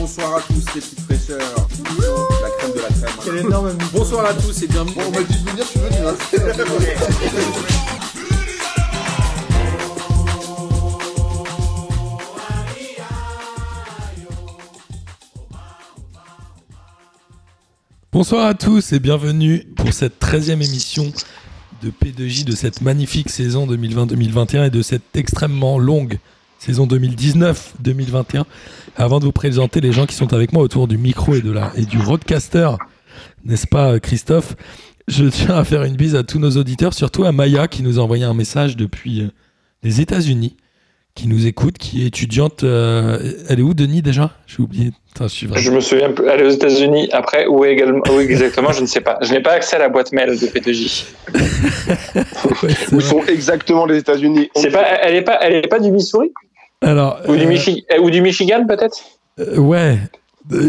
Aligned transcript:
Bonsoir 0.00 0.36
à 0.36 0.40
tous 0.40 0.54
les 0.54 0.80
petites 0.80 1.00
fraîcheurs. 1.00 1.38
La 1.38 2.48
crème 2.56 2.72
de 2.74 2.80
la 2.80 2.88
crème. 2.88 3.10
Quel 3.22 3.36
énorme 3.36 3.76
Bonsoir 3.92 4.24
à 4.24 4.32
tous 4.32 4.62
et 4.62 4.66
bienvenue. 4.66 4.94
Bon, 4.94 5.02
on 5.06 5.10
m'a 5.10 5.22
dit 5.22 5.34
de 5.34 5.50
venir, 5.50 5.62
je 5.62 5.68
suis 5.68 5.78
venu. 5.78 5.96
Hein. 6.06 6.14
Bonsoir 18.10 18.46
à 18.46 18.54
tous 18.54 18.94
et 18.94 19.00
bienvenue 19.00 19.66
pour 19.76 19.92
cette 19.92 20.18
13e 20.18 20.64
émission 20.64 21.12
de 21.82 21.90
P2J 21.90 22.44
de 22.44 22.56
cette 22.56 22.80
magnifique 22.80 23.28
saison 23.28 23.66
2020-2021 23.66 24.68
et 24.68 24.70
de 24.70 24.80
cette 24.80 25.14
extrêmement 25.14 25.78
longue 25.78 26.18
saison 26.60 26.86
2019-2021. 26.86 28.44
Avant 28.96 29.18
de 29.18 29.24
vous 29.24 29.32
présenter 29.32 29.80
les 29.80 29.92
gens 29.92 30.06
qui 30.06 30.14
sont 30.14 30.32
avec 30.34 30.52
moi 30.52 30.62
autour 30.62 30.86
du 30.88 30.98
micro 30.98 31.34
et, 31.34 31.40
de 31.40 31.50
la, 31.50 31.72
et 31.76 31.84
du 31.84 31.98
roadcaster, 31.98 32.70
n'est-ce 33.44 33.66
pas 33.66 33.98
Christophe? 33.98 34.54
Je 35.08 35.24
tiens 35.24 35.56
à 35.56 35.64
faire 35.64 35.82
une 35.84 35.96
bise 35.96 36.14
à 36.14 36.22
tous 36.22 36.38
nos 36.38 36.50
auditeurs, 36.52 36.94
surtout 36.94 37.24
à 37.24 37.32
Maya 37.32 37.66
qui 37.66 37.82
nous 37.82 37.98
a 37.98 38.02
envoyé 38.02 38.24
un 38.24 38.34
message 38.34 38.76
depuis 38.76 39.22
euh, 39.22 39.28
les 39.82 40.00
États-Unis, 40.00 40.56
qui 41.16 41.26
nous 41.26 41.46
écoute, 41.46 41.78
qui 41.78 42.02
est 42.04 42.06
étudiante. 42.06 42.62
euh, 42.62 43.32
elle 43.48 43.58
est 43.58 43.62
où 43.62 43.74
Denis 43.74 44.02
déjà? 44.02 44.30
J'ai 44.46 44.62
oublié. 44.62 44.92
Putain, 45.08 45.26
je 45.26 45.32
suis. 45.34 45.48
Je 45.52 45.70
me 45.72 45.80
souviens 45.80 46.12
plus. 46.12 46.26
Elle 46.28 46.40
est 46.42 46.46
aux 46.46 46.50
États-Unis. 46.50 47.08
Après, 47.12 47.46
où, 47.48 47.64
est 47.64 47.72
également, 47.72 48.02
où 48.08 48.20
exactement, 48.20 48.70
je 48.70 48.82
ne 48.82 48.86
sais 48.86 49.00
pas. 49.00 49.18
Je 49.22 49.32
n'ai 49.32 49.40
pas 49.40 49.52
accès 49.54 49.74
à 49.76 49.80
la 49.80 49.88
boîte 49.88 50.12
mail 50.12 50.38
de 50.38 50.46
P2J. 50.46 51.06
Ouais, 52.62 52.74
c'est 52.74 52.92
Où 52.92 52.98
vrai. 52.98 53.08
sont 53.08 53.22
exactement 53.26 53.86
les 53.86 53.98
États-Unis? 53.98 54.48
Pas, 54.72 54.84
elle 55.02 55.14
n'est 55.14 55.22
pas, 55.22 55.38
elle 55.42 55.54
est 55.54 55.68
pas 55.68 55.80
du 55.80 55.90
Missouri? 55.90 56.30
Alors, 56.82 57.20
ou, 57.28 57.36
du 57.36 57.42
euh, 57.44 57.48
Michi- 57.48 57.84
euh, 57.92 58.00
ou 58.00 58.10
du 58.10 58.20
Michigan 58.20 58.64
peut-être? 58.66 58.98
Euh, 59.38 59.58
ouais. 59.58 59.98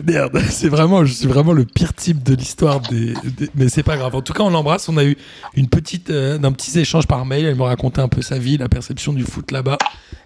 Merde, 0.06 0.38
c'est 0.50 0.68
vraiment, 0.68 1.06
je 1.06 1.14
suis 1.14 1.28
vraiment 1.28 1.54
le 1.54 1.64
pire 1.66 1.94
type 1.94 2.22
de 2.24 2.36
l'histoire 2.36 2.82
des, 2.82 3.13
des- 3.38 3.49
mais 3.55 3.70
c'est 3.70 3.84
pas 3.84 3.96
grave. 3.98 4.13
En 4.16 4.22
tout 4.22 4.34
cas, 4.34 4.44
on 4.44 4.50
l'embrasse. 4.50 4.90
On 4.90 4.98
a 4.98 5.04
eu 5.05 5.18
une 5.55 5.68
petite, 5.68 6.10
euh, 6.10 6.38
un 6.41 6.52
petit 6.52 6.77
échange 6.77 7.08
par 7.08 7.26
mail. 7.26 7.46
Elle 7.46 7.55
me 7.55 7.63
racontait 7.63 8.02
un 8.02 8.10
peu 8.10 8.22
sa 8.22 8.38
vie, 8.38 8.58
la 8.58 8.68
perception 8.70 9.13
du 9.13 9.24
foot 9.24 9.52
là-bas, 9.52 9.77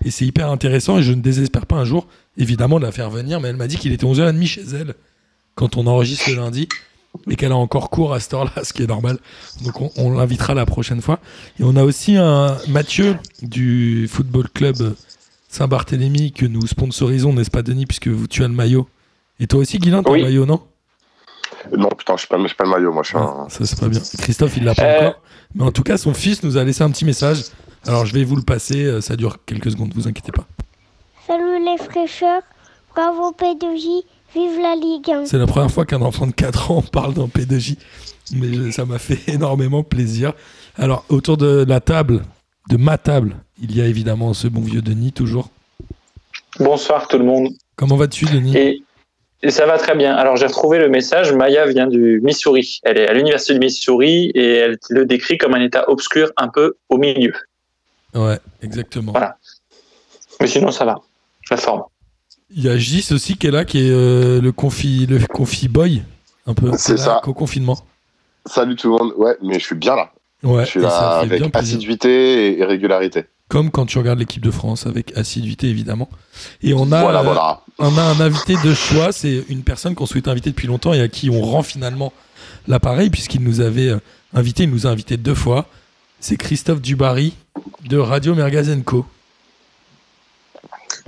et 0.03 0.09
c'est 0.11 0.25
hyper 0.25 0.49
intéressant. 0.49 0.97
Et 0.97 1.03
je 1.03 1.13
ne 1.13 1.21
désespère 1.21 1.67
pas 1.67 1.75
un 1.75 1.85
jour, 1.85 2.07
évidemment, 2.37 2.79
de 2.79 2.85
la 2.85 2.91
faire 2.91 3.09
venir. 3.11 3.39
Mais 3.39 3.49
elle 3.49 3.55
m'a 3.55 3.67
dit 3.67 3.77
qu'il 3.77 3.93
était 3.93 4.05
11h30 4.05 4.45
chez 4.47 4.63
elle 4.73 4.95
quand 5.53 5.77
on 5.77 5.85
enregistre 5.87 6.29
le 6.31 6.35
lundi 6.37 6.67
et 7.29 7.37
qu'elle 7.37 7.53
a 7.53 7.55
encore 7.55 7.89
cours 7.91 8.13
à 8.13 8.19
cette 8.19 8.33
heure-là, 8.33 8.63
ce 8.63 8.73
qui 8.73 8.83
est 8.83 8.87
normal. 8.87 9.19
Donc 9.63 9.79
on, 9.79 9.89
on 9.95 10.11
l'invitera 10.17 10.53
la 10.55 10.65
prochaine 10.65 11.01
fois. 11.01 11.19
Et 11.59 11.63
on 11.63 11.75
a 11.77 11.83
aussi 11.83 12.17
un 12.17 12.57
Mathieu 12.67 13.15
du 13.41 14.09
football 14.11 14.49
club 14.49 14.95
Saint-Barthélemy 15.55 16.31
que 16.33 16.45
nous 16.45 16.67
sponsorisons, 16.67 17.33
n'est-ce 17.33 17.49
pas 17.51 17.61
Denis, 17.61 17.85
puisque 17.85 18.07
vous, 18.09 18.27
tu 18.27 18.43
as 18.43 18.47
le 18.47 18.53
maillot. 18.53 18.87
Et 19.39 19.47
toi 19.47 19.59
aussi, 19.61 19.79
Guilain, 19.79 20.03
tu 20.03 20.09
as 20.09 20.11
Oui. 20.11 20.19
le 20.19 20.25
maillot, 20.25 20.45
non? 20.45 20.61
Non, 21.75 21.89
putain, 21.89 22.13
je 22.15 22.19
suis 22.19 22.27
pas, 22.27 22.37
je 22.41 22.47
suis 22.47 22.55
pas 22.55 22.65
le 22.65 22.69
maillot, 22.71 22.91
moi, 22.93 23.03
je 23.03 23.07
suis 23.09 23.17
un. 23.17 23.21
Ah, 23.23 23.45
Ça, 23.49 23.65
c'est 23.65 23.79
pas 23.79 23.87
bien. 23.87 23.99
Christophe, 24.19 24.57
il 24.57 24.63
l'a 24.65 24.75
pas 24.75 24.83
Euh. 24.83 24.99
encore. 25.07 25.21
Mais 25.55 25.63
en 25.63 25.71
tout 25.71 25.83
cas, 25.83 25.97
son 25.97 26.13
fils 26.13 26.43
nous 26.43 26.57
a 26.57 26.63
laissé 26.63 26.83
un 26.83 26.91
petit 26.91 27.05
message. 27.05 27.43
Alors, 27.87 28.05
je 28.05 28.13
vais 28.13 28.23
vous 28.23 28.35
le 28.35 28.41
passer. 28.43 28.83
euh, 28.85 29.01
Ça 29.01 29.15
dure 29.15 29.37
quelques 29.45 29.71
secondes, 29.71 29.91
vous 29.95 30.07
inquiétez 30.07 30.31
pas. 30.31 30.45
Salut 31.25 31.63
les 31.65 31.77
fraîcheurs, 31.77 32.41
bravo 32.93 33.31
P2J, 33.31 34.03
vive 34.35 34.59
la 34.61 34.75
Ligue 34.75 35.09
1. 35.09 35.25
C'est 35.25 35.37
la 35.37 35.47
première 35.47 35.71
fois 35.71 35.85
qu'un 35.85 36.01
enfant 36.01 36.27
de 36.27 36.33
4 36.33 36.71
ans 36.71 36.81
parle 36.91 37.13
d'un 37.13 37.27
P2J. 37.27 37.77
Mais 38.35 38.71
ça 38.71 38.85
m'a 38.85 38.99
fait 38.99 39.19
énormément 39.33 39.83
plaisir. 39.83 40.33
Alors, 40.77 41.05
autour 41.09 41.37
de 41.37 41.65
la 41.67 41.79
table, 41.79 42.23
de 42.69 42.77
ma 42.77 42.97
table, 42.97 43.37
il 43.61 43.75
y 43.75 43.81
a 43.81 43.85
évidemment 43.85 44.33
ce 44.33 44.47
bon 44.47 44.61
vieux 44.61 44.81
Denis, 44.81 45.11
toujours. 45.11 45.49
Bonsoir 46.59 47.07
tout 47.07 47.17
le 47.17 47.25
monde. 47.25 47.49
Comment 47.75 47.95
vas-tu, 47.97 48.25
Denis? 48.25 48.55
Et, 48.55 48.83
et 49.43 49.51
ça 49.51 49.65
va 49.65 49.77
très 49.77 49.95
bien. 49.95 50.15
Alors 50.15 50.37
j'ai 50.37 50.45
retrouvé 50.45 50.79
le 50.79 50.89
message. 50.89 51.33
Maya 51.33 51.65
vient 51.67 51.87
du 51.87 52.21
Missouri. 52.23 52.79
Elle 52.83 52.97
est 52.97 53.07
à 53.07 53.13
l'université 53.13 53.53
du 53.53 53.59
Missouri 53.59 54.31
et 54.33 54.53
elle 54.55 54.77
le 54.89 55.05
décrit 55.05 55.37
comme 55.37 55.53
un 55.53 55.61
état 55.61 55.89
obscur 55.89 56.31
un 56.37 56.47
peu 56.47 56.75
au 56.89 56.97
milieu. 56.97 57.33
Ouais, 58.13 58.39
exactement. 58.61 59.11
Voilà. 59.11 59.37
Mais 60.39 60.47
sinon 60.47 60.71
ça 60.71 60.85
va. 60.85 61.01
La 61.49 61.57
forme. 61.57 61.83
Il 62.55 62.63
y 62.63 62.69
a 62.69 62.77
Gis 62.77 63.09
aussi 63.11 63.37
qui 63.37 63.47
est 63.47 63.51
là, 63.51 63.65
qui 63.65 63.79
est 63.79 63.91
euh, 63.91 64.39
le 64.39 64.51
confi, 64.51 65.05
le 65.05 65.19
confi 65.27 65.67
boy, 65.67 66.03
un 66.47 66.53
peu. 66.53 66.71
C'est 66.77 66.93
Là, 66.93 67.03
ça. 67.03 67.21
Au 67.27 67.33
confinement. 67.33 67.77
Salut 68.45 68.75
tout 68.75 68.89
le 68.89 68.97
monde. 68.97 69.13
Ouais, 69.17 69.35
mais 69.41 69.59
je 69.59 69.65
suis 69.65 69.75
bien 69.75 69.95
là. 69.95 70.11
Ouais, 70.43 70.63
je 70.63 70.69
suis 70.69 70.79
là 70.79 71.17
avec 71.19 71.41
assiduité 71.55 72.57
et 72.59 72.63
régularité. 72.63 73.25
Comme 73.47 73.69
quand 73.69 73.85
tu 73.85 73.99
regardes 73.99 74.19
l'équipe 74.19 74.43
de 74.43 74.49
France 74.51 74.87
avec 74.87 75.15
assiduité 75.15 75.67
évidemment. 75.67 76.09
Et 76.63 76.73
on 76.73 76.91
a, 76.91 77.01
voilà, 77.01 77.19
euh, 77.19 77.23
voilà. 77.23 77.61
on 77.77 77.97
a 77.97 78.01
un 78.01 78.19
invité 78.19 78.55
de 78.63 78.73
choix, 78.73 79.11
c'est 79.11 79.43
une 79.49 79.61
personne 79.61 79.93
qu'on 79.93 80.07
souhaitait 80.07 80.29
inviter 80.29 80.49
depuis 80.49 80.67
longtemps 80.67 80.93
et 80.93 81.01
à 81.01 81.07
qui 81.07 81.29
on 81.29 81.41
rend 81.41 81.61
finalement 81.61 82.11
l'appareil 82.67 83.09
puisqu'il 83.11 83.43
nous 83.43 83.61
avait 83.61 83.89
euh, 83.89 83.99
invité, 84.33 84.63
il 84.63 84.71
nous 84.71 84.87
a 84.87 84.89
invité 84.89 85.17
deux 85.17 85.35
fois. 85.35 85.67
C'est 86.19 86.37
Christophe 86.37 86.81
Dubarry 86.81 87.33
de 87.87 87.97
Radio 87.97 88.33
Mergazenco. 88.33 89.05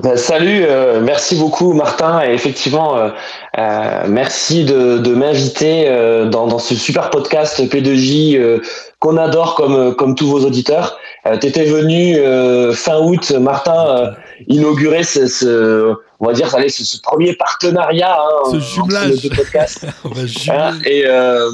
Ben, 0.04 0.16
salut, 0.16 0.62
euh, 0.64 1.02
merci 1.02 1.36
beaucoup 1.36 1.74
Martin 1.74 2.22
et 2.24 2.32
effectivement 2.32 2.98
euh, 2.98 3.10
euh, 3.58 4.04
merci 4.08 4.64
de, 4.64 5.00
de 5.00 5.16
m'inviter 5.16 5.86
euh, 5.88 6.30
dans, 6.30 6.46
dans 6.46 6.60
ce 6.60 6.76
super 6.76 7.10
podcast 7.10 7.60
P2J 7.60 8.38
euh, 8.38 8.62
qu'on 9.00 9.18
adore 9.18 9.56
comme 9.56 9.96
comme 9.96 10.14
tous 10.14 10.28
vos 10.28 10.46
auditeurs. 10.46 11.00
Euh, 11.28 11.38
T'étais 11.38 11.66
venu 11.66 12.16
euh, 12.18 12.74
fin 12.74 13.00
août, 13.00 13.32
Martin, 13.32 13.88
euh, 13.98 14.12
inaugurer 14.48 15.04
ce, 15.04 15.28
ce 15.28 15.94
on 16.20 16.26
va 16.28 16.34
dire 16.34 16.54
allez, 16.56 16.70
ce, 16.70 16.86
ce 16.86 17.00
premier 17.02 17.36
partenariat 17.36 18.18
hein, 18.18 18.52
Ce 18.52 18.60
jumelage. 18.60 19.26
va 20.06 20.26
juger. 20.26 20.52
Hein, 20.52 20.80
et 20.86 21.06
euh, 21.06 21.50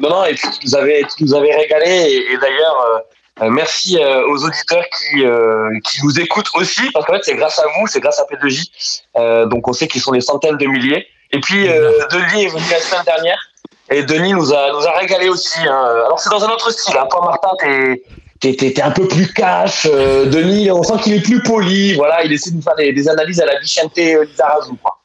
non, 0.00 0.10
non, 0.10 0.24
et 0.24 0.34
puis 0.34 0.48
tu 0.50 0.66
nous 0.66 0.74
avais, 0.76 1.02
tu 1.16 1.24
nous 1.24 1.34
avais 1.34 1.54
régalé. 1.54 1.90
Et, 1.90 2.32
et 2.32 2.36
d'ailleurs, 2.38 3.02
euh, 3.42 3.50
merci 3.50 3.98
euh, 3.98 4.22
aux 4.28 4.44
auditeurs 4.44 4.84
qui, 4.96 5.24
euh, 5.24 5.70
qui 5.84 6.04
nous 6.04 6.20
écoutent 6.20 6.50
aussi, 6.54 6.82
parce 6.92 7.06
qu'en 7.06 7.14
fait, 7.14 7.22
c'est 7.24 7.34
grâce 7.34 7.58
à 7.58 7.64
vous, 7.78 7.86
c'est 7.86 8.00
grâce 8.00 8.18
à 8.20 8.24
P2J. 8.24 8.68
Euh, 9.16 9.46
donc, 9.46 9.66
on 9.66 9.72
sait 9.72 9.88
qu'ils 9.88 10.02
sont 10.02 10.12
des 10.12 10.20
centaines 10.20 10.58
de 10.58 10.66
milliers. 10.66 11.06
Et 11.32 11.40
puis, 11.40 11.68
euh, 11.68 11.90
Denis 12.12 12.44
est 12.44 12.48
venu 12.48 12.62
la 12.70 12.78
semaine 12.78 13.04
dernière. 13.06 13.38
Et 13.90 14.02
Denis 14.02 14.32
nous 14.34 14.52
a, 14.52 14.72
nous 14.72 14.86
a 14.86 14.92
régalé 14.98 15.28
aussi. 15.28 15.58
hein. 15.66 15.84
Alors, 16.06 16.20
c'est 16.20 16.30
dans 16.30 16.44
un 16.44 16.48
autre 16.50 16.70
style. 16.70 16.96
Hein. 16.96 17.06
Toi, 17.10 17.22
Martin, 17.24 17.48
t'es. 17.60 18.02
T'es, 18.52 18.82
un 18.82 18.90
peu 18.90 19.08
plus 19.08 19.32
cash, 19.32 19.86
euh, 19.90 20.26
Denis, 20.26 20.70
on 20.70 20.82
sent 20.82 20.94
qu'il 21.02 21.14
est 21.14 21.20
plus 21.22 21.42
poli, 21.42 21.94
voilà, 21.94 22.24
il 22.24 22.32
essaie 22.32 22.50
de 22.50 22.56
nous 22.56 22.62
faire 22.62 22.76
des, 22.76 22.92
des 22.92 23.08
analyses 23.08 23.40
à 23.40 23.46
la 23.46 23.58
Vicente 23.58 23.96
Lizarazu, 23.96 24.72
quoi. 24.82 24.98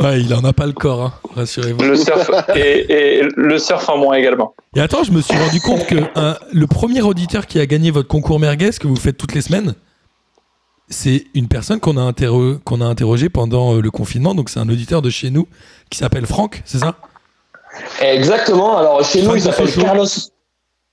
Ouais, 0.00 0.20
il 0.20 0.34
en 0.34 0.42
a 0.44 0.52
pas 0.52 0.66
le 0.66 0.72
corps, 0.72 1.02
hein, 1.02 1.12
rassurez-vous. 1.36 1.80
Le 1.82 1.96
surf 1.96 2.28
et, 2.56 3.18
et 3.20 3.22
le 3.36 3.58
surf 3.58 3.88
en 3.88 3.96
moins 3.98 4.14
également. 4.16 4.54
Et 4.74 4.80
attends, 4.80 5.04
je 5.04 5.12
me 5.12 5.20
suis 5.20 5.36
rendu 5.36 5.60
compte 5.60 5.86
que 5.86 5.96
un- 6.16 6.36
le 6.52 6.66
premier 6.66 7.00
auditeur 7.02 7.46
qui 7.46 7.60
a 7.60 7.66
gagné 7.66 7.90
votre 7.92 8.08
concours 8.08 8.40
merguez 8.40 8.70
que 8.80 8.86
vous 8.88 8.96
faites 8.96 9.16
toutes 9.16 9.34
les 9.34 9.40
semaines, 9.42 9.74
c'est 10.88 11.24
une 11.34 11.46
personne 11.48 11.78
qu'on 11.80 11.96
a, 11.96 12.02
interro- 12.10 12.58
qu'on 12.64 12.80
a 12.80 12.84
interrogé 12.84 13.28
pendant 13.28 13.74
euh, 13.76 13.80
le 13.80 13.90
confinement. 13.90 14.34
Donc 14.34 14.50
c'est 14.50 14.58
un 14.60 14.68
auditeur 14.68 15.00
de 15.00 15.10
chez 15.10 15.30
nous 15.30 15.46
qui 15.90 15.98
s'appelle 15.98 16.26
Franck, 16.26 16.62
c'est 16.64 16.78
ça? 16.78 16.96
Exactement. 18.02 18.76
Alors 18.76 19.04
chez 19.04 19.22
nous, 19.22 19.34
il 19.36 19.42
s'appelle. 19.42 19.72
Carlos. 19.72 20.06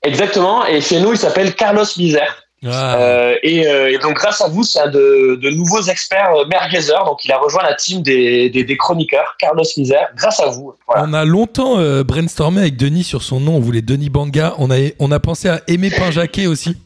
Exactement. 0.04 0.66
Et 0.66 0.82
chez 0.82 1.00
nous, 1.00 1.12
il 1.14 1.18
s'appelle 1.18 1.54
Carlos 1.56 1.86
Misère. 1.98 2.44
Ah, 2.64 2.96
Euh, 3.00 3.36
et, 3.42 3.66
euh, 3.68 3.92
et 3.92 3.98
donc 3.98 4.18
grâce 4.18 4.40
à 4.42 4.48
vous, 4.48 4.62
c'est 4.64 4.80
un 4.80 4.88
de, 4.88 5.36
de 5.42 5.50
nouveaux 5.50 5.82
experts 5.82 6.32
euh, 6.36 6.46
merguezers. 6.46 7.04
Donc 7.06 7.26
il 7.26 7.32
a 7.32 7.40
rejoint 7.40 7.64
la 7.64 7.74
team 7.74 8.04
des, 8.04 8.52
des, 8.52 8.64
des 8.64 8.78
chroniqueurs, 8.78 9.36
Carlos 9.40 9.64
Misère. 9.78 10.10
Grâce 10.16 10.40
à 10.40 10.46
vous. 10.48 10.76
Voilà. 10.88 11.06
On 11.08 11.14
a 11.14 11.26
longtemps 11.26 11.80
euh, 11.80 12.04
brainstormé 12.04 12.62
avec 12.62 12.78
Denis 12.78 13.04
sur 13.04 13.24
son 13.24 13.40
nom. 13.40 13.56
On 13.56 13.60
voulait 13.60 13.82
Denis 13.82 14.10
Banga. 14.12 14.54
On 14.60 14.70
a, 14.70 14.76
on 15.00 15.12
a 15.12 15.20
pensé 15.20 15.50
à 15.50 15.62
Aimé 15.68 15.90
Pinjaquet 15.90 16.46
aussi. 16.46 16.78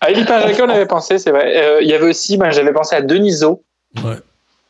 À 0.00 0.10
Elie 0.10 0.24
Pinjaquet, 0.24 0.62
on 0.62 0.70
avait 0.70 0.86
pensé, 0.86 1.18
c'est 1.18 1.30
vrai. 1.30 1.52
Euh, 1.62 1.82
Il 1.82 1.88
y 1.88 1.92
avait 1.92 2.08
aussi, 2.08 2.38
moi, 2.38 2.50
j'avais 2.50 2.72
pensé 2.72 2.96
à 2.96 3.02
Deniso. 3.02 3.62
Ouais. 4.02 4.16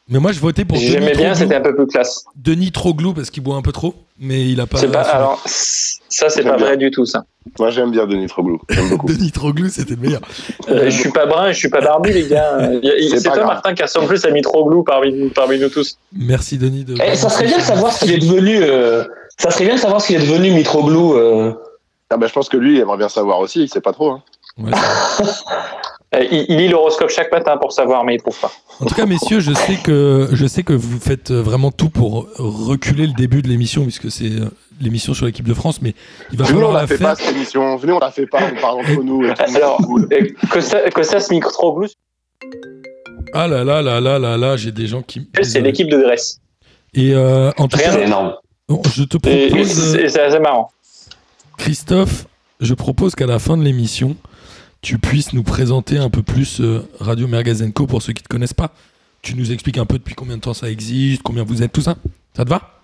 Mais 0.08 0.20
moi, 0.20 0.30
je 0.30 0.38
votais 0.38 0.64
pour 0.64 0.76
Denis 0.78 0.88
J'aimais 0.88 1.14
bien, 1.16 1.34
c'était 1.34 1.56
un 1.56 1.60
peu 1.60 1.74
plus 1.74 1.86
classe. 1.88 2.24
Denis 2.36 2.70
Troglou 2.70 3.12
parce 3.12 3.28
qu'il 3.30 3.42
boit 3.42 3.56
un 3.56 3.62
peu 3.62 3.72
trop. 3.72 3.94
Mais 4.20 4.48
il 4.48 4.60
a 4.60 4.66
pas. 4.66 4.78
C'est 4.78 4.90
pas, 4.90 5.00
alors, 5.02 5.42
ça, 5.44 6.28
c'est 6.28 6.44
pas 6.44 6.56
bien. 6.56 6.66
vrai 6.66 6.76
du 6.76 6.90
tout, 6.92 7.04
ça. 7.04 7.24
Moi, 7.58 7.70
j'aime 7.70 7.90
bien 7.90 8.06
Denis 8.06 8.28
Troglou. 8.28 8.60
J'aime 8.70 8.88
beaucoup. 8.90 9.06
Denis 9.08 9.32
Troglou, 9.32 9.68
c'était 9.68 9.94
le 9.96 10.00
meilleur. 10.00 10.20
Euh, 10.68 10.84
je 10.88 10.96
suis 11.00 11.10
pas 11.10 11.26
brun 11.26 11.48
et 11.48 11.52
je 11.52 11.58
suis 11.58 11.68
pas 11.68 11.80
barbu, 11.80 12.12
les 12.12 12.28
gars. 12.28 12.56
C'est 12.82 13.16
pas 13.24 13.30
toi, 13.30 13.32
grave. 13.34 13.46
Martin, 13.46 13.74
qui 13.74 13.82
ressemble 13.82 14.06
plus 14.06 14.24
à 14.24 14.30
Mitroglou 14.30 14.84
parmi, 14.84 15.28
parmi 15.30 15.58
nous 15.58 15.68
tous. 15.70 15.98
Merci 16.12 16.56
Denis 16.56 16.84
de. 16.84 16.94
Eh, 17.04 17.16
ça 17.16 17.28
serait 17.28 17.46
bien 17.46 17.58
de 17.58 17.62
savoir 17.62 17.92
ce 17.92 18.04
qu'il 18.04 18.14
est 18.14 18.18
devenu. 18.18 18.58
euh, 18.62 19.04
ça 19.38 19.50
serait 19.50 19.64
bien 19.64 19.74
de 19.74 19.80
savoir 19.80 20.00
ce 20.00 20.06
qu'il 20.06 20.16
est 20.16 20.26
devenu 20.26 20.52
Mitroglou. 20.52 21.14
euh. 21.14 21.52
Ah 22.10 22.16
bah, 22.16 22.28
je 22.28 22.32
pense 22.32 22.48
que 22.48 22.56
lui, 22.56 22.76
il 22.76 22.80
aimerait 22.80 22.98
bien 22.98 23.08
savoir 23.08 23.40
aussi. 23.40 23.62
Il 23.64 23.68
sait 23.68 23.80
pas 23.80 23.92
trop. 23.92 24.12
Hein. 24.12 24.22
Ouais, 24.58 24.70
Euh, 26.14 26.22
Il, 26.30 26.46
il 26.48 26.56
lit 26.58 26.68
l'horoscope 26.68 27.10
chaque 27.10 27.32
matin 27.32 27.56
pour 27.56 27.72
savoir, 27.72 28.04
mais 28.04 28.14
il 28.14 28.18
trouve 28.22 28.38
pas. 28.38 28.52
En 28.80 28.84
tout 28.84 28.94
cas, 28.94 29.06
messieurs, 29.06 29.40
je 29.40 29.52
sais 29.52 29.76
que 29.82 30.28
je 30.32 30.46
sais 30.46 30.62
que 30.62 30.72
vous 30.74 30.98
faites 31.00 31.30
euh, 31.30 31.40
vraiment 31.42 31.70
tout 31.70 31.88
pour 31.88 32.28
reculer 32.36 33.06
le 33.06 33.14
début 33.14 33.40
de 33.42 33.48
l'émission, 33.48 33.82
puisque 33.84 34.10
c'est 34.10 34.30
euh, 34.30 34.50
l'émission 34.80 35.14
sur 35.14 35.24
l'équipe 35.26 35.48
de 35.48 35.54
France, 35.54 35.80
mais 35.80 35.94
il 36.32 36.38
va 36.38 36.44
Venez, 36.44 36.56
on 36.58 36.60
falloir 36.60 36.72
la 36.74 36.80
la 36.82 36.86
fait 36.86 36.96
faire. 36.98 37.08
pas 37.08 37.14
cette 37.16 37.34
émission. 37.34 37.76
Venez, 37.76 37.92
on 37.92 37.98
la 37.98 38.10
fait 38.10 38.26
pas. 38.26 38.40
On 38.54 38.60
parle 38.60 38.80
entre 38.80 39.02
nous. 39.02 39.24
Et 39.24 39.32
tout. 39.32 39.42
Alors, 39.56 39.80
euh, 40.12 40.90
Costas 40.90 41.28
Mitroglou, 41.30 41.86
Ah 43.32 43.48
là 43.48 43.64
là 43.64 43.80
là 43.80 44.00
là 44.00 44.18
là 44.18 44.36
là, 44.36 44.56
j'ai 44.56 44.72
des 44.72 44.86
gens 44.86 45.02
qui. 45.02 45.26
c'est 45.42 45.60
l'équipe 45.62 45.88
de 45.88 45.98
Grèce. 45.98 46.38
Et 46.94 47.14
euh, 47.14 47.50
en 47.58 47.68
tout 47.68 47.76
Rien 47.78 47.86
cas, 47.86 47.92
C'est 47.92 48.04
énorme. 48.04 48.34
bon, 48.68 48.82
je 48.94 49.04
te 49.04 49.16
propose, 49.16 49.94
euh, 49.94 50.04
et 50.04 50.08
c'est 50.08 50.20
assez 50.22 50.38
marrant. 50.38 50.70
Christophe, 51.58 52.26
je 52.60 52.74
propose 52.74 53.14
qu'à 53.14 53.26
la 53.26 53.38
fin 53.38 53.56
de 53.56 53.62
l'émission, 53.62 54.16
tu 54.86 54.98
puisses 54.98 55.32
nous 55.32 55.42
présenter 55.42 55.98
un 55.98 56.10
peu 56.10 56.22
plus 56.22 56.60
euh, 56.60 56.88
Radio 57.00 57.26
Mergazenco 57.26 57.88
pour 57.88 58.02
ceux 58.02 58.12
qui 58.12 58.22
ne 58.22 58.26
te 58.26 58.28
connaissent 58.28 58.54
pas. 58.54 58.70
Tu 59.20 59.34
nous 59.34 59.50
expliques 59.50 59.78
un 59.78 59.84
peu 59.84 59.98
depuis 59.98 60.14
combien 60.14 60.36
de 60.36 60.40
temps 60.40 60.54
ça 60.54 60.70
existe, 60.70 61.22
combien 61.24 61.42
vous 61.42 61.64
êtes, 61.64 61.72
tout 61.72 61.80
ça. 61.80 61.96
Ça 62.36 62.44
te 62.44 62.50
va? 62.50 62.78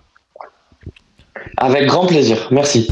Avec 1.58 1.86
grand 1.86 2.08
plaisir. 2.08 2.48
Merci. 2.50 2.88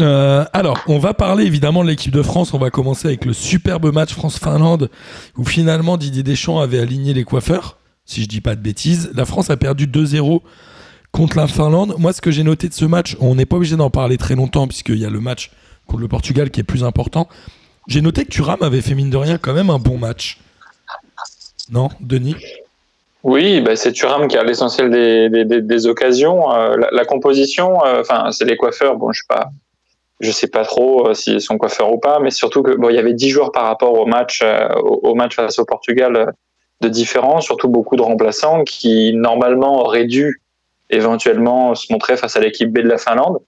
Euh, 0.00 0.44
alors, 0.52 0.80
on 0.88 0.98
va 0.98 1.14
parler 1.14 1.44
évidemment 1.44 1.84
de 1.84 1.90
l'équipe 1.90 2.12
de 2.12 2.22
France. 2.22 2.52
On 2.52 2.58
va 2.58 2.70
commencer 2.70 3.06
avec 3.06 3.24
le 3.24 3.34
superbe 3.34 3.94
match 3.94 4.14
France-Finlande 4.14 4.90
où 5.36 5.44
finalement 5.44 5.96
Didier 5.96 6.24
Deschamps 6.24 6.58
avait 6.58 6.80
aligné 6.80 7.14
les 7.14 7.22
coiffeurs, 7.22 7.78
si 8.04 8.22
je 8.22 8.26
dis 8.26 8.40
pas 8.40 8.56
de 8.56 8.60
bêtises. 8.60 9.12
La 9.14 9.26
France 9.26 9.50
a 9.50 9.56
perdu 9.56 9.86
2-0 9.86 10.40
contre 11.12 11.36
la 11.36 11.46
Finlande. 11.46 11.94
Moi, 11.98 12.12
ce 12.12 12.20
que 12.20 12.32
j'ai 12.32 12.42
noté 12.42 12.68
de 12.68 12.74
ce 12.74 12.84
match, 12.84 13.16
on 13.20 13.36
n'est 13.36 13.46
pas 13.46 13.58
obligé 13.58 13.76
d'en 13.76 13.90
parler 13.90 14.18
très 14.18 14.34
longtemps 14.34 14.66
puisqu'il 14.66 14.98
y 14.98 15.06
a 15.06 15.10
le 15.10 15.20
match 15.20 15.52
contre 15.86 16.00
le 16.00 16.08
Portugal 16.08 16.50
qui 16.50 16.58
est 16.58 16.64
plus 16.64 16.82
important. 16.82 17.28
J'ai 17.88 18.02
noté 18.02 18.24
que 18.24 18.30
Thuram 18.30 18.62
avait 18.62 18.82
fait 18.82 18.94
mine 18.94 19.10
de 19.10 19.16
rien 19.16 19.38
quand 19.38 19.54
même 19.54 19.70
un 19.70 19.78
bon 19.78 19.98
match. 19.98 20.38
Non, 21.70 21.88
Denis? 22.00 22.36
Oui, 23.22 23.60
bah, 23.60 23.76
c'est 23.76 23.92
Thuram 23.92 24.28
qui 24.28 24.36
a 24.36 24.44
l'essentiel 24.44 24.90
des, 24.90 25.86
occasions. 25.86 26.52
Euh, 26.52 26.76
la, 26.90 27.04
composition, 27.04 27.84
euh, 27.84 28.00
enfin, 28.00 28.30
c'est 28.32 28.44
les 28.44 28.56
coiffeurs. 28.56 28.96
Bon, 28.96 29.12
je 29.12 29.20
sais 29.20 29.26
pas, 29.28 29.50
je 30.20 30.30
sais 30.30 30.48
pas 30.48 30.64
trop 30.64 31.08
euh, 31.08 31.14
s'ils 31.14 31.40
sont 31.40 31.58
coiffeurs 31.58 31.92
ou 31.92 31.98
pas, 31.98 32.20
mais 32.20 32.30
surtout 32.30 32.62
que 32.62 32.72
bon, 32.76 32.90
il 32.90 32.96
y 32.96 32.98
avait 32.98 33.14
10 33.14 33.30
joueurs 33.30 33.52
par 33.52 33.64
rapport 33.64 33.98
au 33.98 34.06
match, 34.06 34.40
euh, 34.42 34.68
au, 34.74 35.14
match 35.14 35.34
face 35.34 35.58
au 35.58 35.64
Portugal 35.64 36.34
de 36.82 36.88
différents, 36.88 37.40
surtout 37.40 37.68
beaucoup 37.68 37.96
de 37.96 38.02
remplaçants 38.02 38.64
qui 38.64 39.12
normalement 39.14 39.80
auraient 39.80 40.04
dû 40.04 40.42
éventuellement 40.90 41.74
se 41.74 41.92
montrer 41.92 42.16
face 42.16 42.36
à 42.36 42.40
l'équipe 42.40 42.70
B 42.72 42.78
de 42.78 42.88
la 42.88 42.98
Finlande. 42.98 43.38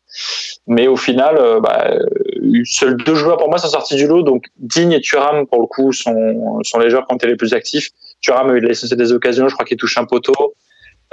Mais 0.66 0.86
au 0.86 0.96
final, 0.96 1.36
euh, 1.38 1.60
bah, 1.60 1.90
euh, 1.90 2.62
seuls 2.64 2.96
deux 2.96 3.14
joueurs 3.14 3.36
pour 3.36 3.48
moi 3.48 3.58
sont 3.58 3.68
sortis 3.68 3.96
du 3.96 4.06
lot. 4.06 4.22
Donc 4.22 4.46
Digne 4.56 4.92
et 4.92 5.00
Thuram, 5.00 5.46
pour 5.46 5.60
le 5.60 5.66
coup, 5.66 5.92
sont, 5.92 6.62
sont 6.62 6.78
les 6.78 6.88
joueurs 6.88 7.06
qui 7.06 7.12
ont 7.12 7.16
été 7.16 7.26
les 7.26 7.36
plus 7.36 7.52
actifs. 7.52 7.90
Thuram 8.20 8.50
a 8.50 8.52
eu 8.54 8.60
l'essentiel 8.60 8.98
des 8.98 9.12
occasions, 9.12 9.48
je 9.48 9.54
crois 9.54 9.66
qu'il 9.66 9.76
touche 9.76 9.98
un 9.98 10.04
poteau. 10.04 10.54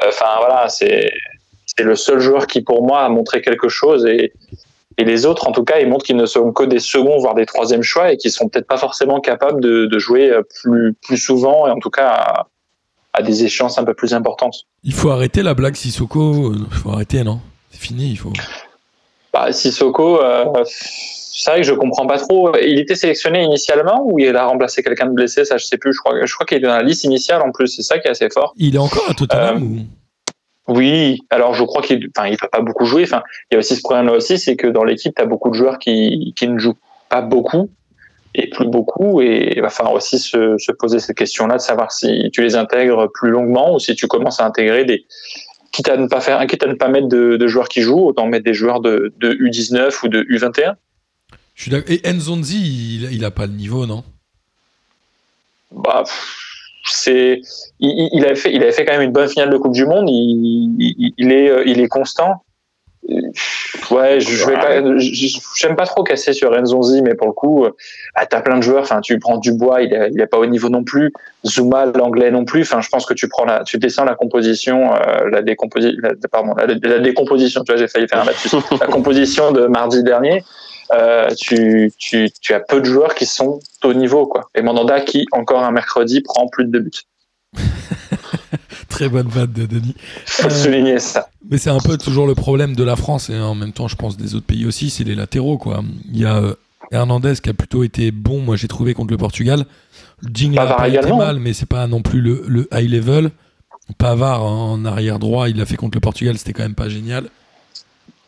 Enfin 0.08 0.38
voilà, 0.40 0.70
c'est 0.70 1.12
le 1.80 1.96
seul 1.96 2.20
joueur 2.20 2.48
qui 2.48 2.62
pour 2.62 2.84
moi 2.84 3.02
a 3.02 3.10
montré 3.10 3.42
quelque 3.42 3.70
chose 3.70 4.06
et, 4.06 4.34
et 4.98 5.06
les 5.06 5.26
autres 5.26 5.48
en 5.48 5.52
tout 5.52 5.64
cas 5.64 5.80
ils 5.80 5.88
montrent 5.88 6.06
qu'ils 6.06 6.18
ne 6.18 6.26
sont 6.26 6.52
que 6.52 6.64
des 6.64 6.80
seconds 6.80 7.18
voire 7.20 7.36
des 7.36 7.46
troisièmes 7.46 7.84
choix 7.84 8.12
et 8.12 8.18
qu'ils 8.18 8.32
sont 8.32 8.50
peut-être 8.50 8.68
pas 8.68 8.76
forcément 8.78 9.22
capables 9.22 9.62
de, 9.62 10.00
jouer 10.00 10.30
plus 10.62 10.94
plus 11.02 11.18
souvent 11.18 11.68
et 11.68 11.72
en 11.72 11.80
tout 11.80 11.90
cas 11.90 12.48
à 13.20 13.22
des 13.22 13.44
échéances 13.44 13.78
un 13.78 13.84
peu 13.84 13.94
plus 13.94 14.14
importantes. 14.14 14.64
Il 14.84 14.94
faut 14.94 15.10
arrêter 15.10 15.44
la 15.44 15.54
blague 15.54 15.76
Sissoko. 15.76 16.54
Il 16.54 16.74
faut 16.74 16.90
arrêter, 16.92 17.24
non? 17.24 17.40
C'est 17.72 17.82
fini, 17.82 18.10
il 18.10 18.18
faut. 18.18 18.32
Bah, 19.34 19.52
Sissoko, 19.52 20.22
euh, 20.24 20.46
c'est 20.66 21.52
vrai 21.52 21.62
que 21.62 21.68
je 21.68 21.74
comprends 21.74 22.08
pas 22.08 22.18
trop. 22.18 22.56
Il 22.58 22.80
était 22.80 22.96
sélectionné 22.96 23.44
initialement 23.44 24.02
ou 24.06 24.20
il 24.20 24.36
a 24.36 24.46
remplacé 24.46 24.82
quelqu'un 24.82 25.08
de 25.08 25.14
blessé 25.14 25.46
Ça, 25.46 25.58
je 25.58 25.66
sais 25.66 25.78
plus. 25.78 25.94
Je 25.94 26.00
crois, 26.00 26.26
je 26.26 26.34
crois 26.34 26.46
qu'il 26.46 26.58
est 26.58 26.62
dans 26.62 26.70
la 26.70 26.82
liste 26.82 27.04
initiale 27.04 27.42
en 27.42 27.52
plus. 27.52 27.68
C'est 27.68 27.84
ça 27.84 28.00
qui 28.00 28.08
est 28.08 28.12
assez 28.12 28.30
fort. 28.30 28.54
Il 28.58 28.76
est 28.76 28.80
encore 28.80 29.10
à 29.10 29.14
Tottenham 29.14 29.58
Euh, 29.58 29.60
ou... 29.60 30.76
Oui, 30.78 31.20
alors 31.30 31.56
je 31.56 31.64
crois 31.64 31.82
qu'il 31.82 32.10
enfin, 32.16 32.28
il 32.28 32.38
peut 32.38 32.48
pas 32.52 32.62
beaucoup 32.62 32.86
jouer. 32.86 33.04
Enfin, 33.04 33.24
il 33.50 33.56
y 33.56 33.58
a 33.58 33.60
aussi 33.60 33.76
ce 33.76 33.82
problème-là 33.82 34.14
aussi, 34.14 34.38
c'est 34.38 34.56
que 34.56 34.68
dans 34.68 34.84
l'équipe, 34.84 35.14
tu 35.16 35.22
as 35.22 35.26
beaucoup 35.26 35.50
de 35.50 35.56
joueurs 35.56 35.80
qui, 35.80 36.34
qui 36.36 36.48
ne 36.48 36.60
jouent 36.60 36.78
pas 37.10 37.22
beaucoup 37.22 37.70
et 38.36 38.50
plus 38.50 38.68
beaucoup. 38.68 39.22
Et 39.22 39.54
il 39.56 39.62
va 39.62 39.70
falloir 39.70 39.96
aussi 39.96 40.20
se, 40.20 40.58
se 40.58 40.72
poser 40.72 41.00
cette 41.00 41.18
question-là 41.18 41.56
de 41.56 41.62
savoir 41.62 41.92
si 41.92 42.30
tu 42.32 42.42
les 42.42 42.56
intègres 42.56 43.10
plus 43.14 43.30
longuement 43.30 43.76
ou 43.76 43.80
si 43.80 43.96
tu 43.96 44.08
commences 44.08 44.40
à 44.40 44.46
intégrer 44.46 44.86
des. 44.86 45.06
Quitte 45.72 45.90
à 45.90 45.98
ne 45.98 46.08
pas 46.08 46.20
faire, 46.20 46.46
quitte 46.48 46.64
à 46.64 46.68
ne 46.68 46.74
pas 46.74 46.88
mettre 46.88 47.08
de, 47.08 47.38
de 47.38 47.48
joueurs 47.48 47.70
qui 47.70 47.82
jouent, 47.82 48.08
autant 48.08 48.26
mettre 48.26 48.44
des 48.44 48.56
joueurs 48.56 48.82
de, 48.82 49.14
de 49.20 49.34
U19 49.34 50.04
ou 50.04 50.08
de 50.08 50.24
U21. 50.24 50.74
Je 51.54 51.64
suis. 51.64 52.02
Et 52.04 52.12
Nzonzi, 52.12 52.98
il, 53.04 53.14
il 53.14 53.24
a 53.24 53.30
pas 53.32 53.46
le 53.46 53.54
niveau, 53.54 53.86
non? 53.86 54.04
Bah, 55.72 56.04
c'est, 56.86 57.42
il, 57.80 58.10
il 58.14 58.26
avait 58.26 58.36
fait, 58.36 58.54
il 58.54 58.64
avait 58.64 58.72
fait 58.72 58.84
quand 58.84 58.94
même 58.94 59.04
une 59.04 59.12
bonne 59.12 59.30
finale 59.30 59.52
de 59.52 59.58
Coupe 59.58 59.74
du 59.74 59.86
Monde. 59.86 60.10
Il, 60.10 60.76
il, 60.80 61.14
il 61.18 61.32
est, 61.32 61.50
euh, 61.50 61.64
il 61.68 61.80
est 61.80 61.88
constant. 61.88 62.44
Ouais, 63.92 64.20
je, 64.20 64.30
je 64.30 64.46
vais 64.46 64.54
pas, 64.54 64.82
j'aime 65.56 65.76
pas 65.76 65.86
trop 65.86 66.04
casser 66.04 66.34
sur 66.34 66.52
Renzonzi, 66.52 67.02
mais 67.02 67.16
pour 67.16 67.28
le 67.28 67.34
coup, 67.34 67.66
bah, 68.16 68.26
t'as 68.26 68.42
plein 68.42 68.58
de 68.58 68.62
joueurs. 68.64 68.84
Enfin, 68.84 69.02
tu 69.02 69.18
prends 69.20 69.38
Dubois, 69.38 69.82
il 69.82 69.94
est, 69.94 70.12
il 70.14 70.22
est 70.22 70.28
pas 70.28 70.38
au 70.38 70.46
niveau 70.46 70.70
non 70.70 70.84
plus. 70.84 71.12
Zuma, 71.46 71.86
l'anglais 71.86 72.32
non 72.32 72.46
plus. 72.46 72.62
Enfin, 72.62 72.82
je 72.82 72.90
pense 72.90 73.06
que 73.06 73.14
tu 73.14 73.28
prends 73.28 73.46
la, 73.46 73.64
tu 73.64 73.78
descends 73.78 74.06
la 74.06 74.16
composition, 74.16 74.94
euh, 74.94 75.30
la 75.32 75.42
décomposition, 75.42 75.98
pardon, 76.32 76.54
la, 76.56 76.68
la 76.68 77.00
décomposition. 77.00 77.64
Tu 77.64 77.72
vois, 77.72 77.80
j'ai 77.80 77.88
failli 77.88 78.08
faire 78.08 78.22
un 78.22 78.26
lapsus. 78.26 78.50
la 78.80 78.88
composition 78.88 79.52
de 79.52 79.68
mardi 79.68 80.04
dernier. 80.04 80.44
Euh, 80.92 81.30
tu, 81.38 81.92
tu, 81.98 82.30
tu 82.42 82.54
as 82.54 82.60
peu 82.60 82.80
de 82.80 82.86
joueurs 82.86 83.14
qui 83.14 83.26
sont 83.26 83.60
au 83.84 83.94
niveau, 83.94 84.26
quoi. 84.26 84.50
Et 84.56 84.62
Mandanda 84.62 85.02
qui, 85.02 85.28
encore 85.32 85.64
un 85.64 85.72
mercredi, 85.72 86.22
prend 86.22 86.48
plus 86.48 86.66
de 86.66 86.72
deux 86.72 86.80
buts. 86.80 86.92
Très 88.90 89.08
bonne 89.08 89.28
vanne 89.28 89.54
de 89.54 89.66
Denis. 89.66 89.96
Faut 90.26 90.48
Euh, 90.48 90.50
souligner 90.50 91.00
ça. 91.00 91.30
Mais 91.50 91.58
c'est 91.58 91.70
un 91.70 91.80
peu 91.80 91.98
toujours 91.98 92.28
le 92.28 92.36
problème 92.36 92.76
de 92.76 92.84
la 92.84 92.96
France 92.96 93.30
et 93.30 93.38
en 93.40 93.56
même 93.56 93.72
temps, 93.72 93.88
je 93.88 93.96
pense, 93.96 94.18
des 94.18 94.36
autres 94.36 94.46
pays 94.46 94.66
aussi, 94.66 94.90
c'est 94.90 95.04
les 95.04 95.16
latéraux, 95.16 95.58
quoi. 95.58 95.84
Il 96.12 96.20
y 96.20 96.26
a 96.26 96.36
euh, 96.38 96.56
Hernandez 96.92 97.36
qui 97.42 97.50
a 97.50 97.54
plutôt 97.54 97.84
été 97.84 98.12
bon, 98.12 98.42
moi 98.42 98.56
j'ai 98.56 98.68
trouvé 98.68 98.94
contre 98.94 99.12
le 99.12 99.18
Portugal. 99.18 99.66
Digne 100.24 100.58
a 100.58 100.88
été 100.88 100.98
également. 100.98 101.18
mal, 101.18 101.40
mais 101.40 101.54
c'est 101.54 101.66
pas 101.68 101.88
non 101.88 102.02
plus 102.02 102.20
le, 102.20 102.44
le 102.48 102.68
high 102.74 102.90
level. 102.90 103.32
Pavard 103.98 104.44
en 104.44 104.84
arrière 104.86 105.18
droit, 105.18 105.50
il 105.50 105.58
l'a 105.58 105.66
fait 105.66 105.78
contre 105.78 105.96
le 105.96 106.02
Portugal, 106.02 106.38
c'était 106.38 106.54
quand 106.54 106.64
même 106.64 106.76
pas 106.76 106.90
génial. 106.90 107.30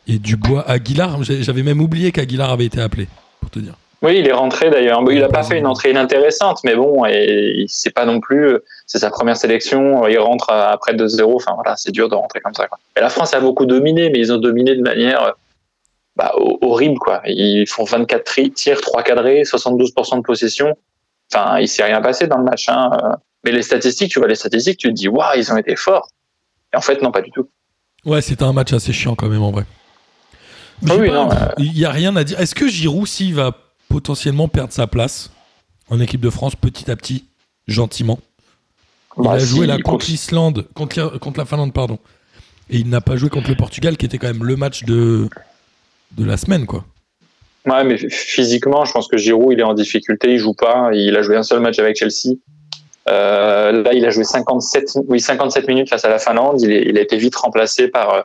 Et 0.08 0.18
Dubois, 0.18 0.68
Aguilar, 0.68 1.22
j'avais 1.22 1.62
même 1.62 1.80
oublié 1.80 2.10
qu'Aguilar 2.10 2.50
avait 2.50 2.64
été 2.64 2.80
appelé, 2.80 3.06
pour 3.40 3.50
te 3.50 3.60
dire. 3.60 3.74
Oui, 4.02 4.18
il 4.18 4.26
est 4.28 4.32
rentré 4.32 4.68
d'ailleurs. 4.70 5.00
Il 5.10 5.22
a 5.22 5.28
pas 5.28 5.42
fait 5.44 5.58
une 5.58 5.66
entrée 5.66 5.90
inintéressante, 5.90 6.58
mais 6.64 6.74
bon, 6.74 7.04
et 7.06 7.64
c'est 7.68 7.90
pas 7.92 8.04
non 8.04 8.18
plus. 8.20 8.56
C'est 8.86 8.98
sa 8.98 9.10
première 9.10 9.36
sélection. 9.36 10.06
Il 10.08 10.18
rentre 10.18 10.50
à- 10.50 10.70
après 10.72 10.94
2-0. 10.94 11.36
Enfin 11.36 11.52
voilà, 11.54 11.76
c'est 11.76 11.92
dur 11.92 12.08
de 12.08 12.14
rentrer 12.16 12.40
comme 12.40 12.54
ça. 12.54 12.66
Quoi. 12.66 12.78
Et 12.96 13.00
la 13.00 13.08
France 13.10 13.32
a 13.32 13.40
beaucoup 13.40 13.64
dominé, 13.64 14.10
mais 14.10 14.18
ils 14.18 14.32
ont 14.32 14.38
dominé 14.38 14.74
de 14.74 14.82
manière 14.82 15.22
euh, 15.22 15.30
bah, 16.16 16.32
ho- 16.36 16.58
horrible. 16.62 16.98
Quoi. 16.98 17.22
Ils 17.26 17.66
font 17.68 17.84
24 17.84 18.24
tri- 18.24 18.50
tirs, 18.50 18.80
3 18.80 19.02
cadrés, 19.04 19.44
72% 19.44 20.16
de 20.16 20.22
possession. 20.22 20.76
Enfin, 21.32 21.60
il 21.60 21.68
s'est 21.68 21.84
rien 21.84 22.02
passé 22.02 22.26
dans 22.26 22.38
le 22.38 22.44
match. 22.44 22.68
Hein. 22.68 22.90
euh. 23.04 23.16
Mais 23.44 23.52
les 23.52 23.62
statistiques, 23.62 24.10
tu 24.12 24.18
vois 24.18 24.28
les 24.28 24.34
statistiques, 24.34 24.78
tu 24.78 24.88
te 24.88 24.92
dis 24.92 25.08
waouh, 25.08 25.36
ils 25.36 25.52
ont 25.52 25.56
été 25.56 25.76
forts. 25.76 26.08
Et 26.74 26.76
en 26.76 26.80
fait, 26.80 27.00
non, 27.02 27.10
pas 27.12 27.22
du 27.22 27.30
tout. 27.30 27.48
Ouais, 28.04 28.20
c'était 28.20 28.42
un 28.44 28.52
match 28.52 28.72
assez 28.72 28.92
chiant 28.92 29.14
quand 29.14 29.28
même 29.28 29.42
en 29.42 29.52
vrai. 29.52 29.64
J'ai 30.84 30.94
oui, 30.94 31.08
pas- 31.08 31.14
non, 31.14 31.30
euh, 31.30 31.34
Il 31.58 31.78
y 31.78 31.84
a 31.84 31.90
rien 31.90 32.16
à 32.16 32.24
dire. 32.24 32.40
Est-ce 32.40 32.54
que 32.56 32.66
Giroud, 32.66 33.06
s'il 33.06 33.34
va 33.34 33.52
potentiellement 33.92 34.48
perdre 34.48 34.72
sa 34.72 34.86
place 34.86 35.30
en 35.90 36.00
équipe 36.00 36.20
de 36.22 36.30
France 36.30 36.56
petit 36.56 36.90
à 36.90 36.96
petit, 36.96 37.24
gentiment 37.68 38.18
Il 39.18 39.24
Bah, 39.24 39.32
a 39.32 39.38
joué 39.38 39.66
là 39.66 39.76
contre 39.78 40.06
l'Islande, 40.06 40.66
contre, 40.74 40.98
la- 40.98 41.18
contre 41.18 41.38
la 41.38 41.44
Finlande, 41.44 41.74
pardon. 41.74 41.98
Et 42.70 42.78
il 42.78 42.88
n'a 42.88 43.02
pas 43.02 43.16
joué 43.16 43.28
contre 43.28 43.50
le 43.50 43.56
Portugal, 43.56 43.98
qui 43.98 44.06
était 44.06 44.16
quand 44.16 44.28
même 44.28 44.44
le 44.44 44.56
match 44.56 44.84
de, 44.84 45.28
de 46.12 46.24
la 46.24 46.38
semaine, 46.38 46.64
quoi. 46.64 46.84
Ouais, 47.66 47.84
mais 47.84 47.98
physiquement, 48.08 48.84
je 48.86 48.92
pense 48.92 49.06
que 49.08 49.18
Giroud, 49.18 49.52
il 49.52 49.60
est 49.60 49.64
en 49.64 49.74
difficulté, 49.74 50.32
il 50.32 50.38
joue 50.38 50.54
pas. 50.54 50.88
Il 50.94 51.14
a 51.16 51.22
joué 51.22 51.36
un 51.36 51.42
seul 51.42 51.60
match 51.60 51.78
avec 51.78 51.96
Chelsea. 51.96 52.36
Euh, 53.08 53.82
là, 53.82 53.92
il 53.92 54.04
a 54.06 54.10
joué 54.10 54.24
57, 54.24 54.98
oui, 55.08 55.20
57 55.20 55.68
minutes 55.68 55.90
face 55.90 56.04
à 56.04 56.08
la 56.08 56.18
Finlande. 56.18 56.60
Il, 56.62 56.72
est- 56.72 56.84
il 56.88 56.96
a 56.96 57.02
été 57.02 57.16
vite 57.18 57.36
remplacé 57.36 57.88
par, 57.88 58.24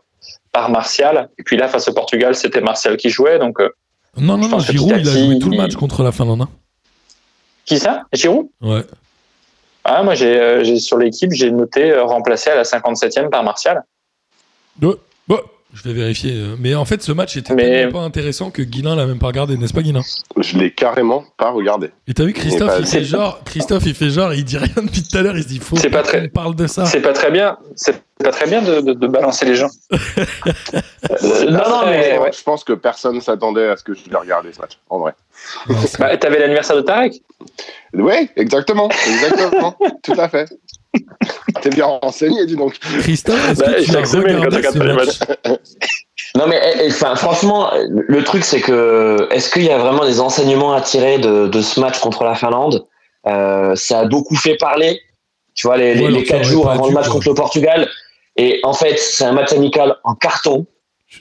par 0.54 0.70
Martial. 0.70 1.30
Et 1.38 1.44
puis 1.44 1.58
là, 1.58 1.68
face 1.68 1.88
au 1.90 1.94
Portugal, 1.94 2.34
c'était 2.36 2.62
Martial 2.62 2.96
qui 2.96 3.10
jouait. 3.10 3.38
Donc, 3.40 3.60
euh, 3.60 3.70
Non, 4.18 4.38
non, 4.38 4.48
non, 4.48 4.60
Giroud, 4.60 4.98
il 5.00 5.08
a 5.10 5.14
joué 5.14 5.40
tout 5.40 5.50
le 5.50 5.58
match 5.58 5.76
contre 5.76 6.04
la 6.04 6.12
Finlande. 6.12 6.42
hein. 6.42 6.50
qui 7.66 7.78
ça? 7.80 8.04
Giroud? 8.14 8.48
Ouais. 8.62 8.84
Ah, 9.84 10.04
moi, 10.04 10.16
j'ai, 10.16 10.40
euh, 10.40 10.64
j'ai 10.64 10.80
sur 10.80 10.98
l'équipe, 10.98 11.32
j'ai 11.32 11.52
noté 11.52 11.92
euh, 11.92 12.04
remplacé 12.04 12.50
à 12.50 12.56
la 12.56 12.64
57e 12.64 13.30
par 13.30 13.44
Martial. 13.44 13.84
Ouais. 14.82 14.96
Je 15.74 15.84
vais 15.84 15.94
vérifier. 15.94 16.34
euh, 16.34 16.56
Mais 16.60 16.74
en 16.76 16.86
fait, 16.86 17.04
ce 17.04 17.12
match 17.12 17.36
était 17.38 17.54
Mais- 17.54 17.64
tellement 17.70 18.00
pas 18.00 18.06
intéressant 18.06 18.50
que 18.52 18.62
Guilin 18.62 18.96
l'a 18.96 19.06
même 19.06 19.20
pas 19.20 19.28
regardé, 19.28 19.58
n'est-ce 19.58 19.74
pas, 19.74 19.82
Guilin? 19.84 20.02
Je 20.38 20.58
l'ai 20.58 20.72
carrément 20.72 21.26
pas 21.38 21.52
regardé. 21.52 21.92
Et 22.08 22.14
t'as 22.14 22.24
vu, 22.24 22.34
Christophe, 22.34 22.68
pas- 22.70 22.80
il 22.80 22.88
fait 22.88 23.04
genre, 23.04 23.42
Christophe, 23.44 23.84
il 23.86 23.94
fait 23.94 24.10
genre, 24.10 24.34
il 24.34 24.44
dit 24.46 24.58
rien 24.58 24.74
depuis 24.78 25.04
tout 25.04 25.18
à 25.18 25.22
l'heure, 25.22 25.36
il 25.38 25.44
se 25.44 25.48
dit, 25.50 25.60
faut 25.60 25.76
C'est 25.76 25.90
pas 25.90 26.04
très- 26.04 26.22
qu'on 26.24 26.30
parle 26.30 26.56
de 26.56 26.68
ça. 26.68 26.86
C'est 26.86 27.02
pas 27.02 27.14
très 27.14 27.32
bien. 27.32 27.58
C'est 27.76 28.02
pas 28.24 28.32
très 28.32 28.48
bien 28.48 28.62
de, 28.62 28.82
de- 28.82 28.94
de 28.94 29.08
balancer 29.08 29.46
les 29.46 29.56
gens. 29.56 29.70
non, 29.92 31.70
non, 31.70 31.86
mais 31.86 32.18
ouais. 32.18 32.32
Je 32.36 32.44
pense 32.44 32.64
que 32.64 32.74
personne 32.74 33.20
s'attendait 33.22 33.68
à 33.70 33.78
ce 33.78 33.84
que 33.84 33.94
je 33.94 34.10
l'ai 34.10 34.16
regardé 34.18 34.52
ce 34.54 34.60
match, 34.60 34.74
en 34.90 35.00
vrai. 35.00 35.14
Bah, 36.00 36.16
t'avais 36.18 36.40
l'anniversaire 36.40 36.76
de 36.76 36.82
Tarek? 36.82 37.22
Oui, 37.94 38.30
exactement, 38.36 38.90
exactement, 39.08 39.76
tout 40.04 40.14
à 40.18 40.30
fait. 40.30 40.48
T'es 41.62 41.70
bien 41.70 41.86
renseigné, 41.86 42.46
dis 42.46 42.56
donc. 42.56 42.78
Christophe, 42.80 43.50
est-ce 43.52 43.60
Bah, 43.60 43.74
que 43.74 43.84
tu 43.84 43.96
as 43.96 44.06
semaine, 44.06 44.38
quand 44.38 44.46
regardé 44.46 44.62
t'as 44.62 44.72
ce 44.72 44.80
regardé 44.80 44.90
le 44.90 44.96
match 44.96 45.20
Non 46.36 46.48
mais 46.48 46.60
eh, 46.64 46.80
eh, 46.84 46.88
enfin, 46.92 47.16
franchement, 47.16 47.72
le 47.90 48.24
truc 48.24 48.44
c'est 48.44 48.62
que 48.62 49.28
est-ce 49.32 49.50
qu'il 49.50 49.64
y 49.64 49.70
a 49.72 49.78
vraiment 49.78 50.06
des 50.06 50.20
enseignements 50.20 50.74
à 50.74 50.82
tirer 50.82 51.18
de, 51.18 51.48
de 51.48 51.62
ce 51.62 51.80
match 51.80 52.00
contre 52.00 52.24
la 52.24 52.36
Finlande? 52.36 52.86
Euh, 53.28 53.76
Ça 53.76 54.00
a 54.02 54.06
beaucoup 54.06 54.36
fait 54.36 54.56
parler. 54.58 55.00
Tu 55.56 55.68
vois, 55.68 55.78
les, 55.78 55.94
Ouais, 55.96 56.10
les, 56.12 56.20
les 56.20 56.24
quatre 56.24 56.44
jours 56.44 56.70
avant 56.70 56.88
le 56.88 56.94
match 56.94 57.08
contre 57.08 57.28
le 57.30 57.34
Portugal. 57.34 57.90
Et 58.36 58.60
en 58.64 58.74
fait, 58.74 58.98
c'est 59.00 59.24
un 59.24 59.32
match 59.32 59.52
amical 59.54 59.96
en 60.04 60.14
carton. 60.14 60.68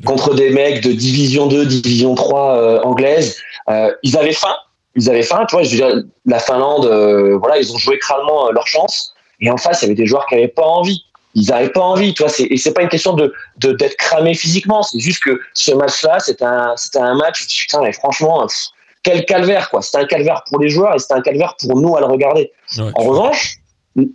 Contre 0.05 0.35
des 0.35 0.50
mecs 0.50 0.83
de 0.83 0.93
division 0.93 1.47
2, 1.47 1.66
division 1.66 2.14
3 2.14 2.57
euh, 2.57 2.81
anglaise. 2.83 3.37
Euh, 3.69 3.93
ils 4.02 4.16
avaient 4.16 4.33
faim. 4.33 4.55
Ils 4.95 5.09
avaient 5.11 5.23
faim. 5.23 5.45
Tu 5.49 5.57
vois, 5.57 5.62
je 5.62 5.71
veux 5.71 5.76
dire, 5.76 6.02
la 6.25 6.38
Finlande, 6.38 6.87
euh, 6.87 7.37
voilà, 7.38 7.59
ils 7.59 7.73
ont 7.73 7.78
joué 7.78 7.99
crânement 7.99 8.49
euh, 8.49 8.52
leur 8.52 8.66
chance. 8.66 9.14
Et 9.40 9.50
en 9.50 9.57
face, 9.57 9.83
il 9.83 9.85
y 9.85 9.88
avait 9.88 9.95
des 9.95 10.07
joueurs 10.07 10.26
qui 10.26 10.35
n'avaient 10.35 10.49
pas 10.49 10.64
envie. 10.64 11.02
Ils 11.35 11.49
n'avaient 11.49 11.71
pas 11.71 11.83
envie. 11.83 12.14
Tu 12.14 12.23
vois, 12.23 12.33
et 12.38 12.57
c'est 12.57 12.73
pas 12.73 12.83
une 12.83 12.88
question 12.88 13.12
de, 13.12 13.33
de, 13.59 13.73
d'être 13.73 13.97
cramé 13.97 14.35
physiquement. 14.35 14.83
C'est 14.83 14.99
juste 14.99 15.23
que 15.23 15.38
ce 15.52 15.73
match-là, 15.73 16.19
c'était 16.19 16.45
un, 16.45 16.75
un 16.95 17.14
match 17.14 17.43
te 17.43 17.49
dis, 17.49 17.59
putain, 17.59 17.83
mais 17.83 17.93
franchement, 17.93 18.47
pff, 18.47 18.69
quel 19.02 19.25
calvaire, 19.25 19.71
quoi. 19.71 19.83
C'était 19.83 19.99
un 19.99 20.07
calvaire 20.07 20.43
pour 20.49 20.59
les 20.59 20.69
joueurs 20.69 20.95
et 20.95 20.99
c'était 20.99 21.14
un 21.14 21.21
calvaire 21.21 21.55
pour 21.61 21.78
nous 21.78 21.97
à 21.97 22.00
le 22.00 22.07
regarder. 22.07 22.50
Ouais. 22.78 22.90
En 22.95 23.05
revanche, 23.05 23.59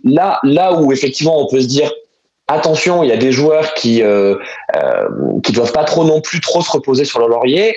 là, 0.04 0.38
là 0.42 0.74
où 0.74 0.92
effectivement 0.92 1.40
on 1.40 1.48
peut 1.48 1.60
se 1.60 1.66
dire 1.66 1.90
attention, 2.48 3.02
il 3.02 3.08
y 3.08 3.12
a 3.12 3.16
des 3.16 3.32
joueurs 3.32 3.74
qui 3.74 4.02
euh, 4.02 4.36
euh, 4.76 5.08
doivent 5.50 5.72
pas 5.72 5.84
trop 5.84 6.04
non 6.04 6.20
plus 6.20 6.40
trop 6.40 6.60
se 6.62 6.70
reposer 6.70 7.04
sur 7.04 7.18
leur 7.18 7.28
laurier. 7.28 7.76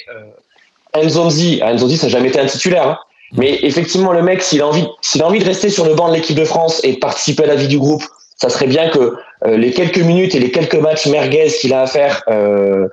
Euh, 0.95 1.03
Nzonzi, 1.03 1.59
ah, 1.61 1.77
ça 1.77 1.85
n'a 1.85 2.09
jamais 2.09 2.29
été 2.29 2.39
un 2.39 2.45
titulaire, 2.45 2.87
hein. 2.87 2.99
mais 3.33 3.59
effectivement 3.63 4.13
le 4.13 4.21
mec, 4.21 4.41
s'il 4.41 4.61
a 4.61 4.67
envie, 4.67 4.87
a 5.19 5.23
envie 5.25 5.39
de 5.39 5.45
rester 5.45 5.69
sur 5.69 5.85
le 5.85 5.93
banc 5.93 6.07
de 6.09 6.13
l'équipe 6.13 6.37
de 6.37 6.45
France 6.45 6.79
et 6.83 6.93
de 6.93 6.99
participer 6.99 7.43
à 7.43 7.47
la 7.47 7.55
vie 7.55 7.67
du 7.67 7.77
groupe, 7.77 8.03
ça 8.37 8.49
serait 8.49 8.67
bien 8.67 8.89
que 8.89 9.15
euh, 9.45 9.57
les 9.57 9.71
quelques 9.71 9.99
minutes 9.99 10.35
et 10.35 10.39
les 10.39 10.51
quelques 10.51 10.75
matchs 10.75 11.07
merguez 11.07 11.47
qu'il 11.47 11.73
a 11.73 11.81
à 11.81 11.87
faire, 11.87 12.23
euh, 12.29 12.87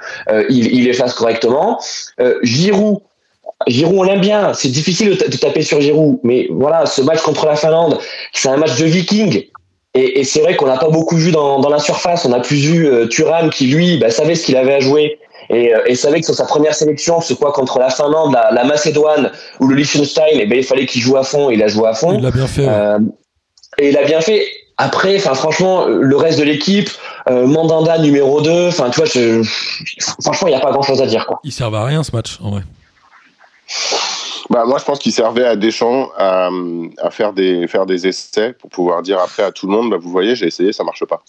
il, 0.49 0.75
il 0.75 0.85
les 0.85 0.93
fasse 0.93 1.15
correctement. 1.15 1.81
Giroud, 2.43 2.99
Giroud, 3.67 3.99
on 3.99 4.03
l'aime 4.03 4.21
bien. 4.21 4.55
C'est 4.55 4.69
difficile 4.69 5.17
de 5.17 5.37
taper 5.37 5.63
sur 5.63 5.81
Giroud, 5.81 6.19
mais 6.23 6.49
voilà, 6.51 6.87
ce 6.87 7.03
match 7.03 7.21
contre 7.23 7.47
la 7.47 7.57
Finlande, 7.57 7.99
c'est 8.33 8.49
un 8.49 8.57
match 8.57 8.79
de 8.79 8.85
Viking. 8.85 9.45
Et, 9.95 10.21
et 10.21 10.25
c'est 10.25 10.41
vrai 10.41 10.57
qu'on 10.57 10.67
n'a 10.67 10.79
pas 10.79 10.89
beaucoup 10.89 11.17
vu 11.17 11.33
dans, 11.33 11.61
dans 11.61 11.69
la 11.69 11.79
surface. 11.79 12.25
On 12.25 12.33
a 12.33 12.41
plus 12.41 12.57
vu 12.57 12.87
euh, 12.87 13.07
Thuram 13.07 13.51
qui 13.51 13.67
lui 13.67 13.99
bah, 13.99 14.11
savait 14.11 14.35
ce 14.35 14.47
qu'il 14.47 14.57
avait 14.57 14.75
à 14.75 14.81
jouer 14.81 15.19
et, 15.51 15.75
euh, 15.75 15.81
et 15.87 15.95
savait 15.95 16.21
que 16.21 16.27
sur 16.27 16.35
sa 16.35 16.47
première 16.47 16.75
sélection, 16.75 17.21
ce 17.21 17.35
quoi 17.35 17.53
contre 17.53 17.79
la 17.79 17.91
Finlande, 17.91 18.33
la, 18.33 18.51
la 18.53 18.65
Macédoine 18.65 19.31
ou 19.61 19.69
le 19.69 19.77
Liechtenstein, 19.77 20.41
et 20.41 20.47
ben 20.47 20.59
il 20.59 20.65
fallait 20.65 20.87
qu'il 20.87 21.03
joue 21.03 21.17
à 21.17 21.25
fond. 21.25 21.51
Il 21.51 21.63
a 21.63 21.69
joué 21.69 21.89
à 21.89 21.95
fond. 21.95 22.15
Il 22.15 22.23
l'a 22.23 22.31
bien 22.31 22.47
fait. 22.47 22.67
Euh, 22.67 22.99
et 23.79 23.91
il 23.91 23.99
a 23.99 24.05
bien 24.05 24.21
fait. 24.21 24.47
Après, 24.79 25.17
enfin 25.17 25.35
franchement, 25.35 25.87
le 25.87 26.17
reste 26.17 26.39
de 26.39 26.45
l'équipe, 26.45 26.89
euh, 27.29 27.47
Mandanda 27.47 27.99
numéro 27.99 28.41
2, 28.41 28.69
enfin 28.69 28.89
tu 28.91 29.01
vois, 29.01 29.09
je, 29.09 29.43
franchement, 30.23 30.49
il 30.49 30.53
n'y 30.53 30.57
a 30.57 30.61
pas 30.61 30.73
grand 30.73 30.83
chose 30.83 31.03
à 31.03 31.07
dire 31.07 31.27
quoi. 31.27 31.41
Il 31.45 31.53
servait 31.53 31.77
à 31.77 31.85
rien 31.85 32.03
ce 32.03 32.17
match, 32.17 32.39
en 32.43 32.51
vrai. 32.53 32.63
Bah, 34.53 34.65
moi, 34.67 34.79
je 34.79 34.85
pense 34.85 34.99
qu'il 34.99 35.13
servait 35.13 35.47
à 35.47 35.57
Deschamps 35.57 36.11
à, 36.17 36.51
à 36.99 37.11
faire, 37.11 37.33
des, 37.33 37.67
faire 37.69 37.87
des 37.87 38.07
essais 38.07 38.53
pour 38.53 38.69
pouvoir 38.71 39.01
dire 39.03 39.19
après 39.19 39.43
à 39.43 39.51
tout 39.51 39.67
le 39.67 39.73
monde 39.73 39.91
bah, 39.91 39.97
Vous 39.99 40.11
voyez, 40.11 40.37
j'ai 40.37 40.47
essayé, 40.47 40.73
ça 40.75 40.85
marche 40.85 41.05
pas. 41.07 41.23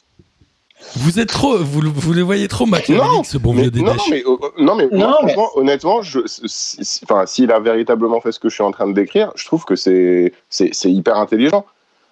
Vous 0.97 1.17
êtes 1.21 1.29
trop, 1.29 1.57
vous, 1.57 1.79
le- 1.79 1.89
vous 1.89 2.11
les 2.11 2.21
voyez 2.21 2.49
trop 2.49 2.65
machiavéliques, 2.65 3.25
ce 3.25 3.37
bon 3.37 3.53
mais, 3.53 3.69
vieux 3.69 3.81
non, 3.81 3.93
mais, 4.09 4.21
euh, 4.27 4.35
non, 4.59 4.75
mais 4.75 4.87
Non, 4.91 5.07
mais- 5.23 5.31
franchement, 5.31 5.49
honnêtement, 5.55 6.01
je, 6.01 6.19
si- 6.25 6.83
si- 6.83 6.99
enfin, 7.09 7.25
s'il 7.25 7.49
a 7.53 7.59
véritablement 7.61 8.19
fait 8.19 8.33
ce 8.33 8.39
que 8.39 8.49
je 8.49 8.55
suis 8.55 8.63
en 8.63 8.71
train 8.71 8.87
de 8.87 8.93
décrire, 8.93 9.31
je 9.35 9.45
trouve 9.45 9.63
que 9.63 9.77
c'est 9.77 10.33
c'est 10.49 10.69
c'est 10.73 10.91
hyper 10.91 11.15
intelligent 11.17 11.65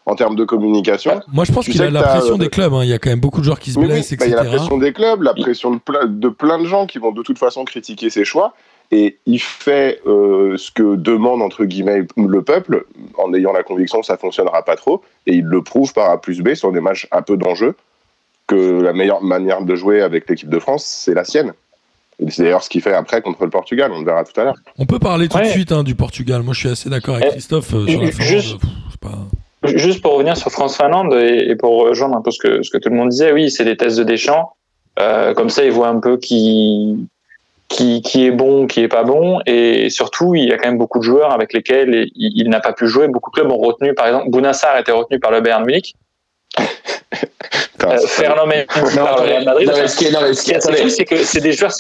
en 0.06 0.16
termes 0.16 0.38
de 0.38 0.46
communication. 0.46 1.20
Moi, 1.34 1.44
je 1.44 1.52
pense 1.52 1.66
Tu 1.66 1.72
qu'il 1.72 1.82
a 1.84 1.90
la 1.92 2.02
pression 2.02 2.36
euh, 2.36 2.38
des 2.38 2.50
clubs. 2.50 2.74
hein. 2.74 2.84
Il 2.84 2.90
y 2.90 2.94
a 2.94 2.98
quand 2.98 3.10
même 3.10 3.20
beaucoup 3.20 3.42
de 3.42 3.46
joueurs 3.46 3.60
qui 3.60 3.72
se 3.74 3.78
Mais 3.80 3.86
oui, 3.88 3.92
blessent, 3.92 4.14
bah, 4.18 4.26
il 4.26 4.32
y 4.32 4.34
a 4.34 4.38
la 4.38 4.42
etc. 4.44 4.56
pression 4.58 4.78
des 4.78 4.94
clubs, 4.94 5.22
la 5.22 5.34
pression 5.34 5.72
de 5.72 6.30
plein 6.30 6.58
de 6.60 6.66
gens 6.66 6.88
qui 6.88 6.98
vont 6.98 7.12
de 7.12 7.22
toute 7.24 7.38
façon 7.40 7.66
critiquer 7.66 8.10
ses 8.10 8.24
choix. 8.24 8.54
Et 8.94 9.18
il 9.26 9.40
fait 9.40 10.02
euh, 10.06 10.58
ce 10.58 10.70
que 10.72 10.96
demande, 10.96 11.42
entre 11.42 11.64
guillemets, 11.64 12.04
le 12.18 12.42
peuple, 12.42 12.86
en 13.18 13.34
ayant 13.34 13.54
la 13.54 13.64
conviction 13.64 14.02
que 14.02 14.06
ça 14.06 14.18
fonctionnera 14.18 14.64
pas 14.64 14.76
trop. 14.76 15.02
Et 15.28 15.36
il 15.36 15.46
le 15.46 15.62
prouve 15.62 15.94
par 15.94 16.10
A 16.10 16.20
plus 16.20 16.42
B 16.42 16.54
sur 16.56 16.72
des 16.74 16.82
matchs 16.82 17.08
un 17.12 17.22
peu 17.22 17.38
d'enjeu, 17.38 17.76
que 18.48 18.82
la 18.82 18.92
meilleure 18.92 19.22
manière 19.24 19.62
de 19.62 19.76
jouer 19.76 20.02
avec 20.02 20.30
l'équipe 20.30 20.50
de 20.50 20.60
France, 20.60 20.84
c'est 20.86 21.14
la 21.14 21.24
sienne. 21.24 21.54
C'est 22.30 22.44
d'ailleurs 22.44 22.64
ce 22.64 22.70
qu'il 22.70 22.82
fait 22.82 22.94
après 22.94 23.22
contre 23.22 23.44
le 23.46 23.50
Portugal, 23.50 23.92
on 23.94 24.00
le 24.00 24.06
verra 24.06 24.24
tout 24.26 24.40
à 24.40 24.44
l'heure. 24.44 24.56
On 24.78 24.86
peut 24.86 25.00
parler 25.00 25.28
tout 25.28 25.40
de 25.40 25.46
suite 25.46 25.72
hein, 25.72 25.84
du 25.84 25.96
Portugal. 25.96 26.44
Moi, 26.44 26.54
je 26.54 26.60
suis 26.60 26.70
assez 26.70 26.90
d'accord 26.90 27.16
avec 27.16 27.28
Eh, 27.30 27.32
Christophe 27.32 27.74
euh, 27.74 27.88
sur 27.88 28.02
la 28.02 28.12
Finlande. 28.12 28.28
juste- 28.42 28.58
pas- 29.00 29.28
Juste 29.64 30.02
pour 30.02 30.14
revenir 30.14 30.36
sur 30.38 30.52
France-Finlande 30.52 31.14
et, 31.14 31.50
et 31.52 31.56
pour 31.56 31.84
rejoindre 31.84 32.16
un 32.18 32.22
peu 32.22 32.32
ce 32.32 32.40
que, 32.40 32.64
ce 32.64 32.72
que 32.72 32.78
tout 32.80 32.90
le 32.90 32.96
monde 32.96 33.10
disait, 33.10 33.32
oui, 33.32 33.50
c'est 33.52 33.64
des 33.64 33.78
tests 33.78 33.98
de 33.98 34.04
Deschamps. 34.04 34.54
Euh, 35.00 35.34
comme 35.36 35.50
ça, 35.50 35.64
ils 35.64 35.72
voient 35.72 35.88
un 35.90 36.00
peu 36.00 36.18
qui, 36.18 37.08
qui, 37.72 38.02
qui 38.02 38.26
est 38.26 38.32
bon, 38.32 38.68
qui 38.68 38.82
est 38.82 38.88
pas 38.88 39.04
bon. 39.04 39.40
Et 39.46 39.90
surtout, 39.90 40.36
il 40.36 40.46
y 40.46 40.54
a 40.54 40.58
quand 40.58 40.68
même 40.70 40.78
beaucoup 40.78 41.00
de 41.00 41.04
joueurs 41.04 41.32
avec 41.32 41.54
lesquels 41.54 42.10
il, 42.16 42.32
il 42.42 42.50
n'a 42.50 42.60
pas 42.60 42.74
pu 42.74 42.88
jouer. 42.88 43.08
Beaucoup 43.08 43.32
de 43.32 43.36
clubs 43.36 43.52
ont 43.52 43.58
retenu, 43.58 43.94
par 43.94 44.08
exemple, 44.08 44.30
Bounassar 44.30 44.78
était 44.78 44.92
retenu 44.92 45.20
par 45.20 45.32
le 45.32 45.42
Bayern 45.42 45.66
Munich. 45.66 45.96
Euh, 47.84 47.98
Ferland 48.06 48.46
Mendy 48.48 48.96
par 48.96 49.16
le 49.18 49.30
Real 49.32 49.44
Madrid. 49.44 49.68
non, 49.68 49.74
mais 49.76 49.88
ce 49.88 49.98
qui 49.98 50.06
est, 50.06 50.12
non, 50.12 50.20
mais 50.22 50.34
ce 50.36 50.44
qui 50.44 50.52
est, 50.52 50.90
c'est 50.90 51.04
que 51.06 51.18
c'est 51.24 51.42
des 51.42 51.52
joueurs. 51.52 51.72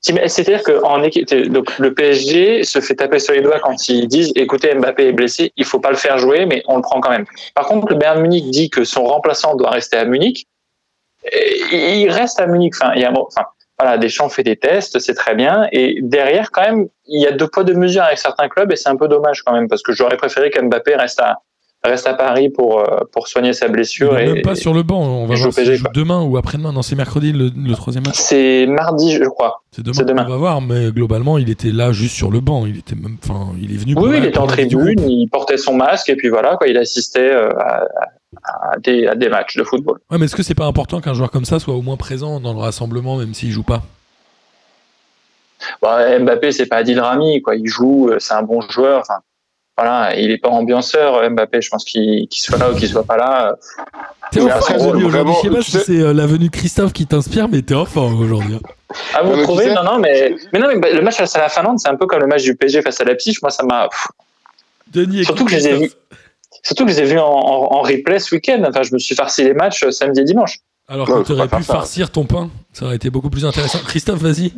C'est-à-dire 0.00 0.62
qu'en 0.64 1.02
équipe, 1.04 1.26
t'es- 1.26 1.48
donc 1.48 1.78
le 1.78 1.94
PSG 1.94 2.64
se 2.64 2.80
fait 2.80 2.96
taper 2.96 3.20
sur 3.20 3.32
les 3.32 3.42
doigts 3.42 3.60
quand 3.60 3.88
ils 3.88 4.08
disent 4.08 4.32
"Écoutez, 4.34 4.74
Mbappé 4.74 5.06
est 5.06 5.12
blessé, 5.12 5.52
il 5.56 5.64
faut 5.64 5.78
pas 5.78 5.90
le 5.90 5.96
faire 5.96 6.18
jouer, 6.18 6.46
mais 6.46 6.64
on 6.66 6.76
le 6.76 6.82
prend 6.82 7.00
quand 7.00 7.10
même." 7.10 7.26
Par 7.54 7.66
contre, 7.66 7.88
le 7.88 7.94
Bayern 7.94 8.20
Munich 8.22 8.50
dit 8.50 8.70
que 8.70 8.82
son 8.82 9.04
remplaçant 9.04 9.54
doit 9.54 9.70
rester 9.70 9.96
à 9.96 10.04
Munich. 10.04 10.46
Et 11.70 12.00
il 12.00 12.10
reste 12.10 12.40
à 12.40 12.46
Munich. 12.48 12.74
Enfin, 12.80 12.92
il 12.96 13.02
y 13.02 13.04
a, 13.04 13.12
enfin, 13.12 13.42
voilà, 13.78 13.98
Deschamps 13.98 14.28
fait 14.28 14.42
des 14.42 14.56
tests, 14.56 14.98
c'est 14.98 15.14
très 15.14 15.34
bien. 15.34 15.68
Et 15.72 15.98
derrière, 16.02 16.50
quand 16.50 16.62
même, 16.62 16.88
il 17.06 17.22
y 17.22 17.26
a 17.26 17.32
deux 17.32 17.46
poids 17.48 17.64
deux 17.64 17.74
mesures 17.74 18.02
avec 18.02 18.18
certains 18.18 18.48
clubs, 18.48 18.72
et 18.72 18.76
c'est 18.76 18.88
un 18.88 18.96
peu 18.96 19.08
dommage 19.08 19.42
quand 19.42 19.52
même, 19.52 19.68
parce 19.68 19.82
que 19.82 19.92
j'aurais 19.92 20.16
préféré 20.16 20.50
qu'Mbappé 20.50 20.94
reste 20.96 21.20
à 21.20 21.38
reste 21.84 22.06
à 22.08 22.14
Paris 22.14 22.48
pour 22.48 22.80
euh, 22.80 23.00
pour 23.12 23.28
soigner 23.28 23.52
sa 23.52 23.68
blessure. 23.68 24.18
et, 24.18 24.26
même 24.26 24.42
pas 24.42 24.54
sur 24.56 24.74
le 24.74 24.82
banc. 24.82 25.00
On 25.00 25.26
va 25.26 25.36
voir 25.36 25.54
PSG, 25.54 25.76
joue 25.76 25.84
demain 25.94 26.22
ou 26.22 26.36
après-demain. 26.36 26.72
Non, 26.72 26.82
c'est 26.82 26.96
mercredi 26.96 27.32
le, 27.32 27.50
le 27.56 27.74
troisième 27.74 28.04
match. 28.04 28.16
C'est 28.16 28.66
mardi, 28.66 29.12
je 29.12 29.24
crois. 29.24 29.62
C'est 29.70 29.84
demain. 29.84 30.24
On 30.26 30.30
va 30.30 30.36
voir, 30.36 30.60
mais 30.60 30.90
globalement, 30.90 31.38
il 31.38 31.48
était 31.50 31.70
là 31.70 31.92
juste 31.92 32.16
sur 32.16 32.30
le 32.30 32.40
banc. 32.40 32.66
Il 32.66 32.78
était 32.78 32.96
même, 32.96 33.18
enfin, 33.22 33.52
il 33.60 33.72
est 33.72 33.76
venu. 33.76 33.94
pour 33.94 34.04
Oui, 34.04 34.16
il 34.18 34.24
était 34.24 34.38
en 34.38 34.46
tribune, 34.46 34.98
il 35.08 35.28
portait 35.30 35.58
son 35.58 35.74
masque 35.74 36.08
et 36.08 36.16
puis 36.16 36.28
voilà, 36.28 36.56
quoi, 36.56 36.66
il 36.66 36.76
assistait 36.76 37.30
euh, 37.30 37.50
à, 37.58 37.82
à- 37.84 38.08
à 38.44 38.78
des, 38.78 39.06
à 39.06 39.14
des 39.14 39.28
matchs 39.28 39.56
de 39.56 39.64
football. 39.64 39.98
Ouais, 40.10 40.18
mais 40.18 40.26
est-ce 40.26 40.36
que 40.36 40.42
c'est 40.42 40.54
pas 40.54 40.66
important 40.66 41.00
qu'un 41.00 41.14
joueur 41.14 41.30
comme 41.30 41.44
ça 41.44 41.58
soit 41.58 41.74
au 41.74 41.82
moins 41.82 41.96
présent 41.96 42.40
dans 42.40 42.52
le 42.52 42.60
rassemblement, 42.60 43.16
même 43.16 43.34
s'il 43.34 43.50
joue 43.50 43.62
pas? 43.62 43.82
Bon, 45.82 45.88
Mbappé, 46.24 46.52
c'est 46.52 46.66
pas 46.66 46.76
Adil 46.76 47.00
Rami, 47.00 47.40
quoi, 47.42 47.56
il 47.56 47.66
joue, 47.66 48.10
euh, 48.10 48.18
c'est 48.18 48.34
un 48.34 48.42
bon 48.42 48.60
joueur. 48.60 49.00
Enfin, 49.00 49.20
voilà, 49.76 50.14
il 50.16 50.30
est 50.30 50.38
pas 50.38 50.48
ambianceur, 50.50 51.14
euh, 51.16 51.30
Mbappé. 51.30 51.60
Je 51.62 51.70
pense 51.70 51.84
qu'il 51.84 52.26
soit 52.30 52.58
là 52.58 52.70
ou 52.70 52.74
qu'il 52.74 52.88
soit 52.88 53.04
pas 53.04 53.16
là. 53.16 53.48
euh, 53.50 53.54
T'es 54.30 54.40
aujourd'hui. 54.40 55.06
Je 55.08 55.48
sais 55.48 55.50
pas 55.50 55.62
si 55.62 55.78
c'est 55.86 56.12
la 56.12 56.26
venue 56.26 56.46
de 56.48 56.50
Christophe 56.50 56.92
qui 56.92 57.06
t'inspire, 57.06 57.48
mais 57.48 57.62
t'es 57.62 57.74
en 57.74 57.84
forme 57.86 58.20
aujourd'hui. 58.20 58.54
hein. 58.56 58.94
Ah, 59.14 59.22
vous 59.22 59.42
trouvez 59.42 59.72
Non, 59.74 59.82
non, 59.82 59.98
mais, 59.98 60.34
mais 60.52 60.58
non, 60.58 60.68
mais 60.68 60.78
bah, 60.78 60.88
le 60.92 61.00
match 61.02 61.16
face 61.16 61.34
à 61.36 61.40
la 61.40 61.48
Finlande, 61.48 61.78
c'est 61.78 61.88
un 61.88 61.96
peu 61.96 62.06
comme 62.06 62.20
le 62.20 62.26
match 62.26 62.42
du 62.42 62.54
PSG 62.54 62.82
face 62.82 63.00
à 63.00 63.04
la 63.04 63.14
Psyche. 63.14 63.40
Moi, 63.42 63.50
ça 63.50 63.62
m'a. 63.64 63.88
Denis, 64.92 65.24
Surtout 65.24 65.44
que 65.44 65.50
je 65.52 65.56
les 65.56 65.66
ai 65.66 65.78
Christophe. 65.78 65.98
Surtout 66.66 66.84
que 66.84 66.90
je 66.90 66.96
les 66.96 67.02
ai 67.02 67.12
vus 67.12 67.18
en, 67.20 67.24
en, 67.28 67.74
en 67.76 67.80
replay 67.82 68.18
ce 68.18 68.34
week-end. 68.34 68.60
Enfin, 68.68 68.82
je 68.82 68.92
me 68.92 68.98
suis 68.98 69.14
farci 69.14 69.44
les 69.44 69.54
matchs 69.54 69.84
euh, 69.84 69.92
samedi 69.92 70.20
et 70.20 70.24
dimanche. 70.24 70.58
Alors 70.88 71.06
que 71.06 71.22
tu 71.24 71.30
aurais 71.32 71.46
pu 71.46 71.62
ça. 71.62 71.74
farcir 71.74 72.10
ton 72.10 72.24
pain, 72.24 72.50
ça 72.72 72.86
aurait 72.86 72.96
été 72.96 73.08
beaucoup 73.08 73.30
plus 73.30 73.44
intéressant. 73.44 73.78
Christophe, 73.86 74.18
vas-y. 74.20 74.52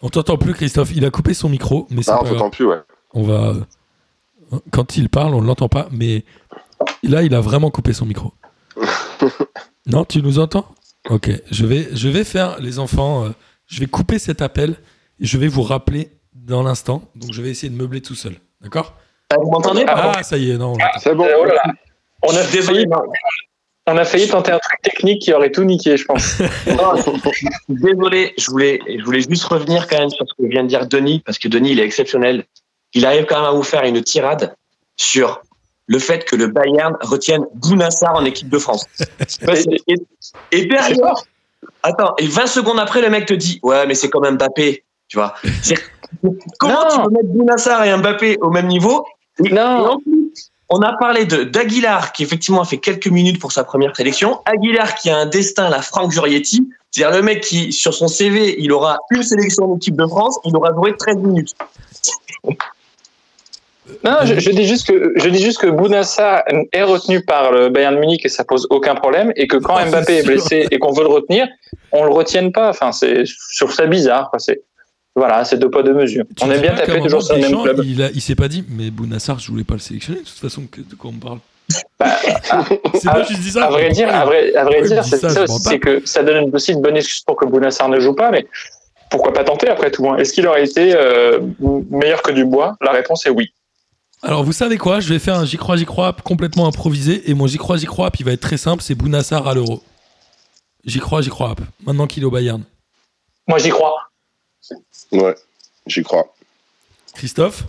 On 0.00 0.10
t'entend 0.10 0.36
plus, 0.36 0.54
Christophe. 0.54 0.90
Il 0.94 1.04
a 1.04 1.10
coupé 1.10 1.34
son 1.34 1.48
micro, 1.48 1.88
mais 1.90 2.04
c'est 2.04 2.12
Ah, 2.12 2.18
pas 2.18 2.26
on 2.26 2.30
t'entend 2.34 2.50
plus, 2.50 2.66
ouais. 2.66 2.78
On 3.14 3.22
va. 3.24 3.54
Quand 4.70 4.96
il 4.96 5.08
parle, 5.08 5.34
on 5.34 5.42
ne 5.42 5.46
l'entend 5.46 5.68
pas, 5.68 5.88
mais 5.90 6.24
là, 7.02 7.24
il 7.24 7.34
a 7.34 7.40
vraiment 7.40 7.70
coupé 7.72 7.92
son 7.92 8.06
micro. 8.06 8.32
non, 9.86 10.04
tu 10.04 10.22
nous 10.22 10.38
entends? 10.38 10.66
Ok, 11.10 11.30
je 11.50 11.66
vais, 11.66 11.88
je 11.92 12.08
vais 12.08 12.22
faire, 12.24 12.60
les 12.60 12.78
enfants, 12.78 13.24
euh, 13.24 13.28
je 13.66 13.80
vais 13.80 13.86
couper 13.86 14.20
cet 14.20 14.40
appel 14.42 14.76
et 15.20 15.26
je 15.26 15.36
vais 15.36 15.48
vous 15.48 15.62
rappeler 15.62 16.10
dans 16.34 16.62
l'instant. 16.62 17.02
Donc, 17.16 17.32
je 17.32 17.42
vais 17.42 17.50
essayer 17.50 17.70
de 17.70 17.76
meubler 17.76 18.00
tout 18.02 18.14
seul. 18.14 18.36
D'accord? 18.60 18.94
Ah, 19.30 19.36
Vous 19.40 19.50
m'entendez 19.50 19.84
Ah, 19.88 20.22
ça 20.22 20.36
y 20.36 20.50
est, 20.52 20.56
non. 20.56 20.66
on 20.74 20.78
l'entend. 20.78 20.98
C'est 21.00 21.14
bon. 21.14 21.24
Euh, 21.24 21.48
oh. 21.48 21.52
On 22.22 22.30
a, 22.36 22.42
Désolé, 22.44 22.62
failli, 22.62 22.86
on 23.88 23.96
a 23.96 24.04
failli 24.04 24.28
tenter 24.28 24.52
un 24.52 24.58
truc 24.58 24.80
technique 24.82 25.22
qui 25.22 25.32
aurait 25.32 25.50
tout 25.50 25.64
niqué, 25.64 25.96
je 25.96 26.04
pense. 26.04 26.38
Désolé, 27.68 28.34
je 28.38 28.50
voulais, 28.50 28.80
je 28.88 29.04
voulais 29.04 29.20
juste 29.20 29.44
revenir 29.44 29.86
quand 29.88 29.98
même 29.98 30.10
sur 30.10 30.26
ce 30.26 30.34
que 30.34 30.48
vient 30.48 30.62
de 30.62 30.68
dire 30.68 30.86
Denis, 30.86 31.20
parce 31.24 31.38
que 31.38 31.48
Denis, 31.48 31.72
il 31.72 31.80
est 31.80 31.84
exceptionnel. 31.84 32.44
Il 32.94 33.04
arrive 33.04 33.26
quand 33.26 33.36
même 33.36 33.44
à 33.50 33.52
vous 33.52 33.62
faire 33.62 33.84
une 33.84 34.00
tirade 34.02 34.54
sur 34.96 35.42
le 35.88 35.98
fait 35.98 36.24
que 36.24 36.34
le 36.36 36.46
Bayern 36.48 36.96
retienne 37.00 37.44
Bounassar 37.54 38.14
en 38.14 38.24
équipe 38.24 38.48
de 38.48 38.58
France. 38.58 38.86
et, 39.86 39.94
et- 40.52 40.66
derrière, 40.66 41.14
attends, 41.82 42.14
et 42.18 42.26
20 42.26 42.46
secondes 42.46 42.78
après, 42.80 43.02
le 43.02 43.10
mec 43.10 43.26
te 43.26 43.34
dit, 43.34 43.60
ouais, 43.62 43.86
mais 43.86 43.94
c'est 43.94 44.08
comme 44.08 44.28
Mbappé, 44.28 44.84
tu 45.08 45.16
vois. 45.18 45.34
Comment 46.58 46.74
Non. 46.74 46.88
tu 46.90 47.02
peux 47.02 47.10
mettre 47.10 47.28
Bounassar 47.28 47.84
et 47.84 47.96
Mbappé 47.96 48.38
au 48.40 48.50
même 48.50 48.66
niveau 48.68 49.04
Non. 49.38 50.00
on 50.68 50.80
a 50.80 50.96
parlé 50.98 51.24
de 51.26 51.44
d'Aguilar 51.44 52.12
qui 52.12 52.22
effectivement 52.22 52.62
a 52.62 52.64
fait 52.64 52.78
quelques 52.78 53.08
minutes 53.08 53.38
pour 53.40 53.52
sa 53.52 53.64
première 53.64 53.94
sélection. 53.94 54.40
Aguilar 54.44 54.94
qui 54.94 55.10
a 55.10 55.16
un 55.18 55.26
destin, 55.26 55.68
la 55.68 55.82
Franck 55.82 56.12
Jurietti, 56.12 56.66
c'est-à-dire 56.90 57.16
le 57.16 57.22
mec 57.22 57.42
qui 57.42 57.72
sur 57.72 57.94
son 57.94 58.08
CV 58.08 58.56
il 58.58 58.72
aura 58.72 58.98
une 59.10 59.22
sélection 59.22 59.70
en 59.70 59.76
équipe 59.76 59.96
de 59.96 60.06
France, 60.06 60.38
il 60.44 60.56
aura 60.56 60.72
joué 60.72 60.96
13 60.96 61.16
minutes. 61.18 61.54
Non, 64.04 64.18
je, 64.24 64.38
je 64.40 64.50
dis 64.50 64.66
juste 64.66 64.88
que 64.88 65.12
je 65.16 65.28
dis 65.28 65.40
juste 65.40 65.60
que 65.60 65.68
Bounassar 65.68 66.42
est 66.72 66.82
retenu 66.82 67.24
par 67.24 67.52
le 67.52 67.68
Bayern 67.68 67.98
Munich 67.98 68.24
et 68.24 68.28
ça 68.28 68.44
pose 68.44 68.66
aucun 68.70 68.94
problème 68.94 69.32
et 69.36 69.46
que 69.46 69.56
quand 69.56 69.76
Ah, 69.76 69.86
Mbappé 69.86 70.18
est 70.18 70.22
blessé 70.24 70.66
et 70.70 70.78
qu'on 70.78 70.92
veut 70.92 71.04
le 71.04 71.10
retenir, 71.10 71.46
on 71.92 72.04
le 72.04 72.10
retienne 72.10 72.50
pas. 72.50 72.68
Enfin, 72.68 72.90
c'est 72.92 73.24
je 73.24 73.64
trouve 73.64 73.72
ça 73.72 73.86
bizarre. 73.86 74.30
C'est 74.38 74.62
voilà, 75.16 75.44
c'est 75.44 75.56
deux 75.58 75.70
poids 75.70 75.82
deux 75.82 75.94
mesures. 75.94 76.24
Tu 76.36 76.44
on 76.44 76.50
aime 76.50 76.60
bien 76.60 76.74
taper 76.74 77.00
toujours 77.00 77.22
sur 77.22 77.34
le 77.36 77.40
même 77.42 77.62
club. 77.62 77.80
Il, 77.84 78.02
a- 78.02 78.10
il 78.10 78.20
s'est 78.20 78.34
pas 78.34 78.48
dit, 78.48 78.64
mais 78.68 78.90
Bounassar, 78.90 79.38
je 79.38 79.48
voulais 79.50 79.64
pas 79.64 79.74
le 79.74 79.80
sélectionner, 79.80 80.20
de 80.20 80.24
toute 80.24 80.38
façon, 80.38 80.62
de 80.62 80.94
quoi 80.94 81.10
on 81.10 81.18
parle. 81.18 81.38
Bah, 81.98 82.16
c'est 82.94 83.10
pas 83.10 83.24
juste 83.24 83.42
ça. 83.50 83.64
À 83.64 83.70
vrai 83.70 83.90
dire, 83.90 84.14
à 84.14 84.24
vrai, 84.24 84.54
à 84.54 84.64
vrai 84.64 84.82
dire, 84.82 85.04
c'est 85.04 85.18
ça, 85.18 85.42
aussi, 85.42 85.58
c'est 85.62 85.78
que 85.80 86.04
ça 86.06 86.22
donne 86.22 86.54
aussi 86.54 86.72
une 86.72 86.82
bonne 86.82 86.96
excuse 86.96 87.22
pour 87.22 87.36
que 87.36 87.44
Bounassar 87.44 87.88
ne 87.88 87.98
joue 87.98 88.14
pas, 88.14 88.30
mais 88.30 88.46
pourquoi 89.10 89.32
pas 89.32 89.42
tenter 89.42 89.68
après 89.68 89.90
tout 89.90 90.08
hein? 90.08 90.16
Est-ce 90.18 90.32
qu'il 90.32 90.46
aurait 90.46 90.64
été 90.64 90.94
euh, 90.94 91.40
meilleur 91.90 92.22
que 92.22 92.30
Dubois? 92.32 92.76
La 92.80 92.92
réponse 92.92 93.26
est 93.26 93.30
oui. 93.30 93.52
Alors, 94.22 94.44
vous 94.44 94.52
savez 94.52 94.76
quoi? 94.78 95.00
Je 95.00 95.08
vais 95.08 95.18
faire 95.18 95.36
un 95.36 95.44
j'y 95.44 95.56
crois, 95.56 95.76
j'y 95.76 95.84
crois 95.86 96.14
complètement 96.24 96.66
improvisé. 96.66 97.28
Et 97.30 97.34
mon 97.34 97.46
j'y 97.46 97.58
crois, 97.58 97.76
j'y 97.76 97.86
crois, 97.86 98.10
il 98.18 98.24
va 98.24 98.32
être 98.32 98.40
très 98.40 98.56
simple 98.56 98.82
c'est 98.82 98.94
Bounassar 98.94 99.46
à 99.48 99.54
l'euro. 99.54 99.82
J'y 100.84 101.00
crois, 101.00 101.20
j'y 101.20 101.30
crois, 101.30 101.54
maintenant 101.84 102.06
qu'il 102.06 102.22
est 102.22 102.26
au 102.26 102.30
Bayern. 102.30 102.62
Moi, 103.48 103.58
j'y 103.58 103.70
crois. 103.70 103.94
Ouais, 105.12 105.34
j'y 105.86 106.02
crois. 106.02 106.34
Christophe 107.14 107.64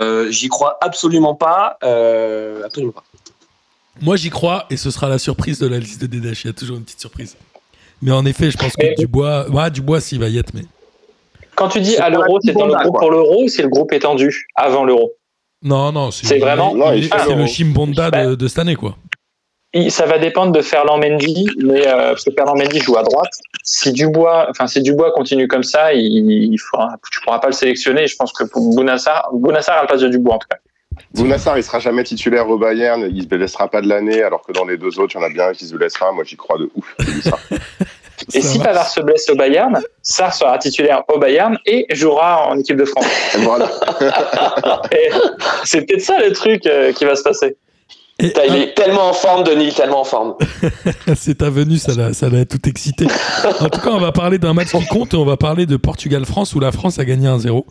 Euh, 0.00 0.30
J'y 0.30 0.48
crois 0.48 0.76
absolument 0.82 1.34
pas. 1.34 1.78
euh, 1.82 2.62
absolument 2.64 2.92
pas. 2.92 3.04
Moi, 4.02 4.16
j'y 4.16 4.28
crois, 4.28 4.66
et 4.68 4.76
ce 4.76 4.90
sera 4.90 5.08
la 5.08 5.18
surprise 5.18 5.58
de 5.58 5.66
la 5.66 5.78
liste 5.78 6.02
de 6.02 6.06
Dédèche. 6.06 6.44
Il 6.44 6.48
y 6.48 6.50
a 6.50 6.52
toujours 6.52 6.76
une 6.76 6.84
petite 6.84 7.00
surprise. 7.00 7.34
Mais 8.02 8.10
en 8.12 8.26
effet, 8.26 8.50
je 8.50 8.58
pense 8.58 8.74
que 8.76 8.94
Dubois. 8.98 9.48
Ouais, 9.50 9.70
Dubois, 9.70 10.00
s'il 10.02 10.20
va 10.20 10.28
y 10.28 10.36
être, 10.36 10.52
mais. 10.52 10.64
Quand 11.54 11.68
tu 11.68 11.80
dis 11.80 11.96
à 11.96 12.10
l'euro, 12.10 12.38
c'est 12.44 12.52
dans 12.52 12.66
le 12.66 12.74
groupe 12.74 12.98
pour 12.98 13.10
l'euro 13.10 13.44
ou 13.44 13.48
c'est 13.48 13.62
le 13.62 13.68
groupe 13.70 13.90
étendu 13.94 14.46
avant 14.54 14.84
l'euro? 14.84 15.12
Non, 15.62 15.90
non, 15.92 16.10
C'est 16.10 16.38
vraiment- 16.38 16.74
C'est 17.00 17.34
le 17.34 17.46
Chimbonda 17.46 18.10
de, 18.10 18.34
de 18.34 18.48
cette 18.48 18.58
année, 18.58 18.76
quoi. 18.76 18.98
Ça 19.90 20.06
va 20.06 20.18
dépendre 20.18 20.52
de 20.52 20.62
Ferland 20.62 20.98
Mendy, 20.98 21.48
mais 21.58 21.86
euh, 21.86 22.10
parce 22.10 22.24
que 22.24 22.30
Ferland 22.30 22.56
Mendy 22.56 22.80
joue 22.80 22.96
à 22.96 23.02
droite. 23.02 23.32
Si 23.62 23.92
Dubois, 23.92 24.46
enfin 24.50 24.66
si 24.66 24.80
Dubois 24.82 25.12
continue 25.12 25.48
comme 25.48 25.62
ça, 25.62 25.92
il, 25.92 26.30
il 26.30 26.58
faudra, 26.58 26.96
tu 27.10 27.20
pourras 27.20 27.38
pas 27.38 27.48
le 27.48 27.52
sélectionner. 27.52 28.06
Je 28.06 28.16
pense 28.16 28.32
que 28.32 28.44
pour 28.44 28.74
Bounassar, 28.74 29.28
Bounassar 29.32 29.78
a 29.78 29.82
le 29.82 29.88
passe 29.88 30.00
de 30.00 30.08
Dubois 30.08 30.34
en 30.34 30.38
tout 30.38 30.48
cas. 30.48 30.58
Bounassar, 31.14 31.58
il 31.58 31.64
sera 31.64 31.78
jamais 31.78 32.04
titulaire 32.04 32.48
au 32.48 32.58
Bayern, 32.58 33.08
il 33.12 33.22
se 33.22 33.28
blessera 33.28 33.68
pas 33.68 33.80
de 33.80 33.88
l'année, 33.88 34.22
alors 34.22 34.42
que 34.42 34.52
dans 34.52 34.64
les 34.64 34.76
deux 34.76 34.98
autres, 34.98 35.14
il 35.14 35.20
y 35.20 35.22
en 35.22 35.26
a 35.26 35.30
bien 35.30 35.48
un 35.48 35.52
qui 35.52 35.66
se 35.66 35.74
blessera. 35.74 36.12
Moi, 36.12 36.24
j'y 36.24 36.36
crois 36.36 36.58
de 36.58 36.70
ouf. 36.74 36.96
Et 38.34 38.40
Ça 38.40 38.48
si 38.48 38.58
va. 38.58 38.64
Pavard 38.64 38.88
se 38.88 39.00
blesse 39.00 39.28
au 39.28 39.36
Bayern, 39.36 39.80
Sarr 40.02 40.32
sera 40.32 40.58
titulaire 40.58 41.02
au 41.08 41.18
Bayern 41.18 41.58
et 41.66 41.86
jouera 41.90 42.48
en 42.48 42.58
équipe 42.58 42.76
de 42.76 42.84
France. 42.84 43.06
Voilà. 43.38 43.70
C'est 45.64 45.82
peut-être 45.82 46.00
ça 46.00 46.18
le 46.18 46.32
truc 46.32 46.66
euh, 46.66 46.92
qui 46.92 47.04
va 47.04 47.14
se 47.14 47.22
passer. 47.22 47.56
Et 48.18 48.28
Putain, 48.28 48.42
il 48.48 48.54
est 48.56 48.74
tellement 48.74 49.10
en 49.10 49.12
forme, 49.12 49.44
Denis, 49.44 49.74
tellement 49.74 50.00
en 50.00 50.04
forme. 50.04 50.34
C'est 51.16 51.36
ta 51.36 51.50
venue, 51.50 51.76
ça 51.76 51.94
l'a, 51.94 52.14
ça 52.14 52.30
l'a 52.30 52.46
tout 52.46 52.66
excité. 52.66 53.06
En 53.60 53.68
tout 53.68 53.80
cas, 53.80 53.90
on 53.90 54.00
va 54.00 54.12
parler 54.12 54.38
d'un 54.38 54.54
match 54.54 54.70
qui 54.70 54.86
compte 54.86 55.12
et 55.12 55.16
on 55.16 55.24
va 55.24 55.36
parler 55.36 55.66
de 55.66 55.76
Portugal-France 55.76 56.54
où 56.54 56.60
la 56.60 56.72
France 56.72 56.98
a 56.98 57.04
gagné 57.04 57.28
1-0. 57.28 57.64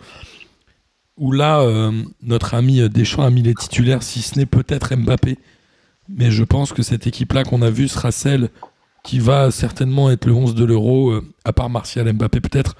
Où 1.17 1.31
là, 1.31 1.61
euh, 1.61 1.91
notre 2.21 2.53
ami 2.53 2.87
Deschamps 2.89 3.23
a 3.23 3.29
mis 3.31 3.41
les 3.41 3.55
titulaires, 3.55 4.03
si 4.03 4.21
ce 4.21 4.37
n'est 4.37 4.45
peut-être 4.45 4.95
Mbappé. 4.95 5.39
Mais 6.09 6.29
je 6.29 6.43
pense 6.43 6.73
que 6.73 6.83
cette 6.83 7.07
équipe-là 7.07 7.43
qu'on 7.43 7.61
a 7.63 7.71
vue 7.71 7.87
sera 7.87 8.11
celle 8.11 8.49
qui 9.03 9.19
va 9.19 9.49
certainement 9.51 10.11
être 10.11 10.25
le 10.25 10.33
11 10.33 10.53
de 10.55 10.65
l'Euro, 10.65 11.11
euh, 11.11 11.23
à 11.43 11.53
part 11.53 11.69
Martial 11.69 12.11
Mbappé 12.11 12.41
peut-être. 12.41 12.75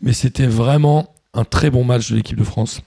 Mais 0.00 0.12
c'était 0.12 0.46
vraiment 0.46 1.14
un 1.34 1.44
très 1.44 1.70
bon 1.70 1.84
match 1.84 2.10
de 2.10 2.16
l'équipe 2.16 2.38
de 2.38 2.44
France. 2.44 2.82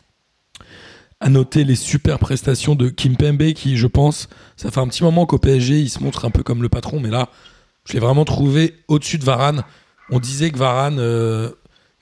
À 1.24 1.30
noter 1.30 1.64
les 1.64 1.78
super 1.78 2.20
prestations 2.20 2.76
de 2.76 2.90
Kim 2.90 3.16
Pembe 3.16 3.54
qui, 3.54 3.78
je 3.78 3.88
pense, 3.88 4.28
ça 4.58 4.72
fait 4.72 4.82
un 4.82 4.90
petit 4.90 5.04
moment 5.04 5.26
qu'au 5.26 5.38
PSG, 5.38 5.80
il 5.80 5.90
se 5.90 6.04
montre 6.04 6.26
un 6.26 6.30
peu 6.30 6.44
comme 6.44 6.62
le 6.62 6.68
patron, 6.68 7.00
mais 7.00 7.10
là, 7.10 7.30
je 7.86 7.94
l'ai 7.94 8.00
vraiment 8.00 8.26
trouvé 8.26 8.76
au-dessus 8.90 9.20
de 9.20 9.24
Varane. 9.24 9.64
On 10.10 10.20
disait 10.20 10.52
que 10.52 10.58
Varane 10.58 11.00
euh, 11.00 11.50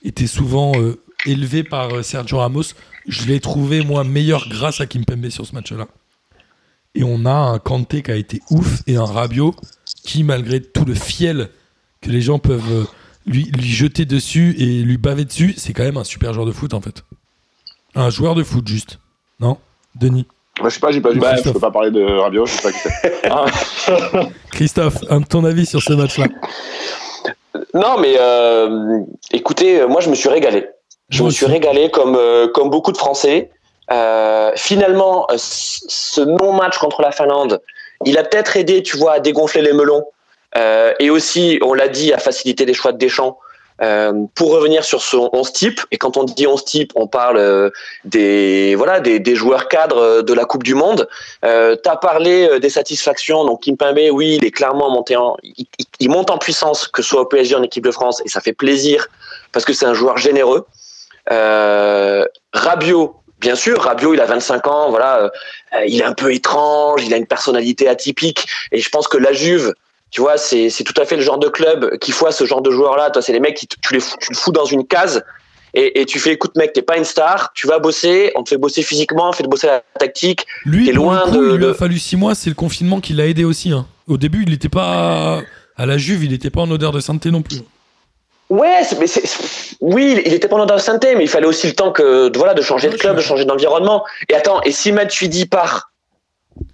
était 0.02 0.26
souvent 0.26 0.72
euh, 0.74 1.00
élevé 1.24 1.62
par 1.62 1.94
euh, 1.94 2.02
Sergio 2.02 2.38
Ramos. 2.38 2.74
Je 3.06 3.26
l'ai 3.26 3.38
trouvé, 3.38 3.84
moi, 3.84 4.02
meilleur 4.02 4.48
grâce 4.48 4.80
à 4.80 4.86
Kim 4.86 5.04
Pembe 5.04 5.28
sur 5.28 5.46
ce 5.46 5.54
match-là. 5.54 5.86
Et 6.96 7.04
on 7.04 7.24
a 7.24 7.32
un 7.32 7.60
Kanté 7.60 8.02
qui 8.02 8.10
a 8.10 8.16
été 8.16 8.42
ouf 8.50 8.82
et 8.88 8.96
un 8.96 9.04
Rabiot 9.04 9.54
qui, 10.04 10.24
malgré 10.24 10.60
tout 10.60 10.84
le 10.84 10.94
fiel 10.94 11.48
que 12.00 12.10
les 12.10 12.22
gens 12.22 12.40
peuvent 12.40 12.88
lui, 13.24 13.44
lui 13.44 13.70
jeter 13.70 14.04
dessus 14.04 14.56
et 14.58 14.82
lui 14.82 14.96
baver 14.96 15.24
dessus, 15.26 15.54
c'est 15.56 15.72
quand 15.72 15.84
même 15.84 15.96
un 15.96 16.02
super 16.02 16.34
joueur 16.34 16.44
de 16.44 16.50
foot, 16.50 16.74
en 16.74 16.80
fait. 16.80 17.04
Un 17.94 18.10
joueur 18.10 18.34
de 18.34 18.42
foot, 18.42 18.66
juste. 18.66 18.98
Non 19.42 19.58
Denis 19.94 20.26
Moi, 20.60 20.70
je 20.70 20.74
sais 20.74 20.80
pas, 20.80 20.90
j'ai 20.92 21.00
pas 21.02 21.10
vu. 21.10 21.18
Bah, 21.20 21.34
je 21.36 21.50
peux 21.50 21.58
pas 21.60 21.70
parler 21.70 21.90
de 21.90 22.02
Rabiot, 22.02 22.46
je 22.46 22.52
sais 22.52 22.62
pas 22.62 22.72
qui 22.72 22.78
c'est. 22.78 23.30
Hein. 23.30 23.44
Christophe, 24.52 24.98
un- 25.10 25.20
ton 25.20 25.44
avis 25.44 25.66
sur 25.66 25.82
ce 25.82 25.92
match-là? 25.92 26.26
Non, 27.74 27.98
mais 27.98 28.14
euh, 28.18 28.98
écoutez, 29.32 29.84
moi, 29.86 30.00
je 30.00 30.08
me 30.08 30.14
suis 30.14 30.28
régalé. 30.28 30.66
Je 31.10 31.18
Moi 31.18 31.26
me 31.28 31.32
suis 31.32 31.44
aussi. 31.44 31.52
régalé 31.52 31.90
comme, 31.90 32.16
euh, 32.16 32.48
comme 32.48 32.70
beaucoup 32.70 32.92
de 32.92 32.96
Français. 32.96 33.50
Euh, 33.90 34.52
finalement, 34.56 35.26
ce 35.36 36.20
non-match 36.22 36.78
contre 36.78 37.02
la 37.02 37.10
Finlande, 37.10 37.60
il 38.06 38.16
a 38.16 38.22
peut-être 38.24 38.56
aidé, 38.56 38.82
tu 38.82 38.96
vois, 38.96 39.14
à 39.14 39.20
dégonfler 39.20 39.60
les 39.60 39.72
melons. 39.74 40.04
Euh, 40.56 40.92
et 41.00 41.10
aussi, 41.10 41.58
on 41.62 41.74
l'a 41.74 41.88
dit, 41.88 42.12
à 42.12 42.18
faciliter 42.18 42.64
les 42.64 42.74
choix 42.74 42.92
de 42.92 42.98
Deschamps. 42.98 43.38
Euh, 43.82 44.26
pour 44.36 44.52
revenir 44.52 44.84
sur 44.84 45.02
son 45.02 45.28
11 45.32 45.52
type, 45.52 45.80
et 45.90 45.98
quand 45.98 46.16
on 46.16 46.22
dit 46.22 46.46
11 46.46 46.64
type, 46.64 46.92
on 46.94 47.08
parle 47.08 47.36
euh, 47.38 47.70
des, 48.04 48.76
voilà, 48.76 49.00
des, 49.00 49.34
joueurs 49.34 49.66
cadres 49.66 49.98
euh, 49.98 50.22
de 50.22 50.32
la 50.32 50.44
Coupe 50.44 50.62
du 50.62 50.74
Monde. 50.74 51.08
Euh, 51.44 51.74
tu 51.82 51.90
as 51.90 51.96
parlé 51.96 52.60
des 52.60 52.70
satisfactions, 52.70 53.44
donc 53.44 53.62
Kimpembe, 53.62 53.98
oui, 54.12 54.36
il 54.36 54.44
est 54.44 54.52
clairement 54.52 54.88
monté 54.88 55.16
en, 55.16 55.36
il, 55.98 56.08
monte 56.08 56.30
en 56.30 56.38
puissance, 56.38 56.86
que 56.86 57.02
ce 57.02 57.08
soit 57.08 57.22
au 57.22 57.26
PSG 57.26 57.56
en 57.56 57.62
équipe 57.62 57.84
de 57.84 57.90
France, 57.90 58.22
et 58.24 58.28
ça 58.28 58.40
fait 58.40 58.52
plaisir 58.52 59.08
parce 59.50 59.64
que 59.64 59.72
c'est 59.72 59.86
un 59.86 59.94
joueur 59.94 60.16
généreux. 60.16 60.64
Euh, 61.32 62.24
Rabiot, 62.52 63.16
bien 63.40 63.56
sûr, 63.56 63.82
Rabiot, 63.82 64.14
il 64.14 64.20
a 64.20 64.26
25 64.26 64.66
ans, 64.68 64.90
voilà, 64.90 65.32
il 65.86 66.00
est 66.00 66.04
un 66.04 66.14
peu 66.14 66.32
étrange, 66.32 67.02
il 67.04 67.12
a 67.14 67.16
une 67.16 67.26
personnalité 67.26 67.88
atypique, 67.88 68.46
et 68.70 68.78
je 68.78 68.88
pense 68.90 69.08
que 69.08 69.16
la 69.16 69.32
Juve, 69.32 69.74
tu 70.12 70.20
vois, 70.20 70.36
c'est 70.36 70.68
tout 70.84 70.94
à 71.00 71.04
fait 71.04 71.16
le 71.16 71.22
genre 71.22 71.38
de 71.38 71.48
club 71.48 71.98
qui 71.98 72.12
voit 72.12 72.30
ce 72.30 72.44
genre 72.44 72.62
de 72.62 72.70
joueurs-là. 72.70 73.10
Toi, 73.10 73.20
c'est 73.22 73.32
les 73.32 73.40
mecs 73.40 73.56
qui 73.56 73.66
tu 73.66 73.76
les 73.92 73.98
fous, 74.00 74.16
tu 74.20 74.30
le 74.32 74.36
fous 74.36 74.52
dans 74.52 74.64
une 74.66 74.86
case. 74.86 75.24
Et, 75.74 76.00
et 76.02 76.04
tu 76.06 76.18
fais, 76.20 76.32
écoute 76.32 76.54
mec, 76.54 76.74
t'es 76.74 76.82
pas 76.82 76.98
une 76.98 77.04
star, 77.04 77.50
tu 77.54 77.66
vas 77.66 77.78
bosser, 77.78 78.30
on 78.36 78.42
te 78.44 78.50
fait 78.50 78.58
bosser 78.58 78.82
physiquement, 78.82 79.30
on 79.30 79.32
fait 79.32 79.42
te 79.42 79.48
bosser 79.48 79.68
la 79.68 79.82
tactique, 79.98 80.46
Lui, 80.66 80.84
T'es 80.84 80.92
pour 80.92 81.06
loin 81.06 81.24
le 81.24 81.30
coup, 81.32 81.38
de- 81.38 81.50
il 81.52 81.56
lui 81.56 81.66
a 81.66 81.72
fallu 81.74 81.98
six 81.98 82.16
mois. 82.16 82.34
C'est 82.34 82.50
le 82.50 82.54
confinement 82.54 83.00
qui 83.00 83.14
l'a 83.14 83.26
aidé 83.26 83.42
aussi. 83.44 83.72
hein. 83.72 83.86
Au 84.06 84.18
début, 84.18 84.42
il 84.44 84.50
n'était 84.50 84.68
pas 84.68 85.40
à 85.78 85.86
la 85.86 85.96
Juve, 85.96 86.24
il 86.24 86.30
n'était 86.30 86.50
pas 86.50 86.60
en 86.60 86.70
odeur 86.70 86.92
de 86.92 87.00
sainteté 87.00 87.30
non 87.30 87.40
plus. 87.40 87.62
Ouais, 88.50 88.82
mais 89.00 89.06
oui, 89.80 90.20
il 90.26 90.34
était 90.34 90.46
pendant 90.48 90.70
le 90.70 90.78
synthé, 90.78 91.14
mais 91.16 91.24
il 91.24 91.28
fallait 91.28 91.46
aussi 91.46 91.66
le 91.68 91.72
temps 91.72 91.90
que, 91.90 92.28
de- 92.28 92.36
voilà, 92.38 92.52
de 92.52 92.60
changer 92.60 92.90
de 92.90 92.96
club, 92.98 93.16
de 93.16 93.22
changer 93.22 93.46
d'environnement. 93.46 94.04
Et 94.28 94.34
attends, 94.34 94.60
et 94.62 94.72
si 94.72 94.92
Matuidi 94.92 95.46
part, 95.46 95.90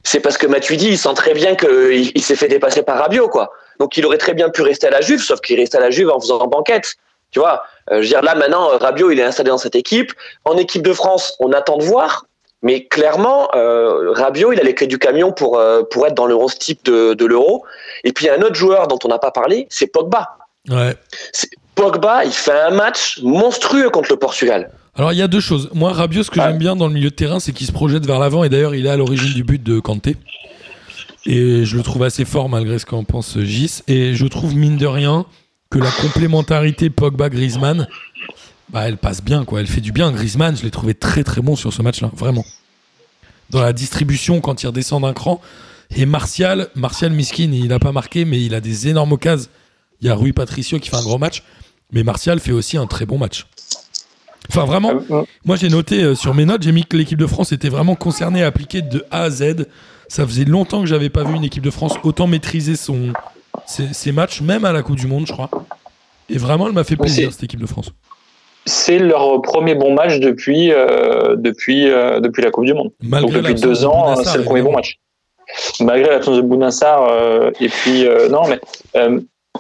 c'est 0.05 0.21
parce 0.21 0.39
que 0.39 0.47
Matuidi, 0.47 0.89
il 0.89 0.99
sent 0.99 1.15
très 1.15 1.35
bien 1.35 1.55
qu'il 1.55 2.13
il 2.15 2.23
s'est 2.23 2.37
fait 2.37 2.49
dépasser 2.49 2.83
par 2.83 2.99
Rabiot, 2.99 3.29
quoi. 3.29 3.53
Donc 3.79 3.97
il 3.97 4.07
aurait 4.07 4.19
très 4.19 4.35
bien 4.35 4.49
pu 4.49 4.63
rester 4.63 4.87
à 4.87 4.91
la 4.91 5.01
Juve, 5.01 5.23
sauf 5.23 5.41
qu'il 5.41 5.59
reste 5.59 5.75
à 5.75 5.81
la 5.81 5.91
Juve 5.91 6.11
en 6.11 6.21
faisant 6.21 6.47
banquette. 6.47 6.95
Tu 7.31 7.41
vois, 7.41 7.63
Euh, 7.91 7.97
je 7.97 8.01
veux 8.03 8.09
dire, 8.09 8.23
là 8.23 8.35
maintenant, 8.35 8.71
euh, 8.71 8.77
Rabiot, 8.77 9.11
il 9.11 9.19
est 9.19 9.23
installé 9.23 9.51
dans 9.51 9.59
cette 9.59 9.75
équipe. 9.75 10.13
En 10.45 10.57
équipe 10.57 10.83
de 10.83 10.93
France, 10.93 11.37
on 11.41 11.53
attend 11.53 11.79
de 11.79 11.85
voir. 11.85 12.27
Mais 12.63 12.87
clairement, 12.87 13.49
euh, 13.55 14.13
Rabiot, 14.13 14.53
il 14.53 14.61
a 14.61 14.63
les 14.63 14.75
clés 14.75 14.89
du 14.89 14.99
camion 14.99 15.33
pour, 15.33 15.59
euh, 15.59 15.83
pour 15.91 16.07
être 16.07 16.15
dans 16.15 16.27
le 16.27 16.35
11 16.35 16.59
type 16.59 16.85
de, 16.85 17.15
de 17.15 17.25
l'Euro. 17.25 17.65
Et 18.05 18.13
puis, 18.13 18.25
il 18.25 18.29
y 18.29 18.31
a 18.31 18.35
un 18.35 18.43
autre 18.43 18.57
joueur 18.57 18.89
dont 18.89 18.99
on 19.05 19.09
n'a 19.09 19.19
pas 19.19 19.31
parlé, 19.31 19.67
c'est 19.71 19.87
Pogba. 19.87 20.37
Ouais. 20.69 20.95
Pogba, 21.77 22.25
il 22.25 22.33
fait 22.33 22.61
un 22.61 22.71
match 22.71 23.21
monstrueux 23.23 23.91
contre 23.91 24.11
le 24.11 24.17
Portugal. 24.17 24.71
Alors, 24.99 25.13
il 25.13 25.17
y 25.17 25.23
a 25.23 25.29
deux 25.29 25.39
choses. 25.39 25.71
Moi, 25.75 25.93
Rabiot, 25.93 26.25
ce 26.25 26.31
que 26.31 26.41
j'aime 26.41 26.59
bien 26.59 26.75
dans 26.75 26.89
le 26.89 26.93
milieu 26.93 27.11
de 27.11 27.15
terrain, 27.15 27.39
c'est 27.39 27.53
qu'il 27.53 27.69
se 27.69 27.73
projette 27.73 28.05
vers 28.05 28.19
l'avant. 28.19 28.43
Et 28.43 28.49
d'ailleurs, 28.49 28.75
il 28.75 28.85
est 28.85 28.91
à 28.91 28.97
l'origine 28.97 29.33
du 29.33 29.45
but 29.45 29.63
de 29.63 29.79
Kanté. 29.79 30.17
Et 31.25 31.65
je 31.65 31.77
le 31.77 31.85
trouve 31.85 32.03
assez 32.03 32.25
fort, 32.25 32.49
malgré 32.49 32.81
ce 32.81 32.85
qu'en 32.85 33.05
pense 33.05 33.39
Gis. 33.39 33.83
Et 33.87 34.17
je 34.17 34.27
trouve, 34.27 34.57
mine 34.57 34.77
de 34.77 34.87
rien, 34.87 35.25
que 35.71 35.79
la 35.79 35.93
complémentarité 35.93 36.91
Pogba-Griezmann, 36.91 37.87
bah, 38.71 38.89
elle 38.89 38.97
passe 38.97 39.23
bien, 39.23 39.45
quoi. 39.45 39.61
Elle 39.61 39.69
fait 39.69 39.81
du 39.81 39.93
bien. 39.93 40.11
Griezmann, 40.11 40.57
je 40.57 40.65
l'ai 40.65 40.73
trouvé 40.73 40.95
très, 40.95 41.23
très 41.23 41.43
bon 41.43 41.55
sur 41.55 41.73
ce 41.73 41.81
match-là. 41.81 42.11
Vraiment. 42.13 42.45
Dans 43.51 43.63
la 43.63 43.73
distribution, 43.73 44.41
quand 44.41 44.65
il 44.65 44.67
redescend 44.67 45.03
d'un 45.03 45.13
cran. 45.13 45.41
Et 45.95 46.07
Martial, 46.07 46.71
Martial 46.75 47.13
Miskin, 47.13 47.53
il 47.53 47.69
n'a 47.69 47.79
pas 47.79 47.93
marqué, 47.93 48.25
mais 48.25 48.43
il 48.43 48.53
a 48.53 48.61
des 48.61 48.89
énormes 48.89 49.13
occasions. 49.13 49.49
Il 50.01 50.09
y 50.09 50.11
a 50.11 50.15
Rui 50.17 50.33
Patricio 50.33 50.81
qui 50.81 50.91
fait 50.91 50.97
un 50.97 51.03
gros 51.03 51.19
match. 51.19 51.45
Mais 51.93 52.03
Martial 52.03 52.41
fait 52.41 52.53
aussi 52.53 52.77
un 52.77 52.89
très 52.89 53.07
bon 53.07 53.17
match. 53.17 53.47
Enfin, 54.51 54.65
vraiment, 54.65 54.93
Euh, 55.11 55.23
moi 55.45 55.57
j'ai 55.57 55.69
noté 55.69 56.03
euh, 56.03 56.15
sur 56.15 56.35
mes 56.35 56.45
notes, 56.45 56.63
j'ai 56.63 56.73
mis 56.73 56.85
que 56.85 56.97
l'équipe 56.97 57.19
de 57.19 57.27
France 57.27 57.53
était 57.53 57.69
vraiment 57.69 57.95
concernée, 57.95 58.43
appliquée 58.43 58.83
de 58.83 59.05
A 59.11 59.23
à 59.25 59.31
Z. 59.31 59.67
Ça 60.09 60.27
faisait 60.27 60.45
longtemps 60.45 60.81
que 60.81 60.87
j'avais 60.87 61.11
pas 61.11 61.23
vu 61.23 61.35
une 61.35 61.45
équipe 61.45 61.63
de 61.63 61.71
France 61.71 61.95
autant 62.03 62.27
maîtriser 62.27 62.77
son, 62.77 63.13
ses, 63.67 63.93
ses 63.93 64.11
matchs, 64.13 64.41
même 64.41 64.65
à 64.65 64.73
la 64.73 64.83
Coupe 64.83 64.97
du 64.97 65.07
Monde, 65.07 65.27
je 65.27 65.33
crois. 65.33 65.51
Et 66.31 66.39
vraiment, 66.39 66.67
elle 66.67 66.73
m'a 66.73 66.85
fait 66.85 66.97
plaisir, 66.97 67.31
cette 67.33 67.43
équipe 67.43 67.61
de 67.61 67.67
France. 67.67 67.91
c'est 68.65 68.99
leur 68.99 69.41
premier 69.43 69.75
bon 69.75 69.93
match 69.95 70.19
depuis 70.19 70.73
euh, 70.73 71.37
depuis 71.37 71.89
euh, 71.91 72.21
depuis 72.21 72.43
la 72.43 72.51
Coupe 72.51 72.65
du 72.65 72.75
Monde. 72.75 72.91
Malgré 73.03 73.41
Donc 73.41 73.43
depuis 73.43 73.61
deux 73.61 73.81
de 73.81 73.85
ans, 73.87 74.17
c'est 74.17 74.39
le 74.39 74.45
premier 74.45 74.63
bon 74.63 74.73
match. 74.73 74.99
Malgré 75.81 76.11
l'absence 76.11 76.37
de 76.37 76.43
Bounassar, 76.43 77.09
et 77.61 77.69
puis 77.69 78.07
non, 78.31 78.43
mais 78.49 78.61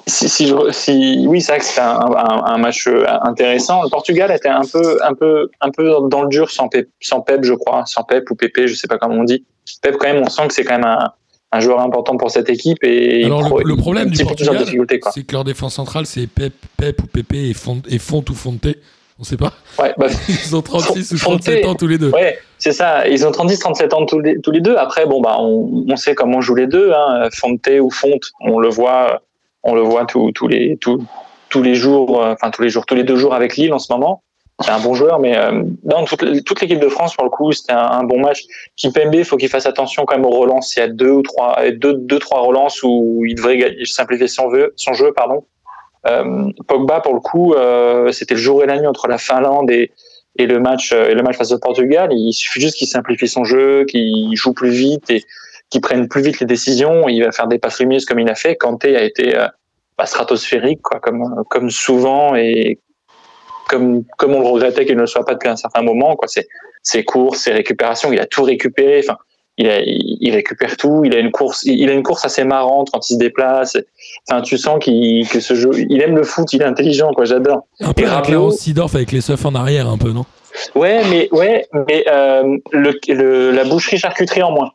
si, 0.09 0.29
si, 0.29 0.53
si- 0.73 1.25
oui, 1.29 1.41
c'est 1.41 1.53
vrai 1.53 1.59
que 1.61 1.65
c'était 1.65 1.81
un, 1.81 2.01
un- 2.01 2.45
un 2.47 2.59
match 2.59 2.87
euh, 2.87 3.05
intéressant. 3.23 3.83
Le 3.83 3.89
Portugal 3.91 4.31
était 4.35 4.49
un 4.49 4.63
peu 4.71 4.99
un 5.03 5.15
peu 5.15 5.51
un 5.61 5.71
peu 5.71 5.95
dans 6.09 6.23
le 6.23 6.29
dur 6.29 6.51
sans 6.51 6.69
Pep, 6.69 6.89
sans 7.01 7.21
Pep, 7.21 7.45
je 7.45 7.55
crois, 7.55 7.85
sans 7.87 8.03
Pep 8.03 8.31
ou 8.31 8.35
Pépé, 8.35 8.67
je 8.69 8.75
sais 8.75 8.89
pas 8.89 8.99
comment 8.99 9.15
on 9.17 9.25
dit. 9.25 9.45
Pep 9.83 9.97
quand 9.99 10.09
même, 10.13 10.23
on 10.25 10.29
sent 10.31 10.49
que 10.49 10.55
c'est 10.55 10.65
quand 10.65 10.75
même 10.79 10.85
un, 10.87 11.13
un 11.53 11.61
joueur 11.61 11.81
important 11.81 12.17
pour 12.17 12.31
cette 12.31 12.49
équipe 12.51 12.79
et 12.83 13.25
Alors, 13.25 13.41
pro- 13.47 13.61
le, 13.61 13.77
problème 13.77 14.11
du 14.11 14.25
Portugal, 14.25 14.65
c'est 15.13 15.23
que 15.25 15.33
leur 15.33 15.45
défense 15.45 15.75
centrale, 15.75 16.07
c'est 16.07 16.27
Pep, 16.27 16.53
Pep 16.77 17.03
ou 17.03 17.07
Pépé 17.07 17.51
et 17.51 17.55
Font, 17.55 17.83
et 17.89 17.99
Font 17.99 18.25
ou 18.29 18.35
Fonte. 18.35 18.67
On 19.21 19.25
sait 19.25 19.37
pas. 19.37 19.53
Ouais, 19.81 19.93
bah, 19.99 20.07
Ils 20.29 20.55
ont 20.55 20.63
36 20.63 21.11
ou 21.13 21.19
Fonte. 21.19 21.41
37 21.43 21.67
ans 21.67 21.75
tous 21.75 21.89
les 21.89 21.99
deux. 21.99 22.11
Ouais, 22.11 22.39
c'est 22.59 22.71
ça. 22.73 23.09
Ils 23.09 23.27
ont 23.27 23.33
36, 23.33 23.59
37 23.59 23.93
ans 23.93 24.07
tous 24.07 24.21
les, 24.21 24.41
tous 24.41 24.53
les 24.53 24.61
deux. 24.61 24.77
Après, 24.77 25.07
bon, 25.07 25.21
bah, 25.21 25.37
on, 25.41 25.85
on 25.89 25.97
sait 25.97 26.15
comment 26.15 26.41
jouent 26.41 26.55
les 26.55 26.69
deux. 26.69 26.93
Hein. 26.93 27.29
Fonte 27.35 27.67
ou 27.81 27.91
Fonte, 27.91 28.31
on 28.43 28.61
le 28.61 28.69
voit, 28.69 29.23
on 29.63 29.75
le 29.75 29.83
voit 29.83 30.05
tous, 30.07 30.33
les, 30.49 30.77
tous, 30.79 31.63
les 31.63 31.75
jours, 31.75 32.23
euh, 32.23 32.33
enfin 32.33 32.51
tous 32.51 32.63
les 32.63 32.69
jours, 32.69 32.87
tous 32.87 32.95
les 32.95 33.05
deux 33.05 33.17
jours 33.17 33.35
avec 33.35 33.57
Lille 33.57 33.73
en 33.73 33.79
ce 33.79 33.93
moment. 33.93 34.23
C'est 34.61 34.73
un 34.73 34.81
bon 34.81 34.93
joueur, 34.95 35.21
mais 35.21 35.37
euh, 35.37 35.63
non, 35.85 36.05
toute, 36.05 36.45
toute 36.45 36.61
l'équipe 36.61 36.81
de 36.81 36.89
France 36.89 37.15
pour 37.15 37.25
le 37.25 37.31
coup, 37.31 37.53
c'était 37.53 37.75
un, 37.75 38.03
bon 38.03 38.19
match. 38.19 38.43
Kimpembe, 38.77 39.15
il 39.15 39.25
faut 39.25 39.37
qu'il 39.37 39.49
fasse 39.49 39.67
attention 39.67 40.05
quand 40.05 40.17
même 40.17 40.27
aux 40.27 40.37
relances. 40.37 40.75
Il 40.75 40.81
y 40.81 40.83
a 40.83 40.89
deux 40.89 41.13
ou 41.13 41.23
trois, 41.23 41.59
deux, 41.71 41.95
deux 41.95 42.19
trois 42.19 42.41
relances 42.41 42.83
où 42.83 43.23
il 43.25 43.37
devrait 43.37 43.77
simplifier 43.85 44.27
son 44.27 44.51
jeu, 44.51 44.73
son 44.77 44.95
jeu, 44.95 45.13
pardon. 45.13 45.45
Euh, 46.07 46.51
Pogba, 46.67 47.01
pour 47.01 47.15
le 47.15 47.21
coup, 47.21 47.55
euh, 47.55 48.13
c'était 48.13 48.35
le 48.35 48.41
jour 48.41 48.63
et 48.63 48.67
la 48.67 48.79
nuit 48.79 48.87
entre 48.87 49.09
la 49.09 49.19
Finlande 49.19 49.71
et, 49.71 49.93
et 50.37 50.47
le 50.47 50.61
match 50.61 50.93
euh, 50.93 51.09
et 51.09 51.15
le 51.15 51.23
match 51.23 51.37
face 51.37 51.53
au 51.53 51.59
Portugal. 51.59 52.11
Il 52.13 52.33
suffit 52.33 52.61
juste 52.61 52.77
qu'il 52.77 52.87
simplifie 52.87 53.29
son 53.29 53.45
jeu, 53.45 53.85
qu'il 53.85 54.35
joue 54.37 54.53
plus 54.53 54.71
vite 54.71 55.11
et 55.11 55.25
qu'il 55.71 55.81
prenne 55.81 56.09
plus 56.09 56.23
vite 56.23 56.41
les 56.41 56.47
décisions. 56.47 57.09
Il 57.09 57.23
va 57.25 57.33
faire 57.33 57.47
des 57.47 57.59
passes 57.59 57.81
lumineuses 57.81 58.05
comme 58.05 58.21
il 58.21 58.29
a 58.29 58.35
fait. 58.35 58.57
Kanté 58.57 58.97
a 58.97 59.03
été 59.03 59.37
euh, 59.37 59.47
bah, 59.97 60.07
stratosphérique, 60.07 60.83
quoi, 60.83 61.01
comme 61.01 61.45
comme 61.51 61.71
souvent 61.71 62.35
et 62.37 62.79
comme 63.69 64.05
comme 64.17 64.35
on 64.35 64.41
le 64.41 64.47
regrettait 64.47 64.87
qu'il 64.87 64.97
ne 64.97 65.03
le 65.03 65.07
soit 65.07 65.25
pas 65.25 65.35
depuis 65.35 65.49
un 65.49 65.57
certain 65.57 65.83
moment. 65.83 66.17
Quoi, 66.17 66.29
c'est 66.29 66.47
ses 66.83 67.05
courses, 67.05 67.41
ses 67.41 67.53
récupérations, 67.53 68.13
il 68.13 68.21
a 68.21 68.27
tout 68.27 68.45
récupéré. 68.45 69.01
Enfin, 69.05 69.19
il, 69.61 69.69
a, 69.69 69.81
il, 69.85 70.31
récupère 70.33 70.77
tout. 70.77 71.03
Il 71.05 71.15
a 71.17 71.19
une 71.19 71.33
course, 71.33 71.65
il 71.65 71.91
a 71.91 71.93
une 71.93 72.05
course 72.05 72.25
assez 72.25 72.45
marrante 72.45 72.91
quand 72.93 73.11
il 73.11 73.15
se 73.15 73.19
déplace. 73.19 73.77
Enfin, 74.31 74.41
tu 74.41 74.57
sens 74.57 74.79
qu'il 74.79 75.29
que 75.29 75.41
ce 75.41 75.55
jeu, 75.55 75.71
il 75.77 76.01
aime 76.01 76.15
le 76.15 76.23
foot, 76.23 76.53
il 76.53 76.63
est 76.63 76.65
intelligent, 76.65 77.11
quoi. 77.13 77.25
J'adore. 77.25 77.67
Un 77.81 77.93
peu 77.93 78.05
Rabiot- 78.05 78.53
Sidorf 78.53 78.95
avec 78.95 79.11
les 79.11 79.21
seufs 79.21 79.45
en 79.45 79.57
arrière, 79.57 79.89
un 79.89 79.99
peu, 79.99 80.13
non? 80.13 80.25
Ouais, 80.77 81.03
mais 81.11 81.29
ouais, 81.33 81.67
mais 81.89 82.05
euh, 82.09 82.57
le, 82.73 82.99
le, 83.09 83.51
la 83.51 83.65
boucherie 83.65 83.99
charcuterie 83.99 84.43
en 84.45 84.53
moins. 84.53 84.71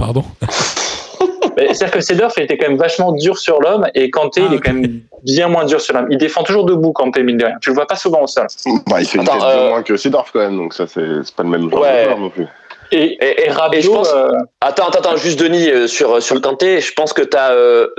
Pardon. 0.00 0.24
C'est-à-dire 1.56 1.90
que 1.90 2.00
Sedorf 2.00 2.34
il 2.38 2.44
était 2.44 2.56
quand 2.56 2.68
même 2.68 2.78
vachement 2.78 3.12
dur 3.12 3.36
sur 3.36 3.60
l'homme 3.60 3.86
et 3.94 4.10
Kanté 4.10 4.40
Ah, 4.42 4.46
il 4.48 4.54
est 4.54 4.58
ok. 4.58 4.64
quand 4.64 4.72
même 4.72 5.00
bien 5.24 5.48
moins 5.48 5.64
dur 5.66 5.80
sur 5.80 5.94
l'homme. 5.94 6.06
Il 6.10 6.16
défend 6.16 6.42
toujours 6.42 6.64
debout 6.64 6.92
Kanté 6.92 7.22
mine 7.22 7.36
de 7.36 7.44
rien. 7.44 7.56
Tu 7.60 7.68
le 7.70 7.74
vois 7.74 7.86
pas 7.86 7.96
souvent 7.96 8.22
au 8.22 8.26
sol. 8.26 8.46
Bah, 8.88 8.96
il 9.00 9.06
fait 9.06 9.18
une 9.18 9.24
tête 9.24 9.34
euh, 9.42 9.64
de 9.64 9.68
moins 9.68 9.82
que 9.82 9.96
Sidorf 9.96 10.30
quand 10.32 10.38
même, 10.40 10.56
donc 10.56 10.72
ça 10.72 10.86
c'est 10.86 11.02
pas 11.36 11.42
le 11.42 11.48
même 11.50 11.70
genre 11.70 11.80
Ouais. 11.82 11.98
de 12.00 12.04
joueur 12.04 12.18
non 12.18 12.30
plus. 12.30 12.46
Et, 12.92 12.96
Et- 13.02 13.24
et, 13.24 13.46
et 13.46 13.50
Rabiot, 13.50 13.80
je 13.82 13.88
pense- 13.90 14.12
euh, 14.14 14.30
Attends, 14.62 14.88
attends, 14.88 14.98
attends, 15.00 15.16
juste 15.16 15.38
Denis 15.38 15.68
euh, 15.70 15.86
sur 15.86 16.22
sur 16.22 16.34
le 16.34 16.40
Kanté. 16.40 16.80
Je 16.80 16.92
pense 16.94 17.12
que 17.12 17.22
tu 17.22 17.36
as 17.36 17.54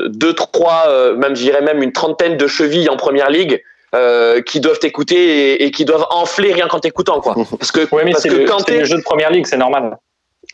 deux, 0.08 0.34
trois, 0.34 0.86
euh, 0.88 1.16
même 1.16 1.36
je 1.36 1.44
dirais 1.44 1.62
même 1.62 1.84
une 1.84 1.92
trentaine 1.92 2.38
de 2.38 2.48
chevilles 2.48 2.90
en 2.90 2.98
première 2.98 3.30
ligue 3.30 3.62
euh, 3.94 4.42
qui 4.42 4.60
doivent 4.60 4.80
t'écouter 4.80 5.16
et, 5.54 5.66
et 5.66 5.72
qui 5.72 5.86
doivent 5.86 6.08
enfler 6.10 6.52
rien 6.54 6.68
qu'en 6.68 6.80
t'écoutant 6.80 7.22
quoi. 7.22 7.36
Parce 7.60 7.72
que 7.72 7.82
ouais, 7.94 8.04
mais 8.06 8.12
parce 8.12 8.24
c'est 8.24 8.30
que 8.30 8.34
le, 8.36 8.48
c'est 8.48 8.52
Kanté, 8.52 8.80
le 8.80 8.86
jeu 8.86 8.98
de 8.98 9.04
première 9.04 9.30
ligue, 9.30 9.46
c'est 9.46 9.58
normal. 9.58 9.98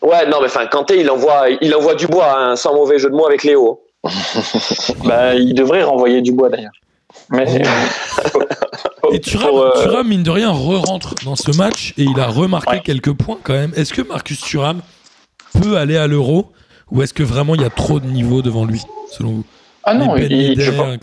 Ouais, 0.01 0.25
non 0.27 0.37
mais 0.41 0.47
enfin 0.47 0.65
Kanté, 0.67 0.99
il 0.99 1.09
envoie 1.09 1.45
il 1.61 1.73
envoie 1.75 1.95
du 1.95 2.07
bois, 2.07 2.37
hein, 2.37 2.55
sans 2.55 2.73
mauvais 2.73 2.99
jeu 2.99 3.09
de 3.09 3.15
mots 3.15 3.27
avec 3.27 3.43
Léo. 3.43 3.81
Bah, 5.05 5.35
il 5.35 5.53
devrait 5.53 5.83
renvoyer 5.83 6.21
du 6.21 6.31
bois 6.31 6.49
d'ailleurs. 6.49 6.71
Mais 7.29 7.45
faut- 8.31 8.41
Et 9.11 9.19
Thuram, 9.21 9.55
euh, 9.55 9.71
Thuram, 9.83 10.07
mine 10.07 10.23
de 10.23 10.29
rien, 10.29 10.51
re-rentre 10.51 11.15
dans 11.25 11.35
ce 11.35 11.55
match 11.57 11.93
et 11.97 12.03
il 12.03 12.19
a 12.19 12.27
remarqué 12.27 12.71
Ouais. 12.71 12.81
quelques 12.81 13.13
points 13.13 13.37
quand 13.43 13.53
même. 13.53 13.71
Est-ce 13.75 13.93
que 13.93 14.01
Marcus 14.01 14.39
Thuram 14.41 14.81
peut 15.61 15.77
aller 15.77 15.97
à 15.97 16.07
l'Euro 16.07 16.47
ou 16.91 17.01
est-ce 17.01 17.13
que 17.13 17.23
vraiment 17.23 17.55
il 17.55 17.61
y 17.61 17.65
a 17.65 17.69
trop 17.69 17.99
de 17.99 18.05
niveau 18.07 18.41
devant 18.41 18.65
lui, 18.65 18.81
selon 19.11 19.29
vous? 19.31 19.43
Ah 19.83 19.93
non, 19.93 20.13
Ben 20.13 20.27
il- 20.29 20.59
je, 20.59 20.71
pense- 20.71 20.97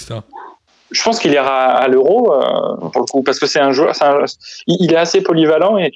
je 0.90 1.02
pense 1.02 1.18
qu'il 1.18 1.32
ira 1.32 1.72
à 1.72 1.88
l'Euro 1.88 2.32
euh, 2.32 2.88
pour 2.90 3.00
le 3.02 3.06
coup 3.06 3.22
parce 3.22 3.38
que 3.38 3.46
c'est 3.46 3.60
un 3.60 3.72
joueur, 3.72 3.92
un- 4.02 4.24
il, 4.66 4.76
il 4.80 4.92
est 4.92 4.96
assez 4.96 5.22
polyvalent 5.22 5.78
et 5.78 5.92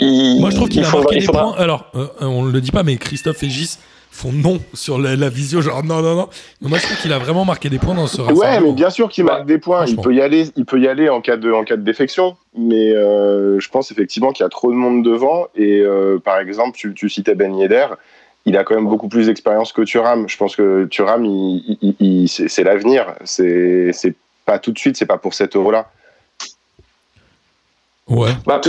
il, 0.00 0.40
Moi, 0.40 0.50
je 0.50 0.56
trouve 0.56 0.68
qu'il 0.68 0.80
il 0.80 0.84
a 0.84 0.88
faudra- 0.88 1.04
marqué 1.04 1.18
des 1.20 1.26
faudra- 1.26 1.42
points. 1.42 1.54
Alors, 1.56 1.86
euh, 1.94 2.06
on 2.20 2.42
ne 2.44 2.50
le 2.52 2.60
dit 2.60 2.70
pas, 2.70 2.82
mais 2.82 2.96
Christophe 2.96 3.42
et 3.42 3.48
Gis 3.48 3.78
font 4.10 4.30
non 4.32 4.60
sur 4.74 4.98
la, 5.00 5.16
la 5.16 5.28
visio, 5.28 5.60
genre 5.60 5.82
non, 5.82 6.00
non, 6.00 6.14
non. 6.14 6.28
Mais 6.62 6.68
moi, 6.68 6.78
je 6.78 6.84
trouve 6.84 6.98
qu'il 6.98 7.12
a 7.12 7.18
vraiment 7.18 7.44
marqué 7.44 7.68
des 7.68 7.78
points 7.80 7.94
dans 7.94 8.06
ce 8.06 8.22
Ouais, 8.22 8.60
mais 8.60 8.72
bien 8.72 8.90
sûr 8.90 9.08
qu'il 9.08 9.24
marque 9.24 9.44
des 9.46 9.58
points. 9.58 9.86
Il 9.86 9.96
peut 9.96 10.14
y 10.14 10.20
aller, 10.20 10.50
il 10.56 10.64
peut 10.64 10.78
y 10.80 10.86
aller 10.86 11.08
en 11.08 11.20
cas 11.20 11.36
de, 11.36 11.50
en 11.50 11.64
cas 11.64 11.76
de 11.76 11.82
défection. 11.82 12.36
Mais 12.56 12.92
euh, 12.94 13.58
je 13.58 13.68
pense 13.70 13.90
effectivement 13.90 14.30
qu'il 14.32 14.44
y 14.44 14.46
a 14.46 14.50
trop 14.50 14.70
de 14.70 14.76
monde 14.76 15.04
devant. 15.04 15.46
Et 15.56 15.80
euh, 15.80 16.18
par 16.18 16.38
exemple, 16.38 16.76
tu, 16.78 16.94
tu 16.94 17.08
citais 17.10 17.34
Ben 17.34 17.56
Yedder. 17.56 17.86
Il 18.46 18.56
a 18.56 18.62
quand 18.62 18.74
même 18.76 18.86
beaucoup 18.88 19.08
plus 19.08 19.26
d'expérience 19.26 19.72
que 19.72 19.82
Thuram. 19.82 20.28
Je 20.28 20.36
pense 20.36 20.54
que 20.54 20.84
Thuram, 20.84 21.24
il, 21.24 21.76
il- 21.82 21.96
il- 21.98 22.28
c'est 22.28 22.46
c'est 22.48 22.62
l'avenir. 22.62 23.14
C'est 23.24 23.90
c'est 23.92 24.14
pas 24.46 24.58
tout 24.60 24.70
de 24.70 24.78
suite. 24.78 24.96
C'est 24.96 25.06
pas 25.06 25.18
pour 25.18 25.34
cet 25.34 25.56
euro-là. 25.56 25.90
Ouais. 28.06 28.30
Bah, 28.46 28.60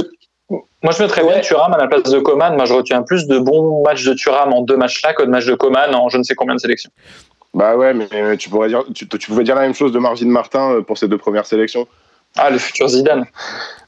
moi, 0.49 0.93
je 0.95 1.01
mettrais 1.01 1.23
bien 1.23 1.39
Thuram 1.41 1.73
à 1.73 1.77
la 1.77 1.87
place 1.87 2.03
de 2.03 2.19
Coman. 2.19 2.55
Moi, 2.55 2.65
je 2.65 2.73
retiens 2.73 3.01
plus 3.01 3.25
de 3.25 3.39
bons 3.39 3.83
matchs 3.83 4.05
de 4.05 4.13
Thuram 4.13 4.53
en 4.53 4.61
deux 4.61 4.77
matchs 4.77 5.01
là 5.03 5.13
que 5.13 5.23
de 5.23 5.29
matchs 5.29 5.45
de 5.47 5.55
Coman 5.55 5.93
en 5.95 6.09
je 6.09 6.17
ne 6.17 6.23
sais 6.23 6.35
combien 6.35 6.55
de 6.55 6.59
sélections. 6.59 6.91
Bah 7.53 7.75
ouais, 7.77 7.93
mais 7.93 8.37
tu 8.37 8.49
pourrais 8.49 8.67
dire, 8.67 8.83
tu, 8.93 9.07
tu 9.07 9.27
pouvais 9.27 9.43
dire 9.43 9.55
la 9.55 9.61
même 9.61 9.73
chose 9.73 9.91
de 9.93 9.99
Marvin 9.99 10.27
Martin 10.27 10.73
euh, 10.73 10.81
pour 10.81 10.97
ses 10.97 11.07
deux 11.07 11.17
premières 11.17 11.45
sélections. 11.45 11.87
Ah, 12.37 12.49
le 12.49 12.57
futur 12.57 12.89
Zidane. 12.89 13.25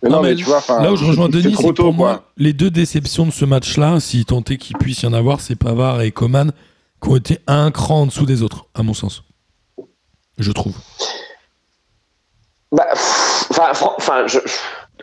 Mais 0.02 0.10
Non, 0.10 0.18
non, 0.18 0.24
mais, 0.24 0.30
mais 0.30 0.36
tu 0.36 0.46
vois, 0.46 0.64
Là 0.70 0.94
où 0.94 0.96
je 0.96 1.04
rejoins 1.04 1.28
Denis, 1.28 1.52
trop 1.52 1.64
c'est 1.64 1.68
que 1.70 1.74
tôt, 1.74 1.84
pour 1.84 1.96
quoi. 1.98 2.12
moi, 2.14 2.24
les 2.38 2.54
deux 2.54 2.70
déceptions 2.70 3.26
de 3.26 3.32
ce 3.32 3.44
match-là, 3.44 4.00
si 4.00 4.24
tant 4.24 4.42
est 4.50 4.56
qu'il 4.58 4.78
puisse 4.78 5.02
y 5.02 5.06
en 5.06 5.12
avoir, 5.12 5.42
c'est 5.42 5.58
Pavard 5.58 6.02
et 6.02 6.12
Coman, 6.12 6.54
qui 7.04 7.10
ont 7.10 7.18
été 7.18 7.40
un 7.46 7.70
cran 7.72 8.04
en 8.04 8.06
dessous 8.06 8.26
des 8.26 8.42
autres, 8.42 8.68
à 8.74 8.84
mon 8.84 8.94
sens. 8.94 9.24
Je 10.38 10.52
trouve. 10.54 10.76
Bah, 12.72 12.88
pff, 12.94 13.37
enfin, 13.58 13.74
fran- 13.74 13.96
enfin, 13.98 14.28
je, 14.28 14.40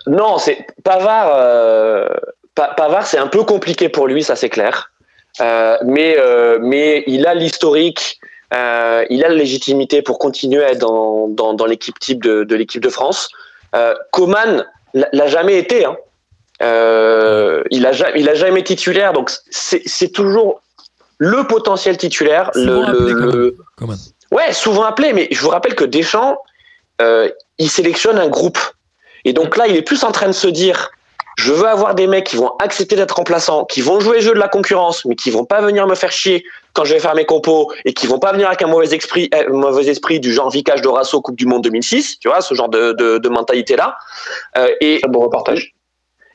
non, 0.07 0.39
c'est 0.39 0.67
Pavard. 0.83 1.33
euh, 1.37 2.09
Pa- 2.55 2.73
Pavard, 2.77 3.07
c'est 3.07 3.19
un 3.19 3.27
peu 3.27 3.43
compliqué 3.43 3.89
pour 3.89 4.07
lui, 4.07 4.23
ça 4.23 4.37
c'est 4.37 4.49
clair. 4.49 4.91
Euh, 5.41 5.77
mais, 5.85 6.17
euh, 6.19 6.59
mais 6.61 7.03
il 7.09 7.27
a 7.27 7.35
l'historique, 7.35 8.21
euh, 8.55 9.05
il 9.11 9.25
a 9.25 9.29
la 9.29 9.35
légitimité 9.35 10.01
pour 10.03 10.19
continuer 10.21 10.63
à 10.65 10.71
être 10.73 10.79
dans, 10.79 11.27
dans, 11.29 11.55
dans 11.55 11.67
l'équipe 11.67 11.99
type 11.99 12.23
de, 12.23 12.45
de 12.45 12.55
l'équipe 12.55 12.81
de 12.83 12.89
France. 12.89 13.29
Euh, 13.75 13.95
Coman 14.13 14.65
l'a 14.95 15.27
jamais 15.27 15.59
été. 15.59 15.85
Hein. 15.85 15.97
Il 16.61 17.87
a 17.87 17.93
jamais, 17.93 18.21
il 18.21 18.29
a 18.29 18.35
jamais 18.35 18.61
été 18.61 18.77
titulaire, 18.77 19.13
donc 19.13 19.31
c'est 19.51 20.13
toujours 20.13 20.61
le 21.19 21.45
potentiel 21.47 21.97
titulaire. 21.97 22.51
Le, 22.55 22.63
Souvent 22.63 22.85
appelé, 22.87 23.13
le- 23.13 23.31
le- 23.31 23.57
Coman. 23.77 23.97
Ouais, 24.31 24.53
souvent 24.53 24.85
appelé, 24.85 25.13
mais 25.13 25.29
je 25.31 25.41
vous 25.41 25.49
rappelle 25.51 25.75
que 25.75 25.85
Deschamps, 25.85 26.39
euh, 27.03 27.29
il 27.59 27.71
sélectionne 27.71 28.19
un 28.19 28.29
groupe. 28.29 28.59
Et 29.25 29.33
donc 29.33 29.57
là, 29.57 29.67
il 29.67 29.77
est 29.77 29.83
plus 29.83 30.05
en 30.05 30.13
train 30.13 30.27
de 30.27 30.33
se 30.33 30.49
dire, 30.49 30.91
je 31.37 31.53
veux 31.53 31.67
avoir 31.67 31.95
des 31.95 32.07
mecs 32.07 32.27
qui 32.27 32.37
vont 32.37 32.53
accepter 32.61 32.97
d'être 32.97 33.17
remplaçants, 33.17 33.65
qui 33.65 33.81
vont 33.81 33.99
jouer 34.01 34.17
le 34.17 34.23
jeu 34.23 34.35
de 34.35 34.39
la 34.39 34.49
concurrence, 34.49 35.05
mais 35.05 35.17
qui 35.17 35.31
vont 35.31 35.45
pas 35.45 35.61
venir 35.61 35.87
me 35.87 35.95
faire 35.95 36.13
chier 36.13 36.45
quand 36.75 36.85
je 36.85 36.95
vais 36.95 37.01
faire 37.01 37.15
mes 37.15 37.25
compos 37.25 37.73
et 37.85 37.93
qui 37.93 38.07
vont 38.07 38.19
pas 38.19 38.33
venir 38.33 38.47
avec 38.47 38.63
un 38.63 38.67
mauvais 38.67 38.95
esprit, 38.95 39.29
euh, 39.35 39.49
mauvais 39.51 39.87
esprit 39.87 40.21
du 40.21 40.33
genre 40.33 40.51
vicage 40.51 40.81
de 40.81 40.89
Rasso 40.89 41.21
Coupe 41.21 41.37
du 41.37 41.47
Monde 41.47 41.63
2006, 41.65 42.19
tu 42.21 42.29
vois, 42.29 42.41
ce 42.41 42.55
genre 42.55 42.69
de, 42.69 42.93
de, 42.93 43.19
de 43.19 43.29
mentalité 43.29 43.77
là. 43.77 43.97
Euh, 44.59 44.69
et 44.81 45.01
beau 45.09 45.21
reportage. 45.21 45.75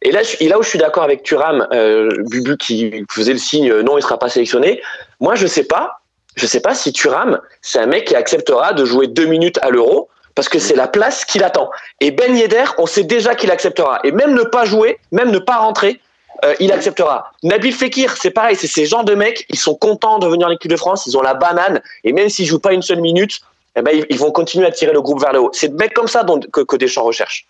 et 0.01 0.11
là, 0.11 0.21
et 0.39 0.47
là 0.49 0.59
où 0.59 0.63
je 0.63 0.69
suis 0.69 0.79
d'accord 0.79 1.03
avec 1.03 1.23
Thuram, 1.23 1.67
euh, 1.71 2.09
Bubu 2.29 2.57
qui 2.57 3.05
faisait 3.09 3.33
le 3.33 3.39
signe 3.39 3.71
euh, 3.71 3.83
non, 3.83 3.97
il 3.97 4.01
sera 4.01 4.19
pas 4.19 4.29
sélectionné. 4.29 4.81
Moi, 5.21 5.35
je 5.35 5.47
sais 5.47 5.65
pas, 5.65 6.01
je 6.35 6.45
sais 6.45 6.61
pas 6.61 6.75
si 6.75 6.91
Thuram, 6.91 7.39
c'est 7.61 7.79
un 7.79 7.85
mec 7.85 8.05
qui 8.05 8.15
acceptera 8.15 8.73
de 8.73 8.83
jouer 8.83 9.07
deux 9.07 9.25
minutes 9.25 9.59
à 9.61 9.69
l'Euro 9.69 10.09
parce 10.35 10.49
que 10.49 10.59
c'est 10.59 10.75
la 10.75 10.87
place 10.87 11.25
qu'il 11.25 11.43
attend. 11.43 11.69
Et 11.99 12.11
Ben 12.11 12.35
Yedder, 12.35 12.65
on 12.77 12.85
sait 12.85 13.03
déjà 13.03 13.35
qu'il 13.35 13.51
acceptera. 13.51 13.99
Et 14.03 14.11
même 14.11 14.33
ne 14.33 14.43
pas 14.43 14.65
jouer, 14.65 14.99
même 15.11 15.31
ne 15.31 15.39
pas 15.39 15.57
rentrer, 15.57 15.99
euh, 16.45 16.55
il 16.59 16.71
acceptera. 16.71 17.31
Nabil 17.43 17.73
Fekir, 17.73 18.15
c'est 18.17 18.31
pareil, 18.31 18.55
c'est 18.55 18.67
ces 18.67 18.85
gens 18.85 19.03
de 19.03 19.13
mecs, 19.13 19.45
ils 19.49 19.59
sont 19.59 19.75
contents 19.75 20.19
de 20.19 20.27
venir 20.27 20.47
en 20.47 20.51
équipe 20.51 20.71
de 20.71 20.77
France, 20.77 21.05
ils 21.07 21.17
ont 21.17 21.21
la 21.21 21.33
banane, 21.33 21.81
et 22.03 22.13
même 22.13 22.29
s'ils 22.29 22.45
jouent 22.45 22.59
pas 22.59 22.73
une 22.73 22.81
seule 22.81 23.01
minute, 23.01 23.41
eh 23.75 23.81
ben, 23.81 23.91
ils, 23.93 24.05
ils 24.09 24.17
vont 24.17 24.31
continuer 24.31 24.65
à 24.65 24.71
tirer 24.71 24.93
le 24.93 25.01
groupe 25.01 25.21
vers 25.21 25.33
le 25.33 25.41
haut. 25.41 25.49
C'est 25.53 25.69
de 25.69 25.75
mecs 25.75 25.93
comme 25.93 26.07
ça 26.07 26.23
dont, 26.23 26.39
que, 26.39 26.61
que 26.61 26.75
Deschamps 26.77 27.03
recherche. 27.03 27.45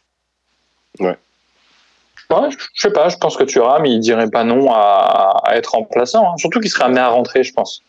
Ouais, 2.31 2.49
je 2.51 2.57
je 2.75 2.81
sais 2.81 2.91
pas, 2.91 3.09
je 3.09 3.17
pense 3.17 3.37
que 3.37 3.43
Thuram, 3.43 3.85
il 3.85 3.99
dirait 3.99 4.29
pas 4.29 4.43
non 4.43 4.71
à, 4.71 5.41
à 5.45 5.55
être 5.55 5.71
remplaçant. 5.71 6.31
hein. 6.31 6.37
Surtout 6.37 6.59
qu'il 6.59 6.69
serait 6.69 6.83
amené 6.83 6.99
à 6.99 7.09
rentrer, 7.09 7.43
je 7.43 7.53
pense. 7.53 7.81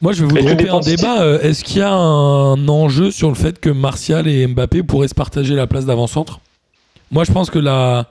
Moi, 0.00 0.12
je 0.12 0.24
vais 0.24 0.40
vous 0.42 0.54
dépend 0.54 0.78
un 0.78 0.80
débat. 0.80 1.22
Euh, 1.22 1.40
Est-ce 1.40 1.64
qu'il 1.64 1.78
y 1.78 1.82
a 1.82 1.92
un 1.92 2.68
enjeu 2.68 3.10
sur 3.10 3.28
le 3.28 3.34
fait 3.34 3.58
que 3.58 3.70
Martial 3.70 4.28
et 4.28 4.46
Mbappé 4.46 4.82
pourraient 4.82 5.08
se 5.08 5.14
partager 5.14 5.54
la 5.54 5.66
place 5.66 5.86
d'avant-centre? 5.86 6.40
Moi, 7.10 7.24
je 7.24 7.32
pense 7.32 7.50
que 7.50 7.58
la, 7.58 8.08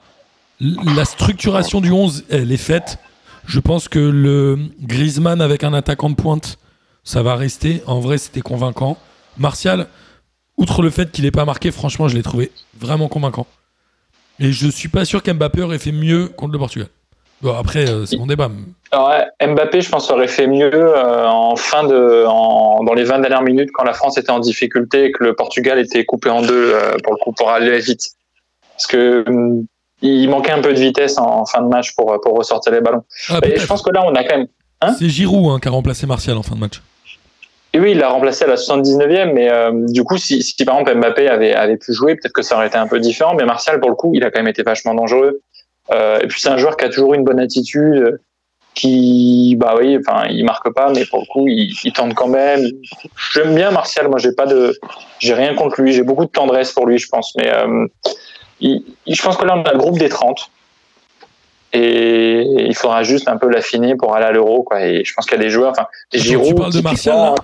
la 0.60 1.04
structuration 1.04 1.80
du 1.80 1.90
11, 1.90 2.24
elle 2.30 2.52
est 2.52 2.56
faite. 2.56 2.98
Je 3.46 3.58
pense 3.58 3.88
que 3.88 3.98
le 3.98 4.58
Griezmann 4.80 5.40
avec 5.40 5.64
un 5.64 5.72
attaquant 5.74 6.10
de 6.10 6.14
pointe, 6.14 6.58
ça 7.04 7.22
va 7.22 7.34
rester. 7.36 7.82
En 7.86 8.00
vrai, 8.00 8.18
c'était 8.18 8.40
convaincant. 8.42 8.96
Martial, 9.38 9.88
outre 10.56 10.82
le 10.82 10.90
fait 10.90 11.10
qu'il 11.10 11.24
n'ait 11.24 11.30
pas 11.30 11.44
marqué, 11.44 11.70
franchement, 11.70 12.06
je 12.06 12.16
l'ai 12.16 12.22
trouvé 12.22 12.52
vraiment 12.78 13.08
convaincant. 13.08 13.46
Et 14.38 14.52
je 14.52 14.68
suis 14.68 14.88
pas 14.88 15.04
sûr 15.04 15.22
qu'Mbappé 15.22 15.62
aurait 15.62 15.78
fait 15.78 15.92
mieux 15.92 16.28
contre 16.28 16.52
le 16.52 16.58
Portugal. 16.58 16.88
Bon, 17.42 17.54
après, 17.56 17.88
euh, 17.88 18.06
c'est 18.06 18.16
mon 18.16 18.26
débat. 18.26 18.50
Alors, 18.92 19.12
Mbappé, 19.44 19.80
je 19.80 19.90
pense, 19.90 20.10
aurait 20.10 20.28
fait 20.28 20.46
mieux 20.46 20.70
euh, 20.72 21.26
en 21.26 21.56
fin 21.56 21.84
de, 21.84 22.24
en, 22.26 22.84
dans 22.84 22.94
les 22.94 23.02
20 23.02 23.18
dernières 23.18 23.42
minutes 23.42 23.70
quand 23.72 23.82
la 23.82 23.94
France 23.94 24.16
était 24.16 24.30
en 24.30 24.38
difficulté 24.38 25.06
et 25.06 25.12
que 25.12 25.24
le 25.24 25.34
Portugal 25.34 25.78
était 25.80 26.04
coupé 26.04 26.30
en 26.30 26.42
deux 26.42 26.72
euh, 26.72 26.96
pour 27.02 27.14
le 27.14 27.18
coup 27.18 27.32
pour 27.32 27.50
aller 27.50 27.78
vite. 27.80 28.10
Parce 28.74 28.86
que 28.86 29.24
hum, 29.26 29.66
il 30.02 30.28
manquait 30.28 30.52
un 30.52 30.62
peu 30.62 30.72
de 30.72 30.78
vitesse 30.78 31.18
en, 31.18 31.44
fin 31.46 31.62
de 31.62 31.68
match 31.68 31.94
pour, 31.96 32.20
pour 32.20 32.36
ressortir 32.36 32.72
les 32.72 32.80
ballons. 32.80 33.02
Ah, 33.28 33.40
Et 33.44 33.58
je 33.58 33.66
pense 33.66 33.82
que 33.82 33.90
là, 33.90 34.02
on 34.04 34.14
a 34.14 34.22
quand 34.22 34.36
même. 34.36 34.48
Hein 34.80 34.94
c'est 34.98 35.08
Giroud 35.08 35.52
hein, 35.52 35.58
qui 35.60 35.68
a 35.68 35.70
remplacé 35.72 36.06
Martial 36.06 36.36
en 36.36 36.42
fin 36.42 36.54
de 36.54 36.60
match. 36.60 36.80
Et 37.72 37.80
oui, 37.80 37.92
il 37.92 37.98
l'a 37.98 38.10
remplacé 38.10 38.44
à 38.44 38.48
la 38.48 38.56
79e, 38.56 39.32
mais 39.32 39.50
euh, 39.50 39.70
du 39.72 40.04
coup, 40.04 40.18
si, 40.18 40.42
si 40.42 40.64
par 40.64 40.78
exemple 40.78 40.98
Mbappé 40.98 41.26
avait, 41.28 41.54
avait 41.54 41.78
pu 41.78 41.94
jouer, 41.94 42.16
peut-être 42.16 42.34
que 42.34 42.42
ça 42.42 42.56
aurait 42.56 42.66
été 42.66 42.76
un 42.76 42.86
peu 42.86 43.00
différent. 43.00 43.34
Mais 43.34 43.46
Martial, 43.46 43.80
pour 43.80 43.88
le 43.88 43.96
coup, 43.96 44.12
il 44.14 44.22
a 44.24 44.30
quand 44.30 44.40
même 44.40 44.48
été 44.48 44.62
vachement 44.62 44.94
dangereux. 44.94 45.40
Euh, 45.90 46.20
et 46.20 46.26
puis 46.28 46.40
c'est 46.40 46.48
un 46.48 46.56
joueur 46.56 46.76
qui 46.76 46.84
a 46.84 46.88
toujours 46.88 47.14
une 47.14 47.24
bonne 47.24 47.40
attitude, 47.40 47.96
euh, 48.02 48.20
qui, 48.74 49.54
bah 49.58 49.74
oui, 49.78 49.98
enfin, 49.98 50.28
il 50.30 50.44
marque 50.44 50.72
pas, 50.72 50.90
mais 50.92 51.04
pour 51.04 51.20
le 51.20 51.26
coup, 51.26 51.46
il, 51.48 51.74
il 51.84 51.92
tente 51.92 52.14
quand 52.14 52.28
même. 52.28 52.64
J'aime 53.34 53.54
bien 53.54 53.70
Martial. 53.70 54.08
Moi, 54.08 54.18
j'ai 54.18 54.32
pas 54.32 54.46
de, 54.46 54.78
j'ai 55.18 55.34
rien 55.34 55.54
contre 55.54 55.80
lui. 55.82 55.92
J'ai 55.92 56.02
beaucoup 56.02 56.24
de 56.24 56.30
tendresse 56.30 56.72
pour 56.72 56.86
lui, 56.86 56.98
je 56.98 57.08
pense. 57.08 57.34
Mais 57.36 57.52
euh, 57.52 57.86
il- 58.60 58.82
je 59.06 59.20
pense 59.22 59.36
que 59.36 59.44
là, 59.44 59.56
on 59.56 59.62
a 59.62 59.72
le 59.72 59.78
groupe 59.78 59.98
des 59.98 60.08
30. 60.08 60.50
Et 61.74 62.44
il 62.68 62.74
faudra 62.76 63.02
juste 63.02 63.28
un 63.28 63.38
peu 63.38 63.48
l'affiner 63.48 63.94
pour 63.96 64.14
aller 64.14 64.26
à 64.26 64.32
l'euro, 64.32 64.62
quoi. 64.62 64.84
Et 64.84 65.04
je 65.04 65.14
pense 65.14 65.24
qu'il 65.26 65.38
y 65.38 65.40
a 65.40 65.44
des 65.44 65.50
joueurs, 65.50 65.70
enfin, 65.70 65.86
Giroud. 66.12 66.46
tu 66.48 66.54
parles 66.54 66.72
de 66.72 66.80
Martial 66.82 67.16
là 67.16 67.34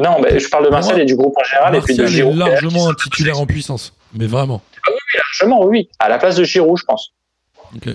non, 0.00 0.20
mais 0.20 0.38
je 0.38 0.48
parle 0.48 0.64
de 0.64 0.70
Martial 0.70 1.00
et 1.00 1.04
du 1.04 1.16
groupe 1.16 1.34
en 1.38 1.44
général, 1.44 1.76
et 1.76 1.80
puis 1.80 1.94
de 1.94 2.02
Martial 2.02 2.20
est 2.20 2.22
Giroud. 2.22 2.36
largement 2.38 2.88
un 2.88 2.94
titulaire 2.94 3.38
en 3.40 3.46
puissance. 3.46 3.92
Mais 4.14 4.26
vraiment. 4.26 4.62
Largement, 5.14 5.64
oui. 5.64 5.88
À 5.98 6.08
la 6.08 6.18
place 6.18 6.36
de 6.36 6.44
Giroud, 6.44 6.78
je 6.78 6.84
pense. 6.84 7.12
Ok. 7.76 7.94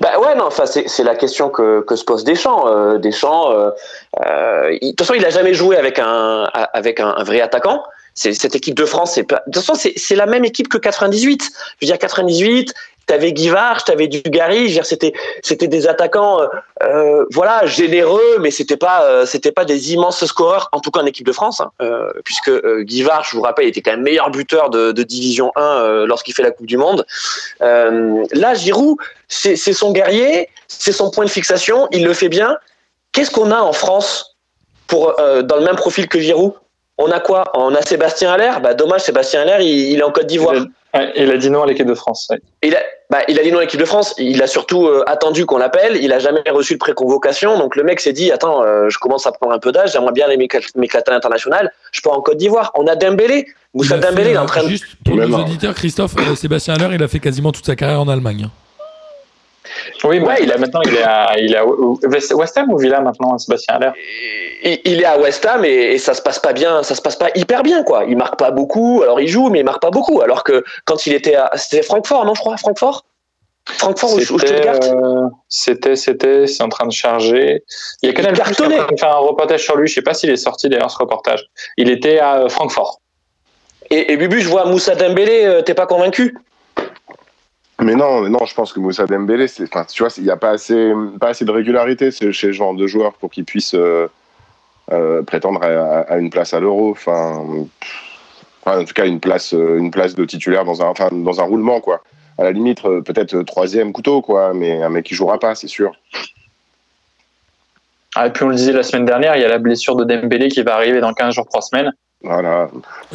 Bah 0.00 0.18
ouais, 0.20 0.34
non, 0.36 0.44
enfin, 0.46 0.64
c'est 0.66 1.02
la 1.02 1.16
question 1.16 1.48
que, 1.50 1.80
que 1.80 1.96
se 1.96 2.04
pose 2.04 2.22
Deschamps. 2.22 2.66
Euh, 2.68 2.98
Deschamps, 2.98 3.50
euh, 3.50 3.70
euh, 4.26 4.76
il- 4.80 4.90
de 4.92 4.96
toute 4.96 5.06
façon, 5.06 5.14
il 5.18 5.24
a 5.24 5.30
jamais 5.30 5.54
joué 5.54 5.76
avec 5.76 5.98
un, 5.98 6.44
avec 6.72 7.00
un, 7.00 7.08
un 7.16 7.24
vrai 7.24 7.40
attaquant. 7.40 7.82
C'est 8.14 8.32
cette 8.32 8.54
équipe 8.54 8.76
de 8.76 8.84
France, 8.84 9.12
c'est 9.14 9.24
pas. 9.24 9.42
De 9.46 9.52
toute 9.52 9.56
façon, 9.62 9.74
c'est 9.74 9.92
c'est 9.96 10.14
la 10.14 10.26
même 10.26 10.44
équipe 10.44 10.68
que 10.68 10.78
98. 10.78 11.42
Je 11.42 11.86
veux 11.86 11.90
dire, 11.90 11.98
98, 11.98 12.72
t'avais 13.08 13.32
Guivard, 13.32 13.82
t'avais 13.82 14.06
Dugarry. 14.06 14.78
C'était 14.84 15.12
c'était 15.42 15.66
des 15.66 15.88
attaquants, 15.88 16.40
euh, 16.40 16.46
euh, 16.84 17.24
voilà, 17.32 17.66
généreux, 17.66 18.38
mais 18.38 18.52
c'était 18.52 18.76
pas 18.76 19.02
euh, 19.02 19.26
c'était 19.26 19.50
pas 19.50 19.64
des 19.64 19.92
immenses 19.92 20.24
scoreurs, 20.24 20.68
en 20.72 20.80
tout 20.80 20.92
cas 20.92 21.00
en 21.00 21.06
équipe 21.06 21.26
de 21.26 21.32
France, 21.32 21.60
hein, 21.60 21.72
euh, 21.82 22.12
puisque 22.24 22.52
Guivard, 22.82 23.24
je 23.24 23.36
vous 23.36 23.42
rappelle, 23.42 23.66
était 23.66 23.80
quand 23.80 23.90
même 23.90 24.02
meilleur 24.02 24.30
buteur 24.30 24.70
de, 24.70 24.92
Division 25.08 25.52
1 25.56 25.62
euh, 25.62 26.06
lorsqu'il 26.06 26.34
fait 26.34 26.42
la 26.42 26.50
Coupe 26.50 26.66
du 26.66 26.76
Monde. 26.76 27.06
Là, 27.60 28.54
Giroud, 28.54 28.98
c'est 29.26 29.56
son 29.56 29.92
guerrier, 29.92 30.48
c'est 30.68 30.92
son 30.92 31.10
point 31.10 31.24
de 31.24 31.30
fixation, 31.30 31.88
il 31.90 32.04
le 32.04 32.12
fait 32.12 32.28
bien. 32.28 32.58
Qu'est-ce 33.12 33.30
qu'on 33.30 33.50
a 33.50 33.60
en 33.60 33.72
France 33.72 34.36
pour 34.86 35.16
dans 35.16 35.56
le 35.56 35.64
même 35.64 35.76
profil 35.76 36.08
que 36.08 36.20
Giroud? 36.20 36.52
On 36.98 37.10
a 37.12 37.20
quoi? 37.20 37.44
On 37.54 37.74
a 37.74 37.82
Sébastien 37.82 38.32
Allaire? 38.32 38.60
Bah 38.60 38.74
dommage, 38.74 39.02
Sébastien 39.02 39.42
Allaire, 39.42 39.60
il, 39.60 39.92
il 39.92 40.00
est 40.00 40.02
en 40.02 40.10
Côte 40.10 40.26
d'Ivoire. 40.26 40.56
Ouais, 40.94 41.12
il 41.16 41.30
a 41.30 41.36
dit 41.36 41.50
non 41.50 41.62
à 41.62 41.66
l'équipe 41.66 41.86
de 41.86 41.94
France. 41.94 42.26
ouais. 42.30 42.40
Il 42.62 42.74
a, 42.74 42.78
bah, 43.10 43.18
il 43.28 43.38
a 43.38 43.42
dit 43.42 43.52
non 43.52 43.58
à 43.58 43.60
l'équipe 43.60 43.78
de 43.78 43.84
France. 43.84 44.14
Il 44.18 44.42
a 44.42 44.46
surtout 44.46 44.86
euh, 44.86 45.04
attendu 45.06 45.44
qu'on 45.44 45.58
l'appelle. 45.58 45.96
Il 46.00 46.12
a 46.12 46.18
jamais 46.18 46.40
reçu 46.50 46.74
de 46.74 46.78
préconvocation. 46.78 47.58
Donc 47.58 47.76
le 47.76 47.82
mec 47.82 48.00
s'est 48.00 48.12
dit 48.14 48.32
attends, 48.32 48.62
euh, 48.62 48.88
je 48.88 48.98
commence 48.98 49.26
à 49.26 49.32
prendre 49.32 49.52
un 49.52 49.58
peu 49.58 49.70
d'âge. 49.70 49.92
J'aimerais 49.92 50.12
bien 50.12 50.24
aller 50.26 50.36
m'éclat- 50.38 50.60
m'éclater 50.76 51.10
à 51.10 51.14
l'international. 51.14 51.72
Je 51.92 52.00
pars 52.00 52.14
en 52.14 52.22
Côte 52.22 52.38
d'Ivoire. 52.38 52.72
On 52.74 52.86
a 52.86 52.96
Dembélé. 52.96 53.46
Moussa 53.74 53.98
Dembélé, 53.98 54.30
il 54.30 54.34
est 54.34 54.38
en 54.38 54.46
train 54.46 54.62
de. 54.62 54.68
Juste 54.68 54.86
pour 55.04 55.14
Même 55.14 55.28
nos 55.30 55.40
auditeurs, 55.40 55.74
Christophe, 55.74 56.14
euh, 56.18 56.34
Sébastien 56.34 56.74
Haller, 56.74 56.94
il 56.94 57.02
a 57.02 57.08
fait 57.08 57.18
quasiment 57.20 57.52
toute 57.52 57.66
sa 57.66 57.76
carrière 57.76 58.00
en 58.00 58.08
Allemagne. 58.08 58.44
hein. 58.46 58.50
Oui, 60.04 60.20
ouais, 60.20 60.36
il 60.42 60.52
a 60.52 60.58
maintenant, 60.58 60.80
il 60.84 60.94
est 60.94 61.02
à, 61.02 61.38
il 61.38 61.54
est 61.54 61.56
à 61.56 61.64
West 61.64 62.56
Ham 62.58 62.72
ou 62.72 62.78
Villa 62.78 63.00
maintenant, 63.00 63.36
Sébastien 63.38 63.74
Allaire. 63.76 63.94
il 64.64 64.80
il 64.84 65.00
est 65.00 65.04
à 65.04 65.18
West 65.18 65.44
Ham 65.46 65.64
et, 65.64 65.92
et 65.94 65.98
ça 65.98 66.14
se 66.14 66.22
passe 66.22 66.38
pas 66.38 66.52
bien, 66.52 66.82
ça 66.82 66.94
se 66.94 67.02
passe 67.02 67.16
pas 67.16 67.30
hyper 67.34 67.62
bien 67.62 67.82
quoi. 67.82 68.04
Il 68.08 68.16
marque 68.16 68.38
pas 68.38 68.50
beaucoup, 68.50 69.02
alors 69.02 69.20
il 69.20 69.28
joue 69.28 69.48
mais 69.50 69.60
il 69.60 69.64
marque 69.64 69.82
pas 69.82 69.90
beaucoup. 69.90 70.20
Alors 70.20 70.44
que 70.44 70.64
quand 70.84 71.06
il 71.06 71.14
était 71.14 71.34
à, 71.34 71.50
c'était 71.56 71.82
Francfort, 71.82 72.24
non 72.24 72.34
je 72.34 72.40
crois, 72.40 72.56
Francfort, 72.56 73.04
Francfort 73.68 74.14
ou 74.14 74.20
Stuttgart? 74.20 74.80
euh, 74.82 75.28
c'était, 75.48 75.96
c'était, 75.96 76.46
c'est 76.46 76.62
en 76.62 76.68
train 76.68 76.86
de 76.86 76.92
charger. 76.92 77.64
Il 78.02 78.08
y 78.08 78.10
a 78.10 78.14
Canal 78.14 78.34
Il 78.34 78.42
Plus 78.42 78.56
qui 78.56 78.96
faire 78.98 79.16
un 79.16 79.18
reportage 79.18 79.62
sur 79.62 79.76
lui. 79.76 79.88
Je 79.88 79.94
sais 79.94 80.02
pas 80.02 80.14
s'il 80.14 80.30
est 80.30 80.36
sorti 80.36 80.68
d'ailleurs 80.68 80.90
ce 80.90 80.98
reportage. 80.98 81.44
Il 81.76 81.90
était 81.90 82.18
à 82.18 82.36
euh, 82.36 82.48
Francfort. 82.48 83.00
Et, 83.90 84.12
et 84.12 84.16
Bubu, 84.16 84.40
je 84.40 84.48
vois 84.48 84.64
Moussa 84.64 84.94
Dembélé, 84.94 85.44
euh, 85.44 85.62
t'es 85.62 85.74
pas 85.74 85.86
convaincu? 85.86 86.36
Mais 87.80 87.94
non, 87.94 88.22
mais 88.22 88.28
non, 88.28 88.44
je 88.44 88.54
pense 88.54 88.72
que 88.72 88.80
Moussa 88.80 89.06
Dembélé, 89.06 89.46
c'est, 89.46 89.62
enfin, 89.62 89.84
tu 89.84 90.02
vois, 90.02 90.12
il 90.16 90.24
n'y 90.24 90.30
a 90.30 90.36
pas 90.36 90.50
assez, 90.50 90.92
pas 91.20 91.28
assez 91.28 91.44
de 91.44 91.50
régularité 91.52 92.10
chez 92.10 92.32
ce 92.32 92.52
genre 92.52 92.74
de 92.74 92.86
joueurs 92.88 93.14
pour 93.14 93.30
qu'ils 93.30 93.44
puissent 93.44 93.74
euh, 93.74 94.08
euh, 94.90 95.22
prétendre 95.22 95.62
à, 95.62 96.00
à 96.00 96.18
une 96.18 96.30
place 96.30 96.52
à 96.54 96.60
l'Euro. 96.60 96.90
Enfin, 96.90 97.44
en 98.66 98.84
tout 98.84 98.94
cas, 98.94 99.06
une 99.06 99.20
place, 99.20 99.54
euh, 99.54 99.78
une 99.78 99.92
place 99.92 100.16
de 100.16 100.24
titulaire 100.24 100.64
dans 100.64 100.82
un, 100.82 100.86
enfin, 100.86 101.08
dans 101.12 101.40
un 101.40 101.44
roulement, 101.44 101.80
quoi. 101.80 102.02
À 102.36 102.44
la 102.44 102.52
limite, 102.52 102.82
peut-être 102.82 103.42
troisième 103.42 103.92
couteau, 103.92 104.22
quoi. 104.22 104.52
Mais 104.54 104.82
un 104.82 104.88
mec 104.88 105.06
qui 105.06 105.14
jouera 105.14 105.38
pas, 105.38 105.54
c'est 105.54 105.68
sûr. 105.68 105.92
Ah, 108.16 108.26
et 108.26 108.30
puis 108.32 108.42
on 108.44 108.48
le 108.48 108.56
disait 108.56 108.72
la 108.72 108.82
semaine 108.82 109.04
dernière, 109.04 109.36
il 109.36 109.42
y 109.42 109.44
a 109.44 109.48
la 109.48 109.58
blessure 109.58 109.94
de 109.94 110.02
Dembélé 110.02 110.48
qui 110.48 110.62
va 110.62 110.74
arriver 110.74 111.00
dans 111.00 111.12
15 111.12 111.34
jours, 111.34 111.46
3 111.46 111.62
semaines. 111.62 111.92
Voilà. 112.22 112.68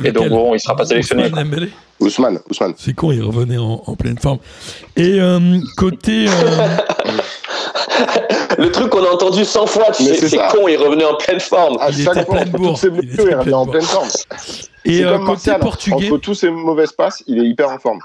Et 0.03 0.11
donc 0.13 0.29
bon, 0.29 0.53
il 0.53 0.59
sera 0.59 0.75
pas 0.75 0.85
sélectionné. 0.85 1.29
Dembélé? 1.29 1.69
Ousmane, 2.03 2.39
Ousmane. 2.49 2.73
C'est 2.77 2.93
con, 2.93 3.11
il 3.11 3.21
revenait 3.23 3.57
en, 3.57 3.81
en 3.85 3.95
pleine 3.95 4.17
forme. 4.17 4.39
Et 4.95 5.19
euh, 5.19 5.59
côté. 5.77 6.25
euh, 6.27 6.67
Le 8.57 8.71
truc 8.71 8.89
qu'on 8.89 9.03
a 9.03 9.09
entendu 9.09 9.43
100 9.45 9.65
fois, 9.67 9.85
tu 9.95 10.03
sais, 10.03 10.27
c'est 10.29 10.37
con, 10.51 10.67
il 10.67 10.77
revenait 10.77 11.05
en 11.05 11.15
pleine 11.15 11.39
forme. 11.39 11.77
À 11.79 11.89
Il 11.89 12.01
était 12.01 12.13
chaque 12.13 12.25
fois, 12.27 12.45
toutes 12.45 12.77
ses 12.77 12.87
Il 12.87 12.93
était 12.95 13.01
blessures, 13.07 13.27
il 13.29 13.35
revient 13.35 13.49
de 13.49 13.55
en 13.55 13.65
pleine 13.65 13.81
forme. 13.81 14.07
et 14.85 15.03
euh, 15.03 15.17
côté 15.19 15.25
Martial. 15.25 15.59
portugais. 15.59 16.07
Entre 16.09 16.17
tous 16.19 16.35
ses 16.35 16.49
mauvaises 16.51 16.91
passes, 16.91 17.23
il 17.27 17.39
est 17.43 17.47
hyper 17.47 17.69
en 17.69 17.79
forme. 17.79 17.99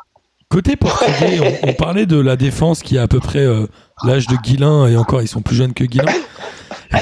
Côté 0.49 0.77
portugais, 0.77 1.41
on, 1.63 1.69
on 1.69 1.73
parlait 1.75 2.07
de 2.07 2.19
la 2.19 2.37
défense 2.37 2.83
qui 2.83 2.97
a 2.97 3.03
à 3.03 3.09
peu 3.09 3.21
près 3.21 3.41
euh, 3.45 3.67
l'âge 4.05 4.27
de 4.29 4.37
Guilin, 4.37 4.87
et 4.87 4.97
encore, 4.97 5.21
ils 5.23 5.29
sont 5.29 5.43
plus 5.43 5.57
jeunes 5.57 5.75
que 5.75 5.85
Guilin. 5.85 6.13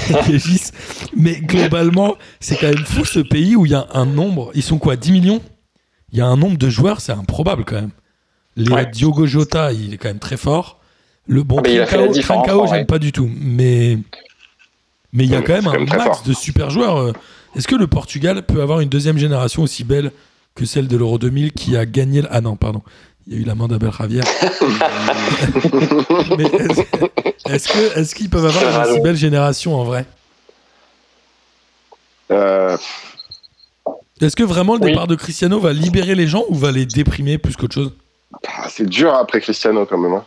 Mais 1.17 1.35
globalement, 1.41 2.17
c'est 2.41 2.57
quand 2.57 2.67
même 2.69 2.85
fou 2.85 3.05
ce 3.05 3.21
pays 3.21 3.55
où 3.55 3.65
il 3.67 3.73
y 3.73 3.77
a 3.77 3.87
un 3.95 4.05
nombre. 4.07 4.51
Ils 4.55 4.63
sont 4.65 4.79
quoi 4.79 4.97
10 4.97 5.13
millions? 5.13 5.41
Il 6.13 6.19
y 6.19 6.21
a 6.21 6.27
un 6.27 6.37
nombre 6.37 6.57
de 6.57 6.69
joueurs, 6.69 7.01
c'est 7.01 7.13
improbable 7.13 7.65
quand 7.65 7.77
même. 7.77 7.91
Les 8.57 8.71
Ouais. 8.71 8.87
Diogo 8.87 9.27
Jota, 9.27 9.73
il 9.73 9.95
est 9.95 9.99
quand 9.99 10.09
même 10.09 10.19
très 10.19 10.37
fort. 10.37 10.81
Le 11.27 11.43
bon 11.43 11.59
Ah, 11.59 11.63
mais 11.69 11.85
Trincao, 12.23 12.67
j'aime 12.69 12.87
pas 12.87 12.99
du 12.99 13.13
tout. 13.13 13.29
Mais 13.39 13.99
mais 15.13 15.25
il 15.25 15.31
y 15.31 15.35
a 15.37 15.43
quand 15.43 15.55
même 15.55 15.67
un 15.69 15.79
max 15.81 16.05
fort. 16.05 16.23
de 16.25 16.33
super 16.33 16.71
joueurs. 16.71 16.97
euh. 16.99 17.13
Est-ce 17.55 17.67
que 17.69 17.75
le 17.75 17.87
Portugal 17.87 18.43
peut 18.45 18.63
avoir 18.63 18.81
une 18.81 18.89
deuxième 18.89 19.19
génération 19.19 19.63
aussi 19.63 19.83
belle 19.85 20.13
que 20.55 20.65
celle 20.65 20.89
de 20.89 20.97
l'Euro 20.97 21.19
2000 21.19 21.53
qui 21.53 21.77
a 21.77 21.85
gagné 21.87 22.23
le... 22.23 22.29
Ah 22.31 22.41
non, 22.41 22.57
pardon. 22.57 22.83
Il 23.27 23.35
y 23.35 23.37
a 23.39 23.41
eu 23.41 23.45
la 23.45 23.55
main 23.55 23.67
d'Abel 23.67 23.91
Javier. 23.93 24.21
Est-ce 26.51 26.83
est-ce 27.49 27.69
que 27.69 27.99
est-ce 27.99 28.15
qu'ils 28.15 28.31
peuvent 28.31 28.47
avoir 28.47 28.85
une 28.87 28.93
aussi 28.93 29.01
belle 29.01 29.17
génération 29.17 29.75
en 29.75 29.85
vrai? 29.85 30.07
Euh, 32.31 32.77
Est-ce 34.21 34.37
que 34.37 34.43
vraiment 34.45 34.75
le 34.77 34.81
Oui. 34.81 34.91
départ 34.93 35.07
de 35.07 35.15
Cristiano 35.15 35.59
va 35.61 35.73
libérer 35.73 36.15
les 36.15 36.27
gens 36.27 36.45
ou 36.49 36.55
va 36.55 36.73
les 36.73 36.87
déprimer 36.87 37.37
plus 37.39 37.57
qu'autre 37.57 37.75
chose? 37.75 37.93
Ah, 38.49 38.67
c'est 38.69 38.87
dur 38.89 39.15
après 39.15 39.41
Cristiano 39.41 39.85
quand 39.87 39.99
même. 39.99 40.15
hein. 40.15 40.25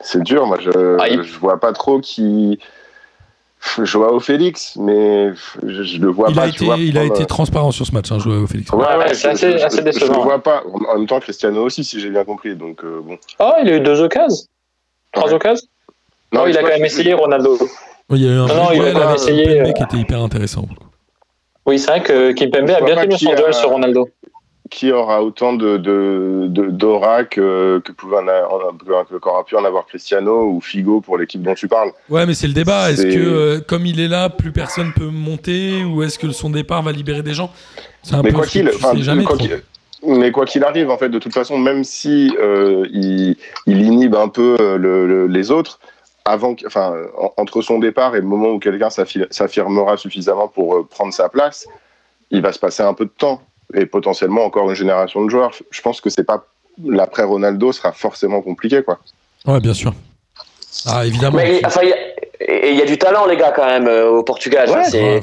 C'est 0.00 0.22
dur, 0.22 0.46
moi 0.46 0.58
je, 0.60 0.70
Ah, 1.00 1.08
il- 1.08 1.22
je 1.22 1.38
vois 1.38 1.58
pas 1.58 1.72
trop 1.72 2.00
qui. 2.00 2.58
Je 3.82 3.96
vois 3.96 4.12
au 4.12 4.20
Félix, 4.20 4.76
mais 4.76 5.32
je, 5.66 5.82
je 5.84 5.98
le 5.98 6.08
vois 6.10 6.28
Il 6.28 6.36
pas. 6.36 6.42
a 6.42 6.48
tu 6.50 6.56
été 6.56 6.64
vois, 6.66 6.76
il 6.76 6.98
a 6.98 7.04
été 7.04 7.24
transparent 7.24 7.70
sur 7.70 7.86
ce 7.86 7.92
match, 7.92 8.12
hein, 8.12 8.18
joué 8.18 8.36
au 8.36 8.46
Félix. 8.46 8.70
Ouais, 8.72 8.84
Ouais, 8.84 8.96
ouais, 8.98 9.14
c'est 9.14 9.22
je- 9.22 9.28
assez- 9.28 9.58
je- 9.58 9.64
assez 9.64 9.76
je- 9.78 9.82
décevant. 9.82 10.06
Je 10.12 10.18
le 10.18 10.22
vois 10.22 10.42
pas. 10.42 10.62
En 10.70 10.84
en 10.94 10.98
même 10.98 11.06
temps, 11.06 11.18
Cristiano 11.20 11.62
aussi, 11.64 11.82
si 11.82 11.98
j'ai 11.98 12.10
bien 12.10 12.24
compris. 12.24 12.54
Donc 12.56 12.84
euh, 12.84 13.00
bon. 13.02 13.16
Oh, 13.38 13.52
il 13.62 13.68
a 13.70 13.76
eu 13.76 13.80
deux 13.80 14.02
occasions. 14.02 14.44
Trois 15.12 15.28
Ouais. 15.28 15.34
occasions? 15.36 15.66
Non, 16.32 16.46
il 16.46 16.58
a 16.58 16.60
quand 16.60 16.68
même 16.68 16.84
essayé, 16.84 17.14
Ronaldo. 17.14 17.56
Il 18.10 18.18
y 18.18 18.28
a 18.28 18.32
eu 18.32 18.34
un 18.34 18.46
Non, 18.46 18.54
non, 18.54 18.72
il 18.72 18.80
a 18.82 18.92
quand 18.92 18.98
même 18.98 19.08
avec 19.08 19.20
essayé, 19.20 19.60
euh, 19.60 19.72
qui 19.72 19.82
était 19.82 19.96
hyper 19.96 20.20
intéressant. 20.20 20.66
Oui, 21.66 21.78
c'est 21.78 21.90
vrai 21.90 22.02
que 22.02 22.32
Kimpembe 22.32 22.70
a 22.70 22.80
bien 22.80 22.96
tenu 22.96 23.16
son 23.18 23.32
a- 23.32 23.34
duel 23.36 23.54
sur 23.54 23.70
Ronaldo. 23.70 24.08
Qui 24.70 24.90
aura 24.92 25.22
autant 25.22 25.52
de 25.52 25.76
de- 25.76 26.46
de- 26.48 26.70
d'aura 26.70 27.24
que, 27.24 27.80
que, 27.84 27.92
pouvait 27.92 28.16
en 28.16 28.26
a- 28.26 29.04
que 29.08 29.16
qu'aura 29.18 29.44
pu 29.44 29.56
en 29.56 29.64
avoir 29.64 29.86
Cristiano 29.86 30.46
ou 30.48 30.60
Figo 30.60 31.00
pour 31.02 31.18
l'équipe 31.18 31.42
dont 31.42 31.54
tu 31.54 31.68
parles 31.68 31.90
Ouais, 32.08 32.24
mais 32.26 32.32
c'est 32.34 32.46
le 32.46 32.54
débat. 32.54 32.90
Est-ce 32.90 33.02
que 33.02 33.18
euh, 33.18 33.60
comme 33.60 33.84
il 33.84 34.00
est 34.00 34.08
là, 34.08 34.30
plus 34.30 34.52
personne 34.52 34.92
peut 34.96 35.06
monter 35.10 35.84
ou 35.84 36.02
est-ce 36.02 36.18
que 36.18 36.30
son 36.32 36.48
départ 36.50 36.82
va 36.82 36.92
libérer 36.92 37.22
des 37.22 37.34
gens? 37.34 37.50
C'est 38.02 38.14
un 38.14 38.22
Mais 38.22 38.30
peu 38.30 38.36
quoi 38.36 38.46
ce 38.46 38.52
que 38.54 38.58
qu'il, 38.60 38.70
tu 38.70 38.76
enfin, 38.76 38.96
sais 38.96 39.02
jamais 39.02 39.24
quoi 39.24 39.36
trop. 39.36 39.46
qu'il- 39.46 39.62
Mais 40.06 40.32
quoi 40.32 40.44
qu'il 40.46 40.64
arrive, 40.64 40.90
en 40.90 40.98
fait, 40.98 41.08
de 41.10 41.18
toute 41.18 41.32
façon, 41.34 41.56
même 41.58 41.84
si 41.84 42.34
euh, 42.40 42.84
il, 42.90 43.36
il 43.66 43.82
inhibe 43.82 44.14
un 44.14 44.28
peu 44.28 44.56
euh, 44.60 44.76
le- 44.78 45.06
le- 45.06 45.26
les 45.26 45.50
autres, 45.50 45.78
avant, 46.24 46.54
enfin, 46.66 46.94
en- 47.18 47.32
entre 47.36 47.60
son 47.62 47.78
départ 47.78 48.16
et 48.16 48.20
le 48.20 48.26
moment 48.26 48.48
où 48.48 48.58
quelqu'un 48.58 48.88
s'affi- 48.88 49.26
s'affirmera 49.30 49.96
suffisamment 49.96 50.48
pour 50.48 50.74
euh, 50.76 50.86
prendre 50.88 51.12
sa 51.12 51.28
place, 51.28 51.66
il 52.30 52.40
va 52.40 52.52
se 52.52 52.58
passer 52.58 52.82
un 52.82 52.94
peu 52.94 53.04
de 53.04 53.10
temps 53.16 53.42
et 53.74 53.86
potentiellement 53.86 54.44
encore 54.44 54.68
une 54.70 54.76
génération 54.76 55.22
de 55.24 55.30
joueurs. 55.30 55.52
Je 55.70 55.82
pense 55.82 56.00
que 56.00 56.08
c'est 56.10 56.24
pas 56.24 56.44
l'après 56.84 57.22
Ronaldo 57.22 57.72
sera 57.72 57.92
forcément 57.92 58.40
compliqué, 58.42 58.82
quoi. 58.82 58.98
Ouais, 59.46 59.60
bien 59.60 59.74
sûr. 59.74 59.92
Ah, 60.86 61.06
évidemment. 61.06 61.36
Mais 61.36 61.60
enfin, 61.64 61.80
il 61.82 61.90
y 61.90 61.92
a- 61.92 61.96
et 62.40 62.70
il 62.72 62.76
y 62.78 62.82
a 62.82 62.84
du 62.86 62.98
talent, 62.98 63.26
les 63.26 63.36
gars, 63.36 63.52
quand 63.54 63.64
même, 63.64 63.86
euh, 63.86 64.08
au 64.10 64.22
Portugal. 64.24 64.68
Ouais, 64.68 64.82
euh, 64.94 65.20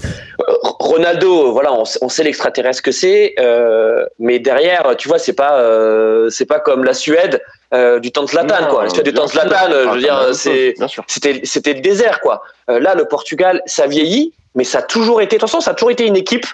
Ronaldo, 0.80 1.52
voilà, 1.52 1.74
on, 1.74 2.10
sait 2.10 2.24
l'extraterrestre 2.24 2.82
que 2.82 2.92
c'est, 2.92 3.36
euh, 3.40 4.06
mais 4.18 4.40
derrière, 4.40 4.96
tu 4.98 5.08
vois, 5.08 5.20
c'est 5.20 5.34
pas, 5.34 5.60
euh, 5.60 6.30
c'est 6.30 6.46
pas 6.46 6.60
comme 6.60 6.84
la 6.84 6.94
Suède 6.94 7.42
euh, 7.74 8.00
du 8.00 8.12
temps 8.12 8.24
de 8.24 8.30
Zlatan, 8.30 8.62
Non, 8.64 8.68
quoi. 8.70 8.90
Suède 8.90 9.06
du 9.06 9.14
temps 9.14 9.26
de. 9.26 9.30
Zlatan, 9.32 9.72
euh, 9.72 9.84
je 9.84 9.88
Ah, 9.90 9.94
veux 9.94 10.02
la 10.02 10.32
dire, 10.32 10.36
c'était, 11.08 11.42
c'était 11.44 11.74
le 11.74 11.82
désert, 11.82 12.20
quoi. 12.22 12.44
Euh, 12.70 12.80
là, 12.80 12.96
le 12.96 13.06
Portugal, 13.06 13.62
ça 13.66 13.88
vieillit, 13.88 14.34
mais 14.56 14.64
ça 14.64 14.80
a 14.80 14.82
toujours 14.82 15.22
été, 15.22 15.36
attention, 15.38 15.62
ça 15.62 15.72
a 15.72 15.74
toujours 15.74 15.92
été 15.92 16.06
une 16.06 16.18
équipe 16.18 16.46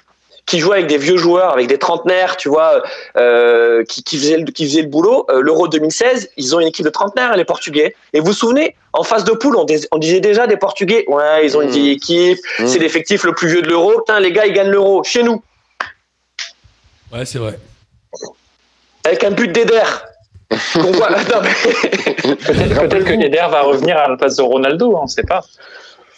qui 0.45 0.60
jouait 0.60 0.75
avec 0.77 0.88
des 0.88 0.97
vieux 0.97 1.17
joueurs, 1.17 1.51
avec 1.51 1.67
des 1.67 1.77
trentenaires, 1.77 2.38
tu 2.38 2.47
vois, 2.47 2.82
euh, 3.17 3.84
qui, 3.84 4.01
qui, 4.03 4.17
faisaient 4.17 4.38
le, 4.38 4.45
qui 4.45 4.65
faisaient 4.65 4.82
le 4.84 4.88
boulot. 4.88 5.25
Euh, 5.30 5.41
L'Euro 5.41 5.67
2016, 5.67 6.30
ils 6.38 6.56
ont 6.56 6.62
une 6.62 6.67
équipe 6.67 6.86
de 6.86 6.89
trentenaires, 6.89 7.36
les 7.36 7.43
Portugais. 7.43 7.95
Et 8.13 8.21
vous 8.21 8.27
vous 8.27 8.34
souvenez, 8.34 8.73
en 8.93 9.03
phase 9.03 9.25
de 9.25 9.34
poule, 9.34 9.58
on, 9.58 9.65
dis- 9.65 9.86
on 9.91 9.97
disait 9.97 10.21
déjà 10.21 10.47
des 10.47 10.56
Portugais, 10.56 11.03
ouais, 11.10 11.45
ils 11.45 11.58
ont 11.58 11.62
une 11.62 11.67
Mmh. 11.67 11.71
vieille 11.73 11.91
équipe, 11.91 12.39
Mmh. 12.60 12.67
c'est 12.67 12.80
l'effectif 12.80 13.23
le 13.25 13.34
plus 13.34 13.49
vieux 13.49 13.62
de 13.62 13.67
l'Euro. 13.67 13.97
Putain, 13.99 14.21
les 14.21 14.32
gars, 14.32 14.45
ils 14.45 14.53
gagnent 14.53 14.69
l'Euro 14.69 15.03
chez 15.03 15.21
nous, 15.23 15.43
Ouais, 17.12 17.25
c'est 17.25 17.39
vrai. 17.39 17.60
avec 19.03 19.23
un 19.25 19.32
but 19.32 19.51
d'Eder. 19.51 19.84
Peut-être 22.80 23.04
que 23.04 23.14
Eder 23.26 23.46
va 23.52 23.62
revenir 23.64 23.98
à 23.98 24.08
la 24.10 24.18
place 24.18 24.36
de 24.38 24.42
Ronaldo, 24.44 24.96
on 24.98 25.04
ne 25.04 25.08
sait 25.08 25.24
pas. 25.24 25.42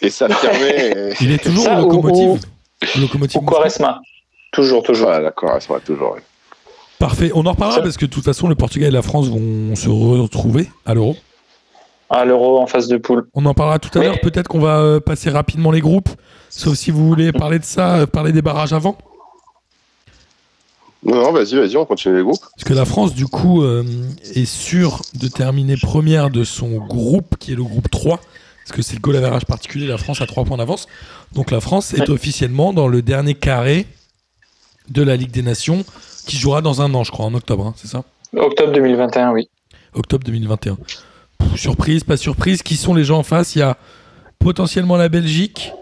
Et 0.02 0.10
s'affirmer. 0.10 0.68
et- 1.10 1.14
Il 1.20 1.32
est 1.32 1.42
toujours 1.42 1.64
Ça, 1.64 1.80
au 1.80 1.82
locomotive. 1.90 2.40
Au 2.96 3.00
locomotive 3.00 3.40
Ou 3.40 3.44
Quaresma. 3.44 4.00
Toujours, 4.52 4.82
toujours. 4.82 5.10
Ça 5.10 5.20
va 5.68 5.80
toujours. 5.80 6.16
Parfait. 6.98 7.30
On 7.34 7.44
en 7.46 7.52
reparlera 7.52 7.78
Ça- 7.78 7.82
parce 7.82 7.96
que 7.96 8.06
de 8.06 8.10
toute 8.10 8.24
façon, 8.24 8.48
le 8.48 8.54
Portugal 8.54 8.88
et 8.88 8.92
la 8.92 9.02
France 9.02 9.28
vont 9.28 9.74
se 9.74 9.88
retrouver 9.88 10.68
à 10.86 10.94
l'Euro. 10.94 11.16
À 12.08 12.24
l'Euro 12.24 12.58
en 12.60 12.66
phase 12.66 12.88
de 12.88 12.96
poule. 12.96 13.26
On 13.34 13.46
en 13.46 13.54
parlera 13.54 13.78
tout 13.78 13.96
à 13.98 14.02
l'heure. 14.02 14.20
Peut-être 14.20 14.48
qu'on 14.48 14.58
va 14.60 14.78
euh, 14.80 15.00
passer 15.00 15.30
rapidement 15.30 15.70
les 15.70 15.80
groupes. 15.80 16.08
Sauf 16.48 16.74
si 16.74 16.90
vous 16.90 17.06
voulez 17.06 17.30
parler 17.32 17.58
de 17.60 17.64
ça, 17.64 17.98
euh, 17.98 18.06
parler 18.06 18.32
des 18.32 18.42
barrages 18.42 18.72
avant. 18.72 18.98
Non, 21.02 21.16
non, 21.16 21.32
vas-y, 21.32 21.54
vas-y, 21.56 21.76
on 21.76 21.86
continue 21.86 22.16
les 22.16 22.22
groupes. 22.22 22.40
Parce 22.40 22.64
que 22.64 22.74
la 22.74 22.84
France, 22.84 23.14
du 23.14 23.26
coup, 23.26 23.62
euh, 23.62 23.84
est 24.34 24.44
sûre 24.44 25.00
de 25.14 25.28
terminer 25.28 25.76
première 25.76 26.30
de 26.30 26.44
son 26.44 26.76
groupe, 26.76 27.36
qui 27.38 27.52
est 27.52 27.56
le 27.56 27.62
groupe 27.62 27.90
3. 27.90 28.20
Parce 28.64 28.76
que 28.76 28.82
c'est 28.82 28.94
le 28.94 29.00
goal 29.00 29.16
average 29.16 29.46
particulier, 29.46 29.86
la 29.86 29.98
France 29.98 30.20
a 30.20 30.26
3 30.26 30.44
points 30.44 30.58
d'avance. 30.58 30.86
Donc 31.32 31.50
la 31.50 31.60
France 31.60 31.94
est 31.94 32.08
officiellement 32.10 32.72
dans 32.72 32.86
le 32.86 33.02
dernier 33.02 33.34
carré 33.34 33.86
de 34.90 35.02
la 35.02 35.16
Ligue 35.16 35.30
des 35.30 35.42
Nations, 35.42 35.84
qui 36.26 36.36
jouera 36.36 36.60
dans 36.60 36.82
un 36.82 36.92
an, 36.94 37.02
je 37.02 37.10
crois, 37.10 37.24
en 37.24 37.34
octobre, 37.34 37.66
hein, 37.66 37.74
c'est 37.76 37.88
ça? 37.88 38.04
Octobre 38.36 38.72
2021, 38.72 39.32
oui. 39.32 39.48
Octobre 39.94 40.24
2021. 40.24 40.76
Pff, 40.76 41.56
surprise, 41.56 42.04
pas 42.04 42.16
surprise. 42.16 42.62
Qui 42.62 42.76
sont 42.76 42.94
les 42.94 43.04
gens 43.04 43.18
en 43.18 43.22
face? 43.22 43.56
Il 43.56 43.60
y 43.60 43.62
a 43.62 43.76
potentiellement 44.38 44.96
la 44.96 45.08
Belgique, 45.08 45.72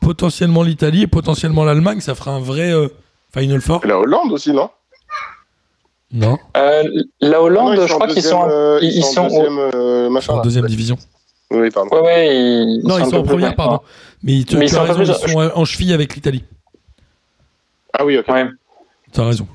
potentiellement 0.00 0.62
l'Italie 0.62 1.02
et 1.02 1.06
potentiellement 1.06 1.64
l'Allemagne. 1.64 2.00
Ça 2.00 2.14
fera 2.14 2.32
un 2.32 2.40
vrai 2.40 2.72
euh, 2.72 2.88
Final 3.34 3.60
Four. 3.60 3.80
La 3.86 3.98
Hollande 3.98 4.32
aussi, 4.32 4.52
non? 4.52 4.70
Non, 6.14 6.38
Euh, 6.58 6.82
la 7.20 7.40
Hollande, 7.42 7.76
Non, 7.76 7.86
je 7.86 7.94
crois 7.94 8.06
qu'ils 8.08 8.22
sont. 8.22 8.46
euh, 8.46 8.78
ils- 8.82 8.98
ils 8.98 9.02
sont 9.04 9.20
en 9.22 9.28
deuxième 9.28 9.58
euh, 9.74 10.10
machin. 10.10 10.34
en 10.34 10.36
là. 10.36 10.42
deuxième 10.42 10.66
division. 10.66 10.98
Oui, 11.50 11.70
pardon. 11.70 11.90
Ouais, 11.96 12.02
ouais, 12.02 12.36
ils, 12.36 12.82
Non, 12.84 12.98
ils 12.98 13.06
sont 13.06 13.16
en 13.16 13.22
première, 13.22 13.54
pardon. 13.56 13.80
Mais, 14.22 14.42
tu, 14.44 14.56
Mais 14.58 14.74
as 14.74 14.82
raison, 14.82 14.94
plus- 14.96 15.08
ils 15.08 15.30
sont 15.32 15.38
en 15.54 15.64
cheville 15.64 15.92
avec 15.94 16.14
l'Italie. 16.14 16.44
Ah 17.94 18.04
oui, 18.04 18.18
ok. 18.18 18.28
Ouais. 18.28 18.46
Tu 19.12 19.20
as 19.20 19.24
raison. 19.26 19.46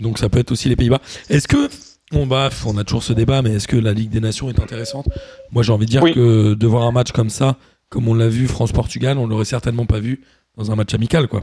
Donc 0.00 0.18
ça 0.18 0.28
peut 0.28 0.38
être 0.38 0.52
aussi 0.52 0.68
les 0.68 0.76
Pays-Bas. 0.76 1.00
Est-ce 1.30 1.48
que, 1.48 1.68
on, 2.12 2.26
va, 2.26 2.50
on 2.66 2.76
a 2.76 2.84
toujours 2.84 3.02
ce 3.02 3.12
débat, 3.14 3.40
mais 3.42 3.52
est-ce 3.54 3.68
que 3.68 3.76
la 3.76 3.92
Ligue 3.92 4.10
des 4.10 4.20
Nations 4.20 4.48
est 4.50 4.60
intéressante? 4.60 5.06
Moi 5.50 5.62
j'ai 5.62 5.72
envie 5.72 5.86
de 5.86 5.90
dire 5.90 6.02
Oui. 6.02 6.12
que 6.14 6.54
de 6.54 6.66
voir 6.66 6.84
un 6.84 6.92
match 6.92 7.12
comme 7.12 7.30
ça, 7.30 7.56
comme 7.88 8.08
on 8.08 8.14
l'a 8.14 8.28
vu 8.28 8.48
France-Portugal, 8.48 9.16
on 9.18 9.26
l'aurait 9.26 9.44
certainement 9.46 9.86
pas 9.86 9.98
vu 9.98 10.22
dans 10.56 10.70
un 10.70 10.76
match 10.76 10.92
amical. 10.94 11.28
quoi. 11.28 11.42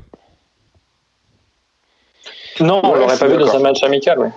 Non, 2.62 2.82
on 2.84 2.90
Ouais, 2.92 2.96
je 2.96 3.00
l'aurait 3.02 3.18
pas 3.18 3.28
vu 3.28 3.38
dans 3.38 3.56
un 3.56 3.60
match 3.60 3.84
amical, 3.84 4.20
ouais. 4.20 4.30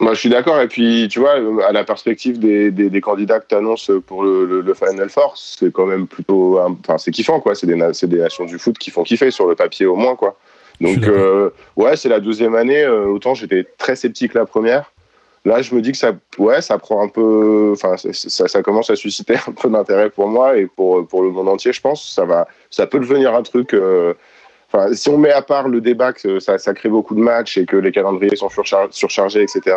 Moi, 0.00 0.14
je 0.14 0.20
suis 0.20 0.28
d'accord. 0.30 0.58
Et 0.62 0.66
puis, 0.68 1.08
tu 1.10 1.20
vois, 1.20 1.38
euh, 1.38 1.60
à 1.68 1.72
la 1.72 1.84
perspective 1.84 2.38
des, 2.38 2.70
des, 2.70 2.88
des 2.88 3.00
candidats 3.02 3.38
que 3.38 3.46
tu 3.48 3.54
annonces 3.54 3.90
pour 4.06 4.22
le, 4.22 4.46
le, 4.46 4.60
le 4.62 4.74
Final 4.74 5.10
Four, 5.10 5.34
c'est 5.36 5.70
quand 5.70 5.84
même 5.84 6.06
plutôt. 6.06 6.58
Enfin, 6.58 6.96
c'est 6.96 7.10
kiffant, 7.10 7.38
quoi. 7.40 7.54
C'est 7.54 7.66
des, 7.66 7.74
des 7.76 8.18
nations 8.18 8.46
du 8.46 8.58
foot 8.58 8.78
qui 8.78 8.90
font 8.90 9.02
kiffer 9.02 9.30
sur 9.30 9.46
le 9.46 9.54
papier, 9.54 9.84
au 9.86 9.96
moins, 9.96 10.16
quoi. 10.16 10.36
Donc, 10.80 11.06
euh, 11.06 11.50
ouais, 11.76 11.96
c'est 11.98 12.08
la 12.08 12.20
deuxième 12.20 12.54
année. 12.54 12.82
euh, 12.82 13.04
autant 13.04 13.34
j'étais 13.34 13.66
très 13.76 13.94
sceptique 13.96 14.32
la 14.32 14.46
première. 14.46 14.90
Là, 15.44 15.60
je 15.60 15.74
me 15.74 15.82
dis 15.82 15.92
que 15.92 15.98
ça, 15.98 16.12
ouais, 16.38 16.62
ça 16.62 16.78
prend 16.78 17.02
un 17.04 17.08
peu. 17.08 17.70
Enfin, 17.74 17.98
ça, 17.98 18.08
ça, 18.12 18.48
ça 18.48 18.62
commence 18.62 18.88
à 18.88 18.96
susciter 18.96 19.34
un 19.46 19.52
peu 19.52 19.68
d'intérêt 19.68 20.08
pour 20.08 20.28
moi 20.28 20.56
et 20.56 20.64
pour, 20.66 21.06
pour 21.06 21.22
le 21.22 21.28
monde 21.30 21.48
entier, 21.50 21.74
je 21.74 21.80
pense. 21.82 22.10
Ça, 22.10 22.24
va, 22.24 22.48
ça 22.70 22.86
peut 22.86 22.98
devenir 23.00 23.34
un 23.34 23.42
truc. 23.42 23.74
euh, 23.74 24.14
Enfin, 24.72 24.94
si 24.94 25.08
on 25.08 25.18
met 25.18 25.32
à 25.32 25.42
part 25.42 25.68
le 25.68 25.80
débat 25.80 26.12
que 26.12 26.38
ça, 26.38 26.56
ça 26.58 26.72
crée 26.74 26.88
beaucoup 26.88 27.14
de 27.14 27.20
matchs 27.20 27.56
et 27.58 27.66
que 27.66 27.76
les 27.76 27.90
calendriers 27.90 28.36
sont 28.36 28.48
surchar- 28.48 28.88
surchargés, 28.92 29.42
etc., 29.42 29.76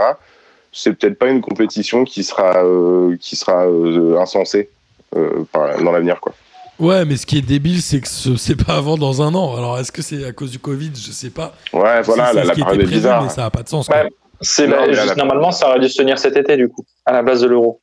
c'est 0.71 0.93
peut-être 0.93 1.17
pas 1.17 1.27
une 1.29 1.41
compétition 1.41 2.03
qui 2.03 2.23
sera, 2.23 2.63
euh, 2.63 3.15
qui 3.19 3.35
sera 3.35 3.65
euh, 3.67 4.17
insensée 4.19 4.69
euh, 5.15 5.43
dans 5.53 5.91
l'avenir. 5.91 6.19
quoi. 6.19 6.33
Ouais, 6.79 7.05
mais 7.05 7.15
ce 7.17 7.25
qui 7.25 7.37
est 7.37 7.41
débile, 7.41 7.81
c'est 7.81 8.01
que 8.01 8.07
ce- 8.07 8.35
c'est 8.35 8.55
pas 8.55 8.73
avant 8.75 8.97
dans 8.97 9.21
un 9.21 9.33
an. 9.35 9.55
Alors 9.55 9.77
est-ce 9.79 9.91
que 9.91 10.01
c'est 10.01 10.25
à 10.25 10.31
cause 10.31 10.49
du 10.51 10.59
Covid? 10.59 10.91
Je 10.95 11.11
sais 11.11 11.29
pas. 11.29 11.53
Ouais, 11.71 12.01
voilà, 12.01 12.33
la, 12.33 12.43
ce 12.43 12.47
la 12.47 12.53
période 12.55 12.73
est 12.73 12.83
prévu, 12.83 12.91
bizarre. 12.95 13.23
mais 13.23 13.29
ça 13.29 13.45
a 13.45 13.49
pas 13.51 13.61
de 13.63 13.69
sens. 13.69 13.87
Ouais. 13.89 14.09
C'est 14.41 14.67
normalement, 15.15 15.51
ça 15.51 15.69
aurait 15.69 15.79
dû 15.79 15.87
se 15.89 15.97
tenir 15.97 16.17
cet 16.19 16.35
été, 16.35 16.57
du 16.57 16.67
coup, 16.69 16.83
à 17.05 17.13
la 17.13 17.21
base 17.23 17.41
de 17.41 17.47
l'Euro. 17.47 17.79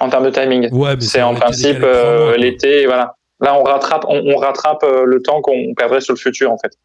En 0.00 0.08
termes 0.10 0.24
de 0.24 0.30
timing. 0.30 0.68
Ouais, 0.72 0.96
mais 0.96 1.00
C'est 1.02 1.22
en 1.22 1.34
principe 1.34 1.78
euh, 1.82 2.36
l'été, 2.36 2.86
voilà. 2.86 3.14
Là, 3.42 3.58
on 3.58 3.64
rattrape, 3.64 4.04
on, 4.08 4.22
on 4.24 4.36
rattrape 4.36 4.84
euh, 4.84 5.04
le 5.04 5.20
temps 5.20 5.42
qu'on 5.42 5.74
perdrait 5.74 6.00
sur 6.00 6.14
le 6.14 6.18
futur, 6.18 6.52
en 6.52 6.58
fait. 6.58 6.78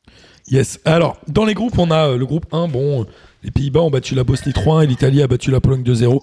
Yes. 0.49 0.79
Alors, 0.85 1.17
dans 1.27 1.45
les 1.45 1.53
groupes, 1.53 1.77
on 1.77 1.91
a 1.91 2.09
euh, 2.09 2.17
le 2.17 2.25
groupe 2.25 2.47
1. 2.51 2.67
Bon, 2.67 3.01
euh, 3.01 3.05
les 3.43 3.51
Pays-Bas 3.51 3.81
ont 3.81 3.91
battu 3.91 4.15
la 4.15 4.23
Bosnie 4.23 4.53
3-1 4.53 4.83
et 4.83 4.87
l'Italie 4.87 5.21
a 5.21 5.27
battu 5.27 5.51
la 5.51 5.61
Pologne 5.61 5.83
2-0. 5.83 6.19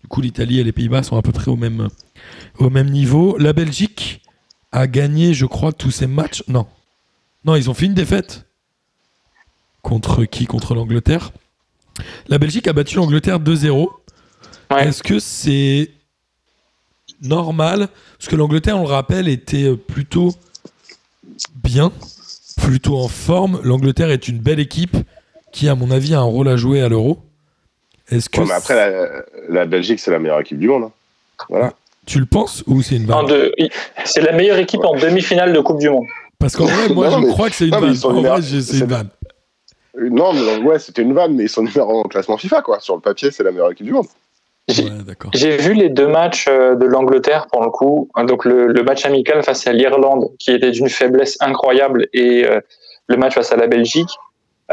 Du 0.00 0.08
coup, 0.08 0.20
l'Italie 0.20 0.58
et 0.58 0.64
les 0.64 0.72
Pays-Bas 0.72 1.04
sont 1.04 1.16
à 1.16 1.22
peu 1.22 1.30
près 1.30 1.50
au 1.50 1.56
même, 1.56 1.88
au 2.58 2.68
même 2.68 2.90
niveau. 2.90 3.36
La 3.38 3.52
Belgique 3.52 4.22
a 4.72 4.88
gagné, 4.88 5.34
je 5.34 5.46
crois, 5.46 5.72
tous 5.72 5.92
ses 5.92 6.08
matchs. 6.08 6.42
Non. 6.48 6.66
Non, 7.44 7.54
ils 7.54 7.70
ont 7.70 7.74
fait 7.74 7.86
une 7.86 7.94
défaite. 7.94 8.44
Contre 9.82 10.24
qui? 10.24 10.46
Contre 10.46 10.74
l'Angleterre. 10.74 11.30
La 12.26 12.38
Belgique 12.38 12.66
a 12.66 12.72
battu 12.72 12.96
l'Angleterre 12.96 13.38
2-0. 13.38 13.88
Ouais. 14.72 14.88
Est-ce 14.88 15.04
que 15.04 15.20
c'est 15.20 15.90
normal 17.22 17.88
Parce 18.18 18.28
que 18.28 18.36
l'Angleterre, 18.36 18.78
on 18.78 18.82
le 18.82 18.88
rappelle, 18.88 19.28
était 19.28 19.74
plutôt 19.76 20.30
bien, 21.62 21.92
plutôt 22.62 22.96
en 22.98 23.08
forme. 23.08 23.60
L'Angleterre 23.64 24.10
est 24.10 24.28
une 24.28 24.38
belle 24.38 24.60
équipe 24.60 24.96
qui, 25.52 25.68
à 25.68 25.74
mon 25.74 25.90
avis, 25.90 26.14
a 26.14 26.20
un 26.20 26.22
rôle 26.24 26.48
à 26.48 26.56
jouer 26.56 26.80
à 26.82 26.88
l'Euro. 26.88 27.18
Est-ce 28.10 28.28
que 28.28 28.40
Ouais, 28.40 28.46
mais 28.46 28.54
après, 28.54 28.74
la, 28.74 29.08
la 29.48 29.66
Belgique, 29.66 29.98
c'est 29.98 30.10
la 30.10 30.18
meilleure 30.18 30.40
équipe 30.40 30.58
du 30.58 30.68
monde. 30.68 30.84
hein. 30.84 30.92
Voilà. 31.50 31.72
tu 32.06 32.18
le 32.18 32.24
penses 32.26 32.62
ou 32.66 32.80
c'est 32.82 32.96
une 32.96 33.12
En 33.12 33.26
il- 33.58 33.68
C'est 34.04 34.22
la 34.22 34.32
meilleure 34.32 34.58
équipe 34.58 34.84
en 34.84 34.96
demi-finale 34.96 35.52
de 35.52 35.60
Coupe 35.60 35.80
du 35.80 35.90
Monde. 35.90 36.04
Parce 36.38 36.56
qu'en 36.56 36.64
vrai, 36.66 36.88
moi, 36.88 37.08
Non, 37.10 37.20
je 37.20 37.26
mais- 37.26 37.32
crois 37.32 37.50
que 37.50 37.56
c'est 37.56 37.64
une 37.66 37.72
non, 37.72 37.80
vanne. 37.80 37.96
En 38.04 38.12
numéro- 38.12 38.36
vrai, 38.36 38.42
c'est 38.42 38.78
une 38.78 38.86
vanne. 38.86 39.08
Non, 39.98 40.32
mais 40.32 40.56
ouais, 40.58 40.78
c'était 40.78 41.02
une 41.02 41.14
vanne, 41.14 41.34
mais 41.34 41.44
ils 41.44 41.48
sont 41.48 41.62
numéro 41.62 41.98
un 41.98 42.02
au 42.02 42.08
classement 42.08 42.36
FIFA, 42.36 42.62
quoi. 42.62 42.80
Sur 42.80 42.94
le 42.94 43.00
papier, 43.00 43.30
c'est 43.30 43.42
la 43.42 43.50
meilleure 43.50 43.72
équipe 43.72 43.86
du 43.86 43.92
monde. 43.92 44.06
J'ai- 44.68 44.84
Ouais, 44.84 45.56
vu 45.58 45.74
les 45.74 45.88
deux 45.88 46.08
matchs 46.08 46.46
euh, 46.48 46.74
de 46.74 46.86
l'Angleterre 46.86 47.46
pour 47.52 47.62
le 47.62 47.70
coup. 47.70 48.08
Donc 48.26 48.44
le, 48.44 48.66
le 48.66 48.82
match 48.82 49.04
amical 49.06 49.42
face 49.42 49.66
à 49.66 49.72
l'Irlande 49.72 50.30
qui 50.38 50.50
était 50.52 50.70
d'une 50.72 50.88
faiblesse 50.88 51.36
incroyable 51.40 52.08
et 52.12 52.44
euh, 52.44 52.60
le 53.06 53.16
match 53.16 53.34
face 53.34 53.52
à 53.52 53.56
la 53.56 53.66
Belgique. 53.68 54.08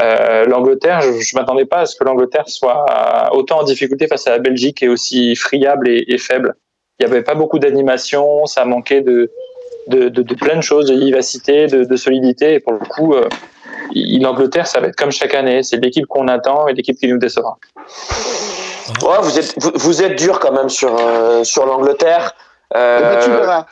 Euh, 0.02 0.44
L'Angleterre, 0.46 1.00
je, 1.00 1.12
je 1.20 1.36
m'attendais 1.36 1.66
pas 1.66 1.80
à 1.82 1.86
ce 1.86 1.94
que 1.96 2.02
l'Angleterre 2.02 2.48
soit 2.48 2.84
autant 3.32 3.60
en 3.60 3.62
difficulté 3.62 4.08
face 4.08 4.26
à 4.26 4.30
la 4.30 4.38
Belgique 4.40 4.82
et 4.82 4.88
aussi 4.88 5.36
friable 5.36 5.88
et, 5.88 6.04
et 6.08 6.18
faible. 6.18 6.56
Il 6.98 7.06
n'y 7.06 7.12
avait 7.12 7.22
pas 7.22 7.36
beaucoup 7.36 7.60
d'animation, 7.60 8.46
ça 8.46 8.64
manquait 8.64 9.02
de, 9.02 9.30
de, 9.86 10.08
de, 10.08 10.22
de 10.22 10.34
plein 10.34 10.56
de 10.56 10.62
choses, 10.62 10.86
de 10.86 10.94
vivacité, 10.98 11.68
de, 11.68 11.84
de 11.84 11.96
solidité. 11.96 12.54
Et 12.54 12.60
pour 12.60 12.72
le 12.72 12.80
coup, 12.80 13.14
euh, 13.14 13.28
l'Angleterre, 13.94 14.66
ça 14.66 14.80
va 14.80 14.88
être 14.88 14.96
comme 14.96 15.12
chaque 15.12 15.34
année. 15.34 15.62
C'est 15.62 15.76
l'équipe 15.76 16.06
qu'on 16.06 16.26
attend 16.26 16.66
et 16.66 16.72
l'équipe 16.74 16.96
qui 16.98 17.06
nous 17.06 17.18
décevra. 17.18 17.56
Ouais, 19.02 19.16
vous 19.22 19.38
êtes, 19.38 19.54
vous, 19.58 19.72
vous 19.74 20.02
êtes 20.02 20.16
dur 20.16 20.38
quand 20.40 20.52
même 20.52 20.68
sur, 20.68 20.94
euh, 20.98 21.44
sur 21.44 21.66
l'Angleterre. 21.66 22.34
Euh, 22.74 22.98
Eh 23.00 23.02
ben, 23.16 23.24
tu 23.24 23.30
verras. 23.30 23.66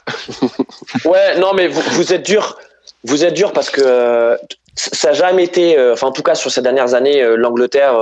Ouais, 1.05 1.39
non, 1.39 1.53
mais 1.55 1.67
vous, 1.69 1.81
vous 1.93 2.13
êtes 2.13 2.23
dur. 2.25 2.59
vous 3.05 3.25
êtes 3.25 3.35
dur 3.35 3.53
parce 3.53 3.71
que 3.71 3.81
euh, 3.85 4.37
ça 4.77 5.09
n'a 5.09 5.15
jamais 5.15 5.45
été, 5.45 5.79
euh, 5.79 5.93
enfin 5.95 6.07
en 6.09 6.13
tout 6.13 6.23
cas 6.23 6.35
sur 6.35 6.51
ces 6.51 6.63
dernières 6.63 6.95
années, 6.95 7.23
euh, 7.23 7.37
l'Angleterre, 7.37 7.95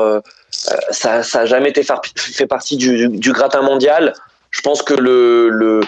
ça, 0.90 1.22
ça 1.22 1.40
a 1.40 1.46
jamais 1.46 1.70
été 1.70 1.82
far- 1.82 2.02
fait 2.16 2.46
partie 2.46 2.76
du, 2.76 3.08
du 3.08 3.32
gratin 3.32 3.62
mondial. 3.62 4.12
Je 4.50 4.60
pense 4.62 4.82
que 4.82 4.94
le, 4.94 5.48
le, 5.48 5.80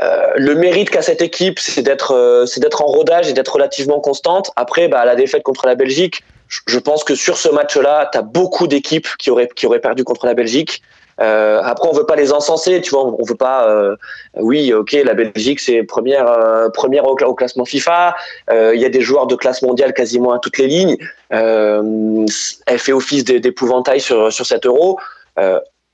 euh, 0.00 0.26
le 0.36 0.54
mérite 0.54 0.90
qu'a 0.90 1.02
cette 1.02 1.22
équipe, 1.22 1.58
c'est 1.58 1.82
d'être, 1.82 2.12
euh, 2.14 2.46
c'est 2.46 2.60
d'être 2.60 2.82
en 2.82 2.86
rodage 2.86 3.28
et 3.28 3.32
d'être 3.32 3.54
relativement 3.54 4.00
constante. 4.00 4.50
Après, 4.56 4.88
bah, 4.88 5.04
la 5.04 5.16
défaite 5.16 5.42
contre 5.42 5.66
la 5.66 5.74
Belgique, 5.74 6.22
je- 6.48 6.78
pense 6.78 7.04
que 7.04 7.14
sur 7.14 7.36
ce 7.36 7.48
match-là, 7.48 8.08
tu 8.12 8.18
as 8.18 8.22
beaucoup 8.22 8.66
d'équipes 8.66 9.08
qui 9.18 9.30
auraient, 9.30 9.48
qui 9.54 9.66
auraient 9.66 9.80
perdu 9.80 10.04
contre 10.04 10.26
la 10.26 10.34
Belgique. 10.34 10.82
Euh, 11.18 11.60
après, 11.64 11.88
on 11.88 11.92
veut 11.92 12.04
pas 12.04 12.14
les 12.16 12.30
encenser, 12.32 12.80
tu 12.82 12.90
vois, 12.90 13.06
on 13.06 13.24
veut 13.24 13.34
pas. 13.36 13.68
euh, 13.70 13.96
oui, 14.38 14.72
ok, 14.74 14.92
la 14.92 15.14
Belgique 15.14 15.60
c'est 15.60 15.82
première, 15.82 16.28
euh, 16.30 16.68
première 16.68 17.06
au, 17.06 17.16
au 17.16 17.34
classement 17.34 17.64
FIFA. 17.64 18.14
Euh, 18.50 18.74
Il 18.74 18.80
y 18.82 18.84
a 18.84 18.90
des 18.90 19.00
joueurs 19.00 19.26
de 19.26 19.34
classe 19.34 19.62
mondiale 19.62 19.94
quasiment 19.94 20.32
à 20.32 20.38
toutes 20.38 20.58
les 20.58 20.66
lignes. 20.66 20.98
Euh, 21.32 22.26
elle 22.66 22.78
fait 22.78 22.92
office 22.92 23.24
d'é- 23.24 23.40
d'épouvantail 23.40 24.00
sur 24.00 24.30
sur 24.32 24.44
cet 24.44 24.66
Euro. 24.66 24.98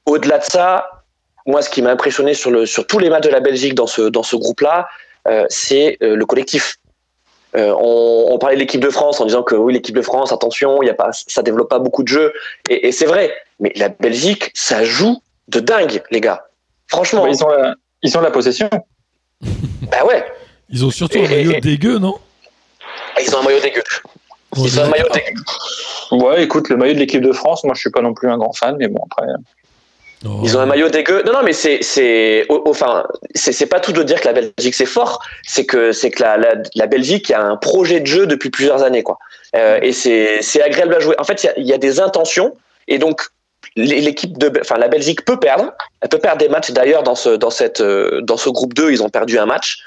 Au-delà 0.07 0.39
de 0.39 0.45
ça, 0.45 0.89
moi, 1.47 1.63
ce 1.63 1.71
qui 1.71 1.83
m'a 1.83 1.91
impressionné 1.91 2.35
sur 2.35 2.51
le 2.51 2.67
sur 2.67 2.85
tous 2.89 2.99
les 2.99 3.09
matchs 3.09 3.25
de 3.25 3.31
la 3.31 3.41
Belgique 3.41 3.75
dans 3.77 3.87
ce 3.87 4.03
dans 4.03 4.25
ce 4.25 4.35
groupe-là, 4.35 4.89
c'est 5.49 5.99
le 6.01 6.25
collectif. 6.27 6.79
Euh, 7.55 7.75
on, 7.79 8.29
on 8.31 8.39
parlait 8.39 8.57
de 8.57 8.61
l'équipe 8.61 8.81
de 8.81 8.89
France 8.91 9.21
en 9.21 9.27
disant 9.27 9.43
que 9.43 9.55
oui, 9.55 9.73
l'équipe 9.75 9.95
de 9.95 10.01
France, 10.03 10.33
attention, 10.33 10.83
il 10.83 10.87
y 10.87 10.91
a 10.91 10.95
pas, 10.95 11.11
ça 11.13 11.43
développe 11.43 11.69
pas 11.69 11.79
beaucoup 11.79 12.03
de 12.03 12.09
jeux, 12.09 12.33
et, 12.71 12.89
et 12.89 12.93
c'est 12.93 13.05
vrai. 13.07 13.33
Mais 13.61 13.73
la 13.77 13.89
Belgique, 13.91 14.51
ça 14.55 14.85
joue 14.85 15.21
de 15.49 15.61
dingue, 15.61 16.03
les 16.11 16.21
gars. 16.21 16.47
Franchement, 16.89 17.25
Bah, 17.25 17.31
ils, 17.31 17.45
ont 17.45 17.49
la, 17.49 17.75
ils 18.03 18.17
ont 18.17 18.21
la 18.23 18.31
possession. 18.31 18.69
bah 19.43 20.05
ouais, 20.07 20.25
Ils 20.71 20.85
ont 20.85 20.91
surtout 20.91 21.19
Et- 21.19 21.27
un 21.27 21.29
maillot 21.29 21.53
et- 21.53 21.61
dégueu, 21.61 21.99
non? 21.99 22.15
Ils 23.21 23.35
ont 23.37 23.41
un 23.41 23.45
maillot 23.45 23.61
dégueu. 23.61 23.83
On 24.57 24.65
Ils 24.65 24.81
ont 24.81 24.85
un 24.85 24.89
maillot 24.89 25.09
dégueu. 25.13 25.43
Ouais, 26.13 26.43
écoute, 26.43 26.69
le 26.69 26.77
maillot 26.77 26.95
de 26.95 26.99
l'équipe 26.99 27.23
de 27.23 27.33
France, 27.33 27.65
moi 27.65 27.75
je 27.75 27.81
suis 27.81 27.91
pas 27.91 28.01
non 28.03 28.13
plus 28.15 28.29
un 28.31 28.37
grand 28.39 28.53
fan, 28.53 28.77
mais 28.79 28.89
bon, 28.89 29.03
après. 29.11 29.27
Oh. 30.25 30.41
Ils 30.45 30.57
ont 30.57 30.61
un 30.61 30.67
maillot 30.67 30.89
dégueu. 30.89 31.23
Non, 31.27 31.33
non, 31.33 31.43
mais 31.43 31.53
c'est, 31.53 31.83
c'est, 31.83 32.47
enfin, 32.49 33.05
c'est, 33.35 33.67
pas 33.67 33.81
tout 33.81 33.93
de 33.93 34.03
dire 34.03 34.21
que 34.21 34.27
la 34.29 34.33
Belgique 34.33 34.75
c'est 34.75 34.87
fort. 34.87 35.21
C'est 35.43 35.67
que, 35.67 35.93
c'est 35.93 36.11
que 36.11 36.23
la, 36.23 36.37
la, 36.75 36.87
Belgique 36.87 37.31
a 37.31 37.43
un 37.43 37.57
projet 37.57 38.01
de 38.01 38.07
jeu 38.07 38.27
depuis 38.27 38.51
plusieurs 38.51 38.83
années, 38.83 39.03
quoi. 39.03 39.19
Euh, 39.57 39.79
et 39.83 39.93
c'est, 39.93 40.41
c'est 40.43 40.63
agréable 40.63 40.95
à 40.95 41.01
jouer. 41.01 41.17
En 41.19 41.25
fait, 41.25 41.47
il 41.57 41.65
y 41.65 41.71
y 41.71 41.73
a 41.73 41.79
des 41.79 42.01
intentions, 42.01 42.55
et 42.87 42.99
donc 42.99 43.23
l'é- 43.75 44.01
l'équipe 44.01 44.39
de, 44.39 44.53
enfin, 44.61 44.77
la 44.77 44.89
Belgique 44.89 45.25
peut 45.25 45.41
perdre. 45.41 45.73
Elle 46.01 46.09
peut 46.09 46.19
perdre 46.19 46.39
des 46.39 46.49
matchs. 46.49 46.71
D'ailleurs, 46.71 47.03
dans 47.03 47.15
ce, 47.17 47.31
dans 47.31 47.51
cette, 47.51 47.81
euh, 47.81 48.21
dans 48.23 48.37
ce 48.37 48.49
groupe 48.49 48.75
2, 48.75 48.93
ils 48.93 49.03
ont 49.03 49.09
perdu 49.09 49.39
un 49.39 49.47
match. 49.47 49.79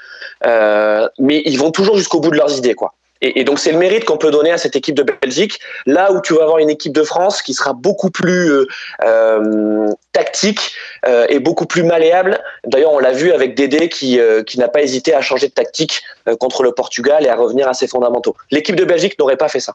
Euh, 0.44 1.08
mais 1.18 1.42
ils 1.46 1.58
vont 1.58 1.70
toujours 1.70 1.96
jusqu'au 1.96 2.20
bout 2.20 2.30
de 2.30 2.36
leurs 2.36 2.56
idées, 2.58 2.74
quoi. 2.74 2.92
Et, 3.22 3.44
donc 3.44 3.58
c'est 3.58 3.72
le 3.72 3.78
mérite 3.78 4.04
qu'on 4.04 4.18
peut 4.18 4.30
donner 4.30 4.50
à 4.50 4.58
cette 4.58 4.76
équipe 4.76 4.94
de 4.94 5.02
Belgique. 5.02 5.58
Là 5.86 6.12
où 6.12 6.20
tu 6.20 6.34
vas 6.34 6.42
avoir 6.42 6.58
une 6.58 6.70
équipe 6.70 6.92
de 6.92 7.02
France 7.02 7.42
qui 7.42 7.54
sera 7.54 7.72
beaucoup 7.72 8.10
plus 8.10 8.50
euh, 8.52 8.66
euh, 9.04 9.88
tactique 10.12 10.72
euh, 11.06 11.26
et 11.28 11.38
beaucoup 11.38 11.66
plus 11.66 11.82
malléable. 11.82 12.38
D'ailleurs, 12.66 12.92
on 12.92 12.98
l'a 12.98 13.12
vu 13.12 13.32
avec 13.32 13.54
Dédé 13.54 13.88
qui, 13.88 14.18
qui 14.46 14.58
n'a 14.58 14.68
pas 14.68 14.82
hésité 14.82 15.14
à 15.14 15.20
changer 15.20 15.48
de 15.48 15.52
tactique 15.52 16.02
contre 16.40 16.62
le 16.62 16.72
Portugal 16.72 17.24
et 17.24 17.28
à 17.28 17.36
revenir 17.36 17.68
à 17.68 17.74
ses 17.74 17.88
fondamentaux. 17.88 18.36
L'équipe 18.50 18.76
de 18.76 18.84
Belgique 18.84 19.18
n'aurait 19.18 19.36
pas 19.36 19.48
fait 19.48 19.60
ça. 19.60 19.74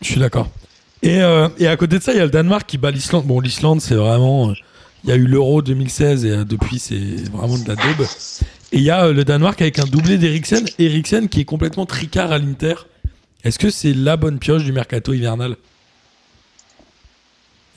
Je 0.00 0.08
suis 0.10 0.20
d'accord. 0.20 0.48
Et, 1.02 1.18
et 1.58 1.68
à 1.68 1.76
côté 1.76 1.98
de 1.98 2.02
ça, 2.02 2.12
il 2.12 2.18
y 2.18 2.20
a 2.20 2.24
le 2.24 2.30
Danemark 2.30 2.66
qui 2.66 2.78
bat 2.78 2.90
l'Islande. 2.90 3.24
Bon, 3.26 3.40
l'Islande, 3.40 3.80
c'est 3.80 3.94
vraiment. 3.94 4.52
Il 5.04 5.10
y 5.10 5.12
a 5.12 5.16
eu 5.16 5.26
l'Euro 5.26 5.60
2016 5.60 6.24
et 6.24 6.44
depuis, 6.46 6.78
c'est 6.78 7.28
vraiment 7.30 7.58
de 7.58 7.68
la 7.68 7.74
daube. 7.74 8.06
Et 8.74 8.78
il 8.78 8.82
y 8.82 8.90
a 8.90 9.04
euh, 9.06 9.12
le 9.12 9.24
Danemark 9.24 9.62
avec 9.62 9.78
un 9.78 9.84
doublé 9.84 10.18
d'Eriksen. 10.18 10.64
Eriksen 10.80 11.28
qui 11.28 11.40
est 11.40 11.44
complètement 11.44 11.86
tricard 11.86 12.32
à 12.32 12.38
l'Inter. 12.38 12.74
Est-ce 13.44 13.58
que 13.58 13.70
c'est 13.70 13.92
la 13.94 14.16
bonne 14.16 14.38
pioche 14.40 14.64
du 14.64 14.72
mercato 14.72 15.12
hivernal? 15.12 15.56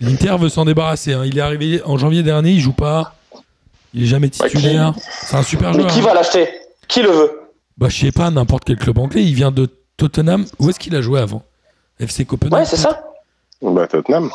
L'Inter 0.02 0.36
veut 0.40 0.50
s'en 0.50 0.66
débarrasser. 0.66 1.14
hein. 1.14 1.24
Il 1.26 1.38
est 1.38 1.42
arrivé 1.42 1.82
en 1.86 1.98
janvier 1.98 2.24
dernier, 2.24 2.52
il 2.52 2.60
joue 2.60 2.74
pas. 2.74 3.16
Il 3.94 4.04
est 4.04 4.08
jamais 4.08 4.30
qui- 4.30 4.40
titulaire. 4.40 4.94
C'est 5.22 5.36
un 5.36 5.44
super 5.44 5.70
Mais 5.72 5.82
joueur. 5.82 5.92
qui 5.94 6.00
hein. 6.00 6.04
va 6.04 6.14
l'acheter? 6.14 6.50
Qui 6.88 7.02
le 7.02 7.10
veut? 7.10 7.32
Bah, 7.78 7.90
je 7.90 7.98
sais 7.98 8.12
pas, 8.12 8.30
n'importe 8.32 8.66
quel 8.66 8.78
club 8.78 8.98
anglais. 8.98 9.24
Il 9.24 9.34
vient 9.36 9.52
de 9.52 9.70
Tottenham. 9.98 10.46
Où 10.60 10.70
est-ce 10.70 10.80
qu'il 10.80 10.96
a 10.96 11.02
joué 11.02 11.20
avant? 11.20 11.44
FC 12.00 12.26
Copenhague 12.26 12.60
Ouais, 12.62 12.66
c'est 12.66 12.76
ça. 12.78 13.04
Bah, 13.62 13.88
Tottenham. 13.88 14.30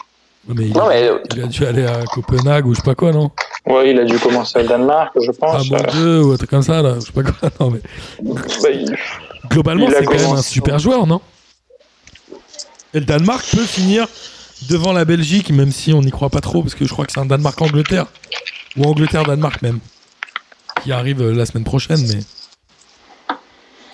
Mais 0.49 0.67
il, 0.67 0.73
Non, 0.73 0.89
mais 0.89 1.09
il 1.35 1.41
a 1.43 1.47
dû 1.47 1.65
aller 1.65 1.87
à 1.87 2.03
Copenhague 2.05 2.67
ou 2.67 2.75
je 2.75 2.79
sais 2.81 2.85
pas 2.85 2.95
quoi, 2.97 3.13
non? 3.13 3.31
Ouais, 3.67 3.91
il 3.93 3.99
a 4.01 4.05
dû 4.05 4.19
commencer 4.19 4.59
au 4.59 4.67
Danemark, 4.67 5.13
je 5.25 5.31
pense. 5.31 5.67
Euh, 5.67 5.77
Bordeaux 5.77 6.29
ou 6.29 6.33
un 6.33 6.37
truc 6.37 6.51
comme 6.51 6.63
ça, 6.63 6.83
là. 6.83 6.97
Je 6.97 7.01
sais 7.07 7.13
pas 7.13 7.23
quoi. 7.23 7.51
Non, 7.61 7.71
mais 7.71 7.81
bah, 8.23 8.71
il- 8.71 8.97
globalement, 9.49 9.87
c'est 9.89 10.05
quand 10.05 10.15
même 10.15 10.33
un 10.33 10.43
super 10.43 10.79
joueur, 10.79 11.07
non? 11.07 11.21
Et 12.95 12.99
le 13.01 13.05
Danemark 13.07 13.45
peut 13.53 13.65
finir 13.65 14.07
devant 14.69 14.93
la 14.93 15.05
Belgique, 15.05 15.51
même 15.51 15.71
si 15.71 15.93
on 15.93 16.01
n'y 16.03 16.11
croit 16.11 16.29
pas 16.31 16.41
trop, 16.41 16.63
parce 16.63 16.75
que 16.75 16.85
je 16.85 16.91
crois 16.93 17.07
que 17.07 17.13
c'est 17.13 17.21
un 17.21 17.27
Danemark-Angleterre. 17.27 18.07
Ou 18.77 18.85
Angleterre-Danemark, 18.85 19.63
même. 19.63 19.79
Qui 20.83 20.93
arrive 20.93 21.21
euh, 21.23 21.33
la 21.35 21.47
semaine 21.47 21.65
prochaine, 21.65 22.01
mais. 22.09 22.19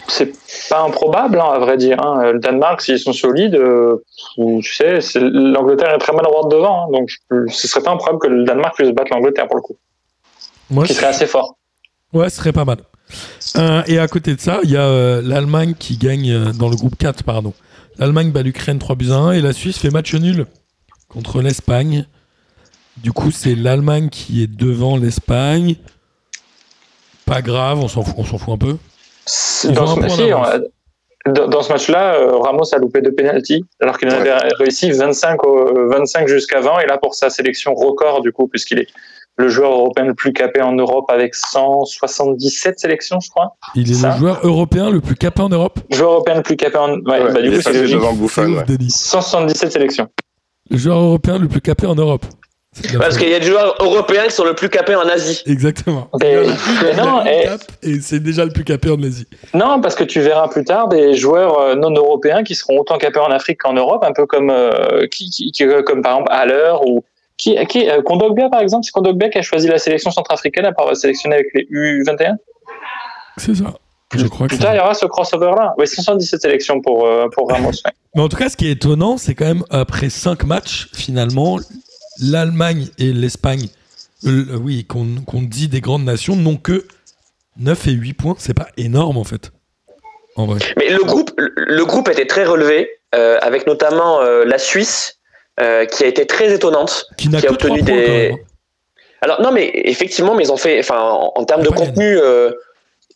C'est 0.08 0.32
pas 0.68 0.82
improbable, 0.82 1.40
hein, 1.40 1.50
à 1.54 1.58
vrai 1.58 1.76
dire. 1.76 2.02
hein. 2.02 2.32
Le 2.32 2.38
Danemark, 2.38 2.80
s'ils 2.80 2.98
sont 2.98 3.12
solides, 3.12 3.54
euh, 3.54 4.02
tu 4.36 4.74
sais, 4.74 4.98
l'Angleterre 5.20 5.94
est 5.94 5.98
très 5.98 6.12
maladroite 6.12 6.50
devant, 6.50 6.84
hein, 6.86 6.92
donc 6.92 7.10
ce 7.48 7.68
serait 7.68 7.82
pas 7.82 7.92
improbable 7.92 8.18
que 8.18 8.28
le 8.28 8.44
Danemark 8.44 8.74
puisse 8.74 8.90
battre 8.90 9.12
l'Angleterre 9.12 9.46
pour 9.46 9.56
le 9.56 9.62
coup, 9.62 9.76
Moi, 10.70 10.84
qui 10.84 10.94
serait 10.94 11.06
assez 11.06 11.26
fort. 11.26 11.56
Ouais, 12.12 12.30
ce 12.30 12.36
serait 12.38 12.52
pas 12.52 12.64
mal. 12.64 12.78
Euh, 13.56 13.82
et 13.86 13.98
à 13.98 14.08
côté 14.08 14.34
de 14.34 14.40
ça, 14.40 14.60
il 14.64 14.70
y 14.70 14.76
a 14.76 14.82
euh, 14.86 15.22
l'Allemagne 15.22 15.74
qui 15.78 15.96
gagne 15.96 16.30
euh, 16.30 16.52
dans 16.52 16.68
le 16.68 16.76
groupe 16.76 16.96
4, 16.96 17.22
pardon. 17.22 17.54
L'Allemagne 17.98 18.30
bat 18.30 18.42
l'Ukraine 18.42 18.78
3 18.78 18.96
buts 18.96 19.10
à 19.10 19.16
1 19.16 19.32
et 19.32 19.40
la 19.40 19.52
Suisse 19.52 19.78
fait 19.78 19.90
match 19.90 20.14
nul 20.14 20.46
contre 21.08 21.42
l'Espagne. 21.42 22.06
Du 22.98 23.12
coup, 23.12 23.30
c'est 23.30 23.54
l'Allemagne 23.54 24.08
qui 24.08 24.42
est 24.42 24.46
devant 24.46 24.96
l'Espagne. 24.96 25.76
Pas 27.24 27.42
grave, 27.42 27.78
on 27.78 27.88
s'en 27.88 28.02
fout, 28.02 28.14
on 28.18 28.24
s'en 28.24 28.38
fout 28.38 28.54
un 28.54 28.58
peu. 28.58 28.76
Ils 29.64 29.72
Dans 29.72 29.86
ce, 29.86 29.98
point 30.00 30.08
si, 30.08 30.26
d'avance. 30.28 30.46
on 31.26 31.30
a- 31.30 31.32
dans- 31.32 31.48
dans 31.48 31.62
ce 31.62 31.72
match-là, 31.72 32.14
euh, 32.14 32.36
Ramos 32.38 32.74
a 32.74 32.78
loupé 32.78 33.00
deux 33.02 33.12
pénalties, 33.12 33.64
alors 33.80 33.98
qu'il 33.98 34.08
en 34.08 34.14
avait 34.14 34.32
réussi 34.58 34.90
25, 34.90 35.44
au- 35.44 35.88
25 35.90 36.26
jusqu'avant, 36.28 36.78
et 36.78 36.86
là 36.86 36.96
pour 36.98 37.14
sa 37.14 37.28
sélection 37.28 37.74
record, 37.74 38.22
du 38.22 38.32
coup, 38.32 38.48
puisqu'il 38.48 38.78
est 38.78 38.86
le 39.36 39.48
joueur 39.48 39.72
européen 39.72 40.04
le 40.06 40.14
plus 40.14 40.32
capé 40.32 40.62
en 40.62 40.72
Europe 40.72 41.04
avec 41.10 41.34
177 41.34 42.78
sélections, 42.80 43.20
je 43.20 43.28
crois. 43.30 43.56
Il 43.74 43.90
est 43.90 43.94
Ça. 43.94 44.12
le 44.12 44.18
joueur 44.18 44.40
européen 44.42 44.90
le 44.90 45.00
plus 45.00 45.14
capé 45.14 45.42
en 45.42 45.48
Europe. 45.48 45.78
Joueur 45.90 46.12
européen 46.12 46.36
le 46.36 46.42
plus 46.42 46.56
capé 46.56 46.76
en. 46.76 46.94
Ouais, 46.94 47.22
Ouais, 47.22 47.32
bah, 47.32 47.40
du 47.40 47.48
il 47.48 47.50
coup, 47.52 47.58
est 47.58 47.62
c'est 47.62 47.64
passé 47.64 47.80
logique. 47.80 47.96
devant 47.96 48.12
C'est 48.12 48.16
Buffon. 48.18 48.42
ouf, 48.52 48.58
ouais. 48.58 48.64
Denis. 48.76 48.90
177 48.90 49.72
sélections. 49.72 50.08
Le 50.70 50.76
joueur 50.76 50.98
européen 50.98 51.38
le 51.38 51.48
plus 51.48 51.60
capé 51.60 51.86
en 51.86 51.94
Europe. 51.94 52.24
Parce 52.98 53.16
qu'il 53.18 53.28
y 53.28 53.34
a 53.34 53.38
des 53.40 53.46
joueurs 53.46 53.74
européens 53.80 54.24
qui 54.26 54.32
sont 54.32 54.44
le 54.44 54.54
plus 54.54 54.68
capés 54.68 54.94
en 54.94 55.02
Asie. 55.08 55.42
Exactement. 55.46 56.08
Et- 56.22 56.36
non, 56.96 57.22
c'est 58.00 58.20
déjà 58.22 58.44
le 58.44 58.50
plus 58.52 58.64
capé 58.64 58.90
en 58.90 59.02
Asie. 59.02 59.26
Non, 59.54 59.80
parce 59.80 59.94
que 59.94 60.04
tu 60.04 60.20
verras 60.20 60.48
plus 60.48 60.64
tard 60.64 60.88
des 60.88 61.14
joueurs 61.14 61.58
euh, 61.60 61.74
non 61.74 61.90
européens 61.90 62.42
qui 62.44 62.54
seront 62.54 62.78
autant 62.80 62.98
capés 62.98 63.20
en 63.20 63.30
Afrique 63.30 63.60
qu'en 63.60 63.72
Europe, 63.74 64.04
un 64.04 64.12
peu 64.12 64.26
comme 64.26 64.50
euh, 64.50 65.06
qui, 65.10 65.30
qui- 65.30 65.50
qui- 65.52 65.64
euh, 65.64 65.82
comme 65.82 66.02
par 66.02 66.12
exemple 66.18 66.32
Haller 66.32 66.72
ou 66.86 67.04
qui, 67.36 67.56
qui 67.66 67.88
euh, 67.88 68.02
Kondogbia 68.02 68.48
par 68.48 68.60
exemple, 68.60 68.84
c'est 68.84 68.92
Kondogbia 68.92 69.28
qui 69.28 69.38
a 69.38 69.42
choisi 69.42 69.68
la 69.68 69.78
sélection 69.78 70.10
centrafricaine 70.10 70.64
après 70.66 70.82
avoir 70.82 70.96
sélectionné 70.96 71.36
avec 71.36 71.46
les 71.54 71.64
U21. 71.70 72.34
C'est 73.36 73.54
ça. 73.54 73.74
Je 74.14 74.26
crois 74.26 74.46
que 74.46 74.54
Plus 74.54 74.56
c'est 74.56 74.62
tard, 74.62 74.72
ça. 74.72 74.76
il 74.76 74.78
y 74.78 74.80
aura 74.80 74.94
ce 74.94 75.04
crossover 75.06 75.52
là. 75.56 75.74
Oui, 75.76 75.86
177 75.86 76.40
sélections 76.40 76.80
pour 76.80 77.06
euh, 77.06 77.26
pour 77.30 77.50
Ramos. 77.50 77.70
ouais. 77.70 77.92
Mais 78.14 78.22
en 78.22 78.28
tout 78.28 78.38
cas, 78.38 78.48
ce 78.48 78.56
qui 78.56 78.66
est 78.68 78.72
étonnant, 78.72 79.18
c'est 79.18 79.34
quand 79.34 79.44
même 79.44 79.64
après 79.70 80.08
5 80.08 80.44
matchs, 80.44 80.88
finalement, 80.94 81.58
l'Allemagne 82.22 82.88
et 82.98 83.12
l'Espagne, 83.12 83.68
euh, 84.26 84.44
oui, 84.60 84.84
qu'on 84.84 85.06
dit 85.42 85.68
des 85.68 85.80
grandes 85.80 86.04
nations, 86.04 86.36
n'ont 86.36 86.56
que 86.56 86.86
9 87.58 87.86
et 87.88 87.92
8 87.92 88.14
points. 88.14 88.34
C'est 88.38 88.54
pas 88.54 88.68
énorme 88.76 89.16
en 89.16 89.24
fait. 89.24 89.50
En 90.36 90.46
vrai. 90.46 90.60
Mais 90.76 90.88
le 90.90 91.02
groupe, 91.02 91.32
le 91.38 91.84
groupe 91.84 92.08
était 92.08 92.26
très 92.26 92.44
relevé, 92.44 92.90
euh, 93.14 93.38
avec 93.42 93.66
notamment 93.66 94.20
euh, 94.20 94.44
la 94.44 94.58
Suisse, 94.58 95.18
euh, 95.60 95.84
qui 95.86 96.04
a 96.04 96.06
été 96.06 96.26
très 96.26 96.52
étonnante. 96.54 97.06
Qui 97.16 97.28
a 97.34 97.40
que 97.40 97.46
3 97.46 97.52
obtenu 97.54 97.78
points 97.84 97.96
des- 97.96 98.08
même. 98.08 98.32
hein. 98.34 98.36
Alors 99.20 99.42
non, 99.42 99.50
mais 99.50 99.70
effectivement, 99.74 100.34
mais 100.36 100.44
ils 100.44 100.52
ont 100.52 100.56
fait, 100.56 100.78
enfin, 100.78 101.00
en, 101.00 101.32
en 101.34 101.44
termes 101.44 101.62
de 101.64 101.70
contenu, 101.70 102.16
euh, 102.18 102.52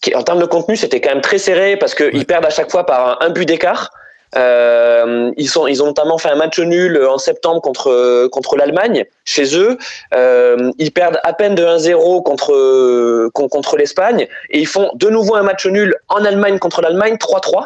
qui- 0.00 0.16
en 0.16 0.24
termes 0.24 0.40
de 0.40 0.46
contenu, 0.46 0.76
c'était 0.76 1.00
quand 1.00 1.10
même 1.10 1.20
très 1.20 1.38
serré 1.38 1.76
parce 1.76 1.94
qu'ils 1.94 2.16
Ouais. 2.18 2.24
perdent 2.24 2.46
à 2.46 2.50
chaque 2.50 2.72
fois 2.72 2.84
par 2.86 3.22
un, 3.22 3.26
un 3.26 3.30
but 3.30 3.46
d'écart. 3.46 3.90
Euh, 4.36 5.30
ils 5.36 5.48
sont, 5.48 5.66
ils 5.66 5.82
ont 5.82 5.86
notamment 5.86 6.16
fait 6.18 6.30
un 6.30 6.36
match 6.36 6.58
nul 6.58 7.02
en 7.04 7.18
septembre 7.18 7.60
contre 7.60 8.28
contre 8.28 8.56
l'Allemagne 8.56 9.04
chez 9.24 9.56
eux. 9.58 9.76
Euh, 10.14 10.70
ils 10.78 10.90
perdent 10.92 11.20
à 11.22 11.32
peine 11.34 11.54
de 11.54 11.64
1-0 11.64 12.22
contre 12.22 13.28
con- 13.30 13.48
contre 13.48 13.76
l'Espagne 13.76 14.26
et 14.50 14.58
ils 14.58 14.66
font 14.66 14.90
de 14.94 15.08
nouveau 15.10 15.34
un 15.34 15.42
match 15.42 15.66
nul 15.66 15.94
en 16.08 16.24
Allemagne 16.24 16.58
contre 16.58 16.80
l'Allemagne 16.80 17.16
3-3. 17.16 17.64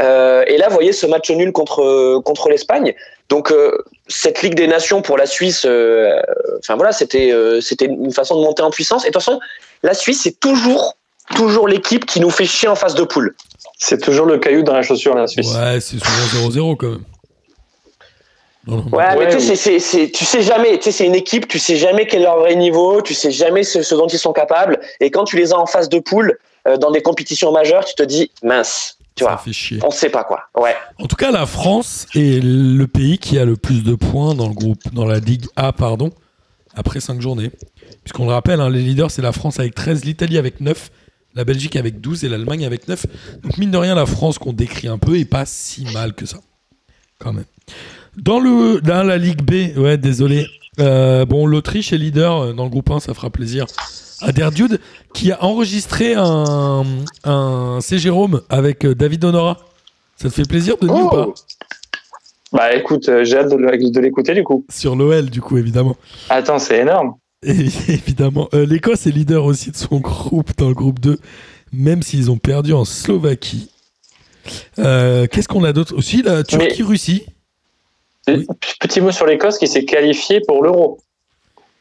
Euh, 0.00 0.42
et 0.46 0.56
là, 0.56 0.68
vous 0.68 0.74
voyez 0.74 0.92
ce 0.92 1.06
match 1.06 1.30
nul 1.30 1.52
contre 1.52 2.18
contre 2.24 2.48
l'Espagne. 2.48 2.94
Donc 3.28 3.52
euh, 3.52 3.78
cette 4.08 4.42
Ligue 4.42 4.54
des 4.54 4.66
Nations 4.66 5.02
pour 5.02 5.16
la 5.18 5.26
Suisse, 5.26 5.64
euh, 5.66 6.20
enfin 6.58 6.76
voilà, 6.76 6.92
c'était 6.92 7.30
euh, 7.32 7.60
c'était 7.60 7.84
une 7.86 8.12
façon 8.12 8.36
de 8.36 8.44
monter 8.44 8.62
en 8.62 8.70
puissance. 8.70 9.04
Et 9.04 9.08
de 9.08 9.12
toute 9.12 9.22
façon, 9.22 9.38
la 9.82 9.94
Suisse 9.94 10.22
c'est 10.24 10.40
toujours 10.40 10.96
toujours 11.34 11.68
l'équipe 11.68 12.06
qui 12.06 12.20
nous 12.20 12.30
fait 12.30 12.44
chier 12.46 12.68
en 12.68 12.74
phase 12.74 12.94
de 12.94 13.02
poule. 13.04 13.34
C'est 13.78 14.00
toujours 14.00 14.26
le 14.26 14.38
caillou 14.38 14.62
dans 14.62 14.74
la 14.74 14.82
chaussure, 14.82 15.14
la 15.14 15.26
Suisse. 15.26 15.52
Ouais, 15.54 15.80
c'est 15.80 15.98
souvent 15.98 16.48
0-0 16.48 16.76
quand 16.76 16.90
même. 16.90 17.04
Non, 18.66 18.76
non, 18.76 18.84
non. 18.84 18.96
Ouais, 18.96 19.04
mais 19.16 19.24
Ouais, 19.26 19.28
tu 19.32 19.40
sais, 19.40 19.56
c'est- 19.56 19.56
c'est- 19.56 19.78
c'est- 19.80 20.10
tu 20.12 20.24
sais 20.24 20.42
jamais, 20.42 20.78
tu 20.78 20.84
sais, 20.84 20.92
c'est 20.92 21.06
une 21.06 21.16
équipe, 21.16 21.48
tu 21.48 21.58
sais 21.58 21.76
jamais 21.76 22.06
quel 22.06 22.20
est 22.20 22.24
leur 22.24 22.38
vrai 22.38 22.54
niveau, 22.54 23.02
tu 23.02 23.12
sais 23.12 23.32
jamais 23.32 23.64
ce, 23.64 23.82
ce 23.82 23.94
dont 23.96 24.06
ils 24.06 24.18
sont 24.20 24.32
capables. 24.32 24.78
Et 25.00 25.10
quand 25.10 25.24
tu 25.24 25.36
les 25.36 25.52
as 25.52 25.58
en 25.58 25.66
phase 25.66 25.88
de 25.88 25.98
poule, 25.98 26.38
euh, 26.68 26.76
dans 26.76 26.92
des 26.92 27.02
compétitions 27.02 27.50
majeures, 27.50 27.84
tu 27.84 27.94
te 27.96 28.04
dis, 28.04 28.30
mince, 28.44 28.98
tu 29.16 29.24
Ça 29.24 29.30
vois, 29.30 29.38
fait 29.38 29.52
chier. 29.52 29.80
on 29.82 29.90
sait 29.90 30.10
pas 30.10 30.22
quoi. 30.22 30.44
Ouais. 30.56 30.76
En 31.00 31.06
tout 31.06 31.16
cas, 31.16 31.32
la 31.32 31.44
France 31.44 32.06
est 32.14 32.40
le 32.40 32.86
pays 32.86 33.18
qui 33.18 33.36
a 33.36 33.44
le 33.44 33.56
plus 33.56 33.82
de 33.82 33.96
points 33.96 34.36
dans 34.36 34.46
le 34.48 34.54
groupe, 34.54 34.80
dans 34.92 35.06
la 35.06 35.18
Ligue 35.18 35.46
A, 35.56 35.72
pardon, 35.72 36.10
après 36.76 37.00
5 37.00 37.20
journées. 37.20 37.50
Puisqu'on 38.04 38.26
le 38.26 38.32
rappelle, 38.32 38.60
hein, 38.60 38.70
les 38.70 38.80
leaders, 38.80 39.10
c'est 39.10 39.22
la 39.22 39.32
France 39.32 39.58
avec 39.58 39.74
13, 39.74 40.04
l'Italie 40.04 40.38
avec 40.38 40.60
9, 40.60 40.90
la 41.34 41.44
Belgique 41.44 41.76
avec 41.76 42.00
12 42.00 42.24
et 42.24 42.28
l'Allemagne 42.28 42.64
avec 42.64 42.88
9. 42.88 43.06
Donc, 43.42 43.58
mine 43.58 43.70
de 43.70 43.78
rien, 43.78 43.94
la 43.94 44.06
France 44.06 44.38
qu'on 44.38 44.52
décrit 44.52 44.88
un 44.88 44.98
peu 44.98 45.18
est 45.18 45.24
pas 45.24 45.44
si 45.46 45.84
mal 45.92 46.14
que 46.14 46.26
ça. 46.26 46.38
Quand 47.18 47.32
même. 47.32 47.44
Dans 48.16 48.40
le, 48.40 48.80
dans 48.80 49.02
la 49.02 49.16
Ligue 49.16 49.42
B, 49.42 49.78
ouais, 49.78 49.96
désolé. 49.96 50.46
Euh, 50.80 51.24
bon, 51.24 51.46
l'Autriche 51.46 51.92
est 51.92 51.98
leader 51.98 52.36
euh, 52.38 52.52
dans 52.52 52.64
le 52.64 52.70
groupe 52.70 52.90
1, 52.90 53.00
ça 53.00 53.14
fera 53.14 53.30
plaisir. 53.30 53.66
À 54.20 54.32
Derdude, 54.32 54.80
qui 55.14 55.32
a 55.32 55.42
enregistré 55.42 56.14
un, 56.16 56.84
un 57.24 57.78
C. 57.80 57.98
Jérôme 57.98 58.40
avec 58.48 58.84
euh, 58.84 58.94
David 58.94 59.24
Honora. 59.24 59.58
Ça 60.16 60.28
te 60.28 60.34
fait 60.34 60.48
plaisir, 60.48 60.76
Denis, 60.80 61.02
ou 61.02 61.08
pas? 61.08 61.26
Oh, 61.28 61.34
Bah 62.52 62.74
écoute, 62.74 63.10
j'ai 63.24 63.38
hâte 63.38 63.50
de 63.50 64.00
l'écouter 64.00 64.34
du 64.34 64.44
coup. 64.44 64.64
Sur 64.68 64.94
l'OL, 64.94 65.28
du 65.28 65.40
coup, 65.40 65.58
évidemment. 65.58 65.96
Attends, 66.28 66.58
c'est 66.58 66.78
énorme. 66.78 67.14
Et 67.44 67.50
évidemment. 67.88 68.48
Euh, 68.54 68.64
L'Écosse 68.66 69.06
est 69.06 69.10
leader 69.10 69.44
aussi 69.44 69.70
de 69.70 69.76
son 69.76 69.98
groupe 69.98 70.50
dans 70.58 70.68
le 70.68 70.74
groupe 70.74 71.00
2, 71.00 71.18
même 71.72 72.02
s'ils 72.02 72.30
ont 72.30 72.38
perdu 72.38 72.72
en 72.72 72.84
Slovaquie. 72.84 73.70
Euh, 74.78 75.26
Qu'est-ce 75.30 75.48
qu'on 75.48 75.64
a 75.64 75.72
d'autre? 75.72 75.94
Aussi, 75.96 76.22
la 76.22 76.42
Turquie-Russie, 76.42 77.26
Oui. 78.28 78.46
Petit 78.80 79.00
mot 79.00 79.10
sur 79.10 79.26
l'Écosse 79.26 79.58
qui 79.58 79.66
s'est 79.66 79.84
qualifiée 79.84 80.40
pour 80.46 80.62
l'Euro. 80.62 80.98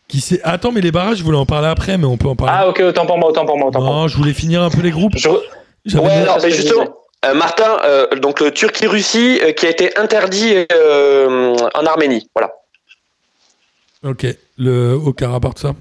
qui 0.07 0.19
s'est. 0.21 0.41
Attends, 0.43 0.71
mais 0.71 0.81
les 0.81 0.91
barrages, 0.91 1.17
je 1.19 1.23
voulais 1.23 1.37
en 1.37 1.45
parler 1.45 1.67
après, 1.67 1.97
mais 1.97 2.05
on 2.05 2.17
peut 2.17 2.27
en 2.27 2.35
parler. 2.35 2.53
Ah 2.55 2.67
ok, 2.67 2.81
autant 2.81 3.05
pour 3.05 3.17
moi, 3.17 3.29
autant 3.29 3.45
pour 3.45 3.57
moi, 3.57 3.67
autant 3.69 3.79
pour 3.79 3.87
moi. 3.87 3.95
non, 4.01 4.07
je 4.07 4.17
voulais 4.17 4.33
finir 4.33 4.61
un 4.61 4.69
peu 4.69 4.81
les 4.81 4.91
groupes. 4.91 5.13
Je- 5.15 5.29
Ouais, 5.97 6.25
non, 6.25 6.33
mais 6.43 6.51
justement, 6.51 6.85
euh, 7.25 7.33
Martin, 7.33 7.77
euh, 7.85 8.07
donc 8.19 8.39
le 8.39 8.51
Turquie-Russie 8.51 9.39
euh, 9.41 9.51
qui 9.51 9.65
a 9.65 9.69
été 9.69 9.97
interdit 9.97 10.53
euh, 10.71 11.55
en 11.73 11.85
Arménie. 11.85 12.27
Voilà. 12.35 12.51
Ok, 14.03 14.25
le 14.57 14.97
Karabakh, 15.15 15.55
tout 15.55 15.61
ça. 15.61 15.75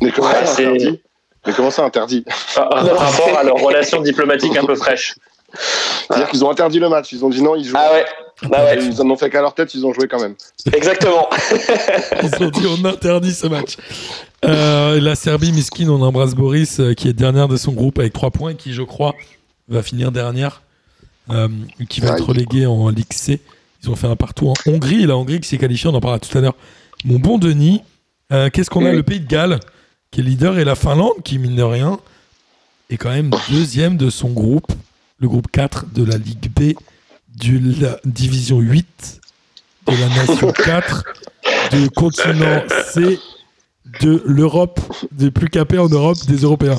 mais 0.00 0.10
comment 0.10 0.28
Ouais, 0.28 0.44
ça 0.44 0.46
c'est- 0.46 0.66
interdit 0.66 1.00
Mais 1.46 1.52
comment 1.52 1.70
ça 1.70 1.84
interdit 1.84 2.24
Par 2.54 2.68
par 2.70 2.98
rapport 2.98 3.38
à 3.38 3.44
leurs 3.44 3.56
relations 3.58 4.00
diplomatiques 4.02 4.56
un 4.56 4.64
peu 4.64 4.74
fraîches. 4.74 5.14
C'est-à-dire 6.08 6.28
qu'ils 6.30 6.44
ont 6.44 6.50
interdit 6.50 6.80
le 6.80 6.88
match. 6.88 7.12
Ils 7.12 7.24
ont 7.24 7.28
dit 7.30 7.40
non, 7.40 7.54
ils 7.54 7.64
jouent. 7.64 7.76
Ah 7.78 7.92
ouais, 7.92 8.04
bah 8.48 8.64
ouais, 8.64 8.84
Ils 8.84 9.00
en 9.00 9.08
ont 9.08 9.16
fait 9.16 9.30
qu'à 9.30 9.40
leur 9.40 9.54
tête, 9.54 9.72
ils 9.74 9.86
ont 9.86 9.92
joué 9.92 10.08
quand 10.08 10.20
même. 10.20 10.34
exactement. 10.72 11.28
Ils 12.22 12.44
ont 12.44 12.50
dit 12.50 12.66
on 12.66 12.84
interdit 12.84 13.32
ce 13.32 13.46
match. 13.46 13.76
Euh, 14.44 15.00
la 15.00 15.14
Serbie, 15.14 15.52
Miskin, 15.52 15.88
on 15.88 16.02
embrasse 16.02 16.34
Boris, 16.34 16.80
euh, 16.80 16.92
qui 16.94 17.08
est 17.08 17.12
dernière 17.12 17.46
de 17.46 17.56
son 17.56 17.72
groupe 17.72 17.98
avec 18.00 18.12
3 18.12 18.30
points, 18.32 18.50
et 18.50 18.54
qui, 18.56 18.72
je 18.74 18.82
crois, 18.82 19.14
va 19.68 19.82
finir 19.82 20.10
dernière, 20.12 20.62
euh, 21.30 21.48
qui 21.88 22.00
va 22.00 22.14
être 22.14 22.26
relégué 22.26 22.66
en 22.66 22.88
Ligue 22.88 23.12
C. 23.12 23.40
Ils 23.82 23.90
ont 23.90 23.96
fait 23.96 24.08
un 24.08 24.16
partout 24.16 24.48
en 24.48 24.54
Hongrie, 24.66 25.04
et 25.04 25.06
la 25.06 25.16
Hongrie 25.16 25.40
qui 25.40 25.48
s'est 25.48 25.56
qualifiée, 25.58 25.88
on 25.88 25.94
en 25.94 26.00
parlera 26.00 26.18
tout 26.18 26.36
à 26.36 26.40
l'heure. 26.40 26.56
Mon 27.04 27.18
bon 27.18 27.36
Denis, 27.36 27.82
euh, 28.32 28.48
qu'est-ce 28.50 28.70
qu'on 28.70 28.86
a. 28.86 28.92
Le 28.92 29.02
Pays 29.02 29.20
de 29.20 29.26
Galles, 29.26 29.60
qui 30.10 30.20
est 30.20 30.24
leader, 30.24 30.58
et 30.58 30.64
la 30.64 30.74
Finlande, 30.74 31.22
qui, 31.22 31.38
mine 31.38 31.54
de 31.54 31.62
rien, 31.62 31.98
est 32.88 32.96
quand 32.96 33.10
même 33.10 33.30
deuxième 33.50 33.98
de 33.98 34.08
son 34.08 34.30
groupe, 34.30 34.72
le 35.18 35.28
groupe 35.28 35.50
4 35.50 35.86
de 35.92 36.02
la 36.02 36.16
Ligue 36.16 36.50
B, 36.50 36.72
de 37.36 37.82
la 37.82 37.98
Division 38.06 38.58
8, 38.58 39.20
de 39.86 39.92
la 39.92 40.08
Nation 40.08 40.50
4, 40.64 41.04
du 41.72 41.90
continent 41.90 42.62
C, 42.92 43.18
de 44.00 44.22
l'Europe, 44.24 44.80
des 45.12 45.30
plus 45.30 45.50
capés 45.50 45.78
en 45.78 45.88
Europe, 45.88 46.16
des 46.26 46.38
Européens. 46.38 46.78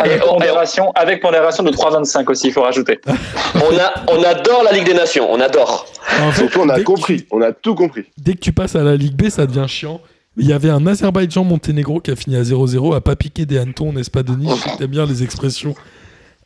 Avec 0.00 0.18
Et 0.18 0.24
on- 0.24 0.34
pondération, 0.34 0.90
avec 0.92 1.20
pondération 1.20 1.62
de 1.62 1.70
3,25 1.70 2.28
aussi, 2.30 2.48
il 2.48 2.52
faut 2.52 2.62
rajouter. 2.62 3.00
On, 3.54 3.76
a, 3.78 3.92
on 4.08 4.22
adore 4.22 4.62
la 4.64 4.72
Ligue 4.72 4.84
des 4.86 4.94
Nations, 4.94 5.30
on 5.32 5.40
adore. 5.40 5.86
En 6.20 6.30
fait, 6.30 6.42
Surtout, 6.42 6.60
on 6.60 6.68
a 6.68 6.80
compris. 6.82 7.22
tu- 7.22 7.26
On 7.30 7.40
a 7.42 7.52
tout 7.52 7.74
compris. 7.74 8.04
dès 8.18 8.34
que 8.34 8.40
tu 8.40 8.52
passes 8.52 8.76
à 8.76 8.82
la 8.82 8.94
Ligue 8.96 9.14
B, 9.14 9.28
ça 9.30 9.46
devient 9.46 9.66
chiant. 9.68 10.00
Il 10.36 10.46
y 10.46 10.52
avait 10.52 10.70
un 10.70 10.86
Azerbaïdjan-Monténégro 10.86 12.00
qui 12.00 12.10
a 12.12 12.16
fini 12.16 12.36
à 12.36 12.42
0-0, 12.42 12.94
à 12.94 13.00
pas 13.00 13.16
piquer 13.16 13.46
des 13.46 13.58
hannetons, 13.58 13.92
n'est-ce 13.92 14.10
pas, 14.10 14.22
Denis? 14.22 14.48
Je 14.50 14.54
sais 14.62 14.70
que 14.70 14.76
t'aimes 14.78 14.90
bien 14.90 15.06
les 15.06 15.22
expressions 15.22 15.74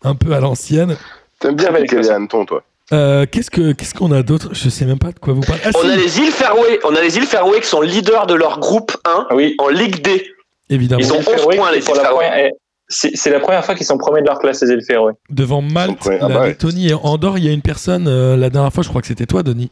un 0.04 0.14
peu 0.14 0.32
à 0.32 0.40
l'ancienne. 0.40 0.96
T'aimes 1.40 1.56
bien 1.56 1.68
piquer 1.68 1.82
expression. 1.84 2.14
hannetons, 2.14 2.44
toi. 2.46 2.62
Euh, 2.92 3.26
Qu'est-ce 3.30 3.50
que- 3.50 3.72
qu'est-ce 3.72 3.94
qu'on 3.94 4.12
a 4.12 4.22
d'autre? 4.22 4.50
Je 4.52 4.68
sais 4.68 4.84
même 4.84 4.98
pas 4.98 5.12
de 5.12 5.18
quoi 5.18 5.32
vous 5.34 5.40
parlez. 5.42 5.62
Ah, 5.64 5.70
On 5.74 5.80
si, 5.82 5.90
a 5.90 5.96
les 5.96 6.18
îles 6.18 6.30
Faroé, 6.32 6.78
on 6.84 6.94
a 6.94 7.00
les 7.00 7.16
îles 7.16 7.26
Faroé 7.26 7.60
qui 7.60 7.66
sont 7.68 7.80
leaders 7.80 8.26
de 8.26 8.34
leur 8.34 8.58
groupe 8.60 8.92
1 9.04 9.26
Ah 9.30 9.34
oui. 9.34 9.54
en 9.58 9.68
Ligue 9.68 10.02
D. 10.02 10.24
évidemment. 10.70 11.00
Ils 11.02 11.12
ont 11.12 11.16
Les 11.18 11.22
îles 11.22 11.28
11 11.28 11.34
Féroé, 11.36 11.56
points, 11.56 11.70
les 11.72 11.78
îles 11.78 11.92
eh, 12.38 12.50
C'est 12.94 13.30
la 13.30 13.40
première 13.40 13.64
fois 13.64 13.74
qu'ils 13.74 13.86
sont 13.86 13.96
premiers 13.98 14.20
de 14.20 14.26
leur 14.26 14.38
classe, 14.38 14.62
les 14.62 14.70
îles 14.70 14.84
Féroé. 14.86 15.12
Devant 15.30 15.62
Malte, 15.62 16.04
Ouais, 16.04 16.18
ah 16.20 16.28
la 16.28 16.34
bah 16.34 16.40
ouais. 16.42 16.48
Lettonie 16.48 16.88
et 16.88 16.94
Andorre, 16.94 17.38
il 17.38 17.44
y 17.44 17.48
a 17.48 17.52
une 17.52 17.62
personne, 17.62 18.06
euh, 18.06 18.36
la 18.36 18.50
dernière 18.50 18.72
fois, 18.72 18.82
je 18.82 18.88
crois 18.90 19.00
que 19.00 19.06
c'était 19.06 19.26
toi, 19.26 19.42
Denis, 19.42 19.70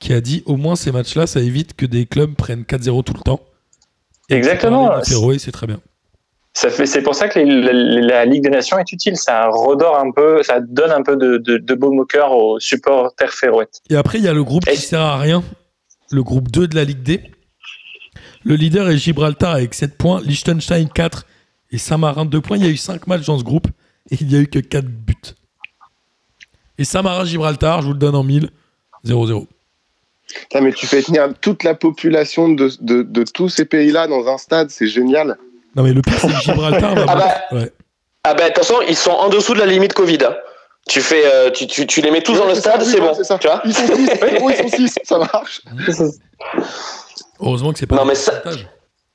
qui 0.00 0.12
a 0.14 0.20
dit 0.20 0.42
au 0.46 0.56
moins 0.56 0.74
ces 0.74 0.90
matchs-là, 0.90 1.26
ça 1.26 1.40
évite 1.40 1.74
que 1.74 1.84
des 1.86 2.06
clubs 2.06 2.34
prennent 2.34 2.62
4-0 2.64 3.02
tout 3.04 3.12
le 3.14 3.20
temps. 3.20 3.40
Et 4.30 4.34
Exactement. 4.36 4.98
des 4.98 5.04
Féroé, 5.04 5.38
c'est 5.38 5.52
très 5.52 5.66
bien. 5.66 5.80
Ça 6.54 6.68
fait, 6.70 6.86
c'est 6.86 7.02
pour 7.02 7.14
ça 7.14 7.28
que 7.28 7.38
les- 7.38 7.44
la, 7.62 7.72
la 7.72 8.24
Ligue 8.24 8.42
des 8.42 8.50
Nations 8.50 8.78
est 8.78 8.90
utile. 8.92 9.16
Ça 9.16 9.48
redore 9.50 9.98
un 9.98 10.10
peu, 10.10 10.42
ça 10.42 10.60
donne 10.60 10.90
un 10.90 11.02
peu 11.02 11.16
de, 11.16 11.38
de, 11.38 11.56
de 11.58 11.74
baume 11.74 11.98
au 11.98 12.04
cœur 12.04 12.32
aux 12.32 12.58
supporters 12.60 13.32
féroïtes. 13.32 13.80
Et 13.90 13.96
après, 13.96 14.18
il 14.18 14.24
y 14.24 14.28
a 14.28 14.34
le 14.34 14.44
groupe 14.44 14.64
qui 14.64 14.72
Et- 14.72 14.76
sert 14.76 15.00
à 15.00 15.18
rien, 15.18 15.42
le 16.10 16.22
groupe 16.22 16.50
2 16.50 16.66
de 16.68 16.74
la 16.74 16.84
Ligue 16.84 17.02
D. 17.02 17.20
Le 18.44 18.54
leader 18.56 18.88
est 18.90 18.96
Gibraltar 18.98 19.52
avec 19.54 19.72
7 19.74 19.96
points, 19.96 20.20
Liechtenstein 20.24 20.88
4 20.88 21.26
et 21.72 21.78
Saint-Marin 21.78 22.24
2 22.24 22.40
points. 22.40 22.56
Il 22.58 22.64
y 22.64 22.68
a 22.68 22.70
eu 22.70 22.76
5 22.76 23.06
matchs 23.06 23.26
dans 23.26 23.38
ce 23.38 23.44
groupe 23.44 23.66
et 24.10 24.16
il 24.20 24.26
n'y 24.28 24.36
a 24.36 24.38
eu 24.38 24.46
que 24.46 24.58
4 24.60 24.84
buts. 24.84 25.14
Et 26.78 26.84
Saint-Marin-Gibraltar, 26.84 27.80
je 27.82 27.86
vous 27.86 27.92
le 27.92 27.98
donne 27.98 28.14
en 28.14 28.22
1000, 28.24 28.50
0-0. 29.06 29.46
Putain, 30.34 30.60
mais 30.62 30.72
tu 30.72 30.86
fais 30.86 31.02
tenir 31.02 31.28
toute 31.40 31.62
la 31.64 31.74
population 31.74 32.48
de, 32.48 32.70
de, 32.80 33.02
de 33.02 33.24
tous 33.24 33.48
ces 33.50 33.64
pays-là 33.64 34.06
dans 34.06 34.26
un 34.26 34.38
stade, 34.38 34.70
c'est 34.70 34.86
génial. 34.86 35.36
Non 35.76 35.82
mais 35.82 35.92
le 35.92 36.00
pire 36.02 36.14
c'est 36.18 36.28
que 36.28 36.40
Gibraltar 36.40 36.94
Ah 37.08 37.16
bah, 37.16 37.34
ouais. 37.58 37.72
Ah 38.24 38.34
ben 38.34 38.46
attention, 38.46 38.80
ils 38.82 38.96
sont 38.96 39.10
en 39.10 39.28
dessous 39.28 39.52
de 39.54 39.58
la 39.58 39.66
limite 39.66 39.92
Covid. 39.94 40.18
hein. 40.24 40.34
Tu 40.88 41.00
fais, 41.00 41.22
euh, 41.26 41.50
tu, 41.50 41.66
tu, 41.66 41.86
tu 41.86 42.00
les 42.00 42.10
mets 42.10 42.22
tous 42.22 42.34
dans 42.36 42.46
le 42.46 42.54
stade, 42.54 42.82
c'est 42.82 43.00
bon. 43.00 43.14
ça. 43.22 43.38
Tu 43.38 43.46
vois 43.46 43.60
Ils 43.64 43.72
sont 43.74 43.86
6, 43.86 43.94
ils 44.48 44.70
sont 44.70 44.76
6, 44.76 44.94
ça 45.04 45.18
marche. 45.18 45.60
Heureusement 47.40 47.72
que 47.72 47.78
c'est 47.78 47.86
pas 47.86 47.96
Non, 47.96 48.02
un 48.02 48.06
mais 48.06 48.14
ça-. 48.14 48.42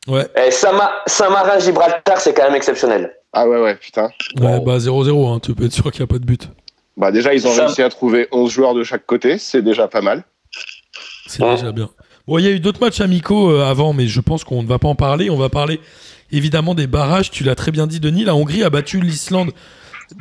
Ouais, 0.08 0.26
Eh, 0.38 0.52
Saint-Ma- 0.52 1.02
Saint-Marin-Gibraltar, 1.06 2.20
c'est 2.20 2.34
quand 2.34 2.44
même 2.44 2.56
exceptionnel. 2.56 3.14
Ah 3.34 3.48
ouais, 3.48 3.60
ouais, 3.62 3.76
putain. 3.76 4.10
ouais 4.40 4.60
bah 4.62 4.78
0-0, 4.80 5.28
hein, 5.34 5.40
tu 5.40 5.54
peux 5.54 5.66
être 5.66 5.74
sûr 5.74 5.92
qu'il 5.92 6.00
n'y 6.02 6.06
a 6.06 6.08
pas 6.08 6.18
de 6.20 6.26
but. 6.26 6.50
Bah 6.96 7.12
déjà, 7.12 7.34
ils 7.34 7.46
ont 7.48 7.52
Ça- 7.54 7.66
réussi 7.66 7.84
à 7.84 7.90
trouver 7.90 8.28
11 8.32 8.52
joueurs 8.52 8.74
de 8.74 8.84
chaque 8.84 9.06
côté, 9.06 9.38
c'est 9.38 9.62
déjà 9.62 9.88
pas 9.88 10.02
mal. 10.02 10.24
C'est 11.28 11.44
déjà 11.44 11.72
bien. 11.72 11.90
Bon, 12.26 12.38
il 12.40 12.46
y 12.46 12.48
a 12.48 12.52
eu 12.52 12.60
d'autres 12.60 12.80
matchs 12.82 13.02
amicaux 13.02 13.52
euh, 13.52 13.66
avant, 13.66 13.94
mais 13.94 14.08
je 14.08 14.20
pense 14.22 14.44
qu'on 14.44 14.64
ne 14.64 14.68
va 14.68 14.80
pas 14.80 14.88
en 14.88 14.96
parler. 14.96 15.30
On 15.30 15.38
va 15.38 15.50
parler 15.50 15.80
évidemment 16.32 16.74
des 16.74 16.88
barrages. 16.88 17.30
Tu 17.32 17.44
l'as 17.44 17.56
très 17.56 17.72
bien 17.72 17.86
dit, 17.88 18.00
Denis. 18.00 18.24
La 18.26 18.36
Hongrie 18.36 18.64
a 18.64 18.70
battu 18.70 19.00
l'Islande 19.00 19.52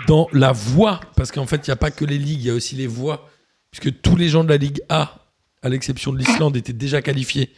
dans 0.09 0.29
la 0.33 0.53
voie, 0.53 1.01
parce 1.17 1.31
qu'en 1.33 1.47
fait, 1.47 1.67
il 1.67 1.71
n'y 1.71 1.73
a 1.73 1.77
pas 1.77 1.91
que 1.93 2.05
les 2.05 2.19
ligues, 2.19 2.41
il 2.41 2.47
y 2.47 2.51
a 2.51 2.55
aussi 2.55 2.75
les 2.75 2.87
voies, 2.89 3.29
puisque 3.71 4.01
tous 4.03 4.17
les 4.17 4.29
gens 4.29 4.43
de 4.45 4.49
la 4.49 4.57
Ligue 4.57 4.81
A, 4.89 5.15
à 5.63 5.69
l'exception 5.69 6.13
de 6.13 6.19
l'Islande, 6.19 6.57
étaient 6.57 6.73
déjà 6.73 7.03
qualifiés. 7.03 7.51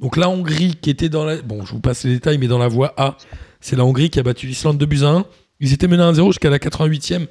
Donc 0.00 0.16
la 0.16 0.28
Hongrie 0.28 0.76
qui 0.80 0.90
était 0.90 1.08
dans 1.08 1.24
la... 1.24 1.40
Bon, 1.42 1.64
je 1.64 1.72
vous 1.72 1.80
passe 1.80 2.04
les 2.04 2.12
détails, 2.14 2.38
mais 2.38 2.48
dans 2.48 2.58
la 2.58 2.68
voie 2.68 2.92
A, 2.96 3.16
c'est 3.60 3.76
la 3.76 3.84
Hongrie 3.84 4.10
qui 4.10 4.18
a 4.20 4.22
battu 4.22 4.46
l'Islande 4.46 4.76
2 4.78 4.86
buts 4.86 5.02
à 5.02 5.08
1. 5.08 5.24
Ils 5.60 5.72
étaient 5.72 5.88
menés 5.88 6.02
1-0 6.02 6.26
jusqu'à 6.26 6.50
la 6.50 6.58
88e. 6.58 7.26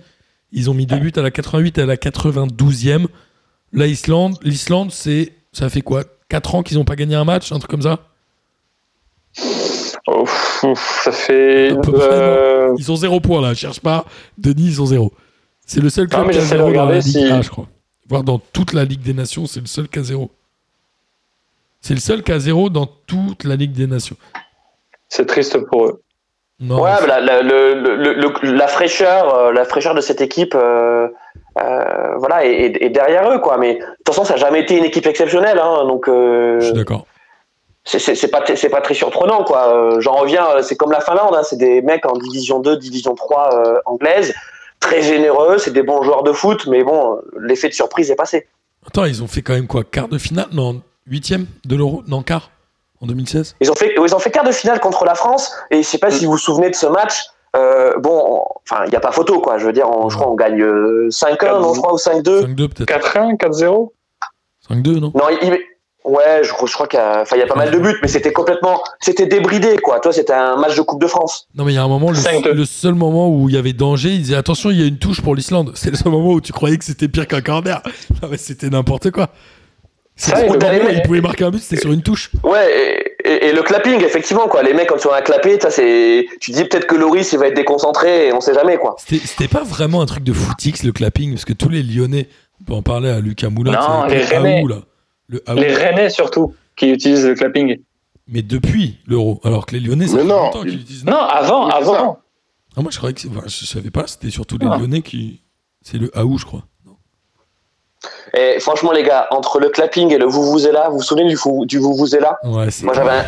Ils 0.51 0.70
ont 0.70 0.74
mis 0.74 0.86
deux 0.86 0.97
buts 0.97 1.11
à 1.16 1.22
la 1.22 1.32
88 1.32 1.78
et 1.78 1.82
à 1.82 1.86
la 1.86 1.95
92e. 1.97 3.05
La 3.74 3.88
Islande, 3.88 4.38
l'Islande, 4.41 4.91
c'est... 4.91 5.32
Ça 5.51 5.70
fait 5.70 5.82
quoi? 5.82 6.03
4 6.30 6.55
ans 6.55 6.63
qu'ils 6.63 6.78
n'ont 6.78 6.86
pas 6.86 6.95
gagné 6.95 7.16
un 7.16 7.24
match, 7.24 7.51
un 7.51 7.59
truc 7.59 7.70
comme 7.70 7.82
ça? 7.84 7.99
Ouf, 10.07 10.63
ouf, 10.63 11.01
ça 11.03 11.11
fait. 11.11 11.72
À 11.72 11.76
près, 11.78 11.91
euh, 11.95 12.76
Ils 12.78 12.91
ont 12.91 12.95
zéro 12.95 13.20
point 13.20 13.41
là, 13.41 13.53
cherche 13.53 13.80
pas. 13.80 14.05
Denis, 14.38 14.66
ils 14.68 14.82
ont 14.82 14.86
zéro. 14.86 15.11
C'est 15.66 15.82
le 15.82 15.89
seul 15.89 16.07
club 16.07 16.30
qui 16.32 16.38
a 16.38 16.41
zéro 16.41 16.72
dans 16.72 16.86
la 16.86 16.95
Ligue 16.99 17.03
si- 17.03 17.24
A, 17.26 17.41
je 17.41 17.49
crois. 17.49 17.68
Voire 18.07 18.24
dans 18.24 18.38
toute 18.39 18.74
la 18.74 18.86
Ligue 18.86 19.01
des 19.01 19.13
Nations, 19.13 19.47
c'est 19.47 19.61
le 19.61 19.66
seul 19.66 19.88
qui 19.88 19.99
a 19.99 20.03
zéro. 20.03 20.32
C'est 21.86 21.94
le 21.94 22.00
seul 22.00 22.24
a 22.30 22.40
zéro 22.40 22.72
dans 22.72 22.88
toute 22.88 23.44
la 23.44 23.56
Ligue 23.56 23.74
des 23.74 23.86
Nations. 23.86 24.16
c'est 25.08 25.28
triste 25.28 25.60
pour 25.68 25.86
eux. 25.86 26.02
Non, 26.60 26.82
Ouais, 26.82 26.90
la, 27.06 27.20
la- 27.22 27.44
le- 27.44 27.76
le- 27.76 28.14
le- 28.16 28.52
la 28.54 28.66
fraîcheur, 28.66 29.36
euh, 29.36 29.52
la 29.52 29.66
fraîcheur 29.66 29.94
de 29.94 30.02
cette 30.02 30.20
équipe, 30.20 30.56
euh, 30.56 31.08
euh, 31.62 32.16
voilà, 32.18 32.44
est, 32.44 32.90
derrière 32.90 33.32
eux, 33.32 33.38
quoi. 33.38 33.60
Mais 33.60 33.76
de 33.76 33.80
toute 33.82 34.08
façon, 34.08 34.24
ça 34.26 34.34
n'a 34.34 34.40
jamais 34.40 34.62
été 34.62 34.76
une 34.76 34.84
équipe 34.84 35.06
exceptionnelle, 35.06 35.60
hein, 35.60 35.86
donc. 35.86 36.08
euh, 36.10 36.60
je 36.60 36.66
suis 36.66 36.74
d'accord. 36.74 37.06
c'est- 38.16 38.28
pas, 38.30 38.44
c'est 38.56 38.70
pas 38.70 38.82
très 38.82 38.96
surprenant, 38.96 39.44
quoi. 39.44 40.00
J'en 40.00 40.14
reviens, 40.16 40.48
c'est 40.64 40.76
comme 40.76 40.92
la 40.92 41.02
Finlande, 41.02 41.36
hein, 41.36 41.44
c'est 41.44 41.58
des 41.60 41.84
mecs 41.84 42.08
en 42.08 42.18
division 42.18 42.62
2, 42.62 42.78
division 42.78 43.14
3 43.14 43.50
euh, 43.54 43.80
anglaise, 43.86 44.34
très 44.80 45.04
généreux, 45.04 45.60
c'est 45.60 45.72
des 45.72 45.84
bons 45.84 46.02
joueurs 46.02 46.24
de 46.24 46.32
foot, 46.32 46.66
mais 46.66 46.84
bon, 46.84 47.22
l'effet 47.40 47.70
de 47.70 47.76
surprise 47.76 48.10
est 48.10 48.16
passé. 48.16 48.48
Attends, 48.88 49.06
ils 49.06 49.22
ont 49.22 49.28
fait 49.28 49.44
quand 49.44 49.54
même 49.54 49.68
quoi 49.68 49.84
Quart 49.84 50.08
de 50.08 50.18
finale? 50.18 50.48
Non, 50.52 50.82
huitième 51.08 51.45
de 51.66 51.76
l'euro 51.76 52.03
Non, 52.08 52.22
quart 52.24 52.51
en 53.01 53.08
2016 53.08 53.56
Ils 53.62 53.72
ont 53.72 53.76
fait, 53.76 53.93
ils 54.01 54.16
ont 54.16 54.20
fait 54.20 54.32
quart 54.32 54.43
de 54.45 54.51
finale 54.51 54.80
contre 54.80 55.06
la 55.06 55.16
France, 55.16 55.51
et 55.72 55.84
je 55.84 55.88
sais 55.88 55.97
pas 55.97 56.12
si 56.12 56.26
vous 56.26 56.32
vous 56.34 56.38
souvenez 56.38 56.70
de 56.70 56.76
ce 56.76 56.86
match. 56.88 57.22
Euh, 57.56 57.93
bon, 57.99 58.12
on- 58.26 58.43
enfin, 58.70 58.84
il 58.86 58.89
n'y 58.89 58.95
a 58.97 58.99
pas 58.99 59.12
photo, 59.14 59.39
quoi. 59.39 59.58
Je 59.58 59.66
veux 59.66 59.72
dire, 59.74 59.89
on, 59.89 60.10
je 60.10 60.16
crois 60.18 60.28
qu'on 60.28 60.36
gagne 60.36 60.62
euh, 60.62 61.08
5-1, 61.10 61.62
non, 61.62 61.74
je 61.74 61.80
crois, 61.80 61.93
ou 61.93 61.97
5-2. 61.97 62.41
5-2 62.45 62.56
peut-être. 62.70 63.14
4-1, 63.14 63.38
4-0 63.38 63.91
5-2, 64.70 64.99
non? 64.99 65.12
Non, 65.16 65.24
il, 65.41 65.51
ouais, 66.03 66.41
je, 66.43 66.51
crois- 66.51 66.68
je 66.68 66.74
crois 66.74 66.88
qu'il 66.88 66.99
y 66.99 67.01
a, 67.01 67.22
enfin, 67.22 67.36
il 67.38 67.39
y 67.39 67.43
a 67.43 67.47
pas 67.47 67.56
mal 67.56 67.72
de 67.72 67.78
buts, 67.80 67.97
mais 68.01 68.08
c'était 68.10 68.34
complètement, 68.34 68.82
c'était 68.99 69.26
débridé, 69.28 69.78
quoi. 69.78 69.99
Toi, 70.01 70.12
c'était 70.12 70.34
un 70.34 70.58
match 70.58 70.76
de 70.76 70.82
Coupe 70.82 70.99
de 71.01 71.08
France. 71.08 71.47
Non, 71.56 71.64
mais 71.64 71.72
il 71.72 71.76
y 71.76 71.78
a 71.78 71.84
un 71.84 71.88
moment, 71.88 72.10
le, 72.12 72.18
5-2. 72.18 72.49
le 72.51 72.66
seul 72.66 72.95
moment 72.95 73.30
où 73.30 73.47
il 73.47 73.56
y 73.56 73.58
avait 73.58 73.74
danger, 73.74 74.10
il 74.10 74.22
disait 74.24 74.36
attention, 74.36 74.70
il 74.72 74.80
y 74.82 74.84
a 74.84 74.88
une 74.88 74.97
touche 74.99 75.22
pour 75.22 75.34
l'Islande. 75.36 75.72
C'est 75.76 75.91
le 75.91 75.95
seul 75.97 76.12
moment 76.12 76.32
où 76.32 76.41
tu 76.41 76.51
croyais 76.51 76.78
que 76.78 76.84
c'était 76.84 77.08
pire 77.08 77.28
qu'un 77.28 77.41
corner. 77.41 77.82
Non, 78.22 78.28
mais 78.30 78.38
c'était 78.38 78.70
n'importe 78.70 79.12
quoi. 79.12 79.30
Ça, 80.18 80.45
il 80.45 80.51
le 80.51 80.93
il 80.93 81.01
pouvait 81.01 81.20
marquer 81.22 81.43
un 81.43 81.51
but, 81.51 81.61
c'était 81.61 81.82
sur 81.82 81.91
une 81.91 82.01
touche. 82.01 82.32
Ouais, 82.43 82.72
et, 83.26 83.30
et- 83.30 83.45
et 83.47 83.51
le 83.53 83.61
clapping, 83.63 84.01
effectivement, 84.01 84.47
quoi. 84.47 84.63
Les 84.63 84.74
mecs, 84.74 84.88
quand 84.88 84.97
tu 84.97 85.09
as 85.09 85.16
un 85.16 85.22
clappé, 85.22 85.59
ça, 85.59 85.70
c'est, 85.72 86.26
tu 86.39 86.51
te 86.51 86.55
dis 86.57 86.63
peut-être 86.63 86.88
que 86.88 86.95
Loris, 86.95 87.34
il 87.34 87.39
va 87.39 87.47
être 87.47 87.55
déconcentré, 87.55 88.28
et 88.28 88.34
on 88.34 88.39
sait 88.39 88.53
jamais, 88.53 88.78
quoi. 88.78 88.95
C'était 89.05 89.49
pas 89.49 89.63
vraiment 89.63 90.01
un 90.01 90.05
truc 90.05 90.24
de 90.24 90.32
footix, 90.32 90.84
le 90.84 90.93
clapping, 90.93 91.32
parce 91.34 91.43
que 91.43 91.51
tous 91.53 91.68
les 91.68 91.84
Lyonnais, 91.84 92.30
on 92.61 92.63
peut 92.63 92.74
en 92.74 92.82
parler 92.82 93.09
à 93.09 93.20
Lucas 93.20 93.49
Moulin, 93.49 93.74
Non, 93.74 94.05
les 94.05 94.20
le 94.20 94.26
Rennais. 94.26 94.61
Aou, 94.61 94.68
là. 94.68 94.78
Le 95.28 95.43
Aou. 95.47 95.55
Les 95.57 95.74
Rennais 95.74 96.09
surtout, 96.09 96.53
qui 96.78 96.91
utilisent 96.91 97.26
le 97.26 97.36
clapping. 97.36 97.78
Mais 98.28 98.41
depuis 98.41 98.99
l'euro, 99.07 99.41
alors 99.43 99.66
que 99.66 99.76
les 99.76 99.82
Lyonnais, 99.82 100.07
ça 100.07 100.13
Mais 100.16 100.22
fait 100.22 100.28
non, 100.28 100.43
longtemps 100.45 100.61
qu'ils 100.61 100.74
il- 100.76 100.82
utilisent. 100.82 101.05
Non, 101.05 101.18
avant, 101.20 101.68
avant. 101.68 102.20
Ah, 102.78 102.82
moi, 102.82 102.89
je 102.91 102.97
croyais 102.97 103.13
que 103.13 103.28
enfin, 103.28 103.43
je 103.47 103.66
savais 103.66 103.91
pas, 103.91 104.07
c'était 104.07 104.30
surtout 104.30 104.57
les 104.59 104.68
Ah. 104.70 104.78
Lyonnais 104.78 105.01
qui. 105.01 105.41
C'est 105.82 105.97
le 105.97 106.09
Aou, 106.18 106.38
je 106.38 106.45
crois. 106.45 106.63
Et 108.36 108.60
franchement, 108.60 108.91
les 108.91 109.04
gars, 109.04 109.28
entre 109.32 109.60
le 109.60 109.70
clapping 109.70 110.12
et 110.14 110.18
le 110.18 110.28
Vuvuzela, 110.28 110.89
vous 110.89 110.98
vous 110.98 111.02
souvenez 111.04 111.28
du, 111.28 111.36
fou- 111.38 111.66
du 111.66 111.80
Vuvuzela? 111.80 112.38
Ouais, 112.43 112.70
c'est. 112.70 112.84
Moi, 112.84 112.93
j'avais 112.93 113.10
un. 113.10 113.24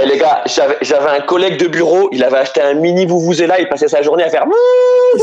Eh 0.00 0.06
les 0.06 0.18
gars, 0.18 0.44
j'avais 0.82 1.10
un 1.18 1.20
collègue 1.20 1.58
de 1.58 1.66
bureau, 1.66 2.08
il 2.12 2.22
avait 2.22 2.36
acheté 2.38 2.60
un 2.60 2.74
mini 2.74 3.06
Vuvuzela, 3.06 3.58
il 3.60 3.68
passait 3.68 3.88
sa 3.88 4.02
journée 4.02 4.22
à 4.24 4.28
faire 4.28 4.44
Il 4.46 5.20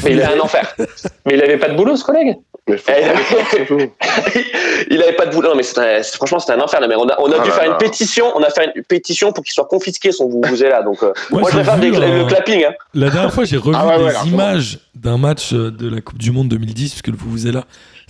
fait 0.00 0.08
Mais 0.08 0.14
il 0.14 0.18
c'est 0.20 0.24
a- 0.24 0.32
un 0.32 0.40
enfer. 0.40 0.74
Mais 1.26 1.34
il 1.34 1.42
avait 1.42 1.58
pas 1.58 1.68
de 1.68 1.76
boulot, 1.76 1.94
ce 1.96 2.04
collègue. 2.04 2.36
Mais 2.68 2.76
Eh, 2.88 3.90
il 4.90 5.02
avait 5.02 5.12
pas 5.12 5.26
de 5.26 5.30
boulot, 5.32 5.50
non, 5.50 5.54
mais 5.56 5.62
c'est 5.62 5.78
un- 5.78 6.02
c'est- 6.02 6.16
franchement 6.16 6.40
c'était 6.40 6.54
un 6.54 6.60
enfer. 6.60 6.80
là, 6.80 6.88
mais 6.88 6.96
on 6.96 7.08
a, 7.08 7.14
on 7.20 7.30
a 7.30 7.36
Ah 7.38 7.42
dû 7.42 7.48
là 7.50 7.54
faire 7.54 7.64
là. 7.66 7.70
une 7.72 7.76
pétition, 7.78 8.26
on 8.34 8.42
a 8.42 8.50
fait 8.50 8.72
une 8.74 8.82
pétition 8.82 9.30
pour 9.32 9.44
qu'il 9.44 9.52
soit 9.52 9.66
confisqué 9.66 10.10
son 10.10 10.28
Vuvuzela. 10.28 10.82
Donc 10.82 11.00
euh, 11.04 11.12
Moi, 11.30 11.42
moi 11.42 11.50
je 11.50 11.56
préfère 11.58 11.76
vu 11.76 11.90
des- 11.92 11.96
un- 11.98 12.18
le 12.18 12.24
clapping. 12.24 12.64
Hein. 12.64 12.72
La 12.94 13.10
dernière 13.10 13.32
fois, 13.32 13.44
j'ai 13.44 13.56
revu 13.56 13.76
Ah 13.78 13.86
ouais, 13.86 14.04
ouais, 14.04 14.12
des 14.24 14.28
images 14.30 14.80
d'un 14.96 15.16
match 15.18 15.52
euh, 15.52 15.70
de 15.70 15.88
la 15.94 16.00
Coupe 16.00 16.18
du 16.18 16.32
Monde 16.32 16.48
2010, 16.48 16.90
puisque 16.90 17.06
le 17.08 17.16
Vuvuzela, 17.16 17.64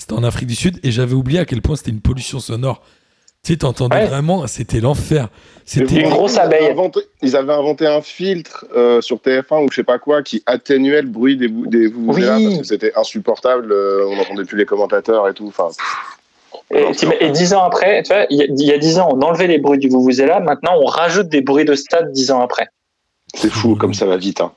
c'était 0.09 0.21
en 0.21 0.23
Afrique 0.23 0.47
du 0.47 0.55
Sud, 0.55 0.79
et 0.85 0.93
j'avais 0.93 1.15
oublié 1.15 1.41
à 1.41 1.45
quel 1.45 1.61
point 1.63 1.75
c'était 1.75 1.91
une 1.91 2.01
pollution 2.01 2.39
sonore. 2.39 2.81
Tu 3.43 3.53
sais, 3.53 3.59
t'entendais 3.59 3.97
Ouais. 3.97 4.07
vraiment, 4.07 4.47
c'était 4.47 4.79
l'enfer. 4.79 5.29
C'était 5.65 5.97
une 5.97 6.11
grosse 6.11 6.35
ils 6.35 6.39
avaient 6.39 6.57
abeille. 6.59 6.71
inventé- 6.71 7.01
ils 7.23 7.35
avaient 7.37 7.53
inventé 7.53 7.87
un 7.89 8.03
filtre 8.03 8.67
euh, 8.77 9.01
sur 9.01 9.17
TF1 9.21 9.65
ou 9.65 9.69
je 9.71 9.75
sais 9.77 9.85
pas 9.85 9.99
quoi 9.99 10.23
qui 10.23 10.45
atténuait 10.47 11.03
le 11.03 11.09
bruit 11.09 11.37
des, 11.37 11.49
des 11.49 11.89
Oui. 11.89 12.23
parce 12.25 12.59
que 12.59 12.65
c'était 12.65 12.93
insupportable. 12.97 13.73
euh, 13.73 14.07
on 14.09 14.15
n'entendait 14.17 14.45
plus 14.45 14.57
les 14.59 14.65
commentateurs 14.65 15.29
et 15.29 15.35
tout. 15.35 15.47
Enfin, 15.49 15.69
Et, 17.21 17.31
dix 17.31 17.53
ans 17.55 17.65
après, 17.65 18.03
tu 18.05 18.13
vois, 18.13 18.27
il 18.31 18.37
y, 18.39 18.43
a- 18.43 18.47
il 18.47 18.65
y 18.65 18.73
a 18.73 18.79
dix 18.79 18.99
ans, 19.01 19.09
on 19.13 19.21
enlevait 19.23 19.47
les 19.49 19.59
bruits 19.59 19.79
du 19.79 19.89
Vuvuzela. 19.89 20.39
Maintenant, 20.41 20.73
on 20.81 20.87
rajoute 20.87 21.29
des 21.29 21.41
bruits 21.41 21.65
de 21.65 21.75
stade 21.75 22.13
dix 22.13 22.31
ans 22.31 22.41
après. 22.41 22.69
C'est 23.37 23.51
fou 23.51 23.77
comme 23.77 23.95
ça 23.95 24.07
va 24.07 24.17
vite. 24.17 24.41
Hein. 24.41 24.53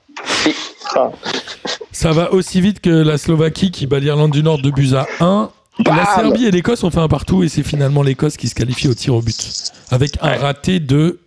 Ça 1.92 2.12
va 2.12 2.34
aussi 2.34 2.62
vite 2.62 2.80
que 2.82 2.90
la 2.90 3.18
Slovaquie 3.18 3.72
qui 3.72 3.86
bat 3.88 4.00
l'Irlande 4.00 4.32
du 4.32 4.44
Nord 4.44 4.62
de 4.62 4.72
buts 4.72 4.94
à 4.96 5.06
1. 5.20 5.50
La 5.86 6.06
Serbie 6.06 6.46
et 6.46 6.52
l'Écosse 6.52 6.84
ont 6.84 6.92
fait 6.92 7.00
un 7.00 7.08
partout 7.08 7.44
et 7.44 7.48
c'est 7.50 7.64
finalement 7.64 8.04
l'Écosse 8.04 8.36
qui 8.38 8.48
se 8.50 8.56
qualifie 8.56 8.88
au 8.88 8.94
tir 8.94 9.16
au 9.16 9.22
but. 9.22 9.72
Avec 9.92 10.12
un 10.22 10.30
Ouais. 10.32 10.36
raté 10.38 10.80
de, 10.80 11.20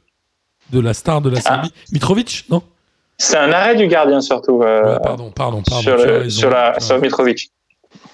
de 0.73 0.81
la 0.81 0.93
star 0.95 1.21
de 1.23 1.31
la 1.31 1.41
Serbie. 1.41 1.73
Mitrovic 1.93 2.45
Non? 2.51 2.63
C'est 3.19 3.37
un 3.39 3.53
arrêt 3.53 3.77
du 3.77 3.87
gardien 3.87 4.21
surtout 4.21 4.63
euh, 4.63 4.95
Ouais, 4.95 4.99
Pardon, 5.03 5.31
pardon, 5.31 5.63
pardon. 5.63 5.83
sur, 5.83 5.97
tu 5.97 6.03
as 6.03 6.07
le- 6.07 6.19
raison. 6.23 6.41
sur, 6.41 6.51
la, 6.51 6.81
sur. 6.81 6.99
Mitrovic. 7.01 7.51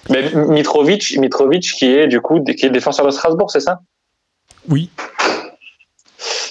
Mais 0.09 0.31
Mitrovic, 0.33 1.17
Mitrovic 1.17 1.63
qui 1.77 1.85
est 1.85 2.07
du 2.07 2.21
coup 2.21 2.41
qui 2.43 2.65
est 2.65 2.69
défenseur 2.69 3.05
de 3.05 3.11
Strasbourg, 3.11 3.49
c'est 3.51 3.59
ça? 3.59 3.79
Oui. 4.69 4.89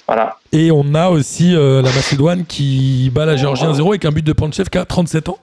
Voilà. 0.09 0.39
Et 0.53 0.71
on 0.73 0.95
a 0.95 1.11
aussi 1.11 1.55
euh, 1.55 1.83
la 1.83 1.93
Macédoine 1.93 2.45
qui 2.47 3.11
bat 3.15 3.27
la 3.27 3.37
Géorgie 3.37 3.65
1-0 3.65 3.87
avec 3.89 4.05
un 4.07 4.11
but 4.11 4.25
de 4.25 4.33
Panchev 4.33 4.69
qui 4.71 4.79
a 4.79 4.85
37 4.85 5.29
ans. 5.29 5.39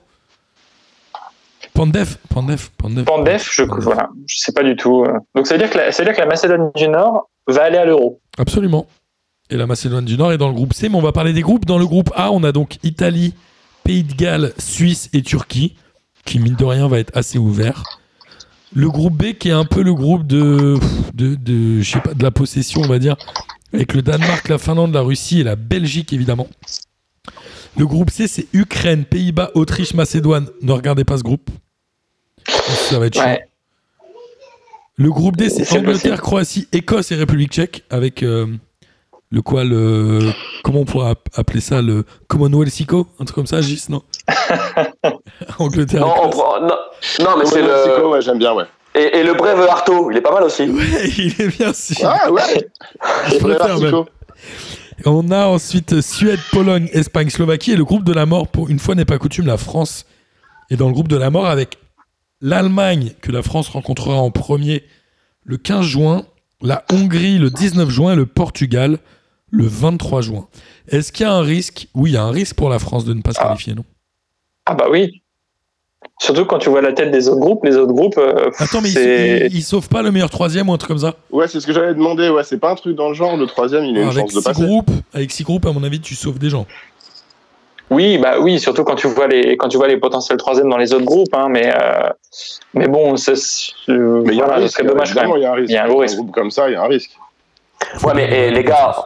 Pandev, 1.72 2.16
Pandev, 2.30 2.68
Pandev. 2.78 3.04
Pandev, 3.04 3.42
je 3.52 3.62
voilà, 3.62 4.08
je 4.26 4.38
sais 4.38 4.52
pas 4.52 4.62
du 4.62 4.76
tout. 4.76 5.04
euh. 5.04 5.18
Donc 5.34 5.46
ça 5.46 5.54
veut 5.54 5.58
dire 5.60 5.70
que 5.70 5.76
la, 5.78 5.92
ça 5.92 6.02
veut 6.02 6.08
dire 6.08 6.16
que 6.16 6.20
la 6.20 6.26
Macédoine 6.26 6.70
du 6.74 6.88
Nord 6.88 7.28
va 7.46 7.64
aller 7.64 7.76
à 7.76 7.84
l'Euro. 7.84 8.18
Absolument. 8.38 8.86
Et 9.50 9.56
la 9.56 9.66
Macédoine 9.66 10.04
du 10.04 10.16
Nord 10.16 10.32
est 10.32 10.38
dans 10.38 10.48
le 10.48 10.54
groupe 10.54 10.72
C, 10.72 10.88
mais 10.88 10.96
on 10.96 11.02
va 11.02 11.12
parler 11.12 11.32
des 11.32 11.42
groupes. 11.42 11.66
Dans 11.66 11.78
le 11.78 11.86
groupe 11.86 12.10
A, 12.16 12.32
on 12.32 12.42
a 12.44 12.50
donc 12.52 12.78
Italie, 12.82 13.34
Pays 13.84 14.02
de 14.04 14.14
Galles, 14.14 14.52
Suisse 14.58 15.10
et 15.12 15.22
Turquie, 15.22 15.76
qui 16.24 16.38
mine 16.40 16.56
de 16.56 16.64
rien 16.64 16.88
va 16.88 16.98
être 16.98 17.16
assez 17.16 17.38
ouvert. 17.38 17.84
Le 18.74 18.88
groupe 18.90 19.14
B, 19.14 19.34
qui 19.34 19.50
est 19.50 19.52
un 19.52 19.64
peu 19.64 19.82
le 19.82 19.94
groupe 19.94 20.26
de, 20.26 20.76
de, 21.14 21.34
de, 21.36 21.80
je 21.82 21.90
sais 21.92 22.00
pas, 22.00 22.14
de 22.14 22.22
la 22.22 22.30
possession, 22.32 22.80
on 22.82 22.88
va 22.88 22.98
dire, 22.98 23.16
avec 23.76 23.94
le 23.94 24.02
Danemark, 24.02 24.48
la 24.48 24.58
Finlande, 24.58 24.92
la 24.94 25.00
Russie 25.02 25.40
et 25.40 25.44
la 25.44 25.56
Belgique, 25.56 26.12
évidemment. 26.12 26.48
Le 27.78 27.86
groupe 27.86 28.10
C, 28.10 28.26
c'est 28.26 28.46
Ukraine, 28.52 29.04
Pays-Bas, 29.04 29.50
Autriche, 29.54 29.94
Macédoine. 29.94 30.48
Ne 30.62 30.72
regardez 30.72 31.04
pas 31.04 31.18
ce 31.18 31.22
groupe. 31.22 31.48
Ça 32.46 32.98
va 32.98 33.06
être 33.06 33.14
chiant. 33.14 33.24
Ouais. 33.24 33.48
Le 34.96 35.10
groupe 35.10 35.36
D, 35.36 35.50
c'est 35.50 35.70
Angleterre, 35.76 35.92
possible. 36.12 36.16
Croatie, 36.18 36.68
Écosse 36.72 37.12
et 37.12 37.16
République 37.16 37.52
tchèque, 37.52 37.84
avec 37.90 38.22
euh, 38.22 38.46
le 39.30 39.42
quoi, 39.42 39.62
le. 39.64 40.30
Comment 40.64 40.80
on 40.80 40.84
pourrait 40.86 41.10
app- 41.10 41.28
appeler 41.34 41.60
ça 41.60 41.82
Le 41.82 42.04
Commonwealthico 42.28 43.06
Un 43.20 43.24
truc 43.26 43.34
comme 43.34 43.46
ça, 43.46 43.60
Gis, 43.60 43.84
non 43.90 44.02
Angleterre. 45.58 46.00
Non, 46.00 46.14
on 46.22 46.28
Écosse. 46.28 46.40
prend- 46.40 46.60
non, 46.62 46.76
non, 47.20 47.36
mais 47.38 47.44
c'est 47.44 47.60
le 47.62 48.06
ouais, 48.08 48.22
j'aime 48.22 48.38
bien, 48.38 48.54
ouais. 48.54 48.64
Et, 48.96 49.18
et 49.18 49.22
le 49.22 49.34
brève 49.34 49.60
Arto, 49.60 50.10
il 50.10 50.16
est 50.16 50.20
pas 50.22 50.32
mal 50.32 50.42
aussi. 50.44 50.62
Ouais, 50.70 51.08
il 51.18 51.34
est 51.40 51.56
bien 51.56 51.72
sûr. 51.72 51.96
Ah 52.08 52.30
ouais. 52.32 52.42
Je 53.30 53.36
préfère 53.38 53.78
même. 53.78 54.04
On 55.04 55.30
a 55.30 55.46
ensuite 55.46 56.00
Suède, 56.00 56.40
Pologne, 56.52 56.88
Espagne, 56.92 57.28
Slovaquie 57.30 57.72
et 57.72 57.76
le 57.76 57.84
groupe 57.84 58.04
de 58.04 58.12
la 58.12 58.24
mort, 58.26 58.48
pour 58.48 58.68
une 58.70 58.78
fois 58.78 58.94
n'est 58.94 59.04
pas 59.04 59.18
coutume, 59.18 59.46
la 59.46 59.58
France 59.58 60.06
est 60.70 60.76
dans 60.76 60.88
le 60.88 60.94
groupe 60.94 61.08
de 61.08 61.16
la 61.16 61.30
mort 61.30 61.46
avec 61.46 61.78
l'Allemagne 62.40 63.12
que 63.20 63.30
la 63.30 63.42
France 63.42 63.68
rencontrera 63.68 64.16
en 64.16 64.30
premier 64.30 64.84
le 65.44 65.58
15 65.58 65.84
juin, 65.84 66.24
la 66.62 66.84
Hongrie 66.90 67.38
le 67.38 67.50
19 67.50 67.88
juin 67.90 68.14
et 68.14 68.16
le 68.16 68.26
Portugal 68.26 68.98
le 69.50 69.66
23 69.66 70.22
juin. 70.22 70.48
Est-ce 70.88 71.12
qu'il 71.12 71.24
y 71.26 71.28
a 71.28 71.32
un 71.32 71.42
risque? 71.42 71.88
Oui, 71.94 72.10
il 72.10 72.14
y 72.14 72.16
a 72.16 72.22
un 72.24 72.30
risque 72.30 72.56
pour 72.56 72.68
la 72.70 72.78
France 72.78 73.04
de 73.04 73.14
ne 73.14 73.20
pas 73.22 73.32
se 73.32 73.38
Ah. 73.40 73.48
qualifier, 73.48 73.74
non? 73.74 73.84
Ah 74.64 74.74
bah 74.74 74.86
oui. 74.90 75.22
Surtout 76.18 76.46
quand 76.46 76.58
tu 76.58 76.70
vois 76.70 76.80
la 76.80 76.92
tête 76.94 77.10
des 77.10 77.28
autres 77.28 77.40
groupes, 77.40 77.64
les 77.64 77.76
autres 77.76 77.92
groupes. 77.92 78.16
euh, 78.16 78.50
Attends, 78.58 78.80
mais 78.80 78.90
ils, 78.90 78.98
ils- 79.50 79.56
ils 79.56 79.62
sauvent 79.62 79.88
pas 79.88 80.02
le 80.02 80.10
meilleur 80.10 80.30
troisième 80.30 80.68
ou 80.68 80.72
un 80.72 80.78
truc 80.78 80.88
comme 80.88 80.98
ça 80.98 81.14
Ouais, 81.30 81.46
c'est 81.46 81.60
ce 81.60 81.66
que 81.66 81.72
j'allais 81.74 81.92
demander. 81.94 82.30
Ouais, 82.30 82.42
c'est 82.42 82.58
pas 82.58 82.70
un 82.70 82.74
truc 82.74 82.96
dans 82.96 83.08
le 83.08 83.14
genre. 83.14 83.36
Le 83.36 83.46
troisième, 83.46 83.84
il 83.84 83.98
a 83.98 84.02
une 84.02 84.08
avec 84.08 84.20
chance 84.30 84.34
de 84.34 84.40
passer. 84.40 84.62
groupes, 84.62 84.90
avec 85.12 85.30
six 85.30 85.42
groupes, 85.44 85.66
à 85.66 85.72
mon 85.72 85.84
avis, 85.84 86.00
tu 86.00 86.14
sauves 86.14 86.38
des 86.38 86.48
gens. 86.48 86.66
Oui, 87.90 88.18
bah 88.18 88.40
oui, 88.40 88.58
surtout 88.58 88.82
quand 88.82 88.96
tu 88.96 89.06
vois 89.06 89.28
les 89.28 89.56
quand 89.56 89.68
tu 89.68 89.76
vois 89.76 89.86
les 89.86 89.96
potentiels 89.98 90.38
troisièmes 90.38 90.68
dans 90.68 90.76
les 90.76 90.92
autres 90.92 91.04
groupes, 91.04 91.32
hein, 91.34 91.46
mais 91.48 91.72
euh, 91.72 92.08
mais 92.74 92.88
bon, 92.88 93.16
c'est 93.16 93.34
euh, 93.88 94.22
Mais 94.24 94.32
il 94.32 94.38
y 94.38 94.40
a 94.40 94.44
un 94.44 94.46
voilà, 94.46 94.56
ce 94.56 94.62
risque. 94.64 94.76
serait 94.78 94.88
dommage 94.88 95.14
quand 95.14 95.20
même. 95.22 95.32
Il 95.36 95.42
y 95.42 95.44
a 95.46 95.50
un 95.52 95.54
risque. 95.54 95.70
Il 95.70 95.74
y 95.74 95.76
a 95.76 95.84
un 95.84 95.88
gros 95.88 95.98
risque. 96.00 96.16
groupe 96.16 96.32
comme 96.32 96.50
ça, 96.50 96.68
il 96.68 96.72
y 96.72 96.76
a 96.76 96.82
un 96.82 96.88
risque. 96.88 97.10
Ouais, 98.02 98.12
mais 98.16 98.28
eh, 98.32 98.50
les 98.50 98.64
gars, 98.64 98.96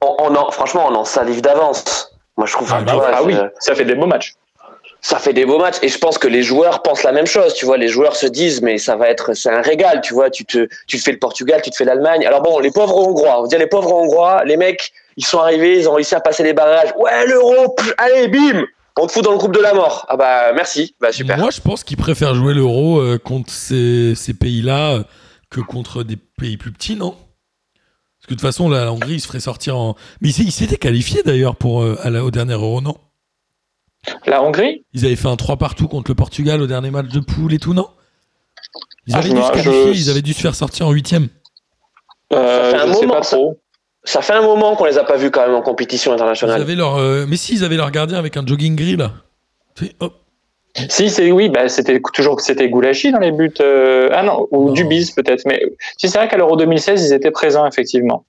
on, 0.00 0.14
on 0.20 0.34
en, 0.36 0.50
franchement, 0.52 0.86
on 0.88 0.94
en 0.94 1.04
salive 1.04 1.40
d'avance. 1.40 2.12
Moi, 2.36 2.46
je 2.46 2.52
trouve. 2.52 2.70
Ah, 2.72 2.82
bah 2.82 2.92
tu 2.92 2.96
vois, 2.98 3.10
Ah 3.12 3.22
oui, 3.24 3.34
ça 3.58 3.74
fait 3.74 3.84
des 3.84 3.96
beaux 3.96 4.06
matchs. 4.06 4.34
Ça 5.02 5.18
fait 5.18 5.32
des 5.32 5.44
beaux 5.46 5.58
matchs. 5.58 5.76
Et 5.82 5.88
je 5.88 5.98
pense 5.98 6.18
que 6.18 6.28
les 6.28 6.42
joueurs 6.42 6.82
pensent 6.82 7.02
la 7.02 7.12
même 7.12 7.26
chose. 7.26 7.54
Tu 7.54 7.64
vois 7.64 7.76
les 7.76 7.88
joueurs 7.88 8.16
se 8.16 8.26
disent 8.26 8.62
mais 8.62 8.78
ça 8.78 8.96
va 8.96 9.08
être 9.08 9.34
c'est 9.34 9.50
un 9.50 9.62
régal. 9.62 10.00
Tu 10.02 10.14
vois 10.14 10.30
tu 10.30 10.44
te 10.44 10.68
tu 10.86 10.98
fais 10.98 11.12
le 11.12 11.18
Portugal 11.18 11.60
tu 11.62 11.70
te 11.70 11.76
fais 11.76 11.84
l'Allemagne. 11.84 12.26
Alors 12.26 12.42
bon 12.42 12.58
les 12.58 12.70
pauvres 12.70 12.96
hongrois 12.96 13.38
on 13.38 13.42
va 13.42 13.48
dire 13.48 13.58
les 13.58 13.66
pauvres 13.66 13.92
hongrois 13.94 14.44
les 14.44 14.56
mecs 14.56 14.92
ils 15.16 15.24
sont 15.24 15.38
arrivés 15.38 15.78
ils 15.78 15.88
ont 15.88 15.94
réussi 15.94 16.14
à 16.14 16.20
passer 16.20 16.42
les 16.42 16.52
barrages. 16.52 16.92
Ouais 16.98 17.26
l'euro 17.26 17.74
allez 17.98 18.28
bim! 18.28 18.64
On 19.00 19.06
te 19.06 19.12
fout 19.12 19.24
dans 19.24 19.32
le 19.32 19.38
groupe 19.38 19.54
de 19.54 19.60
la 19.60 19.72
mort. 19.72 20.04
Ah 20.08 20.16
bah 20.16 20.52
merci. 20.52 20.94
Bah 21.00 21.12
super. 21.12 21.38
Moi, 21.38 21.50
je 21.50 21.60
pense 21.60 21.84
qu'ils 21.84 21.96
préfèrent 21.96 22.34
jouer 22.34 22.52
l'euro 22.52 23.00
euh, 23.00 23.18
contre 23.18 23.50
ces, 23.50 24.14
pays-là 24.38 24.92
euh, 24.96 25.04
que 25.48 25.60
contre 25.60 26.02
des 26.02 26.16
pays 26.16 26.58
plus 26.58 26.72
petits, 26.72 26.96
non? 26.96 27.12
Parce 27.12 28.26
que 28.26 28.30
de 28.30 28.34
toute 28.34 28.42
façon, 28.42 28.68
la, 28.68 28.92
Hongrie, 28.92 29.20
se 29.20 29.26
ferait 29.26 29.40
sortir 29.40 29.78
en. 29.78 29.94
Mais 30.20 30.28
ils 30.30 30.52
s'étaient 30.52 30.76
qualifiés 30.76 31.22
d'ailleurs 31.22 31.56
pour 31.56 31.82
euh, 31.82 31.98
la- 32.04 32.22
au 32.22 32.30
dernier 32.30 32.52
euro, 32.54 32.82
non? 32.82 32.96
La 34.26 34.42
Hongrie 34.42 34.84
Ils 34.94 35.04
avaient 35.06 35.16
fait 35.16 35.28
un 35.28 35.36
3 35.36 35.56
partout 35.56 35.88
contre 35.88 36.10
le 36.10 36.14
Portugal 36.14 36.60
au 36.62 36.66
dernier 36.66 36.90
match 36.90 37.08
de 37.08 37.20
poule 37.20 37.52
et 37.52 37.58
tout, 37.58 37.74
non 37.74 37.88
Ils 39.06 39.14
Ah, 39.14 39.18
avaient 39.18 39.28
dû 39.30 39.34
me- 39.34 39.42
se 39.42 39.46
je- 39.48 39.52
qualifier, 39.52 39.90
ils 39.92 40.10
avaient 40.10 40.22
dû 40.22 40.32
se 40.32 40.40
faire 40.40 40.54
sortir 40.54 40.86
en 40.86 40.92
huitième. 40.92 41.28
euh, 42.32 42.70
Ça 42.72 42.78
fait 42.78 42.82
un 42.84 42.86
moment, 42.92 43.22
ça. 43.22 43.38
Ça 44.04 44.22
fait 44.22 44.32
un 44.32 44.42
moment 44.42 44.76
qu'on 44.76 44.86
les 44.86 44.96
a 44.98 45.04
pas 45.04 45.16
vus 45.16 45.30
quand 45.30 45.42
même 45.46 45.54
en 45.54 45.62
compétition 45.62 46.12
Ils 46.12 46.14
internationale. 46.14 46.60
avaient 46.62 46.74
leur, 46.74 46.96
euh, 46.96 47.26
mais 47.28 47.36
si, 47.36 47.54
ils 47.54 47.64
avaient 47.64 47.76
leur 47.76 47.90
gardien 47.90 48.18
avec 48.18 48.36
un 48.36 48.46
jogging 48.46 48.74
gris 48.76 48.96
là. 48.96 49.12
Hop. 50.00 50.14
Si, 50.88 51.10
c'est 51.10 51.32
oui, 51.32 51.48
bah, 51.48 51.68
c'était 51.68 52.00
toujours 52.14 52.40
c'était 52.40 52.68
Goulashi 52.68 53.10
dans 53.12 53.18
les 53.18 53.32
buts. 53.32 53.52
euh, 53.60 54.08
ah 54.12 54.22
non, 54.22 54.46
ou 54.52 54.68
Non. 54.68 54.72
Dubiz 54.72 55.10
peut-être. 55.10 55.42
Mais 55.44 55.60
si 55.98 56.08
c'est 56.08 56.16
vrai 56.18 56.28
qu'à 56.28 56.36
l'Euro 56.36 56.56
2016, 56.56 57.04
ils 57.04 57.12
étaient 57.12 57.30
présents 57.32 57.66
effectivement. 57.66 58.24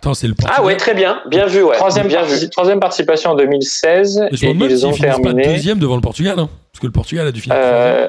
Attends, 0.00 0.14
c'est 0.14 0.28
le 0.28 0.34
Portugal. 0.34 0.56
Ah 0.58 0.64
ouais, 0.64 0.76
très 0.76 0.94
bien, 0.94 1.20
bien 1.28 1.46
vu, 1.46 1.62
ouais. 1.62 1.76
Troisième, 1.76 2.08
bien 2.08 2.20
parti- 2.22 2.40
vu. 2.40 2.50
troisième 2.50 2.80
participation 2.80 3.30
en 3.30 3.34
2016 3.34 4.28
Et 4.32 4.36
je 4.36 4.46
et 4.46 4.48
me 4.48 4.54
demande 4.54 4.70
ils 4.70 4.86
ont 4.86 4.90
pas 4.92 4.96
terminé. 4.96 5.44
deuxième 5.44 5.78
devant 5.78 5.96
le 5.96 6.00
Portugal, 6.00 6.38
hein, 6.38 6.48
parce 6.72 6.80
que 6.80 6.86
le 6.86 6.92
Portugal 6.92 7.26
a 7.26 7.32
dû 7.32 7.40
finir. 7.42 7.56
euh, 7.60 8.08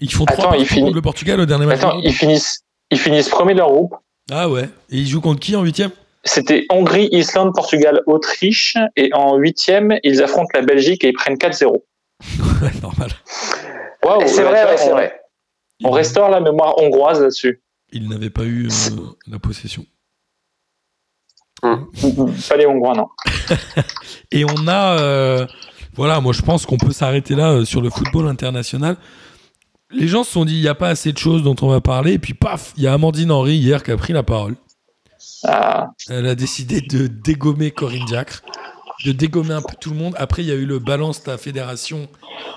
Ils 0.00 0.12
font 0.12 0.24
attends, 0.24 0.42
trois 0.42 0.56
ils 0.56 0.66
finissent- 0.66 0.84
contre 0.84 0.96
le 0.96 1.02
Portugal 1.02 1.40
au 1.40 1.46
dernier 1.46 1.66
match. 1.66 1.78
attends, 1.78 2.00
ils 2.02 2.12
finissent 2.12 2.60
ils 2.90 2.98
finissent 2.98 3.28
premier 3.28 3.54
de 3.54 3.58
leur 3.58 3.70
groupe. 3.70 3.94
Ah 4.30 4.48
ouais. 4.48 4.64
Et 4.90 4.96
ils 4.98 5.06
jouent 5.08 5.20
contre 5.20 5.40
qui 5.40 5.54
en 5.56 5.62
huitième? 5.62 5.90
C'était 6.24 6.64
Hongrie, 6.70 7.08
Islande, 7.12 7.52
Portugal, 7.54 8.00
Autriche. 8.06 8.76
Et 8.96 9.10
en 9.14 9.36
huitième, 9.36 9.98
ils 10.02 10.22
affrontent 10.22 10.50
la 10.54 10.62
Belgique 10.62 11.04
et 11.04 11.08
ils 11.08 11.12
prennent 11.12 11.36
4-0. 11.38 11.84
Ouais, 12.62 12.70
Normal. 12.82 13.10
C'est 14.26 14.42
vrai, 14.42 14.64
ouais, 14.64 14.76
c'est 14.76 14.90
vrai. 14.90 15.20
On 15.82 15.90
restaure 15.90 16.28
la 16.30 16.40
mémoire 16.40 16.78
hongroise 16.78 17.20
là-dessus. 17.20 17.62
Ils 17.94 18.08
n'avaient 18.08 18.30
pas 18.30 18.44
eu 18.44 18.66
euh, 18.66 18.96
la 19.26 19.38
possession. 19.38 19.86
Pas 21.62 22.56
les 22.58 22.66
Hongrois, 22.66 22.94
non. 22.94 23.08
Et 24.30 24.44
on 24.44 24.68
a, 24.68 24.98
euh, 24.98 25.46
voilà, 25.94 26.20
moi 26.20 26.32
je 26.32 26.42
pense 26.42 26.66
qu'on 26.66 26.76
peut 26.76 26.92
s'arrêter 26.92 27.34
là 27.34 27.52
euh, 27.52 27.64
sur 27.64 27.80
le 27.80 27.88
football 27.88 28.28
international. 28.28 28.96
Les 29.90 30.08
gens 30.08 30.24
se 30.24 30.32
sont 30.32 30.44
dit, 30.44 30.56
il 30.56 30.60
n'y 30.60 30.68
a 30.68 30.74
pas 30.74 30.88
assez 30.88 31.12
de 31.12 31.18
choses 31.18 31.42
dont 31.42 31.54
on 31.62 31.68
va 31.68 31.80
parler. 31.80 32.14
Et 32.14 32.18
puis 32.18 32.34
paf, 32.34 32.74
il 32.76 32.82
y 32.82 32.86
a 32.86 32.92
Amandine 32.92 33.30
Henry 33.30 33.56
hier 33.56 33.82
qui 33.82 33.92
a 33.92 33.96
pris 33.96 34.12
la 34.12 34.24
parole. 34.24 34.56
Ah, 35.44 35.90
Elle 36.08 36.26
a 36.26 36.34
décidé 36.34 36.80
de 36.80 37.06
dégommer 37.06 37.70
Corinne 37.70 38.04
Diacre, 38.06 38.42
de 39.04 39.12
dégommer 39.12 39.54
un 39.54 39.62
peu 39.62 39.74
tout 39.80 39.90
le 39.90 39.96
monde. 39.96 40.14
Après, 40.18 40.42
il 40.42 40.48
y 40.48 40.52
a 40.52 40.56
eu 40.56 40.66
le 40.66 40.80
balance 40.80 41.22
ta 41.22 41.38
fédération 41.38 42.08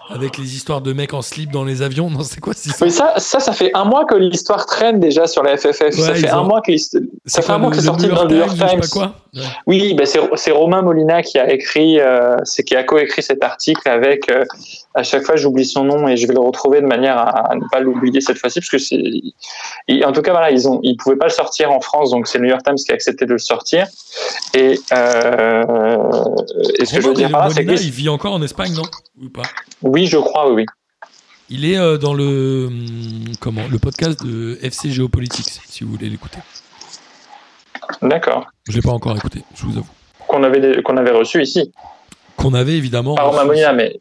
avec 0.09 0.37
les 0.37 0.55
histoires 0.55 0.81
de 0.81 0.93
mecs 0.93 1.13
en 1.13 1.21
slip 1.21 1.51
dans 1.51 1.63
les 1.63 1.81
avions. 1.81 2.09
Non, 2.17 2.23
c'est 2.23 2.39
quoi 2.39 2.53
c'est 2.55 2.69
ça 2.69 2.85
Mais 2.85 2.91
ça, 2.91 3.13
ça, 3.17 3.39
ça 3.39 3.51
fait 3.51 3.69
un 3.75 3.83
mois 3.83 4.05
que 4.05 4.15
l'histoire 4.15 4.65
traîne 4.65 4.99
déjà 4.99 5.27
sur 5.27 5.43
la 5.43 5.57
FFF. 5.57 5.91
ça 5.91 6.13
fait 6.15 6.29
un 6.29 6.43
mois 6.43 6.61
que 6.61 6.75
ça 6.77 7.41
fait 7.41 7.51
un 7.51 7.57
mois 7.57 7.69
que 7.69 7.75
c'est 7.77 7.83
sorti 7.83 8.07
dans 8.07 8.23
le 8.23 8.29
New 8.29 8.37
York 8.37 8.55
Times. 8.57 8.81
quoi 8.91 9.13
Ouais. 9.35 9.43
Oui, 9.67 9.93
ben 9.93 10.07
c'est 10.35 10.51
Romain 10.51 10.81
Molina 10.81 11.21
qui 11.21 11.37
a 11.37 11.51
écrit, 11.51 11.99
euh, 11.99 12.37
c'est 12.43 12.63
qui 12.63 12.75
a 12.75 12.83
coécrit 12.83 13.21
cet 13.21 13.43
article 13.43 13.87
avec. 13.87 14.31
euh, 14.31 14.43
à 14.95 15.03
chaque 15.03 15.23
fois, 15.23 15.35
j'oublie 15.35 15.65
son 15.65 15.83
nom 15.83 16.07
et 16.07 16.17
je 16.17 16.25
vais 16.25 16.33
le 16.33 16.39
retrouver 16.39 16.81
de 16.81 16.87
manière 16.87 17.17
à, 17.17 17.51
à 17.51 17.55
ne 17.55 17.61
pas 17.71 17.79
l'oublier 17.79 18.19
cette 18.19 18.39
fois-ci, 18.39 18.61
parce 18.61 18.69
que 18.69 18.79
c'est. 18.79 18.99
En 20.03 20.11
tout 20.11 20.23
cas, 20.23 20.31
voilà, 20.31 20.49
ils 20.49 20.67
ont, 20.67 20.79
ils 20.81 20.97
pouvaient 20.97 21.17
pas 21.17 21.27
le 21.27 21.31
sortir 21.31 21.71
en 21.71 21.81
France, 21.81 22.09
donc 22.09 22.27
c'est 22.27 22.39
le 22.39 22.45
New 22.45 22.49
York 22.49 22.63
Times 22.63 22.77
qui 22.77 22.91
a 22.91 22.95
accepté 22.95 23.25
de 23.27 23.33
le 23.33 23.37
sortir. 23.37 23.85
Et, 24.55 24.79
euh, 24.93 25.63
et 26.79 26.85
ce 26.85 26.95
que 26.95 27.01
je 27.01 27.07
veux 27.07 27.13
dire 27.13 27.29
par 27.29 27.49
là, 27.49 27.53
c'est 27.53 27.63
il 27.63 27.91
vit 27.91 28.09
encore 28.09 28.33
en 28.33 28.41
Espagne, 28.41 28.73
non? 28.73 28.83
Ou 29.21 29.29
pas? 29.29 29.43
Oui, 29.81 30.07
je 30.07 30.17
crois, 30.17 30.51
oui. 30.51 30.65
Il 31.49 31.65
est 31.65 31.77
euh, 31.77 31.97
dans 31.97 32.13
le 32.13 32.67
hum, 32.67 33.25
comment 33.39 33.61
le 33.71 33.79
podcast 33.79 34.23
de 34.23 34.57
FC 34.61 34.89
Géopolitics, 34.89 35.61
si 35.65 35.83
vous 35.83 35.91
voulez 35.91 36.09
l'écouter. 36.09 36.39
D'accord. 38.01 38.47
Je 38.67 38.75
l'ai 38.75 38.81
pas 38.81 38.91
encore 38.91 39.15
écouté, 39.15 39.43
je 39.55 39.65
vous 39.65 39.77
avoue. 39.77 39.87
Qu'on 40.27 40.43
avait, 40.43 40.81
qu'on 40.83 40.97
avait 40.97 41.11
reçu 41.11 41.41
ici. 41.41 41.71
Qu'on 42.35 42.53
avait 42.53 42.73
évidemment. 42.73 43.15
Pas 43.15 43.23
Romain 43.23 43.73
mais 43.73 43.99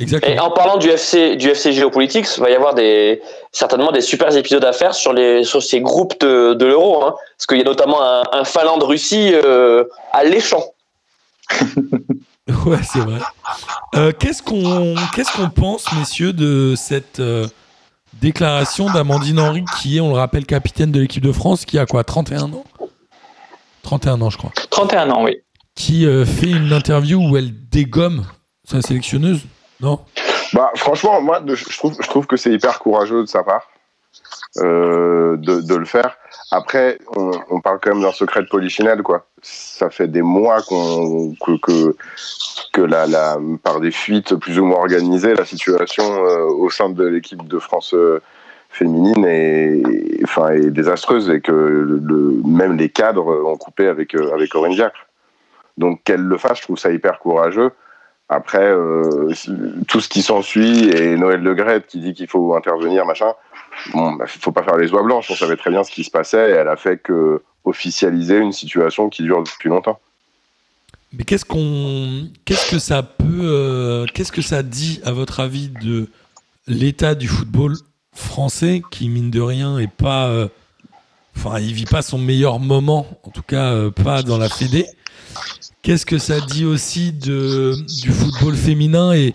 Exactement. 0.00 0.34
Et 0.34 0.38
en 0.38 0.50
parlant 0.50 0.76
du 0.76 0.88
FC, 0.88 1.36
du 1.36 1.48
FC 1.48 1.72
Géopolitics, 1.72 2.28
il 2.36 2.40
va 2.40 2.50
y 2.50 2.54
avoir 2.54 2.74
des, 2.74 3.20
certainement 3.50 3.90
des 3.90 4.00
super 4.00 4.34
épisodes 4.36 4.64
à 4.64 4.72
faire 4.72 4.94
sur, 4.94 5.12
les, 5.12 5.42
sur 5.42 5.62
ces 5.62 5.80
groupes 5.80 6.18
de, 6.20 6.54
de 6.54 6.66
l'euro. 6.66 7.04
Hein, 7.04 7.14
parce 7.36 7.46
qu'il 7.46 7.58
y 7.58 7.62
a 7.62 7.64
notamment 7.64 8.00
un, 8.00 8.22
un 8.32 8.44
Finlande-Russie 8.44 9.32
euh, 9.34 9.84
alléchant. 10.12 10.64
Ouais, 12.66 12.78
c'est 12.82 13.00
vrai. 13.00 13.20
Euh, 13.94 14.12
qu'est-ce 14.18 14.42
qu'on 14.42 14.94
qu'est-ce 15.14 15.32
qu'on 15.36 15.50
pense, 15.50 15.92
messieurs, 15.92 16.32
de 16.32 16.74
cette 16.76 17.20
euh, 17.20 17.46
déclaration 18.20 18.90
d'Amandine 18.90 19.38
Henry, 19.38 19.64
qui 19.80 19.98
est, 19.98 20.00
on 20.00 20.10
le 20.10 20.18
rappelle, 20.18 20.46
capitaine 20.46 20.90
de 20.90 21.00
l'équipe 21.00 21.22
de 21.22 21.32
France, 21.32 21.64
qui 21.64 21.78
a 21.78 21.86
quoi, 21.86 22.04
31 22.04 22.52
ans? 22.52 22.64
31 23.82 24.20
ans, 24.22 24.30
je 24.30 24.38
crois. 24.38 24.52
31 24.70 25.10
ans, 25.10 25.24
oui. 25.24 25.36
Qui 25.74 26.06
euh, 26.06 26.24
fait 26.24 26.50
une 26.50 26.72
interview 26.72 27.20
où 27.20 27.36
elle 27.36 27.52
dégomme 27.68 28.24
sa 28.64 28.82
sélectionneuse? 28.82 29.42
Non? 29.80 30.00
Bah, 30.52 30.70
franchement, 30.76 31.20
moi, 31.20 31.42
je 31.46 31.76
trouve, 31.76 31.96
je 32.00 32.08
trouve 32.08 32.26
que 32.26 32.36
c'est 32.36 32.52
hyper 32.52 32.78
courageux 32.78 33.22
de 33.22 33.28
sa 33.28 33.42
part 33.42 33.68
de, 34.56 35.36
de 35.36 35.74
le 35.74 35.84
faire. 35.84 36.16
Après, 36.50 36.98
on, 37.14 37.60
parle 37.60 37.78
quand 37.80 37.90
même 37.90 38.02
d'un 38.02 38.12
secret 38.12 38.42
de 38.42 38.48
polichinelle, 38.48 39.02
quoi. 39.02 39.26
Ça 39.42 39.90
fait 39.90 40.08
des 40.08 40.22
mois 40.22 40.62
qu'on 40.62 41.34
que, 41.34 41.58
que, 41.60 41.96
que 42.72 42.80
la, 42.80 43.36
par 43.62 43.80
des 43.80 43.90
fuites 43.90 44.34
plus 44.36 44.58
ou 44.58 44.64
moins 44.64 44.78
organisées, 44.78 45.34
la 45.34 45.44
situation 45.44 46.04
euh, 46.24 46.44
au 46.44 46.70
sein 46.70 46.88
de 46.88 47.04
l'équipe 47.04 47.46
de 47.46 47.58
France 47.58 47.92
euh, 47.92 48.22
féminine 48.70 49.24
est, 49.26 49.82
enfin, 50.24 50.50
est 50.50 50.70
désastreuse 50.70 51.28
et 51.28 51.40
que 51.40 51.52
même 52.46 52.76
les 52.76 52.88
cadres 52.88 53.44
ont 53.44 53.56
coupé 53.56 53.86
avec, 53.86 54.14
euh, 54.14 54.32
avec 54.32 54.54
Aurélien 54.54 54.76
Diacre. 54.76 55.06
Donc 55.76 56.02
qu'elle 56.04 56.22
le 56.22 56.38
fasse, 56.38 56.58
je 56.58 56.62
trouve 56.62 56.78
ça 56.78 56.90
hyper 56.90 57.18
courageux. 57.18 57.72
Après, 58.30 58.66
euh, 58.66 59.30
tout 59.86 60.00
ce 60.00 60.08
qui 60.08 60.22
s'ensuit 60.22 60.90
et 60.90 61.16
Noël 61.16 61.40
Le 61.40 61.54
Gret 61.54 61.82
qui 61.86 61.98
dit 61.98 62.12
qu'il 62.12 62.28
faut 62.28 62.54
intervenir, 62.54 63.06
machin, 63.06 63.32
bon, 63.92 64.12
bah, 64.12 64.26
faut 64.26 64.52
pas 64.52 64.62
faire 64.62 64.76
les 64.76 64.90
oies 64.92 65.02
blanches. 65.02 65.30
On 65.30 65.34
savait 65.34 65.56
très 65.56 65.70
bien 65.70 65.84
ce 65.84 65.90
qui 65.90 66.04
se 66.04 66.10
passait 66.10 66.50
et 66.50 66.54
elle 66.54 66.68
a 66.68 66.76
fait 66.76 66.98
que 66.98 67.42
officialiser 67.64 68.38
une 68.38 68.52
situation 68.52 69.08
qui 69.08 69.22
dure 69.22 69.42
depuis 69.42 69.68
longtemps. 69.68 70.00
Mais 71.12 71.24
qu'est-ce 71.24 71.44
qu'on, 71.44 72.28
qu'est-ce 72.44 72.70
que 72.70 72.78
ça 72.78 73.02
peut, 73.02 73.40
euh, 73.42 74.06
qu'est-ce 74.12 74.32
que 74.32 74.42
ça 74.42 74.62
dit 74.62 75.00
à 75.04 75.12
votre 75.12 75.40
avis 75.40 75.68
de 75.68 76.08
l'état 76.66 77.14
du 77.14 77.28
football 77.28 77.76
français 78.12 78.82
qui 78.90 79.08
mine 79.08 79.30
de 79.30 79.40
rien 79.40 79.78
est 79.78 79.90
pas, 79.90 80.28
euh, 80.28 80.48
enfin, 81.36 81.60
il 81.60 81.72
vit 81.72 81.86
pas 81.86 82.02
son 82.02 82.18
meilleur 82.18 82.58
moment, 82.58 83.06
en 83.22 83.30
tout 83.30 83.42
cas 83.42 83.72
euh, 83.72 83.90
pas 83.90 84.22
dans 84.22 84.36
la 84.36 84.50
Fédé. 84.50 84.84
Qu'est-ce 85.80 86.04
que 86.04 86.18
ça 86.18 86.40
dit 86.40 86.66
aussi 86.66 87.12
de 87.12 87.74
du 88.02 88.10
football 88.10 88.54
féminin 88.54 89.14
et 89.14 89.32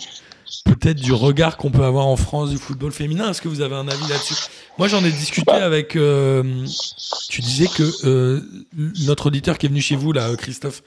peut-être 0.66 0.98
du 1.00 1.14
regard 1.14 1.58
qu'on 1.58 1.72
peut 1.72 1.84
avoir 1.84 2.08
en 2.08 2.16
France 2.16 2.50
du 2.50 2.58
football 2.58 2.92
féminin 2.92 3.30
Est-ce 3.30 3.42
que 3.42 3.48
vous 3.48 3.62
avez 3.62 3.76
un 3.76 3.88
avis 3.88 4.08
là-dessus? 4.08 4.36
Moi, 4.78 4.88
j'en 4.88 5.04
ai 5.04 5.12
discuté 5.12 5.52
avec. 5.52 5.96
euh, 5.96 6.44
tu 7.30 7.42
disais 7.42 7.68
que 7.68 7.84
euh, 8.08 8.42
notre 9.06 9.28
auditeur 9.28 9.58
qui 9.58 9.66
est 9.66 9.70
venu 9.70 9.82
chez 9.82 9.96
vous 9.96 10.12
là, 10.14 10.36
Christophe. 10.38 10.82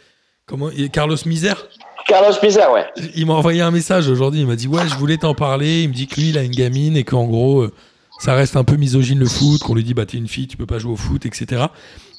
Comment 0.46 0.70
Carlos 0.92 1.16
Misère 1.26 1.66
Carlos 2.08 2.36
Pizarro, 2.40 2.74
ouais. 2.74 2.86
Il 3.16 3.26
m'a 3.26 3.32
envoyé 3.34 3.62
un 3.62 3.72
message 3.72 4.08
aujourd'hui. 4.08 4.40
Il 4.40 4.46
m'a 4.46 4.54
dit 4.54 4.68
ouais, 4.68 4.86
je 4.88 4.94
voulais 4.94 5.16
t'en 5.16 5.34
parler. 5.34 5.82
Il 5.82 5.88
me 5.88 5.94
dit 5.94 6.06
que 6.06 6.20
lui, 6.20 6.28
il 6.28 6.38
a 6.38 6.42
une 6.44 6.52
gamine 6.54 6.96
et 6.96 7.02
qu'en 7.02 7.24
gros, 7.24 7.62
euh, 7.62 7.72
ça 8.20 8.34
reste 8.34 8.56
un 8.56 8.62
peu 8.62 8.76
misogyne 8.76 9.18
le 9.18 9.26
foot. 9.26 9.60
Qu'on 9.62 9.74
lui 9.74 9.82
dit 9.82 9.92
bah 9.92 10.06
t'es 10.06 10.16
une 10.16 10.28
fille, 10.28 10.46
tu 10.46 10.56
peux 10.56 10.66
pas 10.66 10.78
jouer 10.78 10.92
au 10.92 10.96
foot, 10.96 11.26
etc. 11.26 11.64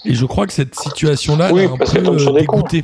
Et 0.03 0.14
je 0.14 0.26
crois 0.26 0.45
que 0.45 0.51
cette 0.53 0.76
situation-là 0.76 1.51
Oui, 1.53 1.68
l'a 1.68 1.72
un 1.72 1.78
peu 1.78 2.28
euh, 2.30 2.32
dégoûté. 2.34 2.84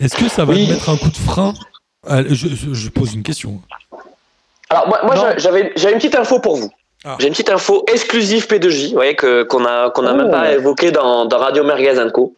Est-ce 0.00 0.16
que 0.16 0.28
ça 0.28 0.44
va 0.46 0.54
Oui. 0.54 0.66
te 0.66 0.72
mettre 0.72 0.88
un 0.90 0.96
coup 0.96 1.10
de 1.10 1.16
frein 1.16 1.54
Ah, 2.08 2.22
je, 2.28 2.88
pose 2.88 3.14
une 3.14 3.22
question. 3.22 3.60
Alors 4.70 4.88
moi, 4.88 5.00
moi 5.04 5.34
j'avais 5.36 5.72
une 5.74 5.98
petite 5.98 6.16
info 6.16 6.38
pour 6.40 6.56
vous. 6.56 6.70
Ah. 7.04 7.16
J'ai 7.20 7.26
une 7.28 7.32
petite 7.32 7.50
info 7.50 7.84
exclusive 7.92 8.46
P2J, 8.46 8.88
vous 8.88 8.94
voyez, 8.94 9.14
que 9.14 9.44
qu'on 9.44 9.64
a 9.64 9.90
qu'on 9.90 10.06
a 10.06 10.12
Oh. 10.12 10.16
même 10.16 10.30
pas 10.30 10.52
évoqué 10.52 10.90
dans, 10.90 11.24
dans 11.26 11.38
Radio 11.38 11.62
Merguez 11.62 12.02
Co. 12.12 12.34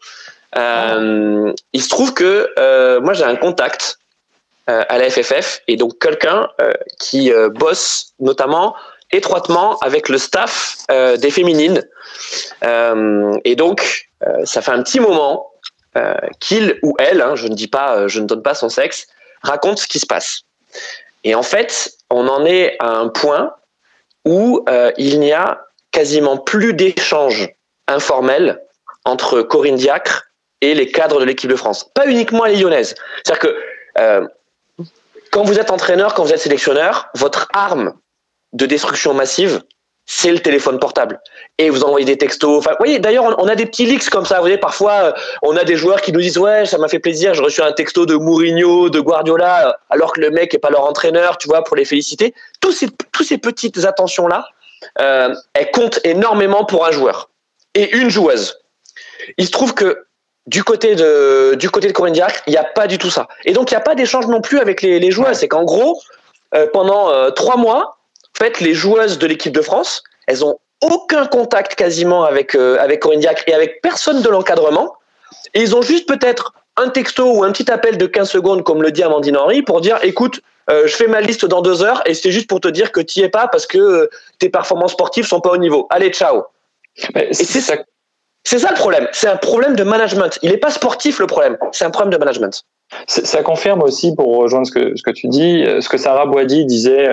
Euh, 0.57 1.53
Il 1.73 1.83
se 1.83 1.89
trouve 1.89 2.13
que 2.15 2.51
euh, 2.59 3.01
moi 3.01 3.13
j'ai 3.15 3.25
un 3.25 3.37
contact 3.37 3.99
euh, 4.69 4.83
à 4.89 4.99
la 4.99 5.09
FFF 5.11 5.61
et 5.69 5.77
donc 5.77 5.99
quelqu'un 5.99 6.49
euh, 6.61 6.73
qui 6.99 7.33
euh, 7.33 7.49
bosse 7.49 8.13
notamment 8.21 8.75
étroitement 9.11 9.79
avec 9.79 10.09
le 10.09 10.19
staff 10.19 10.77
euh, 10.91 11.17
des 11.17 11.31
féminines. 11.31 11.83
Euh, 12.65 13.39
et 13.45 13.57
donc 13.57 14.09
euh, 14.27 14.45
ça 14.45 14.61
fait 14.61 14.73
un 14.73 14.83
petit 14.83 15.01
moment 15.01 15.51
euh, 15.97 16.15
qu'il 16.41 16.79
ou 16.83 16.95
elle, 16.99 17.23
hein, 17.23 17.35
je 17.37 17.47
ne 17.47 17.55
dis 17.55 17.69
pas, 17.69 17.97
euh, 17.97 18.09
je 18.09 18.21
ne 18.21 18.27
donne 18.27 18.43
pas 18.43 18.55
son 18.55 18.69
sexe, 18.69 19.07
raconte 19.43 19.79
ce 19.79 19.87
qui 19.87 19.99
se 19.99 20.07
passe. 20.07 20.43
Et 21.25 21.35
en 21.35 21.43
fait, 21.43 21.93
on 22.11 22.29
en 22.29 22.45
est 22.45 22.77
à 22.81 22.91
un 22.91 23.09
point 23.09 23.55
où 24.25 24.65
euh, 24.69 24.93
il 24.99 25.21
n'y 25.21 25.33
a 25.33 25.65
quasiment 25.91 26.37
plus 26.37 26.75
d'échanges 26.75 27.51
informels 27.87 28.63
entre 29.05 29.43
Corinne 29.43 29.77
Diacre 29.77 30.25
et 30.61 30.75
les 30.75 30.91
cadres 30.91 31.21
de 31.21 31.25
l'équipe 31.25 31.51
de 31.51 31.57
France. 31.57 31.89
Pas 31.95 32.07
uniquement 32.07 32.45
les 32.45 32.57
lyonnaises. 32.57 32.95
C'est-à-dire 33.25 33.39
que 33.39 33.57
euh, 33.99 34.29
quand 35.31 35.45
vous 35.45 35.59
êtes 35.59 35.71
entraîneur, 35.71 36.15
quand 36.15 36.25
vous 36.25 36.33
êtes 36.33 36.41
sélectionneur, 36.41 37.09
votre 37.15 37.49
arme 37.53 37.95
de 38.53 38.67
destruction 38.67 39.15
massive, 39.15 39.63
c'est 40.11 40.33
le 40.33 40.39
téléphone 40.39 40.79
portable. 40.79 41.21
Et 41.59 41.69
vous 41.69 41.85
envoyez 41.85 42.07
des 42.07 42.17
textos. 42.17 42.59
Enfin, 42.59 42.71
vous 42.71 42.79
voyez, 42.79 42.99
d'ailleurs, 42.99 43.25
on, 43.25 43.45
on 43.45 43.47
a 43.47 43.55
des 43.55 43.67
petits 43.67 43.85
leaks 43.85 44.09
comme 44.09 44.25
ça. 44.25 44.37
Vous 44.37 44.41
voyez, 44.41 44.57
parfois, 44.57 44.93
euh, 44.93 45.13
on 45.43 45.55
a 45.55 45.65
des 45.65 45.77
joueurs 45.77 46.01
qui 46.01 46.13
nous 46.13 46.21
disent 46.21 46.39
Ouais, 46.39 46.65
ça 46.65 46.79
m'a 46.79 46.89
fait 46.89 46.99
plaisir, 46.99 47.35
j'ai 47.35 47.43
reçu 47.43 47.61
un 47.61 47.73
texto 47.73 48.07
de 48.07 48.15
Mourinho, 48.17 48.89
de 48.89 49.01
Guardiola, 49.01 49.69
euh, 49.69 49.73
alors 49.91 50.15
que 50.15 50.21
le 50.23 50.31
mec 50.31 50.55
n'est 50.55 50.59
pas 50.59 50.71
leur 50.71 50.85
entraîneur, 50.87 51.37
tu 51.37 51.47
vois, 51.47 51.63
pour 51.63 51.77
les 51.77 51.85
féliciter. 51.85 52.35
Tous 52.61 52.73
ces, 52.73 52.89
tous 53.13 53.23
ces 53.23 53.37
petites 53.37 53.85
attentions-là, 53.85 54.47
euh, 54.99 55.35
elles 55.53 55.71
comptent 55.73 56.01
énormément 56.05 56.65
pour 56.65 56.87
un 56.87 56.91
joueur. 56.91 57.29
et 57.75 57.95
une 57.95 58.09
joueuse. 58.09 58.59
Il 59.37 59.47
se 59.47 59.51
trouve 59.51 59.75
que 59.75 60.07
du 60.47 60.65
côté 60.65 60.95
de 60.95 61.55
du 61.57 61.69
côté 61.69 61.87
de 61.87 61.93
Corinne 61.93 62.15
Diacre, 62.15 62.41
il 62.47 62.53
n'y 62.53 62.57
a 62.57 62.65
pas 62.65 62.87
du 62.87 62.97
tout 62.97 63.11
ça. 63.11 63.29
Et 63.45 63.53
donc 63.53 63.71
il 63.71 63.75
n'y 63.75 63.79
a 63.79 63.83
pas 63.83 63.95
d'échange 63.95 64.27
non 64.27 64.41
plus 64.41 64.59
avec 64.59 64.81
les, 64.81 64.99
les 64.99 65.11
joueuses. 65.11 65.37
C'est 65.37 65.49
qu'en 65.49 65.65
gros, 65.65 66.01
euh, 66.55 66.67
pendant 66.73 67.11
euh, 67.11 67.31
trois 67.31 67.59
mois, 67.59 67.98
fait, 68.39 68.61
les 68.61 68.75
joueuses 68.75 69.19
de 69.19 69.27
l'équipe 69.27 69.53
de 69.53 69.63
France, 69.63 70.03
elles 70.27 70.45
ont 70.45 70.59
aucun 70.83 71.27
contact 71.27 71.75
quasiment 71.75 72.25
avec 72.25 72.55
euh, 72.55 72.79
avec 72.79 73.01
Corinne 73.01 73.21
Diacre 73.21 73.43
et 73.47 73.55
avec 73.55 73.81
personne 73.83 74.23
de 74.23 74.29
l'encadrement. 74.29 74.95
Et 75.55 75.63
ils 75.63 75.75
ont 75.75 75.83
juste 75.83 76.09
peut-être 76.09 76.53
un 76.77 76.89
texto 76.89 77.33
ou 77.33 77.45
un 77.45 77.51
petit 77.51 77.71
appel 77.71 77.99
de 77.99 78.07
15 78.07 78.31
secondes, 78.31 78.63
comme 78.63 78.83
le 78.83 78.93
dit 78.93 79.03
Amandine 79.03 79.37
Henry, 79.37 79.63
pour 79.63 79.81
dire 79.81 79.99
écoute, 80.03 80.41
euh, 80.71 80.87
je 80.87 80.95
fais 80.95 81.09
ma 81.09 81.21
liste 81.21 81.45
dans 81.47 81.63
deux 81.63 81.83
heures 81.83 82.03
et 82.07 82.15
c'est 82.15 82.31
juste 82.31 82.49
pour 82.49 82.61
te 82.61 82.69
dire 82.69 82.93
que 82.93 83.01
tu 83.01 83.21
es 83.21 83.29
pas 83.29 83.49
parce 83.49 83.67
que 83.67 83.79
euh, 83.79 84.11
tes 84.39 84.49
performances 84.49 84.93
sportives 84.93 85.27
sont 85.27 85.41
pas 85.41 85.51
au 85.51 85.57
niveau. 85.57 85.87
Allez, 85.91 86.11
ciao. 86.11 86.45
Mais 87.15 87.29
Et 87.31 87.35
c'est 87.35 87.61
ça. 87.61 87.75
C'est 88.45 88.61
ça 88.61 88.71
le 88.71 88.77
problème. 88.77 89.09
C'est 89.13 89.29
un 89.29 89.37
problème 89.37 89.75
de 89.75 89.83
management. 89.83 90.39
Il 90.43 90.51
n'est 90.51 90.59
pas 90.59 90.71
sportif 90.71 91.19
le 91.19 91.27
problème. 91.27 91.59
C'est 91.73 91.85
un 91.85 91.91
problème 91.91 92.13
de 92.13 92.19
management. 92.19 92.63
Ça 93.07 93.43
confirme 93.43 93.83
aussi, 93.83 94.15
pour 94.15 94.37
rejoindre 94.37 94.67
ce 94.67 94.73
que, 94.73 94.97
ce 94.97 95.03
que 95.03 95.11
tu 95.11 95.27
dis, 95.29 95.67
ce 95.81 95.89
que 95.89 95.99
Sarah 95.99 96.25
Boidi 96.25 96.65
disait 96.65 97.09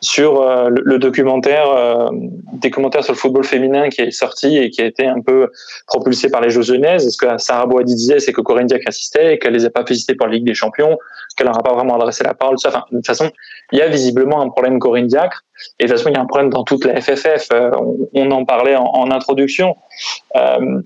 sur 0.00 0.40
euh, 0.40 0.68
le, 0.68 0.82
le 0.84 0.98
documentaire, 0.98 1.68
euh, 1.70 2.08
des 2.54 2.70
commentaires 2.70 3.04
sur 3.04 3.12
le 3.12 3.18
football 3.18 3.44
féminin 3.44 3.88
qui 3.88 4.00
est 4.00 4.10
sorti 4.10 4.56
et 4.56 4.70
qui 4.70 4.80
a 4.80 4.86
été 4.86 5.06
un 5.06 5.20
peu 5.20 5.48
propulsé 5.86 6.30
par 6.30 6.40
les 6.40 6.50
Jeux 6.50 6.62
ce 6.62 7.16
que 7.16 7.38
Sarah 7.38 7.66
Boidi 7.66 7.94
disait, 7.94 8.20
c'est 8.20 8.32
que 8.32 8.40
Corinne 8.40 8.66
Diacre 8.66 8.88
assistait 8.88 9.34
et 9.34 9.38
qu'elle 9.38 9.52
les 9.52 9.64
a 9.64 9.70
pas 9.70 9.84
félicité 9.84 10.14
pour 10.14 10.26
la 10.26 10.34
Ligue 10.34 10.44
des 10.44 10.54
Champions, 10.54 10.98
qu'elle 11.36 11.46
n'aura 11.46 11.62
pas 11.62 11.74
vraiment 11.74 11.96
adressé 11.96 12.24
la 12.24 12.34
parole. 12.34 12.56
Enfin, 12.64 12.84
de 12.90 12.96
toute 12.96 13.06
façon, 13.06 13.30
il 13.72 13.78
y 13.78 13.82
a 13.82 13.88
visiblement 13.88 14.40
un 14.40 14.48
problème 14.48 14.78
Corinne 14.78 15.06
Diacre. 15.06 15.42
Et 15.78 15.84
de 15.84 15.88
toute 15.88 15.98
façon, 15.98 16.10
il 16.10 16.14
y 16.14 16.18
a 16.18 16.22
un 16.22 16.26
problème 16.26 16.50
dans 16.50 16.64
toute 16.64 16.84
la 16.84 17.00
FFF. 17.00 17.48
Euh, 17.52 17.70
on, 17.78 18.08
on 18.14 18.30
en 18.30 18.44
parlait 18.44 18.76
en, 18.76 18.84
en 18.84 19.10
introduction. 19.10 19.76
Euh, 20.36 20.80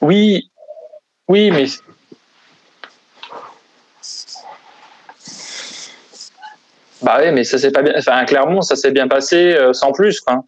Oui, 0.00 0.50
oui, 1.28 1.50
mais 1.50 1.66
bah 7.02 7.18
oui, 7.20 7.30
mais 7.32 7.44
ça 7.44 7.58
s'est 7.58 7.70
pas 7.70 7.82
bien. 7.82 7.92
Enfin, 7.96 8.24
clairement, 8.24 8.62
ça 8.62 8.74
s'est 8.76 8.90
bien 8.90 9.06
passé 9.08 9.54
euh, 9.54 9.72
sans 9.72 9.92
plus, 9.92 10.20
quoi. 10.20 10.44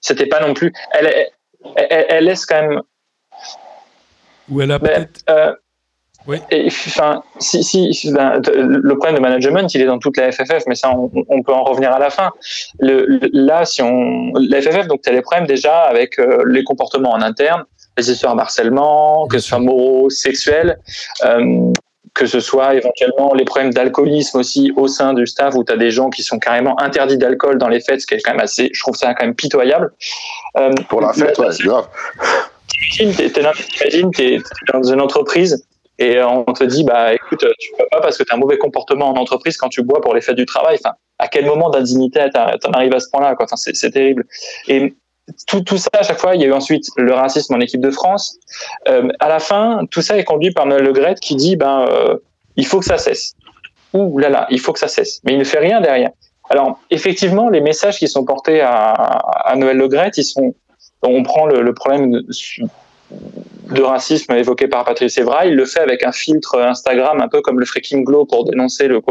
C'était 0.00 0.26
pas 0.26 0.40
non 0.46 0.52
plus. 0.54 0.72
Elle, 0.92 1.06
elle, 1.06 1.86
elle- 1.90 2.06
elle 2.10 2.24
laisse 2.24 2.44
quand 2.46 2.60
même. 2.60 2.82
Ou 4.50 4.60
elle 4.60 4.70
a 4.72 4.78
peut-être. 4.78 5.20
euh, 5.30 5.54
Oui. 6.26 6.38
enfin, 6.66 7.22
si, 7.38 7.64
si, 7.64 8.12
ben, 8.12 8.40
le 8.46 8.94
problème 8.96 9.16
de 9.16 9.20
management, 9.20 9.72
il 9.74 9.80
est 9.80 9.86
dans 9.86 9.98
toute 9.98 10.18
la 10.18 10.30
FFF, 10.32 10.64
mais 10.66 10.74
ça, 10.74 10.90
on, 10.90 11.10
on 11.28 11.42
peut 11.42 11.52
en 11.52 11.64
revenir 11.64 11.92
à 11.92 11.98
la 11.98 12.10
fin. 12.10 12.30
Le, 12.78 13.06
le- 13.06 13.30
là, 13.32 13.64
si 13.64 13.80
on, 13.82 14.32
la 14.34 14.60
FFF, 14.60 14.86
donc, 14.86 15.00
tu 15.02 15.08
as 15.08 15.12
les 15.12 15.22
problèmes 15.22 15.46
déjà 15.46 15.80
avec 15.82 16.18
euh, 16.18 16.44
les 16.46 16.62
comportements 16.62 17.12
en 17.12 17.22
interne, 17.22 17.64
les 17.96 18.10
histoires 18.10 18.36
d'harcèlement, 18.36 19.26
que 19.28 19.38
ce 19.38 19.48
soit 19.48 19.58
moraux, 19.58 20.10
sexuels, 20.10 20.78
euh, 21.24 21.72
que 22.14 22.26
ce 22.26 22.40
soit 22.40 22.74
éventuellement 22.74 23.34
les 23.34 23.44
problèmes 23.44 23.72
d'alcoolisme 23.72 24.38
aussi 24.38 24.72
au 24.76 24.86
sein 24.86 25.14
du 25.14 25.26
staff, 25.26 25.54
où 25.54 25.64
tu 25.64 25.72
as 25.72 25.76
des 25.76 25.90
gens 25.90 26.10
qui 26.10 26.22
sont 26.22 26.38
carrément 26.38 26.78
interdits 26.80 27.18
d'alcool 27.18 27.58
dans 27.58 27.68
les 27.68 27.80
fêtes, 27.80 28.00
ce 28.02 28.06
qui 28.06 28.14
est 28.14 28.20
quand 28.20 28.32
même 28.32 28.40
assez, 28.40 28.70
je 28.72 28.80
trouve 28.80 28.94
ça 28.94 29.14
quand 29.14 29.24
même 29.24 29.34
pitoyable. 29.34 29.92
Euh, 30.56 30.72
Pour 30.88 31.00
la 31.00 31.12
fête, 31.12 31.38
ouais, 31.38 31.48
grave. 31.60 31.88
T'imagines, 32.70 33.30
t'es, 33.30 33.40
là, 33.40 33.52
dans 34.72 34.82
une 34.82 35.00
entreprise 35.00 35.64
et 35.98 36.16
euh, 36.16 36.26
on 36.26 36.52
te 36.52 36.64
dit, 36.64 36.82
bah 36.84 37.14
écoute, 37.14 37.44
tu 37.58 37.70
peux 37.78 37.86
pas 37.90 38.00
parce 38.00 38.18
que 38.18 38.24
tu 38.24 38.32
as 38.32 38.36
un 38.36 38.38
mauvais 38.38 38.58
comportement 38.58 39.10
en 39.10 39.14
entreprise 39.14 39.56
quand 39.56 39.68
tu 39.68 39.82
bois 39.82 40.00
pour 40.00 40.14
les 40.14 40.20
fêtes 40.20 40.36
du 40.36 40.46
travail. 40.46 40.76
Enfin, 40.80 40.94
à 41.18 41.28
quel 41.28 41.46
moment 41.46 41.70
d'indignité 41.70 42.26
t'en 42.32 42.70
arrives 42.72 42.94
à 42.94 43.00
ce 43.00 43.08
point-là 43.10 43.36
quoi? 43.36 43.44
Enfin, 43.44 43.56
c'est, 43.56 43.76
c'est 43.76 43.90
terrible. 43.90 44.24
Et 44.66 44.94
tout, 45.46 45.62
tout 45.62 45.78
ça, 45.78 45.88
à 45.94 46.02
chaque 46.02 46.18
fois, 46.18 46.34
il 46.34 46.40
y 46.42 46.44
a 46.44 46.48
eu 46.48 46.52
ensuite 46.52 46.86
le 46.96 47.12
racisme 47.14 47.54
en 47.54 47.60
équipe 47.60 47.80
de 47.80 47.90
France. 47.90 48.36
Euh, 48.88 49.08
à 49.20 49.28
la 49.28 49.38
fin, 49.38 49.80
tout 49.90 50.02
ça 50.02 50.18
est 50.18 50.24
conduit 50.24 50.52
par 50.52 50.66
Noël 50.66 50.82
Le 50.84 50.92
Graët 50.92 51.20
qui 51.20 51.34
dit, 51.36 51.56
ben, 51.56 51.86
euh, 51.88 52.16
il 52.56 52.66
faut 52.66 52.78
que 52.78 52.84
ça 52.84 52.98
cesse. 52.98 53.34
Ouh 53.94 54.18
là 54.18 54.28
là, 54.28 54.46
il 54.50 54.60
faut 54.60 54.72
que 54.72 54.78
ça 54.78 54.88
cesse. 54.88 55.20
Mais 55.24 55.32
il 55.32 55.38
ne 55.38 55.44
fait 55.44 55.58
rien 55.60 55.80
derrière. 55.80 56.10
Alors, 56.50 56.78
effectivement, 56.90 57.48
les 57.48 57.60
messages 57.60 57.98
qui 57.98 58.08
sont 58.08 58.24
portés 58.24 58.60
à, 58.60 58.92
à 58.92 59.56
Noël 59.56 59.76
Le 59.76 59.88
Graët, 59.88 60.16
ils 60.18 60.24
sont 60.24 60.54
on 61.06 61.22
prend 61.22 61.46
le, 61.46 61.60
le 61.60 61.74
problème 61.74 62.10
de, 62.12 62.26
de 63.74 63.82
racisme 63.82 64.32
évoqué 64.32 64.68
par 64.68 64.84
Patrice 64.84 65.18
Evra, 65.18 65.44
il 65.46 65.54
le 65.54 65.66
fait 65.66 65.80
avec 65.80 66.02
un 66.02 66.12
filtre 66.12 66.58
Instagram 66.58 67.20
un 67.20 67.28
peu 67.28 67.42
comme 67.42 67.60
le 67.60 67.66
freaking 67.66 68.04
glow 68.04 68.24
pour 68.24 68.44
dénoncer 68.44 68.88
le, 68.88 68.96
le 68.96 69.02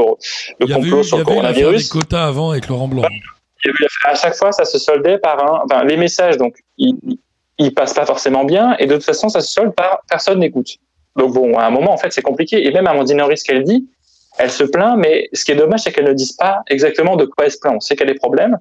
Il 0.61 0.69
y 0.69 0.73
avait 0.73 0.81
eu, 0.87 0.89
complot 0.89 1.01
il 1.01 1.05
y 1.05 1.07
sur 1.07 1.17
le 1.17 1.21
avait 1.23 1.31
des 1.31 1.35
coronavirus. 1.37 1.89
quotas 1.89 2.25
avant 2.25 2.51
avec 2.51 2.67
Laurent 2.67 2.87
Blanc. 2.87 3.03
L'affaire- 3.65 4.11
À 4.11 4.15
chaque 4.15 4.35
fois, 4.35 4.51
ça 4.51 4.65
se 4.65 4.77
soldait 4.77 5.17
par 5.17 5.65
un. 5.71 5.83
Les 5.85 5.97
messages, 5.97 6.37
donc, 6.37 6.55
ils, 6.77 6.95
ils 7.57 7.73
passent 7.73 7.93
pas 7.93 8.05
forcément 8.05 8.43
bien, 8.43 8.75
et 8.79 8.85
de 8.87 8.95
toute 8.95 9.05
façon, 9.05 9.29
ça 9.29 9.41
se 9.41 9.51
solde 9.51 9.73
par 9.73 10.01
personne 10.09 10.39
n'écoute. 10.39 10.77
Donc, 11.15 11.33
bon, 11.33 11.57
à 11.57 11.65
un 11.65 11.69
moment, 11.69 11.93
en 11.93 11.97
fait, 11.97 12.11
c'est 12.11 12.21
compliqué. 12.21 12.65
Et 12.65 12.71
même 12.71 12.87
Amandine 12.87 13.21
Henry, 13.21 13.37
ce 13.37 13.43
qu'elle 13.43 13.63
dit, 13.63 13.87
elle 14.37 14.51
se 14.51 14.63
plaint, 14.63 14.97
mais 14.97 15.29
ce 15.33 15.45
qui 15.45 15.51
est 15.51 15.55
dommage, 15.55 15.81
c'est 15.81 15.91
qu'elle 15.91 16.07
ne 16.07 16.13
dise 16.13 16.33
pas 16.33 16.63
exactement 16.67 17.15
de 17.15 17.25
quoi 17.25 17.45
elle 17.45 17.51
se 17.51 17.59
plaint. 17.59 17.75
On 17.75 17.79
sait 17.79 17.95
qu'elle 17.95 18.09
a 18.09 18.13
des 18.13 18.19
problèmes. 18.19 18.57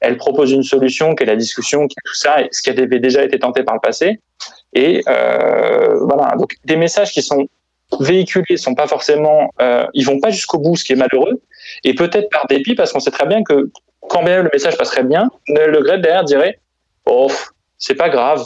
Elle 0.00 0.16
propose 0.16 0.50
une 0.50 0.64
solution, 0.64 1.14
qui 1.14 1.22
est 1.22 1.26
la 1.26 1.36
discussion, 1.36 1.86
qui 1.86 1.94
est 1.94 2.04
tout 2.04 2.14
ça, 2.14 2.42
et 2.42 2.48
ce 2.50 2.60
qui 2.60 2.70
avait 2.70 2.86
déjà 2.98 3.22
été 3.24 3.38
tenté 3.38 3.62
par 3.62 3.74
le 3.74 3.80
passé. 3.80 4.18
Et 4.74 5.02
euh, 5.08 5.98
voilà. 6.00 6.34
Donc, 6.36 6.56
des 6.64 6.76
messages 6.76 7.12
qui 7.12 7.22
sont 7.22 7.46
véhiculés 8.00 8.56
sont 8.56 8.74
pas 8.74 8.86
forcément, 8.86 9.50
euh, 9.60 9.86
ils 9.94 10.04
vont 10.04 10.20
pas 10.20 10.30
jusqu'au 10.30 10.58
bout, 10.58 10.76
ce 10.76 10.84
qui 10.84 10.92
est 10.92 10.96
malheureux. 10.96 11.40
Et 11.84 11.94
peut-être 11.94 12.28
par 12.30 12.46
dépit, 12.46 12.74
parce 12.74 12.92
qu'on 12.92 13.00
sait 13.00 13.10
très 13.10 13.26
bien 13.26 13.42
que 13.42 13.70
quand 14.08 14.22
bien 14.24 14.42
le 14.42 14.50
message 14.52 14.76
passerait 14.76 15.04
bien, 15.04 15.30
Noël 15.48 15.70
Le 15.70 15.82
Graët 15.82 16.00
derrière 16.00 16.24
dirait 16.24 16.58
Oh, 17.06 17.30
c'est 17.78 17.94
pas 17.94 18.08
grave, 18.08 18.44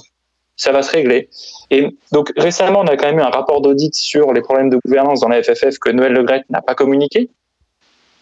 ça 0.57 0.73
va 0.73 0.83
se 0.83 0.93
régler. 0.93 1.29
Et 1.71 1.87
donc 2.13 2.33
récemment, 2.37 2.81
on 2.81 2.87
a 2.87 2.97
quand 2.97 3.07
même 3.07 3.19
eu 3.19 3.23
un 3.23 3.31
rapport 3.31 3.61
d'audit 3.61 3.95
sur 3.95 4.33
les 4.33 4.41
problèmes 4.41 4.71
de 4.71 4.79
gouvernance 4.85 5.21
dans 5.21 5.29
la 5.29 5.43
FFF 5.43 5.79
que 5.79 5.91
Noël 5.91 6.13
Le 6.13 6.23
Graët 6.23 6.49
n'a 6.51 6.63
pas 6.63 6.75
communiqué 6.75 7.31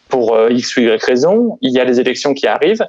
pour 0.08 0.34
euh, 0.34 0.50
X 0.50 0.76
ou 0.76 0.80
Y 0.80 1.02
raison. 1.04 1.58
Il 1.60 1.72
y 1.72 1.80
a 1.80 1.84
les 1.84 2.00
élections 2.00 2.34
qui 2.34 2.46
arrivent. 2.46 2.86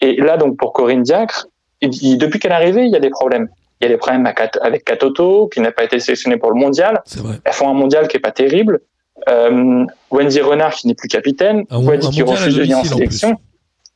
Et 0.00 0.16
là, 0.16 0.36
donc 0.36 0.56
pour 0.56 0.72
Corinne 0.72 1.02
Diacre, 1.02 1.48
depuis 1.82 2.38
qu'elle 2.38 2.52
est 2.52 2.54
arrivée, 2.54 2.84
il 2.84 2.90
y 2.90 2.96
a 2.96 3.00
des 3.00 3.10
problèmes. 3.10 3.48
Il 3.80 3.84
y 3.84 3.86
a 3.86 3.90
des 3.90 3.96
problèmes 3.96 4.26
avec 4.60 4.84
Katoto, 4.84 5.48
qui 5.48 5.60
n'a 5.60 5.70
pas 5.72 5.84
été 5.84 6.00
sélectionné 6.00 6.36
pour 6.36 6.50
le 6.50 6.56
mondial. 6.58 7.00
Elles 7.44 7.52
font 7.52 7.68
un 7.68 7.74
mondial 7.74 8.08
qui 8.08 8.16
est 8.16 8.20
pas 8.20 8.32
terrible. 8.32 8.80
Euh, 9.28 9.84
Wendy 10.10 10.40
Renard 10.40 10.74
qui 10.74 10.86
n'est 10.88 10.94
plus 10.94 11.08
capitaine. 11.08 11.64
Un- 11.70 11.84
Wendy 11.84 12.06
un 12.06 12.10
qui 12.10 12.22
refuse 12.22 12.54
de 12.56 12.60
venir 12.62 12.78
en 12.78 12.82
sélection. 12.96 13.36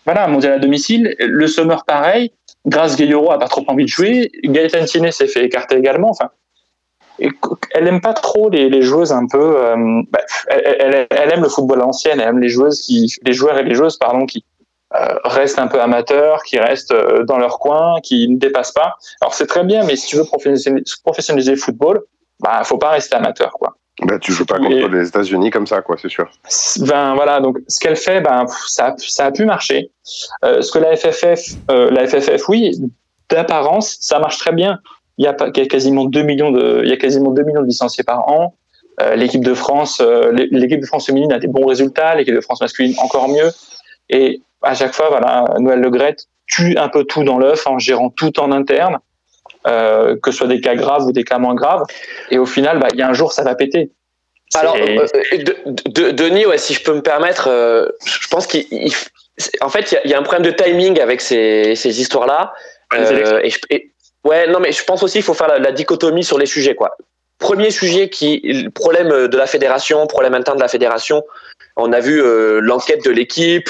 Voilà, 0.04 0.24
un 0.24 0.28
mondial 0.28 0.52
à 0.54 0.58
domicile. 0.58 1.14
Le 1.18 1.46
Sommer, 1.46 1.76
pareil. 1.86 2.32
Grâce 2.66 2.96
Gueyoro 2.96 3.32
a 3.32 3.38
pas 3.38 3.48
trop 3.48 3.64
envie 3.68 3.84
de 3.84 3.88
jouer. 3.88 4.30
Gaëtan 4.44 4.84
Tinet 4.84 5.10
s'est 5.12 5.26
fait 5.26 5.44
écarter 5.44 5.76
également. 5.76 6.10
Enfin, 6.10 6.30
elle 7.74 7.86
aime 7.86 8.00
pas 8.00 8.14
trop 8.14 8.48
les, 8.50 8.68
les 8.68 8.82
joueuses 8.82 9.12
un 9.12 9.26
peu. 9.26 9.38
euh, 9.64 10.02
bah, 10.10 10.20
elle, 10.48 10.76
elle- 10.78 11.06
elle 11.10 11.32
aime 11.32 11.42
le 11.42 11.48
football 11.48 11.80
à 11.80 11.82
l'ancienne. 11.84 12.20
Elle 12.20 12.28
aime 12.28 12.38
les 12.40 12.48
joueuses 12.48 12.80
qui, 12.82 13.12
les 13.24 13.32
joueurs 13.32 13.58
et 13.58 13.62
les 13.64 13.74
joueuses, 13.74 13.96
pardon, 13.96 14.26
qui 14.26 14.44
restent 15.24 15.58
un 15.58 15.66
peu 15.68 15.80
amateurs, 15.80 16.42
qui 16.42 16.58
restent 16.58 16.92
euh, 16.92 17.24
dans 17.24 17.38
leur 17.38 17.58
coin, 17.58 18.00
qui 18.02 18.28
ne 18.28 18.36
dépassent 18.36 18.72
pas. 18.72 18.96
Alors 19.20 19.34
c'est 19.34 19.46
très 19.46 19.64
bien, 19.64 19.84
mais 19.84 19.96
si 19.96 20.06
tu 20.08 20.16
veux 20.16 20.24
professionnaliser, 20.24 21.50
le 21.52 21.56
football, 21.56 22.02
bah 22.40 22.62
faut 22.64 22.78
pas 22.78 22.90
rester 22.90 23.16
amateur, 23.16 23.52
quoi. 23.52 23.74
Bah, 24.02 24.18
tu 24.18 24.32
joues 24.32 24.46
pas 24.46 24.56
contre 24.58 24.70
Et- 24.72 24.88
les 24.88 25.06
États-Unis 25.08 25.50
comme 25.50 25.66
ça, 25.66 25.82
quoi, 25.82 25.96
c'est 26.00 26.08
sûr. 26.08 26.28
Ben 26.80 27.14
voilà, 27.14 27.40
donc 27.40 27.58
ce 27.68 27.78
qu'elle 27.78 27.96
fait, 27.96 28.20
ben 28.20 28.46
ça, 28.66 28.86
a- 28.88 28.94
ça 28.98 29.26
a 29.26 29.30
pu 29.32 29.44
marcher. 29.44 29.90
Euh, 30.44 30.62
ce 30.62 30.72
que 30.72 30.78
la 30.78 30.96
FFF, 30.96 31.40
euh, 31.70 31.90
la 31.90 32.06
FFF, 32.06 32.48
oui, 32.48 32.74
d'apparence, 33.30 33.98
ça 34.00 34.18
marche 34.18 34.38
très 34.38 34.52
bien. 34.52 34.78
Il 35.18 35.24
y 35.24 35.28
a, 35.28 35.34
pas- 35.34 35.48
il 35.54 35.58
y 35.58 35.62
a 35.62 35.66
quasiment 35.66 36.04
2 36.06 36.22
millions 36.22 36.50
de, 36.50 36.80
il 36.84 36.88
y 36.88 36.92
a 36.92 36.96
quasiment 36.96 37.30
2 37.30 37.42
millions 37.42 37.60
de 37.60 37.66
licenciés 37.66 38.02
par 38.02 38.28
an. 38.28 38.54
Euh, 39.00 39.14
l'équipe 39.14 39.44
de 39.44 39.54
France, 39.54 40.00
euh, 40.00 40.32
l'é- 40.32 40.48
l'équipe 40.50 40.80
de 40.80 40.86
France 40.86 41.06
féminine 41.06 41.32
a 41.32 41.38
des 41.38 41.48
bons 41.48 41.66
résultats, 41.66 42.14
l'équipe 42.14 42.34
de 42.34 42.40
France 42.40 42.60
masculine 42.60 42.94
encore 42.98 43.28
mieux. 43.28 43.50
Et 44.08 44.40
à 44.62 44.74
chaque 44.74 44.94
fois, 44.94 45.08
voilà, 45.08 45.44
Noël 45.58 45.80
Le 45.80 45.90
Graët 45.90 46.26
tue 46.46 46.76
un 46.76 46.88
peu 46.88 47.04
tout 47.04 47.24
dans 47.24 47.38
l'œuf 47.38 47.66
en 47.66 47.78
gérant 47.78 48.10
tout 48.10 48.38
en 48.40 48.52
interne, 48.52 48.98
euh, 49.66 50.16
que 50.22 50.30
ce 50.30 50.38
soit 50.38 50.46
des 50.48 50.60
cas 50.60 50.74
graves 50.74 51.04
ou 51.06 51.12
des 51.12 51.24
cas 51.24 51.38
moins 51.38 51.54
graves. 51.54 51.84
Et 52.30 52.38
au 52.38 52.46
final, 52.46 52.78
bah, 52.78 52.88
il 52.92 52.98
y 52.98 53.02
a 53.02 53.08
un 53.08 53.12
jour, 53.12 53.32
ça 53.32 53.42
va 53.42 53.54
péter. 53.54 53.90
Alors, 54.54 54.76
euh, 54.76 55.06
euh, 55.32 55.38
de, 55.38 55.56
de- 55.86 56.10
Denis, 56.10 56.44
ouais, 56.46 56.58
si 56.58 56.74
je 56.74 56.82
peux 56.82 56.92
me 56.92 57.00
permettre, 57.00 57.48
euh, 57.48 57.86
je 58.04 58.28
pense 58.28 58.46
qu'il, 58.46 58.66
en 59.62 59.68
fait, 59.70 59.92
il 59.92 59.94
y 59.94 59.98
a- 59.98 60.00
il 60.04 60.10
y, 60.10 60.14
a 60.14 60.18
un 60.18 60.22
problème 60.22 60.42
de 60.44 60.50
timing 60.50 61.00
avec 61.00 61.20
ces, 61.22 61.74
ces 61.74 62.00
histoires-là. 62.00 62.52
Les 62.92 62.98
Euh, 62.98 63.10
élections. 63.10 63.38
et 63.38 63.50
je- 63.50 63.58
et- 63.70 63.92
ouais, 64.24 64.46
non, 64.48 64.60
mais 64.60 64.72
je 64.72 64.84
pense 64.84 65.02
aussi 65.02 65.14
qu'il 65.14 65.22
faut 65.22 65.32
faire 65.32 65.48
la, 65.48 65.58
la 65.58 65.72
dichotomie 65.72 66.22
sur 66.24 66.38
les 66.38 66.44
sujets, 66.46 66.74
quoi. 66.74 66.96
Premier 67.38 67.70
sujet 67.70 68.10
qui, 68.10 68.40
le 68.44 68.68
problème 68.68 69.08
de 69.26 69.36
la 69.38 69.46
fédération, 69.46 70.06
problème 70.06 70.34
interne 70.34 70.58
de 70.58 70.62
la 70.62 70.68
fédération. 70.68 71.24
On 71.76 71.92
a 71.92 72.00
vu 72.00 72.22
euh, 72.22 72.60
l'enquête 72.60 73.04
de 73.04 73.10
l'équipe. 73.10 73.68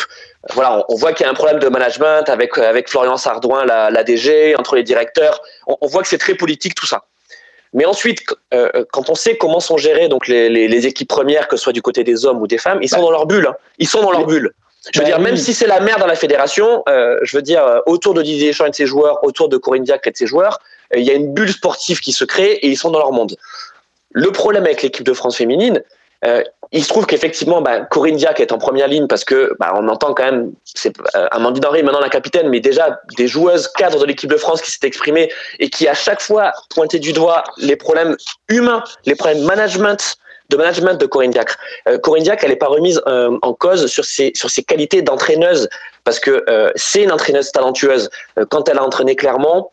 Voilà, 0.54 0.78
on, 0.78 0.84
on 0.94 0.96
voit 0.96 1.12
qu'il 1.12 1.24
y 1.24 1.28
a 1.28 1.30
un 1.30 1.34
problème 1.34 1.58
de 1.60 1.68
management 1.68 2.28
avec 2.28 2.58
avec 2.58 2.88
Florian 2.88 3.16
Sardouin, 3.16 3.64
la, 3.64 3.90
la 3.90 4.02
DG, 4.04 4.56
entre 4.56 4.74
les 4.76 4.82
directeurs. 4.82 5.40
On, 5.66 5.76
on 5.80 5.86
voit 5.86 6.02
que 6.02 6.08
c'est 6.08 6.18
très 6.18 6.34
politique 6.34 6.74
tout 6.74 6.86
ça. 6.86 7.04
Mais 7.74 7.86
ensuite, 7.86 8.20
euh, 8.52 8.84
quand 8.92 9.08
on 9.08 9.14
sait 9.14 9.36
comment 9.36 9.60
sont 9.60 9.78
gérées 9.78 10.08
donc 10.08 10.28
les, 10.28 10.48
les, 10.50 10.68
les, 10.68 10.86
équipes 10.86 11.08
premières, 11.08 11.48
que 11.48 11.56
ce 11.56 11.62
soit 11.62 11.72
du 11.72 11.80
côté 11.80 12.04
des 12.04 12.26
hommes 12.26 12.40
ou 12.42 12.46
des 12.46 12.58
femmes, 12.58 12.80
ils 12.82 12.88
sont 12.88 12.96
Bah. 12.96 13.02
dans 13.04 13.10
leur 13.12 13.26
bulle. 13.26 13.46
hein. 13.46 13.54
Ils 13.78 13.88
sont 13.88 14.02
dans 14.02 14.10
leur 14.10 14.26
bulle. 14.26 14.52
Je 14.92 14.98
veux 14.98 15.04
Bah 15.04 15.10
dire, 15.10 15.18
oui. 15.18 15.24
même 15.24 15.36
si 15.36 15.54
c'est 15.54 15.68
la 15.68 15.78
merde 15.80 16.00
dans 16.00 16.06
la 16.08 16.16
fédération, 16.16 16.82
euh, 16.88 17.16
je 17.22 17.36
veux 17.36 17.42
dire, 17.42 17.64
euh, 17.64 17.78
autour 17.86 18.12
de 18.14 18.20
Didier 18.22 18.48
Deschamps 18.48 18.66
et 18.66 18.70
de 18.70 18.74
ses 18.74 18.84
joueurs, 18.86 19.22
autour 19.24 19.48
de 19.48 19.56
Corinne 19.56 19.84
Diacre 19.84 20.08
et 20.08 20.10
de 20.10 20.16
ses 20.16 20.26
joueurs, 20.26 20.58
euh, 20.92 20.98
il 20.98 21.04
y 21.04 21.10
a 21.10 21.14
une 21.14 21.32
bulle 21.32 21.52
sportive 21.52 22.00
qui 22.00 22.12
se 22.12 22.24
crée 22.24 22.54
et 22.54 22.66
ils 22.66 22.76
sont 22.76 22.90
dans 22.90 22.98
leur 22.98 23.12
monde. 23.12 23.36
Le 24.10 24.30
problème 24.32 24.64
avec 24.64 24.82
l'équipe 24.82 25.04
de 25.06 25.12
France 25.14 25.36
féminine, 25.38 25.82
euh, 26.24 26.42
il 26.70 26.82
se 26.82 26.88
trouve 26.88 27.06
qu'effectivement, 27.06 27.60
bah, 27.60 27.80
Corinne 27.80 28.16
Diacre 28.16 28.40
est 28.40 28.52
en 28.52 28.58
première 28.58 28.88
ligne 28.88 29.06
parce 29.06 29.24
que 29.24 29.54
bah, 29.58 29.74
on 29.76 29.88
entend 29.88 30.14
quand 30.14 30.24
même, 30.24 30.52
c'est 30.64 30.92
euh, 31.14 31.26
Amandine 31.30 31.66
Henry 31.66 31.82
maintenant 31.82 32.00
la 32.00 32.08
capitaine, 32.08 32.48
mais 32.48 32.60
déjà 32.60 33.00
des 33.16 33.26
joueuses 33.26 33.68
cadres 33.68 34.00
de 34.00 34.06
l'équipe 34.06 34.30
de 34.30 34.36
France 34.36 34.62
qui 34.62 34.70
s'est 34.70 34.86
exprimée 34.86 35.30
et 35.58 35.68
qui 35.68 35.86
à 35.86 35.94
chaque 35.94 36.22
fois 36.22 36.52
pointé 36.70 36.98
du 36.98 37.12
doigt 37.12 37.44
les 37.58 37.76
problèmes 37.76 38.16
humains, 38.48 38.82
les 39.04 39.14
problèmes 39.14 39.42
management 39.44 40.16
de 40.48 40.56
management 40.56 41.00
de 41.00 41.06
Corinne 41.06 41.30
Diacre. 41.30 41.56
Euh, 41.88 41.98
Corinne 41.98 42.24
Diacre, 42.24 42.44
elle 42.44 42.50
n'est 42.50 42.56
pas 42.56 42.66
remise 42.66 43.00
en 43.06 43.54
cause 43.54 43.86
sur 43.86 44.04
ses 44.04 44.32
sur 44.34 44.50
ses 44.50 44.62
qualités 44.62 45.02
d'entraîneuse 45.02 45.68
parce 46.04 46.20
que 46.20 46.44
c'est 46.74 47.02
une 47.02 47.12
entraîneuse 47.12 47.52
talentueuse. 47.52 48.10
Quand 48.50 48.68
elle 48.68 48.78
a 48.78 48.84
entraîné 48.84 49.14
clairement, 49.14 49.70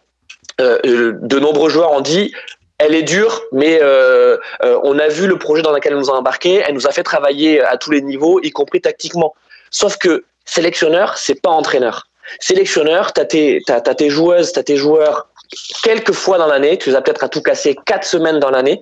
euh, 0.59 1.13
de 1.21 1.39
nombreux 1.39 1.69
joueurs 1.69 1.91
ont 1.91 2.01
dit 2.01 2.33
elle 2.79 2.95
est 2.95 3.03
dure, 3.03 3.41
mais 3.51 3.79
euh, 3.81 4.37
euh, 4.63 4.79
on 4.83 4.97
a 4.99 5.09
vu 5.09 5.27
le 5.27 5.37
projet 5.37 5.61
dans 5.61 5.71
lequel 5.71 5.91
elle 5.91 5.99
nous 5.99 6.09
a 6.09 6.13
embarqué. 6.13 6.63
Elle 6.65 6.73
nous 6.73 6.87
a 6.87 6.91
fait 6.91 7.03
travailler 7.03 7.61
à 7.61 7.77
tous 7.77 7.91
les 7.91 8.01
niveaux, 8.01 8.39
y 8.41 8.51
compris 8.51 8.79
tactiquement. 8.81 9.35
Sauf 9.69 9.97
que 9.97 10.23
sélectionneur, 10.45 11.17
c'est 11.17 11.41
pas 11.41 11.49
entraîneur. 11.49 12.07
Sélectionneur, 12.39 13.11
t'as 13.11 13.25
tes, 13.25 13.61
t'as, 13.65 13.81
t'as 13.81 13.95
tes 13.95 14.09
joueuses, 14.09 14.53
t'as 14.53 14.63
tes 14.63 14.77
joueurs 14.77 15.27
quelques 15.83 16.13
fois 16.13 16.37
dans 16.37 16.47
l'année. 16.47 16.77
Tu 16.77 16.89
les 16.89 16.95
as 16.95 17.01
peut-être 17.01 17.23
à 17.23 17.29
tout 17.29 17.41
casser 17.41 17.75
quatre 17.85 18.05
semaines 18.05 18.39
dans 18.39 18.49
l'année. 18.49 18.81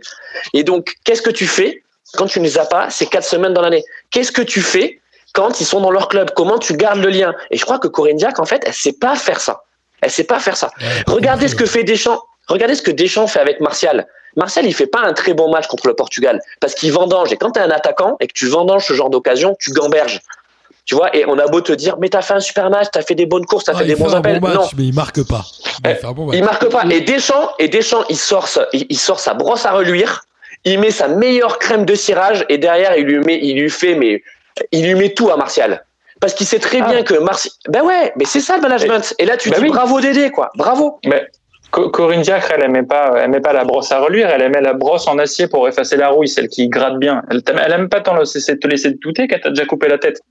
Et 0.54 0.64
donc, 0.64 0.94
qu'est-ce 1.04 1.24
que 1.24 1.32
tu 1.32 1.48
fais 1.48 1.84
quand 2.14 2.28
tu 2.28 2.40
ne 2.40 2.46
les 2.46 2.60
as 2.60 2.66
pas 2.66 2.92
ces 2.92 3.08
quatre 3.08 3.26
semaines 3.26 3.54
dans 3.54 3.62
l'année? 3.62 3.84
Qu'est-ce 4.12 4.32
que 4.32 4.44
tu 4.44 4.62
fais 4.62 5.00
quand 5.34 5.60
ils 5.60 5.66
sont 5.66 5.82
dans 5.82 5.92
leur 5.92 6.08
club? 6.08 6.32
Comment 6.36 6.60
tu 6.60 6.76
gardes 6.76 7.00
le 7.00 7.10
lien? 7.10 7.34
Et 7.50 7.58
je 7.58 7.66
crois 7.66 7.80
que 7.80 7.88
Corinne 7.88 8.18
Diac, 8.18 8.38
en 8.40 8.46
fait, 8.46 8.62
elle 8.66 8.74
sait 8.74 8.94
pas 8.94 9.16
faire 9.16 9.40
ça. 9.40 9.64
Elle 10.02 10.12
sait 10.12 10.26
pas 10.26 10.40
faire 10.40 10.56
ça. 10.56 10.70
Regardez 11.08 11.48
ce 11.48 11.56
que 11.56 11.66
fait 11.66 11.84
Deschamps. 11.84 12.22
Regardez 12.48 12.76
ce 12.76 12.82
que 12.82 12.92
Deschamps 12.92 13.28
fait 13.28 13.40
avec 13.40 13.60
Martial. 13.60 14.08
Martial, 14.36 14.66
il 14.66 14.74
fait 14.74 14.88
pas 14.88 15.02
un 15.02 15.14
très 15.14 15.34
bon 15.34 15.50
match 15.52 15.68
contre 15.68 15.88
le 15.88 15.94
Portugal 15.96 16.40
parce 16.60 16.76
qu'il 16.76 16.92
vendange. 16.92 17.32
Et 17.34 17.38
quand 17.38 17.52
tu 17.52 17.60
es 17.60 17.64
un 17.64 17.72
attaquant 17.72 18.18
et 18.20 18.28
que 18.28 18.34
tu 18.34 18.48
vendanges 18.48 18.86
ce 18.86 18.94
genre 18.94 19.10
d'occasion, 19.10 19.56
tu 19.60 19.72
gamberges. 19.72 20.22
Tu 20.86 20.96
vois, 20.96 21.14
et 21.14 21.26
on 21.26 21.38
a 21.38 21.48
beau 21.48 21.60
te 21.60 21.74
dire, 21.74 21.98
mais 22.00 22.08
t'as 22.08 22.22
fait 22.22 22.36
un 22.36 22.40
super 22.40 22.70
match, 22.70 22.88
t'as 22.94 23.02
fait 23.02 23.16
des 23.16 23.26
bonnes 23.26 23.46
courses, 23.46 23.66
t'as 23.66 23.74
Ah, 23.76 23.80
fait 23.80 23.86
des 23.86 23.96
fait 23.98 24.04
bons 24.04 24.14
un 24.16 24.20
appels. 24.20 24.40
bon 24.40 24.48
match, 24.48 24.56
non, 24.58 24.68
mais 24.78 24.84
il 24.86 24.94
marque 24.94 25.22
pas. 25.28 25.44
Il 25.84 26.14
bon 26.14 26.32
il 26.32 26.44
marque 26.44 26.70
pas. 26.70 26.86
Et 26.90 27.02
Deschamps, 27.02 27.52
et 27.60 27.68
Deschamps, 27.68 28.06
il 28.10 28.16
sort, 28.18 28.48
sa, 28.48 28.68
il, 28.72 28.86
il 28.90 28.98
sort 28.98 29.20
sa 29.20 29.34
brosse 29.34 29.66
à 29.66 29.72
reluire, 29.72 30.24
il 30.64 30.80
met 30.80 30.92
sa 30.92 31.10
meilleure 31.10 31.60
crème 31.60 31.84
de 31.84 31.94
cirage 31.94 32.46
et 32.48 32.58
derrière 32.58 32.96
il 32.96 33.06
lui 33.06 33.20
met, 33.20 33.38
il 33.42 33.60
lui 33.60 33.70
fait, 33.70 33.96
mais 33.96 34.24
il 34.72 34.86
lui 34.88 34.96
met 34.96 35.10
tout 35.14 35.30
à 35.30 35.36
Martial. 35.36 35.84
Parce 36.22 36.34
qu'il 36.34 36.48
sait 36.48 36.60
très 36.60 36.80
Ah. 36.82 36.90
bien 36.90 37.04
que 37.04 37.16
Martial. 37.16 37.52
Ben 37.68 37.82
ouais, 37.84 38.14
mais 38.16 38.24
c'est 38.26 38.40
ça 38.40 38.56
le 38.56 38.62
management. 38.62 39.14
Et 39.20 39.26
là 39.26 39.36
tu 39.36 39.50
Bah 39.50 39.58
dis 39.58 39.64
oui. 39.64 39.70
bravo 39.70 40.00
Dédé 40.00 40.32
quoi, 40.32 40.52
bravo. 40.56 41.00
Mais 41.06 41.28
Corinne 41.72 42.22
Diacre, 42.22 42.52
elle 42.56 42.64
aimait 42.64 42.84
pas, 42.84 43.12
elle 43.18 43.26
aimait 43.26 43.42
pas 43.42 43.54
la 43.54 43.64
brosse 43.66 43.92
à 43.92 44.00
reluire, 44.00 44.30
elle 44.30 44.42
aimait 44.42 44.62
la 44.62 44.74
brosse 44.74 45.08
en 45.08 45.18
acier 45.20 45.48
pour 45.48 45.68
effacer 45.68 45.98
la 45.98 46.10
rouille, 46.10 46.28
celle 46.28 46.48
qui 46.48 46.70
gratte 46.70 46.98
bien. 46.98 47.24
Elle, 47.30 47.42
elle 47.64 47.72
aime 47.74 47.90
pas 47.90 48.02
tant 48.02 48.16
le- 48.16 48.24
te 48.24 48.68
laisser 48.68 48.94
te 48.94 49.00
douter 49.00 49.28
qu'elle 49.28 49.42
t'a 49.42 49.50
déjà 49.50 49.66
coupé 49.66 49.88
la 49.88 49.98
tête. 49.98 50.22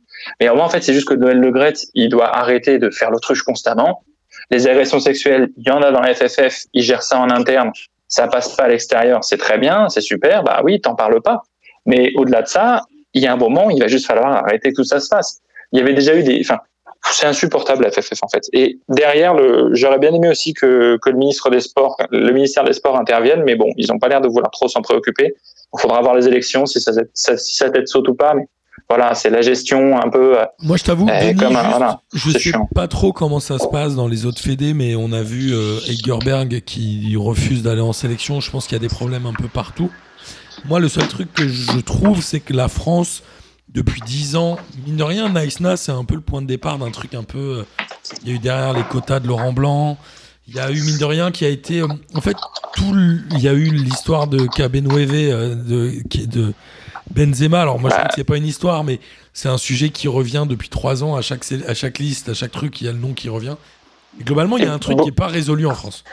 Mais 0.41 0.49
moi, 0.49 0.64
en 0.64 0.68
fait, 0.68 0.82
c'est 0.82 0.95
juste 0.95 1.07
que 1.09 1.14
Noël 1.14 1.39
Le 1.39 1.51
Gret, 1.51 1.74
il 1.95 2.09
doit 2.09 2.34
arrêter 2.34 2.78
de 2.78 2.91
faire 2.91 3.11
l'autruche 3.11 3.43
constamment. 3.43 4.03
Les 4.51 4.66
agressions 4.66 4.99
sexuelles, 4.99 5.51
il 5.57 5.66
y 5.66 5.70
en 5.70 5.82
a 5.82 5.91
dans 5.93 6.01
la 6.01 6.14
FFF, 6.14 6.64
il 6.72 6.82
gère 6.82 7.03
ça 7.03 7.18
en 7.18 7.30
interne, 7.30 7.70
ça 8.09 8.28
passe 8.28 8.55
pas 8.55 8.64
à 8.64 8.68
l'extérieur, 8.68 9.22
c'est 9.22 9.39
très 9.39 9.59
bien, 9.59 9.89
c'est 9.89 10.01
super, 10.01 10.43
bah 10.43 10.61
oui, 10.64 10.80
t'en 10.80 10.95
parles 10.95 11.20
pas. 11.20 11.43
Mais 11.84 12.12
au-delà 12.16 12.43
de 12.43 12.47
ça, 12.49 12.82
il 13.12 13.22
y 13.22 13.26
a 13.26 13.32
un 13.32 13.37
moment, 13.37 13.70
il 13.70 13.80
va 13.80 13.89
juste 13.89 14.07
falloir 14.07 14.28
arrêter 14.32 14.70
que 14.70 14.76
tout 14.76 14.84
ça 14.84 15.01
se 15.01 15.09
fasse. 15.09 15.41
Il 15.72 15.78
y 15.78 15.82
avait 15.82 15.95
déjà 15.95 16.14
eu 16.14 16.22
des, 16.22 16.41
enfin, 16.41 16.61
c'est 17.12 17.26
insupportable 17.26 17.84
la 17.84 17.90
FFF 17.90 18.22
en 18.22 18.28
fait. 18.28 18.44
Et 18.52 18.78
derrière, 18.88 19.34
le, 19.34 19.70
j'aurais 19.74 19.98
bien 19.98 20.12
aimé 20.12 20.28
aussi 20.28 20.52
que, 20.54 20.98
que 21.02 21.11
le 21.11 21.16
ministre 21.16 21.50
des 21.50 21.61
Sports, 21.61 21.96
le 22.11 22.32
ministère 22.32 22.64
des 22.64 22.72
Sports 22.72 22.96
intervienne, 22.98 23.42
mais 23.44 23.54
bon, 23.57 23.68
ils 23.76 23.88
n'ont 23.88 23.98
pas 23.98 24.09
l'air 24.09 24.20
de 24.20 24.28
vouloir 24.28 24.50
trop 24.50 24.68
s'en 24.68 24.82
préoccuper. 24.82 25.34
Il 25.74 25.80
faudra 25.80 26.00
voir 26.00 26.14
les 26.14 26.26
élections 26.28 26.66
si 26.66 26.80
ça, 26.80 26.92
ça- 27.14 27.36
si 27.36 27.57
tête 27.70 27.88
saute 27.88 28.09
ou 28.09 28.14
pas. 28.14 28.34
Mais 28.34 28.46
voilà, 28.88 29.14
c'est 29.14 29.30
la 29.30 29.42
gestion 29.42 29.96
un 30.00 30.09
peu. 30.11 30.38
euh, 30.38 30.44
Moi, 30.62 30.76
je 30.76 30.84
t'avoue, 30.84 31.07
Denis, 31.07 31.34
comme 31.34 31.57
un- 31.57 31.61
juste, 31.62 31.70
voilà, 31.70 32.00
je 32.12 32.30
sais 32.30 32.38
chiant. 32.38 32.68
pas 32.74 32.86
trop 32.88 33.12
comment 33.12 33.40
ça 33.40 33.59
se 33.59 33.66
passe 33.66 33.94
dans 33.96 34.07
les 34.09 34.26
autres 34.26 34.40
fédés, 34.40 34.74
mais 34.74 34.94
on 34.96 35.12
a 35.12 35.22
vu 35.22 35.52
euh, 35.54 35.78
Egerberg 35.88 36.61
qui 36.64 37.14
refuse 37.16 37.62
d'aller 37.62 37.80
en 37.80 37.92
sélection. 37.92 38.40
Je 38.40 38.50
pense 38.50 38.66
qu'il 38.66 38.74
y 38.76 38.80
a 38.80 38.80
des 38.80 38.88
problèmes 38.94 39.26
un 39.26 39.32
peu 39.32 39.48
partout. 39.48 39.90
Moi, 40.66 40.80
le 40.80 40.88
seul 40.88 41.07
truc 41.09 41.32
que 41.34 41.46
je 41.48 41.80
trouve, 41.80 42.22
c'est 42.22 42.40
que 42.40 42.52
la 42.52 42.68
France, 42.68 43.22
depuis 43.72 44.00
10 44.02 44.36
ans, 44.36 44.58
mine 44.86 44.96
de 44.96 45.02
rien, 45.02 45.28
Naïsna, 45.28 45.76
c'est 45.76 45.92
un 45.92 46.04
peu 46.04 46.14
le 46.14 46.20
point 46.20 46.40
de 46.42 46.46
départ 46.46 46.78
d'un 46.78 46.90
truc 46.90 47.14
un 47.14 47.24
peu. 47.24 47.38
euh, 47.38 47.62
Il 48.22 48.28
y 48.28 48.32
a 48.32 48.34
eu 48.36 48.38
derrière 48.38 48.72
les 48.72 48.82
quotas 48.84 49.20
de 49.20 49.26
Laurent 49.26 49.52
Blanc. 49.52 49.98
Il 50.48 50.54
y 50.54 50.60
a 50.60 50.70
eu, 50.70 50.80
mine 50.80 50.98
de 50.98 51.04
rien, 51.04 51.32
qui 51.32 51.44
a 51.44 51.48
été. 51.48 51.80
euh, 51.80 51.88
en 52.14 52.20
fait, 52.20 52.36
tout 52.74 52.92
le- 52.92 53.18
il 53.32 53.40
y 53.40 53.48
a 53.48 53.52
eu 53.52 53.70
l'histoire 53.70 54.28
de 54.28 54.46
Cabenoueve, 54.46 55.10
euh, 55.12 55.54
de, 55.56 55.92
de 56.26 56.54
Benzema. 57.10 57.60
Alors, 57.62 57.80
moi, 57.80 57.90
je 57.90 57.96
trouve 57.96 58.08
que 58.08 58.14
c'est 58.14 58.24
pas 58.24 58.36
une 58.36 58.46
histoire, 58.46 58.84
mais 58.84 59.00
c'est 59.32 59.48
un 59.48 59.58
sujet 59.58 59.90
qui 59.90 60.06
revient 60.06 60.46
depuis 60.48 60.68
trois 60.68 61.02
ans 61.02 61.16
à 61.16 61.20
chaque, 61.22 61.44
à 61.66 61.74
chaque 61.74 61.98
liste, 61.98 62.28
à 62.28 62.34
chaque 62.34 62.52
truc, 62.52 62.80
il 62.80 62.84
y 62.84 62.88
a 62.88 62.92
le 62.92 62.98
nom 62.98 63.12
qui 63.12 63.28
revient. 63.28 63.56
Et 64.20 64.24
globalement, 64.24 64.56
il 64.56 64.62
y 64.64 64.66
a 64.68 64.72
un 64.72 64.78
truc 64.78 64.98
qui 65.00 65.06
n'est 65.06 65.12
pas 65.12 65.26
résolu 65.26 65.66
en 65.66 65.74
France. 65.74 66.04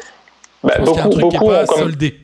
bah, 0.63 0.71
Je 0.79 0.83
pense 0.83 0.97
y 0.97 0.99
a 0.99 1.03
un 1.03 1.05
beaucoup, 1.09 1.19
truc 1.19 1.31
qui 1.31 1.39
n'est 1.39 1.51
pas 1.51 1.65
soldé. 1.67 2.19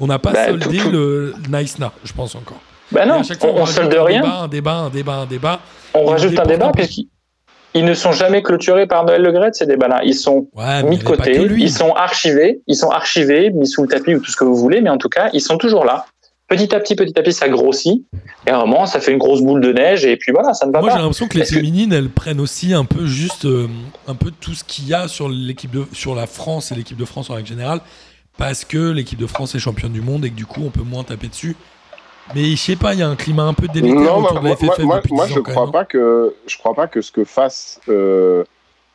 On 0.00 0.06
n'a 0.06 0.20
pas 0.20 0.32
Bah, 0.32 0.46
soldé 0.46 0.78
tout- 0.78 0.84
tout- 0.84 0.90
le 0.92 1.34
Naïsna, 1.48 1.92
je 2.04 2.12
pense 2.12 2.36
encore. 2.36 2.60
Et 2.96 3.06
non, 3.06 3.22
fois, 3.22 3.50
on, 3.50 3.62
on 3.62 3.66
solde 3.66 3.94
un 3.94 4.02
rien. 4.04 4.20
Débat, 4.22 4.34
un 4.42 4.48
débat, 4.48 4.74
un 4.74 4.90
débat, 4.90 5.14
un 5.14 5.26
débat. 5.26 5.60
On 5.94 6.04
rajoute 6.06 6.38
un 6.38 6.44
débat 6.46 6.70
puisqu'ils 6.74 7.08
ils 7.74 7.84
ne 7.84 7.92
sont 7.94 8.12
jamais 8.12 8.42
clôturés 8.42 8.86
par 8.86 9.04
Noël 9.04 9.20
Le 9.22 9.30
Gret, 9.30 9.50
ces 9.52 9.66
débats-là. 9.66 10.00
Ils 10.04 10.14
sont 10.14 10.48
Ouais, 10.54 10.82
mis 10.84 10.96
de 10.98 11.02
pas 11.04 11.16
côté, 11.16 11.36
ils 11.58 11.70
sont 11.70 11.92
archivés, 11.92 12.60
ils 12.66 12.76
sont 12.76 12.88
archivés, 12.90 13.50
mis 13.50 13.66
sous 13.68 13.82
le 13.82 13.88
tapis 13.88 14.14
ou 14.14 14.20
tout 14.20 14.30
ce 14.30 14.36
que 14.36 14.44
vous 14.44 14.56
voulez, 14.56 14.80
mais 14.80 14.90
en 14.90 14.96
tout 14.98 15.10
cas, 15.10 15.28
ils 15.34 15.40
sont 15.42 15.58
toujours 15.58 15.84
là. 15.84 16.06
Petit 16.48 16.74
à 16.74 16.80
petit, 16.80 16.96
petit 16.96 17.12
à 17.18 17.22
petit, 17.22 17.34
ça 17.34 17.46
grossit. 17.50 18.02
Et 18.46 18.50
à 18.50 18.56
un 18.56 18.64
moment, 18.64 18.86
ça 18.86 19.00
fait 19.00 19.12
une 19.12 19.18
grosse 19.18 19.42
boule 19.42 19.60
de 19.60 19.70
neige, 19.70 20.06
et 20.06 20.16
puis 20.16 20.32
voilà, 20.32 20.54
ça 20.54 20.64
ne 20.66 20.72
va 20.72 20.80
Moi, 20.80 20.88
j'ai 20.88 20.96
pas. 20.96 21.02
l'impression 21.02 21.28
que 21.28 21.36
les 21.36 21.44
que- 21.44 21.54
féminines, 21.54 21.92
elles 21.92 22.08
prennent 22.08 22.40
aussi 22.40 22.72
un 22.72 22.86
peu 22.86 23.04
juste 23.04 23.44
euh, 23.44 23.68
un 24.06 24.14
peu 24.14 24.30
tout 24.30 24.54
ce 24.54 24.64
qu'il 24.64 24.88
y 24.88 24.94
a 24.94 25.08
sur 25.08 25.28
l'équipe 25.28 25.70
de 25.70 25.84
sur 25.92 26.14
la 26.14 26.26
France 26.26 26.72
et 26.72 26.74
l'équipe 26.74 26.96
de 26.96 27.04
France 27.04 27.28
en 27.28 27.34
règle 27.34 27.48
générale, 27.48 27.80
parce 28.38 28.64
que 28.64 28.92
l'équipe 28.92 29.18
de 29.18 29.26
France 29.26 29.54
est 29.54 29.58
championne 29.58 29.92
du 29.92 30.00
monde 30.00 30.24
et 30.24 30.30
que 30.30 30.34
du 30.36 30.46
coup, 30.46 30.62
on 30.64 30.70
peut 30.70 30.82
moins 30.82 31.04
taper 31.04 31.28
dessus. 31.28 31.54
Mais 32.34 32.44
je 32.50 32.56
sais 32.56 32.76
pas, 32.76 32.92
il 32.94 33.00
y 33.00 33.02
a 33.02 33.08
un 33.08 33.16
climat 33.16 33.44
un 33.44 33.54
peu 33.54 33.66
délétère 33.68 33.94
Non, 34.00 34.18
autour 34.18 34.20
moi, 34.20 34.30
de 34.30 34.34
la 34.36 34.40
moi, 34.42 34.56
FFF 34.56 34.78
moi, 34.84 34.96
depuis 34.96 35.14
moi, 35.14 35.26
10 35.26 35.34
je 35.34 35.40
crois 35.40 35.62
même, 35.64 35.72
pas 35.72 35.84
que 35.84 36.34
je 36.46 36.58
crois 36.58 36.74
pas 36.74 36.86
que 36.86 37.00
ce 37.00 37.10
que 37.10 37.24
fasse 37.24 37.80
euh, 37.88 38.44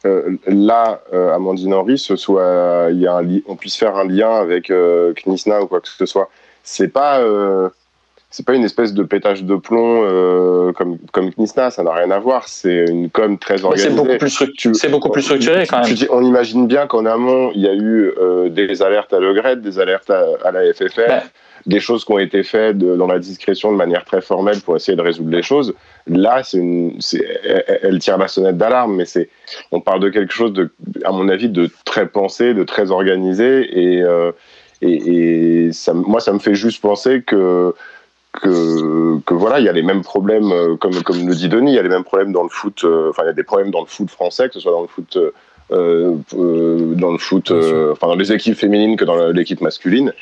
euh, 0.06 0.38
là 0.48 1.02
euh, 1.14 1.34
Amandine 1.34 1.74
Henry, 1.74 1.98
ce 1.98 2.16
soit 2.16 2.88
il 2.92 3.00
y 3.00 3.08
a 3.08 3.18
un 3.18 3.28
on 3.48 3.56
puisse 3.56 3.76
faire 3.76 3.96
un 3.98 4.08
lien 4.08 4.32
avec 4.36 4.70
euh, 4.70 5.14
Knisna 5.14 5.62
ou 5.62 5.68
quoi 5.68 5.82
que 5.82 5.88
ce 5.88 6.06
soit. 6.06 6.30
C'est 6.64 6.90
pas 6.90 7.20
euh, 7.20 7.70
c'est 8.30 8.46
pas 8.46 8.54
une 8.56 8.64
espèce 8.64 8.94
de 8.94 9.04
pétage 9.04 9.44
de 9.44 9.56
plomb 9.56 10.04
euh, 10.04 10.72
comme 10.74 10.98
comme 11.12 11.32
Knisna, 11.32 11.72
ça 11.72 11.82
n'a 11.84 11.94
rien 11.94 12.12
à 12.12 12.20
voir. 12.20 12.48
C'est 12.48 12.86
une 12.88 13.10
com 13.10 13.38
très 13.40 13.56
Mais 13.56 13.60
C'est 13.60 13.66
organisée. 13.66 13.90
beaucoup, 13.96 14.18
plus 14.18 14.30
struc- 14.30 14.54
Tu- 14.58 14.74
c'est 14.76 14.90
beaucoup 14.90 15.10
plus 15.10 15.22
structuré 15.24 15.66
quand 15.68 15.82
Tu 15.82 15.90
même. 15.90 15.96
dis- 15.96 16.08
on 16.12 16.24
imagine 16.24 16.68
bien 16.68 16.86
qu'en 16.88 17.06
amont, 17.06 17.52
il 17.56 17.62
y 17.62 17.68
a 17.68 17.74
eu 17.74 18.12
euh, 18.20 18.50
des 18.50 18.82
alertes 18.84 19.14
à 19.14 19.20
Le 19.20 19.34
Gret, 19.34 19.56
des 19.58 19.80
alertes 19.80 20.10
à, 20.12 20.24
à 20.46 20.52
la 20.52 20.72
FFF. 20.74 21.32
Des 21.66 21.80
choses 21.80 22.04
qui 22.06 22.12
ont 22.12 22.20
été 22.20 22.44
faites 22.44 22.78
de- 22.78 22.96
dans 22.96 23.08
la 23.08 23.20
discrétion 23.20 23.72
de 23.72 23.78
manière 23.78 24.04
très 24.04 24.22
formelle 24.22 24.60
pour 24.62 24.76
essayer 24.76 24.96
de 24.98 25.02
résoudre 25.02 25.32
les 25.32 25.44
choses. 25.44 25.74
Là, 26.08 26.42
une, 26.54 27.00
elle, 27.46 27.80
elle 27.84 28.00
tire 28.00 28.18
la 28.18 28.28
sonnette 28.28 28.58
d'alarme, 28.58 28.96
mais 28.96 29.06
c'est, 29.06 29.30
on 29.72 29.80
parle 29.80 30.02
de 30.02 30.10
quelque 30.10 30.34
chose 30.34 30.52
de, 30.54 30.70
à 31.06 31.12
mon 31.12 31.30
avis, 31.30 31.50
de 31.50 31.70
très 31.86 32.08
pensé, 32.08 32.54
de 32.54 32.64
très 32.64 32.92
organisé, 32.92 33.70
et, 33.82 34.02
euh, 34.04 34.32
et, 34.82 35.68
et 35.68 35.72
ça, 35.72 35.94
moi, 35.94 36.20
ça 36.20 36.34
me 36.34 36.40
fait 36.40 36.56
juste 36.56 36.82
penser 36.82 37.22
que 37.22 37.74
que, 38.42 39.20
que 39.28 39.36
voilà, 39.36 39.60
il 39.60 39.66
y 39.66 39.70
a 39.70 39.72
les 39.74 39.84
mêmes 39.84 40.02
problèmes, 40.02 40.52
euh, 40.52 40.76
comme, 40.76 41.04
comme 41.04 41.28
le 41.28 41.36
dit 41.36 41.50
Denis, 41.50 41.72
il 41.74 41.76
y 41.76 41.80
a 41.80 41.84
les 41.84 41.90
mêmes 41.90 42.04
problèmes 42.04 42.34
dans 42.34 42.42
le 42.42 42.50
foot, 42.50 42.82
euh, 42.84 43.12
enfin, 43.12 43.22
il 43.24 43.28
y 43.28 43.30
a 43.30 43.34
des 43.34 43.44
problèmes 43.44 43.70
dans 43.70 43.82
le 43.82 43.86
foot 43.86 44.10
français, 44.10 44.48
que 44.48 44.56
ce 44.56 44.60
soit 44.60 44.72
dans 44.72 44.82
le 44.82 44.88
foot, 44.88 45.18
euh, 45.18 46.16
euh, 46.34 46.96
dans 46.96 47.12
le 47.12 47.20
foot, 47.20 47.52
enfin, 47.92 48.08
dans 48.08 48.16
les 48.16 48.32
équipes 48.34 48.56
féminines 48.56 48.98
que 48.98 49.06
dans 49.06 49.28
l'équipe 49.28 49.62
masculine. 49.62 50.14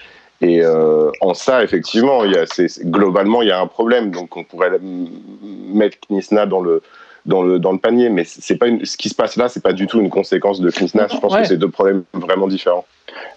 Et 0.42 0.62
euh, 0.64 1.12
en 1.22 1.34
ça, 1.34 1.64
effectivement, 1.64 2.24
il 2.26 2.32
y 2.32 2.38
a, 2.38 2.46
globalement, 2.86 3.42
il 3.42 3.50
y 3.50 3.52
a 3.52 3.60
un 3.60 3.68
problème. 3.68 4.10
Donc, 4.12 4.36
on 4.38 4.44
pourrait 4.44 4.72
mettre 4.82 5.98
Knisna 6.10 6.46
dans 6.48 6.62
le, 6.62 6.82
dans 7.26 7.44
le, 7.44 7.60
dans 7.60 7.72
le 7.72 7.78
panier, 7.78 8.10
mais 8.10 8.24
c'est 8.26 8.58
pas 8.58 8.68
une, 8.68 8.84
ce 8.84 8.98
qui 8.98 9.10
se 9.10 9.16
passe 9.16 9.36
là, 9.36 9.50
c'est 9.50 9.62
pas 9.64 9.74
du 9.74 9.86
tout 9.86 10.00
une 10.00 10.10
conséquence 10.10 10.60
de 10.60 10.72
Knisna. 10.72 11.08
Je 11.12 11.18
pense 11.18 11.34
Ouais. 11.34 11.42
que 11.44 11.48
c'est 11.48 11.58
deux 11.58 11.70
problèmes 11.70 12.04
vraiment 12.14 12.48
différents. 12.48 12.86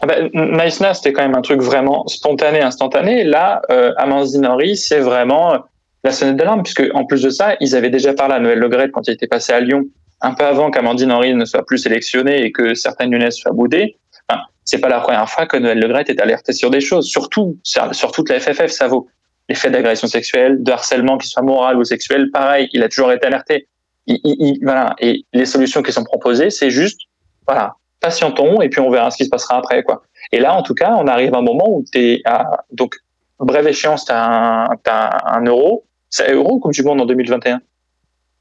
Ah 0.01 0.07
bah, 0.07 0.15
Nice 0.33 0.83
c'était 0.95 1.13
quand 1.13 1.23
même 1.23 1.35
un 1.35 1.43
truc 1.43 1.61
vraiment 1.61 2.07
spontané, 2.07 2.61
instantané. 2.61 3.25
Là, 3.25 3.61
euh, 3.71 3.93
Amandine 3.99 4.49
c'est 4.75 5.01
vraiment 5.01 5.55
euh, 5.55 5.59
la 6.05 6.13
sonnette 6.13 6.37
d'alarme, 6.37 6.63
puisque 6.63 6.85
en 6.95 7.05
plus 7.05 7.23
de 7.23 7.31
ça, 7.31 7.57
ils 7.61 7.75
avaient 7.77 7.91
déjà 7.91 8.15
parlé 8.15 8.35
à 8.35 8.41
Noël 8.41 8.59
Le 8.59 8.69
Gret 8.69 8.91
quand 8.91 9.07
il 9.09 9.13
était 9.13 9.27
passé 9.27 9.53
à 9.53 9.61
Lyon, 9.61 9.85
un 10.21 10.33
peu 10.33 10.45
avant 10.45 10.71
qu'Amandine 10.71 11.13
Henry 11.13 11.35
ne 11.35 11.45
soit 11.45 11.65
plus 11.67 11.79
sélectionnée 11.79 12.45
et 12.45 12.53
que 12.53 12.75
certaines 12.75 13.13
Younes 13.13 13.31
soient 13.31 13.53
boudées. 13.53 13.97
Enfin, 14.29 14.43
c'est 14.65 14.79
pas 14.79 14.89
la 14.89 15.01
première 15.01 15.29
fois 15.29 15.47
que 15.47 15.57
Noël 15.57 15.79
Legrette 15.79 16.11
est 16.11 16.21
alerté 16.21 16.53
sur 16.53 16.71
des 16.71 16.81
choses. 16.81 17.07
Surtout, 17.07 17.59
sur, 17.63 18.13
toute 18.13 18.29
la 18.29 18.41
FFF, 18.41 18.71
ça 18.71 18.89
vaut. 18.89 19.09
Les 19.49 19.55
faits 19.55 19.73
d'agression 19.73 20.09
sexuelle, 20.09 20.63
de 20.63 20.73
harcèlement, 20.73 21.19
qu'il 21.19 21.29
soit 21.29 21.43
moral 21.43 21.79
ou 21.79 21.85
sexuel, 21.85 22.31
pareil, 22.31 22.69
il 22.73 22.83
a 22.83 22.89
toujours 22.89 23.13
été 23.13 23.27
alerté. 23.27 23.69
Et 24.07 25.25
les 25.33 25.47
solutions 25.47 25.83
qui 25.83 25.93
sont 25.93 26.05
proposées, 26.05 26.51
c'est 26.51 26.71
juste, 26.71 27.01
voilà, 27.47 27.75
patientons 28.01 28.61
et 28.63 28.69
puis 28.69 28.81
on 28.81 28.91
verra 28.91 29.11
ce 29.11 29.17
qui 29.17 29.25
se 29.25 29.31
passera 29.31 29.59
après, 29.59 29.83
quoi. 29.83 30.03
Et 30.33 30.41
là, 30.41 30.55
en 30.55 30.63
tout 30.63 30.75
cas, 30.75 30.95
on 30.97 31.07
arrive 31.07 31.35
à 31.35 31.39
un 31.39 31.43
moment 31.43 31.69
où 31.69 31.85
t'es 31.91 32.23
à, 32.25 32.65
donc, 32.73 32.97
brève 33.39 33.67
échéance, 33.67 34.05
t'as 34.05 34.25
un, 34.25 34.77
t'as 34.83 35.19
un 35.27 35.45
euro. 35.45 35.85
C'est 36.11 36.33
euro 36.33 36.55
ou 36.55 36.61
Coupe 36.61 36.73
du 36.73 36.83
Monde 36.83 37.01
en 37.01 37.07
2021? 37.07 37.61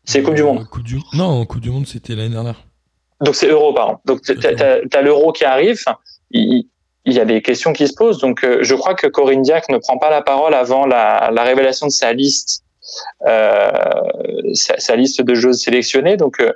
C'est 0.03 0.21
Coupe 0.21 0.35
du 0.35 0.43
Monde. 0.43 0.67
Coupe 0.69 0.83
du... 0.83 0.99
Non, 1.13 1.45
Coupe 1.45 1.61
du 1.61 1.71
Monde, 1.71 1.87
c'était 1.87 2.15
l'année 2.15 2.29
dernière. 2.29 2.61
Donc 3.21 3.35
c'est 3.35 3.47
euro, 3.47 3.73
pardon. 3.73 3.97
Donc 4.05 4.21
t'as- 4.21 4.55
t'as 4.55 4.79
t'as 4.89 5.01
l'euro 5.01 5.31
qui 5.31 5.45
arrive. 5.45 5.83
Il, 6.31 6.65
il 7.05 7.13
y 7.13 7.19
a 7.19 7.25
des 7.25 7.41
questions 7.41 7.73
qui 7.73 7.87
se 7.87 7.93
posent. 7.93 8.19
Donc 8.19 8.43
euh, 8.43 8.59
je 8.61 8.75
crois 8.75 8.95
que 8.95 9.07
Corinne 9.07 9.41
Diac 9.41 9.69
ne 9.69 9.77
prend 9.77 9.97
pas 9.97 10.09
la 10.09 10.21
parole 10.21 10.53
avant 10.53 10.85
la, 10.85 11.29
la 11.33 11.43
révélation 11.43 11.85
de 11.87 11.91
sa 11.91 12.13
liste, 12.13 12.63
euh, 13.27 13.69
sa, 14.53 14.79
sa 14.79 14.95
liste 14.95 15.21
de 15.21 15.33
joueuses 15.33 15.61
sélectionnées. 15.61 16.17
Donc 16.17 16.39
euh, 16.39 16.51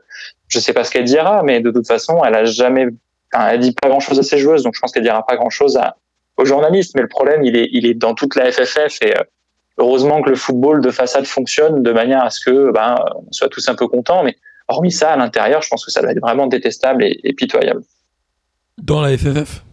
je 0.47 0.59
sais 0.59 0.73
pas 0.73 0.83
ce 0.83 0.91
qu'elle 0.91 1.03
dira, 1.05 1.43
mais 1.43 1.59
de 1.61 1.71
toute 1.71 1.87
façon, 1.87 2.23
elle 2.23 2.35
a 2.35 2.45
jamais, 2.45 2.87
enfin, 3.33 3.49
elle 3.49 3.59
dit 3.59 3.73
pas 3.73 3.89
grand 3.89 3.99
chose 3.99 4.19
à 4.19 4.23
ses 4.23 4.37
joueuses. 4.37 4.63
Donc 4.63 4.73
je 4.75 4.79
pense 4.79 4.91
qu'elle 4.91 5.03
dira 5.03 5.25
pas 5.25 5.35
grand 5.35 5.49
chose 5.49 5.77
à, 5.77 5.95
aux 6.37 6.45
journalistes. 6.45 6.93
Mais 6.95 7.01
le 7.01 7.07
problème, 7.09 7.43
il 7.43 7.55
est, 7.55 7.69
il 7.71 7.85
est 7.85 7.93
dans 7.93 8.13
toute 8.13 8.35
la 8.35 8.51
FFF 8.51 9.01
et 9.01 9.17
euh, 9.17 9.23
heureusement 9.77 10.21
que 10.21 10.29
le 10.29 10.35
football 10.35 10.81
de 10.81 10.91
façade 10.91 11.25
fonctionne 11.25 11.83
de 11.83 11.91
manière 11.91 12.23
à 12.23 12.29
ce 12.29 12.39
que 12.43 12.71
ben, 12.71 12.95
on 13.15 13.31
soit 13.31 13.49
tous 13.49 13.67
un 13.69 13.75
peu 13.75 13.87
contents. 13.87 14.23
Mais 14.23 14.35
hormis 14.67 14.91
ça, 14.91 15.11
à 15.11 15.17
l'intérieur, 15.17 15.61
je 15.61 15.69
pense 15.69 15.85
que 15.85 15.91
ça 15.91 16.01
doit 16.01 16.11
être 16.11 16.21
vraiment 16.21 16.47
détestable 16.47 17.03
et, 17.03 17.19
et 17.23 17.33
pitoyable. 17.33 17.81
Dans 18.77 19.01
la 19.01 19.17
FFF. 19.17 19.63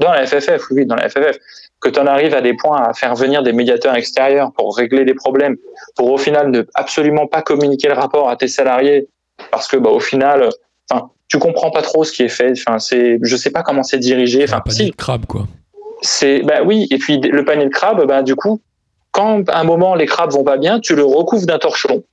Dans 0.00 0.12
la 0.12 0.26
FFF, 0.26 0.70
oui, 0.70 0.86
dans 0.86 0.94
la 0.94 1.08
FFF. 1.08 1.38
Que 1.80 1.88
tu 1.88 1.98
en 2.00 2.06
arrives 2.06 2.34
à 2.34 2.40
des 2.40 2.54
points 2.54 2.82
à 2.82 2.92
faire 2.92 3.14
venir 3.14 3.42
des 3.42 3.52
médiateurs 3.52 3.94
extérieurs 3.94 4.52
pour 4.52 4.76
régler 4.76 5.04
les 5.04 5.14
problèmes, 5.14 5.56
pour 5.96 6.10
au 6.10 6.18
final 6.18 6.50
ne 6.50 6.64
absolument 6.74 7.26
pas 7.26 7.42
communiquer 7.42 7.88
le 7.88 7.94
rapport 7.94 8.28
à 8.28 8.36
tes 8.36 8.48
salariés, 8.48 9.08
parce 9.50 9.68
que 9.68 9.76
bah, 9.76 9.90
au 9.90 10.00
final, 10.00 10.48
enfin, 10.90 11.10
tu 11.28 11.38
comprends 11.38 11.70
pas 11.70 11.82
trop 11.82 12.04
ce 12.04 12.12
qui 12.12 12.22
est 12.22 12.28
fait. 12.28 12.52
Enfin, 12.52 12.78
c'est, 12.78 13.18
je 13.22 13.36
sais 13.36 13.50
pas 13.50 13.62
comment 13.62 13.82
c'est 13.82 13.98
dirigé. 13.98 14.44
Enfin, 14.44 14.60
panier 14.60 14.76
si, 14.76 14.90
de 14.90 14.96
crabe, 14.96 15.26
quoi. 15.26 15.46
c'est, 16.02 16.40
bah 16.42 16.62
oui. 16.64 16.88
Et 16.90 16.98
puis 16.98 17.20
le 17.20 17.44
panier 17.44 17.66
de 17.66 17.70
crabes, 17.70 18.04
bah 18.06 18.22
du 18.22 18.34
coup, 18.34 18.60
quand 19.12 19.48
à 19.48 19.60
un 19.60 19.64
moment 19.64 19.94
les 19.94 20.06
crabes 20.06 20.32
vont 20.32 20.44
pas 20.44 20.56
bien, 20.56 20.80
tu 20.80 20.96
le 20.96 21.04
recouvres 21.04 21.46
d'un 21.46 21.58
torchon. 21.58 22.04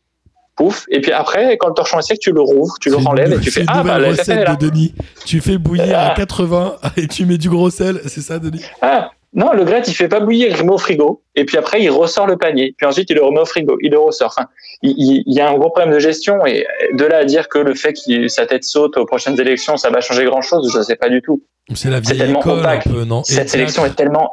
Pouf. 0.56 0.86
Et 0.90 1.02
puis 1.02 1.12
après, 1.12 1.58
quand 1.58 1.68
le 1.68 1.74
torchon 1.74 2.00
est 2.00 2.04
sec, 2.04 2.20
tu 2.20 2.32
le 2.32 2.42
rouvres, 2.42 2.76
tu 2.80 2.90
le 2.90 2.96
renlèves 2.96 3.34
et 3.34 3.40
tu 3.40 3.52
fais 3.52 3.66
ah 3.68 3.84
bah 3.84 4.00
la 4.00 4.08
est 4.08 4.12
recette 4.12 4.46
là. 4.46 4.56
de 4.56 4.70
Denis. 4.70 4.94
Tu 5.26 5.42
fais 5.42 5.58
bouillir 5.58 5.98
à 6.00 6.08
Ah. 6.12 6.14
80 6.16 6.76
et 6.98 7.08
tu 7.08 7.26
mets 7.26 7.38
du 7.38 7.50
gros 7.50 7.70
sel, 7.70 8.00
c'est 8.06 8.22
ça, 8.22 8.40
Denis? 8.40 8.64
Ah, 8.82 9.12
non, 9.34 9.52
le 9.52 9.66
Gret, 9.66 9.82
il 9.86 9.94
fait 9.94 10.08
pas 10.08 10.22
bouillir, 10.22 10.48
il 10.50 10.58
le 10.58 10.64
met 10.64 10.72
au 10.72 10.78
frigo. 10.78 11.22
Et 11.36 11.44
puis 11.44 11.58
après, 11.58 11.82
il 11.82 11.90
ressort 11.90 12.26
le 12.26 12.38
panier. 12.38 12.74
Puis 12.78 12.86
ensuite, 12.88 13.10
il 13.10 13.18
le 13.18 13.24
remet 13.26 13.42
au 13.42 13.46
frigo. 13.46 13.78
Il 13.82 13.92
le 13.92 14.00
ressort. 14.00 14.28
Enfin, 14.38 14.48
il, 14.82 15.24
y 15.26 15.42
a 15.42 15.50
un 15.50 15.56
gros 15.58 15.70
problème 15.72 15.94
de 15.94 16.00
gestion. 16.00 16.46
Et 16.46 16.66
de 16.94 17.04
là 17.04 17.18
à 17.18 17.26
dire 17.26 17.50
que 17.50 17.58
le 17.60 17.74
fait 17.74 17.92
que 17.92 18.30
sa 18.30 18.46
tête 18.46 18.64
saute 18.64 18.96
aux 18.96 19.06
prochaines 19.06 19.38
élections, 19.38 19.76
ça 19.76 19.90
va 19.90 20.00
changer 20.00 20.24
grand 20.24 20.42
chose, 20.42 20.72
je 20.72 20.78
ne 20.78 20.84
sais 20.84 20.96
pas 20.96 21.10
du 21.10 21.22
tout. 21.22 21.44
C'est 21.74 21.90
la 21.90 22.00
vieille 22.00 22.32
école, 22.32 22.66
un 22.66 22.78
peu, 22.80 23.04
non? 23.04 23.24
Cette 23.26 23.40
Exact. 23.40 23.50
sélection 23.50 23.86
est 23.86 23.96
tellement, 23.96 24.30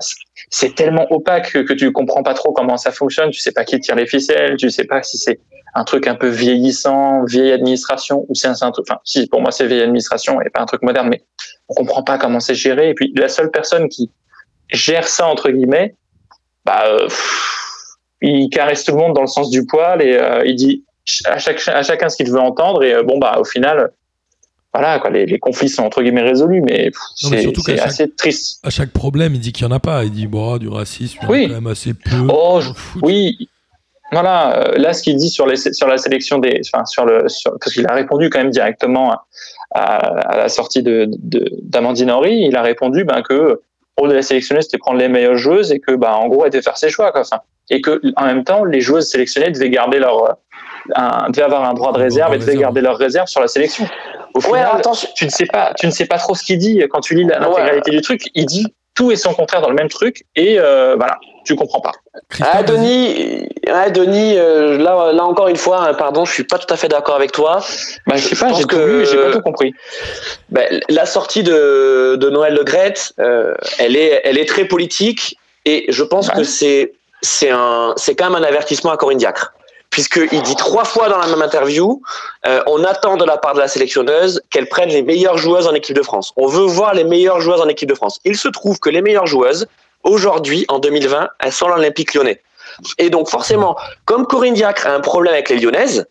c'est 0.55 0.75
tellement 0.75 1.11
opaque 1.11 1.53
que, 1.65 1.73
tu 1.73 1.91
comprends 1.93 2.23
pas 2.23 2.35
trop 2.35 2.53
comment 2.53 2.77
ça 2.77 2.93
fonctionne. 2.93 3.31
Tu 3.31 3.41
sais 3.41 3.53
pas 3.53 3.65
qui 3.65 3.81
tire 3.81 3.97
les 3.97 4.07
ficelles. 4.07 4.57
Tu 4.59 4.71
sais 4.71 4.85
pas 4.85 5.03
si 5.03 5.17
c'est 5.17 5.41
un 5.75 5.85
truc 5.85 6.07
un 6.07 6.15
peu 6.15 6.29
vieillissant, 6.29 7.25
vieille 7.25 7.53
administration, 7.53 8.27
ou 8.29 8.35
c'est 8.35 8.49
un, 8.49 8.71
truc, 8.71 8.85
enfin, 8.87 9.01
si, 9.05 9.27
pour 9.27 9.41
moi, 9.41 9.51
c'est 9.51 9.67
vieille 9.67 9.81
administration 9.81 10.43
et 10.43 10.51
pas 10.51 10.61
un 10.61 10.67
truc 10.67 10.83
moderne, 10.83 11.09
mais 11.09 11.25
on 11.69 11.75
comprend 11.75 12.03
pas 12.03 12.19
comment 12.19 12.39
c'est 12.39 12.55
géré. 12.55 12.91
Et 12.91 12.95
puis, 12.95 13.15
la 13.17 13.31
seule 13.31 13.51
personne 13.51 13.89
qui 13.89 14.11
gère 14.71 15.09
ça, 15.09 15.27
entre 15.27 15.51
guillemets, 15.51 15.95
bah, 16.67 16.85
euh, 16.87 17.09
il 18.21 18.51
caresse 18.51 18.85
tout 18.85 18.93
le 18.93 18.99
monde 18.99 19.15
dans 19.15 19.23
le 19.23 19.29
sens 19.29 19.49
du 19.49 19.65
poil 19.65 20.03
et 20.03 20.19
euh, 20.19 20.45
il 20.45 20.57
dit 20.57 20.85
à 21.25 21.39
chacun 21.39 22.09
ce 22.11 22.17
qu'il 22.17 22.31
veut 22.31 22.39
entendre. 22.39 22.85
Et 22.85 22.93
euh, 22.93 23.03
bon, 23.03 23.19
bah, 23.19 23.39
au 23.39 23.45
final, 23.45 23.91
voilà, 24.75 24.99
quoi, 25.01 25.11
les, 25.11 25.27
les 25.27 25.39
conflits 25.39 25.69
sont 25.69 25.83
entre 25.83 26.03
guillemets 26.03 26.23
résolus, 26.23 26.63
mais 26.63 26.91
c'est 27.17 27.79
assez 27.81 28.11
triste. 28.11 28.61
À 28.65 28.71
chaque 28.71 28.91
problème, 28.91 29.35
il 29.35 29.41
dit 29.41 29.53
qu'il 29.53 29.67
y 29.67 29.69
en 29.69 29.73
a 29.73 29.81
pas. 29.81 30.05
Il 30.05 30.11
dit, 30.13 30.27
bon, 30.27 30.57
du 30.57 30.69
racisme, 30.69 31.19
il 31.21 31.25
y 31.25 31.27
en 31.27 31.29
a 31.29 31.33
Oui. 31.33 31.49
quand 31.49 31.55
même 31.55 31.67
assez 31.67 31.93
peu. 31.95 32.27
Oh, 32.31 32.61
je-. 32.63 32.71
Oui, 33.03 33.49
voilà. 34.13 34.57
euh, 34.69 34.79
Là, 34.79 34.93
ce 34.95 35.03
qu'il 35.03 35.17
dit 35.17 35.29
sur, 35.31 35.47
les, 35.47 35.57
sur 35.57 35.87
la 35.87 35.99
sélection 35.99 36.39
des, 36.39 36.61
enfin, 36.73 36.85
sur 36.87 37.05
le, 37.05 37.29
sur- 37.29 37.53
parce 37.61 37.73
qu'il 37.75 37.87
a 37.87 37.95
répondu 37.95 38.31
quand 38.31 38.39
même 38.39 38.51
directement 38.51 39.13
à, 39.75 39.97
à 40.33 40.37
la 40.37 40.49
sortie 40.49 40.83
de 40.83 41.07
de- 41.19 41.51
d'Amandine 41.63 42.11
Henry, 42.11 42.45
il 42.47 42.57
a 42.57 42.63
répondu 42.63 43.05
ben 43.05 43.23
que 43.23 43.33
le 43.35 43.61
rôle 43.99 44.11
de 44.11 44.15
la 44.15 44.23
sélectionneuse 44.23 44.65
c'était 44.65 44.79
prendre 44.79 44.99
les 44.99 45.09
meilleures 45.09 45.37
joueuses 45.39 45.73
et 45.73 45.81
que 45.81 45.95
ben 45.97 46.11
en 46.13 46.29
gros 46.29 46.45
elle 46.45 46.51
devait 46.51 46.63
faire 46.63 46.77
ses 46.77 46.91
choix 46.91 47.11
quoi. 47.13 47.23
Et 47.71 47.81
que 47.81 48.01
en 48.17 48.27
même 48.27 48.45
temps 48.45 48.65
les 48.65 48.81
joueuses 48.83 49.09
sélectionnées 49.09 49.51
devaient 49.51 49.71
garder 49.71 49.99
leur 49.99 50.37
un, 50.95 51.31
devaient 51.31 51.43
avoir 51.43 51.65
un 51.69 51.75
droit 51.75 51.93
de 51.93 51.99
réserve 51.99 52.35
et 52.35 52.39
devaient 52.39 52.53
réserve. 52.53 52.63
garder 52.63 52.81
leur 52.81 52.97
réserve 52.99 53.29
sur 53.29 53.41
la 53.41 53.49
sélection. 53.49 53.87
Au 54.35 54.39
Ouais, 54.39 54.45
final, 54.61 54.69
attention. 54.77 55.09
tu 55.15 55.25
ne 55.27 55.31
sais 55.31 55.47
pas, 55.47 55.73
tu 55.79 55.87
ne 55.87 55.91
sais 55.93 56.07
pas 56.07 56.19
trop 56.19 56.35
ce 56.35 56.43
qu'il 56.43 56.59
dit 56.59 56.83
quand 56.91 57.01
tu 57.01 57.15
lis 57.15 57.25
la- 57.25 57.39
l'intégralité 57.39 57.91
du 57.91 58.01
truc. 58.01 58.23
Il 58.35 58.47
dit 58.47 58.67
tout 58.95 59.11
et 59.11 59.17
son 59.17 59.33
contraire 59.35 59.61
dans 59.63 59.69
le 59.71 59.75
même 59.75 59.89
truc 59.89 60.25
et 60.37 60.59
euh, 60.59 60.97
voilà, 60.97 61.19
tu 61.47 61.55
comprends 61.57 61.81
pas. 61.81 61.93
Christophe, 62.29 62.51
Ah. 62.55 62.63
Denis, 62.63 63.49
ah, 63.71 63.89
Denis 63.91 64.35
euh, 64.37 64.77
là, 64.79 65.13
là 65.13 65.25
encore 65.25 65.49
une 65.49 65.57
fois, 65.57 65.87
hein, 65.89 65.95
pardon, 65.95 66.25
je 66.27 66.33
suis 66.33 66.45
pas 66.45 66.59
tout 66.59 66.73
à 66.73 66.77
fait 66.77 66.89
d'accord 66.89 67.15
avec 67.17 67.33
toi. 67.33 67.63
Bah, 68.07 68.17
je 68.17 68.29
sais 68.29 68.37
pas, 68.37 68.53
j'ai 68.53 68.65
que- 68.65 69.05
j'ai 69.05 69.17
pas 69.17 69.33
tout 69.33 69.41
compris. 69.41 69.73
Ben, 70.51 70.81
la 70.91 71.07
sortie 71.07 71.43
de, 71.43 72.17
de 72.17 72.31
Noël 72.31 72.55
Le 72.55 72.65
Graët, 72.65 73.13
euh, 73.19 73.55
elle, 73.79 73.97
est, 73.97 74.21
elle 74.25 74.37
est 74.39 74.47
très 74.49 74.67
politique 74.67 75.37
et 75.65 75.87
je 75.89 76.03
pense 76.03 76.29
Ouais. 76.29 76.35
que 76.37 76.45
c'est 76.45 76.93
c'est 77.25 77.51
un 77.51 77.93
c'est 77.97 78.15
quand 78.17 78.29
même 78.31 78.43
un 78.43 78.47
avertissement 78.47 78.91
à 78.91 78.97
Corinne 78.97 79.19
Diacre 79.19 79.55
puisqu'il 79.93 80.43
dit 80.43 80.57
trois 80.57 80.85
fois 80.85 81.09
dans 81.09 81.19
la 81.19 81.29
même 81.29 81.43
interview 81.43 82.03
euh, 82.47 82.63
on 82.67 82.83
attend 82.83 83.17
de 83.17 83.25
la 83.25 83.37
part 83.37 83.55
de 83.55 83.61
la 83.61 83.69
sélectionneuse 83.69 84.43
qu'elle 84.51 84.67
prenne 84.67 84.89
les 84.89 85.03
meilleures 85.03 85.37
joueuses 85.37 85.69
en 85.69 85.75
équipe 85.75 85.95
de 85.95 86.03
France. 86.03 86.33
On 86.37 86.47
veut 86.49 86.65
voir 86.65 86.95
les 86.95 87.05
meilleures 87.05 87.41
joueuses 87.41 87.61
en 87.61 87.69
équipe 87.69 87.89
de 87.89 87.95
France. 87.95 88.19
Il 88.25 88.37
se 88.37 88.49
trouve 88.49 88.81
que 88.81 88.91
les 88.91 89.03
meilleures 89.03 89.27
joueuses 89.27 89.69
aujourd'hui 90.03 90.65
en 90.69 90.79
2020, 90.79 91.29
elles 91.39 91.53
sont 91.53 91.69
l'Olympique 91.69 92.15
lyonnais. 92.15 92.41
Et 92.99 93.11
donc 93.11 93.29
forcément, 93.29 93.77
comme 94.07 94.27
Corinne 94.27 94.55
Diacre 94.55 94.87
a 94.87 94.95
un 94.95 95.01
problème 95.01 95.35
avec 95.35 95.51
les 95.51 95.59
lyonnaises, 95.59 96.07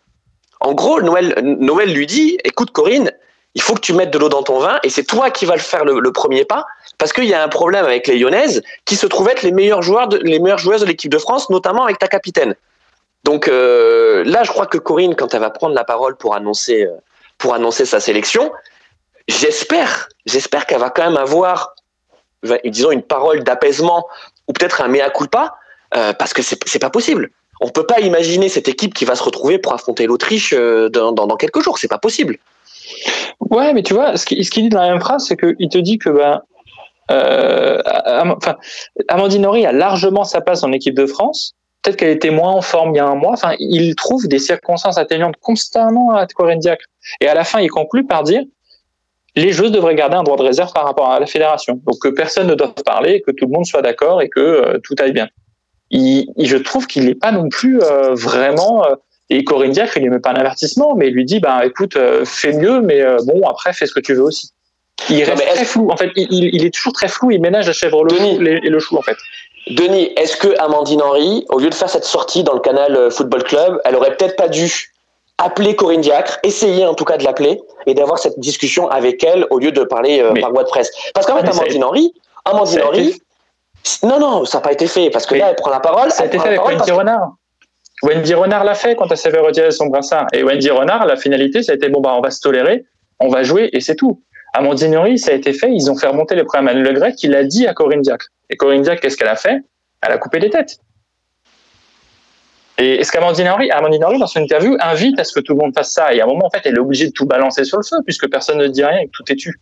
en 0.60 0.72
gros 0.74 1.02
Noël 1.02 1.34
Noël 1.42 1.92
lui 1.92 2.06
dit 2.06 2.38
écoute 2.44 2.70
Corinne, 2.70 3.10
il 3.56 3.62
faut 3.62 3.74
que 3.74 3.80
tu 3.80 3.92
mettes 3.94 4.12
de 4.12 4.18
l'eau 4.18 4.28
dans 4.28 4.44
ton 4.44 4.60
vin 4.60 4.78
et 4.84 4.90
c'est 4.90 5.04
toi 5.04 5.30
qui 5.30 5.44
vas 5.44 5.56
le 5.56 5.60
faire 5.60 5.84
le, 5.84 6.12
premier 6.12 6.44
pas 6.44 6.64
parce 6.98 7.12
qu'il 7.12 7.24
y 7.24 7.34
a 7.34 7.42
un 7.42 7.48
problème 7.48 7.84
avec 7.84 8.06
les 8.06 8.16
Lyonnaises 8.16 8.62
qui 8.84 8.94
se 8.94 9.08
trouvent 9.08 9.28
être 9.28 9.42
les 9.42 9.50
meilleurs 9.50 9.82
joueurs, 9.82 10.08
les 10.08 10.38
meilleures 10.38 10.58
joueuses 10.58 10.82
de 10.82 10.86
l'équipe 10.86 11.10
de 11.10 11.18
France, 11.18 11.50
notamment 11.50 11.82
avec 11.82 11.98
ta 11.98 12.06
capitaine. 12.06 12.54
Donc 13.24 13.48
euh, 13.48 14.24
là, 14.24 14.42
je 14.42 14.50
crois 14.50 14.66
que 14.66 14.78
Corinne, 14.78 15.14
quand 15.14 15.34
elle 15.34 15.40
va 15.40 15.50
prendre 15.50 15.74
la 15.74 15.84
parole 15.84 16.16
pour 16.16 16.34
annoncer, 16.34 16.84
euh, 16.84 16.96
pour 17.38 17.54
annoncer 17.54 17.84
sa 17.84 18.00
sélection, 18.00 18.50
j'espère, 19.28 20.08
j'espère 20.26 20.66
qu'elle 20.66 20.80
va 20.80 20.90
quand 20.90 21.04
même 21.04 21.16
avoir, 21.16 21.74
disons, 22.64 22.90
une 22.90 23.02
parole 23.02 23.44
d'apaisement 23.44 24.06
ou 24.48 24.52
peut-être 24.52 24.80
un 24.80 24.88
mea 24.88 25.08
culpa, 25.10 25.54
euh, 25.94 26.12
parce 26.12 26.34
que 26.34 26.42
c'est 26.42 26.78
pas 26.80 26.90
possible. 26.90 27.30
On 27.60 27.68
peut 27.68 27.86
pas 27.86 28.00
imaginer 28.00 28.48
cette 28.48 28.66
équipe 28.66 28.92
qui 28.92 29.04
va 29.04 29.14
se 29.14 29.22
retrouver 29.22 29.58
pour 29.58 29.72
affronter 29.72 30.06
l'Autriche 30.06 30.52
dans, 30.52 31.36
quelques 31.36 31.60
jours. 31.60 31.78
C'est 31.78 31.86
pas 31.86 31.98
possible. 31.98 32.38
Ouais, 33.38 33.72
mais 33.72 33.84
tu 33.84 33.94
vois, 33.94 34.16
ce 34.16 34.24
qu'il 34.24 34.62
dit 34.64 34.68
dans 34.68 34.80
la 34.80 34.90
même 34.90 35.00
phrase, 35.00 35.26
c'est 35.28 35.36
qu'il 35.36 35.68
te 35.68 35.78
dit 35.78 35.98
que 35.98 36.10
ben, 36.10 36.42
enfin, 37.08 38.56
Amandine 39.06 39.46
Henry 39.46 39.64
a 39.64 39.70
largement 39.70 40.24
sa 40.24 40.40
place 40.40 40.64
en 40.64 40.72
équipe 40.72 40.96
de 40.96 41.06
France. 41.06 41.54
Peut-être 41.82 41.96
qu'elle 41.96 42.10
était 42.10 42.30
moins 42.30 42.52
en 42.52 42.62
forme 42.62 42.94
il 42.94 42.98
y 42.98 43.00
a 43.00 43.06
un 43.06 43.14
mois. 43.16 43.32
Enfin, 43.32 43.54
il 43.58 43.94
trouve 43.96 44.28
des 44.28 44.38
circonstances 44.38 44.98
atténuantes 44.98 45.36
constamment 45.40 46.14
à 46.14 46.26
Corinne 46.26 46.60
Diacre. 46.60 46.84
Et 47.20 47.26
à 47.28 47.34
la 47.34 47.44
fin, 47.44 47.60
il 47.60 47.68
conclut 47.68 48.06
par 48.06 48.22
dire 48.22 48.42
les 49.34 49.50
joueuses 49.52 49.72
devraient 49.72 49.94
garder 49.94 50.16
un 50.16 50.22
droit 50.22 50.36
de 50.36 50.42
réserve 50.42 50.72
par 50.74 50.84
rapport 50.84 51.10
à 51.10 51.18
la 51.18 51.26
fédération. 51.26 51.80
Donc 51.86 51.98
que 52.00 52.08
personne 52.08 52.46
ne 52.48 52.54
doive 52.54 52.74
parler, 52.84 53.22
que 53.26 53.30
tout 53.30 53.46
le 53.46 53.52
monde 53.52 53.64
soit 53.66 53.80
d'accord 53.82 54.20
et 54.22 54.28
que 54.28 54.40
euh, 54.40 54.78
tout 54.84 54.94
aille 54.98 55.12
bien. 55.12 55.28
Il, 55.90 56.26
il- 56.36 56.46
je 56.46 56.56
trouve 56.58 56.86
qu'il 56.86 57.06
n'est 57.06 57.14
pas 57.14 57.32
non 57.32 57.48
plus 57.48 57.80
euh, 57.82 58.14
vraiment. 58.14 58.84
euh, 58.86 58.94
et 59.30 59.42
Corinne 59.44 59.72
Diacre, 59.72 59.96
il 59.96 60.02
lui 60.02 60.10
met 60.10 60.20
pas 60.20 60.30
un 60.32 60.34
avertissement, 60.34 60.94
mais 60.94 61.08
il 61.08 61.14
lui 61.14 61.24
dit 61.24 61.40
bah 61.40 61.64
écoute, 61.64 61.96
fais 62.26 62.52
mieux, 62.52 62.82
mais 62.82 63.02
bon 63.24 63.48
après 63.48 63.72
fais 63.72 63.86
ce 63.86 63.94
que 63.94 64.00
tu 64.00 64.12
veux 64.12 64.22
aussi. 64.22 64.50
Il 65.08 65.24
reste 65.24 65.42
très 65.46 65.64
flou. 65.64 65.90
En 65.90 65.96
fait, 65.96 66.10
il, 66.16 66.64
est 66.66 66.70
toujours 66.74 66.92
très 66.92 67.08
flou. 67.08 67.30
Il 67.30 67.40
ménage 67.40 67.66
la 67.66 67.72
chèvre 67.72 68.04
le 68.04 68.14
et 68.64 68.68
le 68.68 68.78
chou 68.78 68.98
en 68.98 69.02
fait. 69.02 69.16
Denis, 69.68 70.12
est-ce 70.16 70.36
que 70.36 70.58
Amandine 70.58 71.02
Henry, 71.02 71.44
au 71.48 71.58
lieu 71.58 71.70
de 71.70 71.74
faire 71.74 71.88
cette 71.88 72.04
sortie 72.04 72.42
dans 72.42 72.54
le 72.54 72.60
canal 72.60 72.96
euh, 72.96 73.10
Football 73.10 73.44
Club, 73.44 73.80
elle 73.84 73.94
aurait 73.96 74.16
peut-être 74.16 74.36
pas 74.36 74.48
dû 74.48 74.92
appeler 75.38 75.76
Corinne 75.76 76.00
Diacre, 76.00 76.38
essayer 76.42 76.84
en 76.86 76.94
tout 76.94 77.04
cas 77.04 77.16
de 77.16 77.24
l'appeler 77.24 77.60
et 77.86 77.94
d'avoir 77.94 78.18
cette 78.18 78.38
discussion 78.38 78.88
avec 78.88 79.22
elle 79.24 79.46
au 79.50 79.58
lieu 79.58 79.72
de 79.72 79.82
parler 79.84 80.20
euh, 80.20 80.30
Mais- 80.32 80.40
par 80.40 80.50
voie 80.52 80.64
de 80.64 80.68
presse? 80.68 80.90
Parce 81.14 81.26
qu'en 81.26 81.36
fait, 81.36 81.42
Mais 81.42 81.52
ça 81.52 81.58
a 81.58 81.62
Amandine 81.62 81.84
Henry, 81.84 82.14
Amandine 82.44 82.82
Henry, 82.82 83.08
été- 83.08 83.18
non, 84.06 84.18
non, 84.18 84.44
ça 84.44 84.58
n'a 84.58 84.62
pas 84.62 84.72
été 84.72 84.86
fait 84.86 85.10
parce 85.10 85.26
que 85.26 85.34
Mais 85.34 85.40
là, 85.40 85.50
elle 85.50 85.56
prend 85.56 85.70
la 85.70 85.80
parole. 85.80 86.10
Ça 86.10 86.24
a 86.24 86.26
été 86.26 86.38
fait 86.38 86.48
avec 86.48 86.64
Wendy 86.64 86.84
que- 86.90 86.92
Renard. 86.96 87.32
Wendy 88.02 88.34
Renard 88.34 88.64
l'a 88.64 88.74
fait 88.74 88.96
quand 88.96 89.06
elle 89.10 89.16
s'est 89.16 89.30
fait 89.30 89.38
retirer 89.38 89.70
son 89.70 89.86
brassard. 89.86 90.26
Et 90.32 90.42
Wendy 90.42 90.70
Renard, 90.70 91.06
la 91.06 91.16
finalité, 91.16 91.62
ça 91.62 91.72
a 91.72 91.74
été 91.76 91.88
bon 91.88 92.00
bah 92.00 92.14
on 92.16 92.20
va 92.20 92.30
se 92.32 92.40
tolérer, 92.40 92.84
on 93.20 93.28
va 93.28 93.44
jouer 93.44 93.70
et 93.72 93.80
c'est 93.80 93.94
tout. 93.94 94.20
Amandine 94.54 94.96
Henry, 94.96 95.18
ça 95.18 95.30
a 95.30 95.34
été 95.34 95.52
fait, 95.52 95.72
ils 95.72 95.90
ont 95.90 95.96
fait 95.96 96.06
remonter 96.06 96.34
les 96.34 96.44
problèmes 96.44 96.68
à 96.68 96.74
Le 96.74 96.92
Gret, 96.92 97.14
qui 97.14 97.26
l'a 97.28 97.44
dit 97.44 97.66
à 97.66 97.72
Corinne 97.72 98.02
Diacre. 98.02 98.26
Et 98.50 98.56
Corinne 98.56 98.82
Diacre, 98.82 99.00
qu'est-ce 99.00 99.16
qu'elle 99.16 99.28
a 99.28 99.36
fait? 99.36 99.58
Elle 100.02 100.12
a 100.12 100.18
coupé 100.18 100.40
des 100.40 100.50
têtes. 100.50 100.78
Et 102.78 102.96
est-ce 102.96 103.12
qu'Amandine 103.12 103.48
Henry, 103.48 103.70
Amandine 103.70 104.04
Henry, 104.04 104.18
dans 104.18 104.26
son 104.26 104.40
interview, 104.40 104.76
invite 104.80 105.18
à 105.18 105.24
ce 105.24 105.32
que 105.32 105.40
tout 105.40 105.54
le 105.54 105.60
monde 105.60 105.72
fasse 105.74 105.92
ça? 105.92 106.12
Et 106.12 106.20
à 106.20 106.24
un 106.24 106.26
moment, 106.26 106.46
en 106.46 106.50
fait, 106.50 106.62
elle 106.64 106.76
est 106.76 106.80
obligée 106.80 107.06
de 107.06 107.12
tout 107.12 107.26
balancer 107.26 107.64
sur 107.64 107.78
le 107.78 107.84
feu, 107.84 107.96
puisque 108.04 108.28
personne 108.28 108.58
ne 108.58 108.66
dit 108.66 108.84
rien 108.84 108.98
et 108.98 109.06
que 109.06 109.12
tout 109.12 109.30
est 109.30 109.36
tu. 109.36 109.60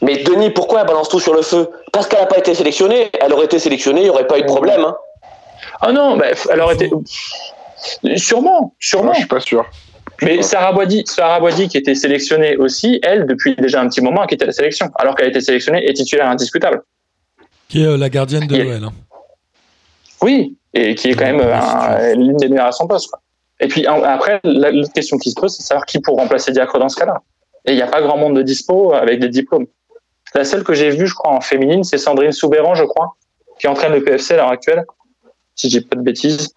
Mais 0.00 0.22
Denis, 0.22 0.50
pourquoi 0.50 0.80
elle 0.80 0.86
balance 0.86 1.08
tout 1.08 1.20
sur 1.20 1.34
le 1.34 1.42
feu? 1.42 1.68
Parce 1.92 2.06
qu'elle 2.06 2.20
n'a 2.20 2.26
pas 2.26 2.38
été 2.38 2.54
sélectionnée. 2.54 3.10
Elle 3.20 3.32
aurait 3.32 3.46
été 3.46 3.58
sélectionnée, 3.58 4.02
il 4.02 4.04
n'y 4.04 4.10
aurait 4.10 4.26
pas 4.26 4.38
eu 4.38 4.42
de 4.42 4.46
problème. 4.46 4.82
Hein. 4.82 4.96
Ah 5.80 5.92
non, 5.92 6.16
bah, 6.16 6.26
elle 6.50 6.60
aurait 6.60 6.74
été. 6.74 6.90
Sûrement, 8.16 8.74
sûrement. 8.78 9.06
Moi, 9.06 9.14
je 9.14 9.18
suis 9.20 9.28
pas 9.28 9.40
sûr. 9.40 9.66
Mais 10.22 10.42
Sarah 10.42 10.72
Boidi, 10.72 11.02
Sarah 11.06 11.40
Boidi, 11.40 11.68
qui 11.68 11.76
était 11.76 11.94
sélectionnée 11.94 12.56
aussi, 12.56 13.00
elle, 13.02 13.26
depuis 13.26 13.54
déjà 13.56 13.80
un 13.80 13.88
petit 13.88 14.00
moment, 14.00 14.22
a 14.22 14.26
quitté 14.26 14.46
la 14.46 14.52
sélection, 14.52 14.90
alors 14.96 15.14
qu'elle 15.14 15.26
a 15.26 15.30
été 15.30 15.40
sélectionnée 15.40 15.88
et 15.88 15.92
titulaire 15.92 16.28
indiscutable. 16.28 16.82
Qui 17.68 17.82
est 17.82 17.86
euh, 17.86 17.96
la 17.96 18.08
gardienne 18.08 18.46
de 18.46 18.56
l'OL. 18.56 18.84
hein. 18.84 18.92
Oui, 20.22 20.56
et 20.72 20.94
qui 20.94 21.10
est 21.10 21.14
quand 21.14 21.24
même 21.24 21.40
euh, 21.40 21.54
un- 21.54 22.14
l'une 22.14 22.36
des 22.36 22.48
meilleures 22.48 22.66
à 22.66 22.72
son 22.72 22.86
poste. 22.86 23.10
quoi. 23.10 23.20
Et 23.60 23.68
puis 23.68 23.86
en- 23.88 24.02
après, 24.02 24.40
la- 24.44 24.70
l'autre 24.70 24.92
question 24.92 25.18
qui 25.18 25.30
se 25.30 25.34
pose, 25.34 25.52
c'est 25.54 25.62
de 25.62 25.66
savoir 25.66 25.84
qui 25.86 25.98
pour 26.00 26.16
remplacer 26.16 26.52
Diacre 26.52 26.78
dans 26.78 26.88
ce 26.88 26.96
cas-là. 26.96 27.20
Et 27.66 27.72
il 27.72 27.76
n'y 27.76 27.82
a 27.82 27.86
pas 27.86 28.00
grand 28.02 28.16
monde 28.16 28.36
de 28.36 28.42
dispo 28.42 28.92
avec 28.94 29.20
des 29.20 29.28
diplômes. 29.28 29.66
La 30.34 30.44
seule 30.44 30.64
que 30.64 30.74
j'ai 30.74 30.90
vue, 30.90 31.06
je 31.06 31.14
crois, 31.14 31.30
en 31.32 31.40
féminine, 31.40 31.84
c'est 31.84 31.98
Sandrine 31.98 32.32
Soubéran, 32.32 32.74
je 32.74 32.84
crois, 32.84 33.14
qui 33.60 33.68
entraîne 33.68 33.92
le 33.92 34.02
PFC 34.02 34.34
à 34.34 34.36
l'heure 34.38 34.48
actuelle, 34.50 34.84
si 35.54 35.70
je 35.70 35.78
dis 35.78 35.84
pas 35.84 35.96
de 35.96 36.02
bêtises. 36.02 36.52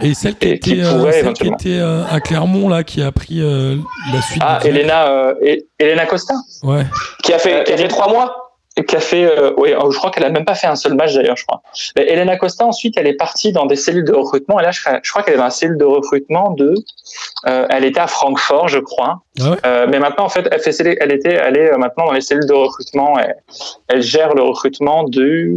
Et 0.00 0.14
celle 0.14 0.36
qui 0.36 0.48
Et 0.48 0.58
qui 0.58 0.72
était, 0.72 0.84
euh, 0.84 0.98
pourrait 0.98 1.12
celle 1.22 1.32
qui 1.32 1.48
était 1.48 1.78
euh, 1.78 2.04
à 2.10 2.20
Clermont, 2.20 2.68
là, 2.68 2.84
qui 2.84 3.02
a 3.02 3.10
pris 3.12 3.40
euh, 3.40 3.76
la 4.12 4.20
suite. 4.22 4.42
Ah, 4.44 4.58
Elena, 4.64 5.08
euh, 5.08 5.34
E- 5.42 5.58
Elena 5.78 6.04
Costa, 6.06 6.34
Ouais. 6.62 6.84
Qui 7.22 7.32
a 7.32 7.38
fait, 7.38 7.64
qui 7.64 7.72
a 7.72 7.76
fait 7.76 7.88
trois 7.88 8.10
mois 8.10 8.45
qui 8.82 8.94
a 8.94 9.00
fait, 9.00 9.24
euh, 9.24 9.52
oui, 9.56 9.70
oh, 9.80 9.90
je 9.90 9.96
crois 9.96 10.10
qu'elle 10.10 10.24
a 10.24 10.28
même 10.28 10.44
pas 10.44 10.54
fait 10.54 10.66
un 10.66 10.76
seul 10.76 10.94
match 10.94 11.14
d'ailleurs, 11.14 11.36
je 11.36 11.44
crois. 11.46 11.62
Mais 11.96 12.06
Elena 12.10 12.36
Costa, 12.36 12.66
ensuite, 12.66 12.94
elle 12.98 13.06
est 13.06 13.14
partie 13.16 13.50
dans 13.52 13.64
des 13.64 13.76
cellules 13.76 14.04
de 14.04 14.12
recrutement. 14.12 14.60
Et 14.60 14.62
là, 14.62 14.70
je, 14.70 14.80
crois- 14.82 15.00
je 15.02 15.10
crois 15.10 15.22
qu'elle 15.22 15.34
est 15.34 15.38
dans 15.38 15.44
la 15.44 15.50
cellule 15.50 15.78
de 15.78 15.84
recrutement 15.84 16.50
de. 16.50 16.74
euh, 17.48 17.66
elle 17.70 17.84
était 17.84 18.00
à 18.00 18.06
Francfort, 18.06 18.68
je 18.68 18.78
crois. 18.78 19.22
Ah 19.40 19.50
ouais 19.50 19.56
Euh, 19.64 19.86
mais 19.88 19.98
maintenant, 19.98 20.24
en 20.24 20.28
fait, 20.28 20.46
elle, 20.50 20.60
fait, 20.60 20.98
elle 21.00 21.12
était, 21.12 21.32
elle 21.32 21.56
est 21.56 21.72
euh, 21.72 21.78
maintenant 21.78 22.04
dans 22.06 22.12
les 22.12 22.20
cellules 22.20 22.46
de 22.46 22.52
recrutement. 22.52 23.18
Elle, 23.18 23.36
elle 23.88 24.02
gère 24.02 24.34
le 24.34 24.42
recrutement 24.42 25.04
de. 25.04 25.52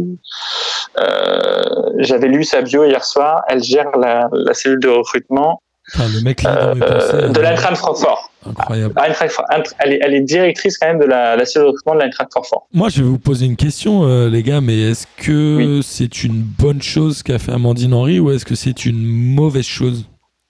Euh, 0.98 1.62
J'avais 1.98 2.28
lu 2.28 2.44
sa 2.44 2.62
bio 2.62 2.84
hier 2.84 3.04
soir. 3.04 3.42
Elle 3.48 3.62
gère 3.62 3.90
la, 3.98 4.28
la 4.32 4.54
cellule 4.54 4.80
de 4.80 4.88
recrutement 4.88 5.60
Enfin, 5.94 6.04
le 6.14 6.22
mec 6.22 6.42
là, 6.42 6.66
dans 6.66 6.74
mes 6.74 6.82
euh, 6.82 6.86
pensées, 6.98 7.28
de 7.32 7.38
euh, 7.38 7.42
l'Eintracht 7.42 7.76
Francfort. 7.76 8.30
Incroyable. 8.46 8.94
Eintracht- 8.96 9.74
Elle 9.80 9.92
est, 9.94 9.98
elle 10.02 10.14
est 10.14 10.20
directrice 10.20 10.78
quand 10.78 10.86
même 10.88 10.98
de 10.98 11.04
la, 11.04 11.36
la 11.36 11.44
cellule 11.44 11.66
de 11.66 11.70
recrutement 11.72 11.94
de 11.94 12.00
l'Eintracht 12.00 12.30
Francfort. 12.32 12.66
Moi, 12.72 12.88
je 12.88 13.02
vais 13.02 13.08
vous 13.08 13.18
poser 13.18 13.46
une 13.46 13.56
question, 13.56 14.04
euh, 14.04 14.28
les 14.28 14.42
gars, 14.42 14.60
mais 14.60 14.78
est-ce 14.90 15.06
que 15.18 15.80
c'est 15.82 16.24
une 16.24 16.40
bonne 16.42 16.80
chose 16.82 17.22
qu'a 17.22 17.38
fait 17.38 17.52
Amandine 17.52 17.92
Henry 17.94 18.18
ou 18.20 18.30
est-ce 18.30 18.44
que 18.44 18.54
c'est 18.54 18.86
une 18.86 19.34
mauvaise 19.34 19.66
chose, 19.66 20.06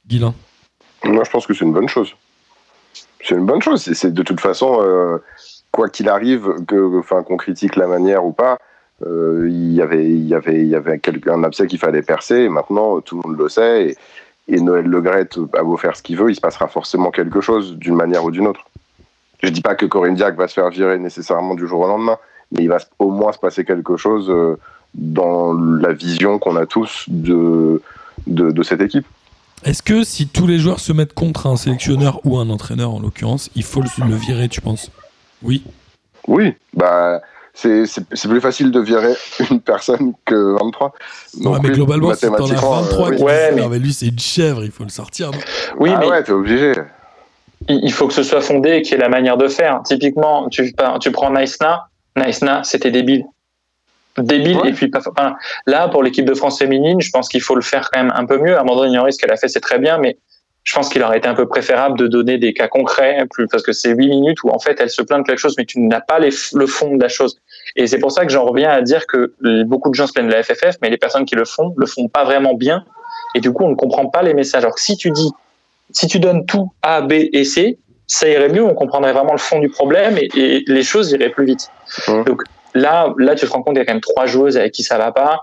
Guilain? 0.06 0.34
Moi, 1.04 1.24
je 1.24 1.30
pense 1.30 1.46
que 1.46 1.54
c'est 1.54 1.64
une 1.64 1.72
bonne 1.72 1.88
chose. 1.88 2.14
C'est 3.24 3.34
une 3.34 3.46
bonne 3.46 3.62
chose. 3.62 3.82
C'est- 3.82 3.94
C'est 3.94 4.12
de 4.12 4.22
toute 4.22 4.40
façon, 4.40 4.78
euh, 4.82 5.18
quoi 5.72 5.88
qu'il 5.88 6.08
arrive, 6.08 6.48
que, 6.66 6.98
enfin, 6.98 7.22
qu'on 7.22 7.36
critique 7.36 7.76
la 7.76 7.86
manière 7.86 8.24
ou 8.24 8.32
pas, 8.32 8.56
euh, 9.06 9.46
il 9.50 9.72
y 9.72 9.80
avait, 9.80 10.04
il 10.04 10.26
y 10.28 10.34
avait, 10.34 10.60
il 10.60 10.68
y 10.68 10.74
avait 10.74 10.98
quelque- 10.98 11.30
un 11.30 11.42
abcès 11.44 11.66
qu'il 11.66 11.78
fallait 11.78 12.02
percer. 12.02 12.40
Et 12.42 12.48
maintenant, 12.48 13.00
tout 13.00 13.20
le 13.20 13.26
monde 13.28 13.38
le 13.38 13.48
sait. 13.48 13.88
Et, 13.88 13.96
et 14.50 14.60
Noël 14.60 14.84
Le 14.84 15.00
Gret 15.00 15.28
a 15.54 15.62
beau 15.62 15.76
faire 15.76 15.96
ce 15.96 16.02
qu'il 16.02 16.16
veut, 16.16 16.30
il 16.30 16.34
se 16.34 16.40
passera 16.40 16.66
forcément 16.66 17.10
quelque 17.10 17.40
chose 17.40 17.76
d'une 17.76 17.94
manière 17.94 18.24
ou 18.24 18.30
d'une 18.30 18.46
autre. 18.46 18.66
Je 19.42 19.48
dis 19.48 19.62
pas 19.62 19.74
que 19.74 19.86
Corinne 19.86 20.16
Diac 20.16 20.36
va 20.36 20.48
se 20.48 20.54
faire 20.54 20.68
virer 20.68 20.98
nécessairement 20.98 21.54
du 21.54 21.66
jour 21.66 21.80
au 21.80 21.86
lendemain, 21.86 22.18
mais 22.52 22.64
il 22.64 22.68
va 22.68 22.78
au 22.98 23.10
moins 23.10 23.32
se 23.32 23.38
passer 23.38 23.64
quelque 23.64 23.96
chose 23.96 24.28
euh, 24.28 24.58
dans 24.94 25.54
la 25.54 25.92
vision 25.92 26.38
qu'on 26.38 26.56
a 26.56 26.66
tous 26.66 27.04
de, 27.08 27.80
de, 28.26 28.50
de 28.50 28.62
cette 28.62 28.80
équipe. 28.80 29.06
Est-ce 29.64 29.82
que 29.82 30.04
si 30.04 30.26
tous 30.26 30.46
les 30.46 30.58
joueurs 30.58 30.80
se 30.80 30.92
mettent 30.92 31.14
contre 31.14 31.46
un 31.46 31.56
sélectionneur 31.56 32.20
ou 32.24 32.38
un 32.38 32.50
entraîneur, 32.50 32.92
en 32.92 33.00
l'occurrence, 33.00 33.50
il 33.54 33.62
faut 33.62 33.82
le, 33.82 33.88
le 34.08 34.14
virer, 34.16 34.48
tu 34.48 34.60
penses? 34.60 34.90
Oui. 35.42 35.62
Oui, 36.26 36.54
bah 36.74 37.20
c'est 37.54 37.86
c'est- 37.86 38.04
c'est 38.12 38.28
plus 38.28 38.40
facile 38.40 38.70
de 38.70 38.80
virer 38.80 39.14
une 39.50 39.60
personne 39.60 40.12
que 40.24 40.56
23. 40.60 40.92
Donc, 41.40 41.54
ouais, 41.54 41.60
mais 41.62 41.70
globalement, 41.70 42.14
si 42.14 42.20
t'en 42.22 42.28
as 42.28 42.30
mathématiquement, 42.38 42.80
23 42.82 43.06
euh, 43.10 43.14
qui 43.16 43.22
oui. 43.22 43.26
Ouais, 43.26 43.52
mais- 43.54 43.62
Ah, 43.64 43.68
mais 43.70 43.78
lui, 43.78 43.92
c'est 43.92 44.06
une 44.06 44.18
chèvre, 44.18 44.64
il 44.64 44.70
faut 44.70 44.84
le 44.84 44.90
sortir. 44.90 45.30
non 45.30 45.38
Oui, 45.78 45.90
ah 45.94 45.98
mais 46.00 46.06
ouais, 46.06 46.22
t'es 46.22 46.32
obligé. 46.32 46.72
il 47.68 47.92
faut 47.92 48.06
que 48.08 48.14
ce 48.14 48.22
soit 48.22 48.40
fondé 48.40 48.70
et 48.76 48.82
qu'il 48.82 48.92
y 48.92 48.94
ait 48.94 49.02
la 49.02 49.08
manière 49.08 49.36
de 49.36 49.48
faire. 49.48 49.80
Typiquement, 49.84 50.48
tu, 50.48 50.74
tu 51.00 51.10
prends 51.12 51.30
Naïsna, 51.30 51.88
Naïsna, 52.16 52.62
c'était 52.64 52.90
débile. 52.90 53.24
Débile, 54.18 54.56
Ouais. 54.58 54.70
et 54.70 54.72
puis 54.72 54.88
pas. 54.88 55.00
enfin, 55.06 55.36
là, 55.66 55.88
pour 55.88 56.02
l'équipe 56.02 56.24
de 56.24 56.34
France 56.34 56.58
féminine, 56.58 57.00
je 57.00 57.10
pense 57.10 57.28
qu'il 57.28 57.40
faut 57.40 57.54
le 57.54 57.62
faire 57.62 57.88
quand 57.92 58.02
même 58.02 58.12
un 58.14 58.26
peu 58.26 58.38
mieux. 58.38 58.58
Amandine 58.58 58.90
Ignoris, 58.92 59.14
ce 59.14 59.18
qu'elle 59.18 59.30
a 59.30 59.36
fait, 59.36 59.48
c'est 59.48 59.60
très 59.60 59.78
bien, 59.78 59.98
mais 59.98 60.18
je 60.62 60.74
pense 60.74 60.88
qu'il 60.88 61.02
aurait 61.02 61.18
été 61.18 61.28
un 61.28 61.34
peu 61.34 61.48
préférable 61.48 61.98
de 61.98 62.06
donner 62.06 62.38
des 62.38 62.52
cas 62.52 62.68
concrets, 62.68 63.24
plus, 63.30 63.46
parce 63.48 63.62
que 63.62 63.72
c'est 63.72 63.90
huit 63.90 64.08
minutes 64.08 64.42
où 64.44 64.50
en 64.50 64.58
fait 64.58 64.78
elle 64.80 64.90
se 64.90 65.02
plaint 65.02 65.22
de 65.22 65.26
quelque 65.26 65.38
chose, 65.38 65.54
mais 65.56 65.64
tu 65.64 65.80
n'as 65.80 66.00
pas 66.00 66.18
les, 66.18 66.30
le 66.54 66.66
fond 66.66 66.96
de 66.96 67.02
la 67.02 67.08
chose. 67.08 67.38
Et 67.76 67.86
c'est 67.86 67.98
pour 67.98 68.12
ça 68.12 68.26
que 68.26 68.32
j'en 68.32 68.44
reviens 68.44 68.70
à 68.70 68.82
dire 68.82 69.06
que 69.06 69.32
beaucoup 69.64 69.90
de 69.90 69.94
gens 69.94 70.06
se 70.06 70.12
plaignent 70.12 70.28
de 70.28 70.32
la 70.32 70.42
FFF, 70.42 70.76
mais 70.82 70.90
les 70.90 70.98
personnes 70.98 71.24
qui 71.24 71.34
le 71.34 71.44
font 71.44 71.74
le 71.76 71.86
font 71.86 72.08
pas 72.08 72.24
vraiment 72.24 72.54
bien, 72.54 72.84
et 73.34 73.40
du 73.40 73.52
coup 73.52 73.64
on 73.64 73.70
ne 73.70 73.74
comprend 73.74 74.06
pas 74.06 74.22
les 74.22 74.34
messages. 74.34 74.62
Alors 74.62 74.74
que 74.74 74.82
si 74.82 74.96
tu 74.96 75.10
dis, 75.10 75.30
si 75.92 76.06
tu 76.06 76.20
donnes 76.20 76.44
tout 76.46 76.70
A, 76.82 77.00
B 77.00 77.12
et 77.32 77.44
C, 77.44 77.78
ça 78.06 78.28
irait 78.28 78.48
mieux, 78.48 78.64
on 78.64 78.74
comprendrait 78.74 79.12
vraiment 79.12 79.32
le 79.32 79.38
fond 79.38 79.60
du 79.60 79.68
problème 79.68 80.18
et, 80.18 80.28
et 80.36 80.64
les 80.66 80.82
choses 80.82 81.12
iraient 81.12 81.30
plus 81.30 81.46
vite. 81.46 81.70
Donc 82.26 82.42
là, 82.74 83.14
là, 83.18 83.34
tu 83.34 83.46
te 83.46 83.52
rends 83.52 83.62
compte 83.62 83.74
qu'il 83.74 83.80
y 83.80 83.82
a 83.82 83.86
quand 83.86 83.94
même 83.94 84.00
trois 84.00 84.26
joueuses 84.26 84.56
avec 84.56 84.72
qui 84.72 84.82
ça 84.82 84.98
va 84.98 85.12
pas, 85.12 85.40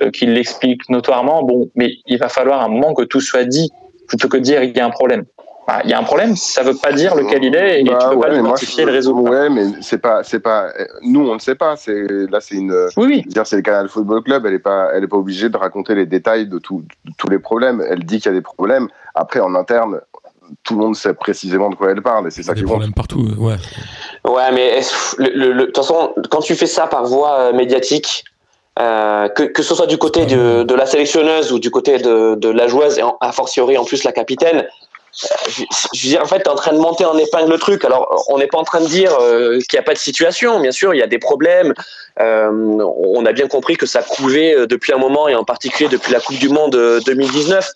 euh, 0.00 0.10
qui 0.10 0.26
l'expliquent 0.26 0.88
notoirement. 0.88 1.42
Bon, 1.42 1.70
mais 1.74 1.94
il 2.06 2.18
va 2.18 2.28
falloir 2.28 2.62
un 2.62 2.68
moment 2.68 2.94
que 2.94 3.04
tout 3.04 3.20
soit 3.20 3.44
dit 3.44 3.70
plutôt 4.08 4.28
que 4.28 4.36
de 4.38 4.42
dire 4.42 4.62
il 4.64 4.76
y 4.76 4.80
a 4.80 4.86
un 4.86 4.90
problème. 4.90 5.24
Bah, 5.68 5.82
Il 5.84 5.90
y 5.90 5.92
a 5.92 5.98
un 5.98 6.02
problème, 6.02 6.34
ça 6.34 6.62
veut 6.62 6.74
pas 6.82 6.92
dire 6.92 7.14
lequel 7.14 7.44
il 7.44 7.54
est 7.54 7.82
et 7.82 7.84
Bah 7.84 7.98
tu 8.00 8.08
peux 8.08 8.14
ouais, 8.16 8.28
pas 8.28 8.34
l'identifier 8.34 8.82
et 8.84 8.86
le 8.86 8.92
résoudre. 8.92 9.22
Ouais, 9.30 9.50
mais 9.50 9.64
c'est 9.82 9.98
pas, 9.98 10.22
c'est 10.24 10.40
pas. 10.40 10.72
Nous, 11.02 11.28
on 11.28 11.34
ne 11.34 11.38
sait 11.38 11.56
pas. 11.56 11.76
C'est 11.76 12.06
là, 12.30 12.40
c'est 12.40 12.54
une. 12.54 12.72
Oui, 12.96 13.04
oui. 13.06 13.22
dire, 13.26 13.46
c'est 13.46 13.56
le 13.56 13.62
Canal 13.62 13.86
Football 13.90 14.22
Club. 14.22 14.46
Elle 14.46 14.54
est 14.54 14.58
pas, 14.60 14.88
elle 14.94 15.04
est 15.04 15.08
pas 15.08 15.18
obligée 15.18 15.50
de 15.50 15.56
raconter 15.58 15.94
les 15.94 16.06
détails 16.06 16.46
de, 16.48 16.58
tout- 16.58 16.84
de 17.04 17.12
tous 17.18 17.28
les 17.28 17.38
problèmes. 17.38 17.84
Elle 17.86 18.02
dit 18.04 18.16
qu'il 18.18 18.32
y 18.32 18.34
a 18.34 18.38
des 18.38 18.40
problèmes. 18.42 18.88
Après, 19.14 19.40
en 19.40 19.54
interne, 19.54 20.00
tout 20.64 20.72
le 20.72 20.80
monde 20.80 20.96
sait 20.96 21.12
précisément 21.12 21.68
de 21.68 21.74
quoi 21.74 21.90
elle 21.90 22.00
parle, 22.00 22.26
et 22.28 22.30
c'est 22.30 22.40
Il 22.40 22.44
y 22.44 22.46
ça 22.46 22.52
a 22.52 22.54
des 22.54 22.60
qui 22.62 22.64
compte. 22.64 22.70
problèmes 22.76 22.94
partout, 22.94 23.28
ouais. 23.36 23.56
Ouais, 24.26 24.50
mais 24.54 24.80
de 25.18 25.64
toute 25.66 25.76
façon, 25.76 26.14
quand 26.30 26.40
tu 26.40 26.54
fais 26.54 26.64
ça 26.66 26.86
par 26.86 27.04
voie 27.04 27.40
euh, 27.40 27.52
médiatique, 27.52 28.24
euh, 28.78 29.28
que, 29.28 29.42
que 29.44 29.62
ce 29.62 29.74
soit 29.74 29.86
du 29.86 29.98
côté 29.98 30.26
de, 30.26 30.62
de 30.62 30.74
la 30.74 30.86
sélectionneuse 30.86 31.52
ou 31.52 31.58
du 31.58 31.70
côté 31.70 31.98
de, 31.98 32.34
de 32.36 32.48
la 32.48 32.68
joueuse, 32.68 32.98
et 32.98 33.02
en- 33.02 33.16
a 33.20 33.32
fortiori 33.32 33.76
en 33.76 33.84
plus 33.84 34.04
la 34.04 34.12
capitaine, 34.12 34.58
euh, 34.58 35.26
je, 35.48 35.64
je 35.94 36.16
en 36.18 36.26
fait, 36.26 36.42
tu 36.42 36.44
es 36.44 36.48
en 36.48 36.54
train 36.54 36.72
de 36.72 36.78
monter 36.78 37.04
en 37.04 37.16
épingle 37.18 37.50
le 37.50 37.58
truc. 37.58 37.84
Alors, 37.84 38.24
on 38.28 38.38
n'est 38.38 38.46
pas 38.46 38.58
en 38.58 38.64
train 38.64 38.80
de 38.80 38.86
dire 38.86 39.12
euh, 39.20 39.58
qu'il 39.68 39.76
n'y 39.76 39.80
a 39.80 39.82
pas 39.82 39.94
de 39.94 39.98
situation. 39.98 40.60
Bien 40.60 40.70
sûr, 40.70 40.94
il 40.94 40.98
y 40.98 41.02
a 41.02 41.06
des 41.08 41.18
problèmes. 41.18 41.74
Euh, 42.20 42.50
on 43.16 43.26
a 43.26 43.32
bien 43.32 43.48
compris 43.48 43.76
que 43.76 43.86
ça 43.86 44.02
couvait 44.02 44.54
euh, 44.54 44.66
depuis 44.66 44.92
un 44.92 44.98
moment, 44.98 45.26
et 45.28 45.34
en 45.34 45.44
particulier 45.44 45.88
depuis 45.88 46.12
la 46.12 46.20
Coupe 46.20 46.38
du 46.38 46.48
Monde 46.48 46.76
euh, 46.76 47.00
2019. 47.06 47.68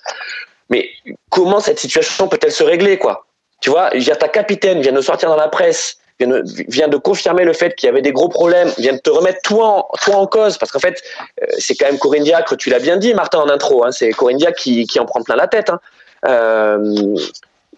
Mais 0.70 0.88
comment 1.30 1.60
cette 1.60 1.80
situation 1.80 2.28
peut-elle 2.28 2.52
se 2.52 2.62
régler, 2.62 2.98
quoi? 2.98 3.26
Tu 3.60 3.70
vois, 3.70 3.90
je 3.94 4.08
veux 4.08 4.16
ta 4.16 4.28
capitaine 4.28 4.80
vient 4.80 4.92
de 4.92 5.00
sortir 5.00 5.28
dans 5.28 5.36
la 5.36 5.48
presse 5.48 5.96
vient 6.20 6.88
de, 6.88 6.96
confirmer 6.96 7.44
le 7.44 7.52
fait 7.52 7.74
qu'il 7.74 7.86
y 7.86 7.90
avait 7.90 8.02
des 8.02 8.12
gros 8.12 8.28
problèmes, 8.28 8.68
vient 8.78 8.92
de 8.92 8.98
te 8.98 9.10
remettre 9.10 9.40
toi 9.42 9.88
en, 10.12 10.26
cause, 10.26 10.58
parce 10.58 10.70
qu'en 10.70 10.78
fait, 10.78 11.02
euh, 11.42 11.46
c'est 11.58 11.74
quand 11.74 11.86
même 11.86 11.98
Corinne 11.98 12.24
Diacre, 12.24 12.56
tu 12.56 12.70
l'as 12.70 12.78
bien 12.78 12.96
dit, 12.96 13.14
Martin, 13.14 13.38
en 13.38 13.48
intro, 13.48 13.84
hein, 13.84 13.92
c'est 13.92 14.10
Corinne 14.12 14.38
Diacre 14.38 14.60
qui, 14.60 15.00
en 15.00 15.06
prend 15.06 15.22
plein 15.22 15.36
la 15.36 15.48
tête. 15.48 15.70
Hein. 15.70 15.80
Euh, 16.26 17.16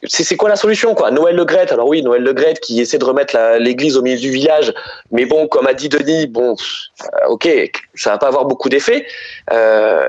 c'est 0.06 0.36
quoi 0.36 0.50
la 0.50 0.56
solution 0.56 0.94
quoi? 0.94 1.10
Noël 1.10 1.34
Le 1.34 1.46
Gret, 1.46 1.72
alors 1.72 1.88
oui, 1.88 2.02
Noël 2.02 2.22
Le 2.22 2.34
Gret 2.34 2.54
qui 2.60 2.78
essaie 2.80 2.98
de 2.98 3.04
remettre 3.06 3.38
l'église 3.58 3.96
au 3.96 4.02
milieu 4.02 4.18
du 4.18 4.30
village, 4.30 4.74
mais 5.10 5.24
bon, 5.24 5.48
comme 5.48 5.66
a 5.66 5.72
dit 5.72 5.88
Denis, 5.88 6.26
bon, 6.26 6.56
euh, 7.02 7.28
ok, 7.28 7.48
ça 7.94 8.10
va 8.10 8.18
pas 8.18 8.28
avoir 8.28 8.44
beaucoup 8.44 8.68
d'effet. 8.68 9.06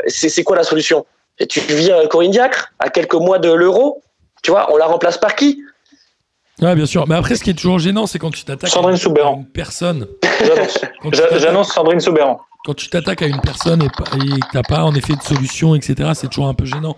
C'est 0.07 0.43
quoi 0.43 0.57
la 0.57 0.63
solution? 0.63 1.05
Tu 1.49 1.61
vires 1.61 2.09
Corinne 2.09 2.31
Diacre 2.31 2.73
à 2.79 2.89
quelques 2.89 3.13
mois 3.13 3.39
de 3.39 3.51
l'euro, 3.51 4.01
tu 4.43 4.51
vois, 4.51 4.71
on 4.73 4.77
la 4.77 4.85
remplace 4.85 5.17
par 5.17 5.35
qui? 5.35 5.63
Ouais, 6.61 6.75
bien 6.75 6.85
sûr. 6.85 7.05
Mais 7.07 7.15
après, 7.15 7.35
ce 7.35 7.43
qui 7.43 7.49
est 7.49 7.53
toujours 7.53 7.79
gênant, 7.79 8.07
c'est 8.07 8.17
quand 8.19 8.31
tu 8.31 8.43
t'attaques 8.45 8.69
à 8.69 8.73
Sandrine 8.73 8.95
une- 8.95 9.01
Soubéran. 9.01 9.33
à 9.33 9.37
une 9.37 9.45
personne. 9.45 10.07
J'annonce. 11.39 11.71
Sandrine 11.73 11.99
Soubéran. 11.99 12.39
quand 12.65 12.73
tu 12.73 12.89
t'attaques 12.89 13.21
à 13.21 13.27
une 13.27 13.41
personne 13.41 13.81
et, 13.83 13.89
pas- 13.89 14.03
que 14.05 14.51
t'as 14.53 14.63
pas 14.63 14.83
en 14.83 14.95
effet 14.95 15.15
de 15.15 15.21
solution, 15.21 15.75
etc., 15.75 16.11
c'est 16.13 16.27
toujours 16.29 16.47
un 16.47 16.53
peu 16.53 16.65
gênant. 16.65 16.95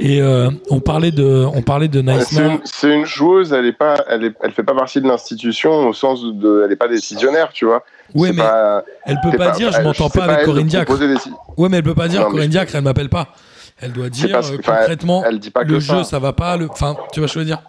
Et 0.00 0.22
euh, 0.22 0.48
on 0.70 0.78
parlait 0.80 1.10
de, 1.10 1.44
on 1.52 1.60
parlait 1.60 1.88
de 1.88 2.02
C'est 2.20 2.40
une, 2.40 2.60
c'est 2.64 2.88
une 2.94 3.04
joueuse, 3.04 3.52
elle 3.52 3.66
est 3.66 3.72
pas, 3.72 3.96
elle, 4.08 4.24
est, 4.24 4.34
elle 4.42 4.52
fait 4.52 4.62
pas 4.62 4.74
partie 4.74 5.00
de 5.00 5.08
l'institution 5.08 5.88
au 5.88 5.92
sens 5.92 6.22
de, 6.22 6.62
elle 6.64 6.70
est 6.72 6.76
pas 6.76 6.86
décisionnaire, 6.86 7.50
tu 7.52 7.64
vois. 7.64 7.84
C'est 8.14 8.32
mais 8.32 8.36
pas- 8.42 8.84
elle 9.06 9.18
peut 9.20 9.36
pas, 9.36 9.50
dire, 9.50 9.72
je 9.72 9.78
elle- 9.78 9.84
m'entends 9.84 10.08
pas 10.08 10.24
avec 10.24 10.44
Corinne 10.44 10.68
Diacre. 10.68 10.96
des- 10.98 11.14
Ouais, 11.56 11.68
mais 11.68 11.78
elle 11.78 11.82
peut 11.82 11.96
pas 11.96 12.06
dire 12.08 12.20
Non, 12.22 12.26
Corinne 12.30 12.44
je- 12.44 12.50
Diacre, 12.50 12.74
elle 12.76 12.82
m'appelle 12.84 13.08
pas. 13.08 13.28
Elle 13.80 13.92
doit 13.92 14.08
dire 14.08 14.36
euh, 14.36 14.56
concrètement, 14.64 15.24
Elle 15.26 15.38
dit 15.40 15.50
pas 15.50 15.64
que 15.64 15.70
le 15.72 15.80
ça. 15.80 15.98
jeu 15.98 16.04
ça 16.04 16.18
va 16.20 16.32
pas. 16.32 16.56
Le... 16.56 16.68
Enfin, 16.70 16.96
tu 17.12 17.18
vois 17.20 17.28
ce 17.28 17.34
que 17.34 17.40
je 17.40 17.44
veux 17.44 17.44
dire? 17.46 17.60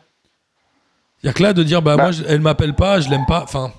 A 1.26 1.34
que 1.34 1.44
là 1.44 1.54
de 1.54 1.64
dire, 1.64 1.82
bah, 1.82 1.98
Bah. 1.98 2.04
moi, 2.04 2.12
je- 2.12 2.24
elle 2.28 2.40
m'appelle 2.40 2.74
pas, 2.76 3.00
je 3.02 3.10
l'aime 3.10 3.26
pas. 3.28 3.42
Enfin, 3.44 3.72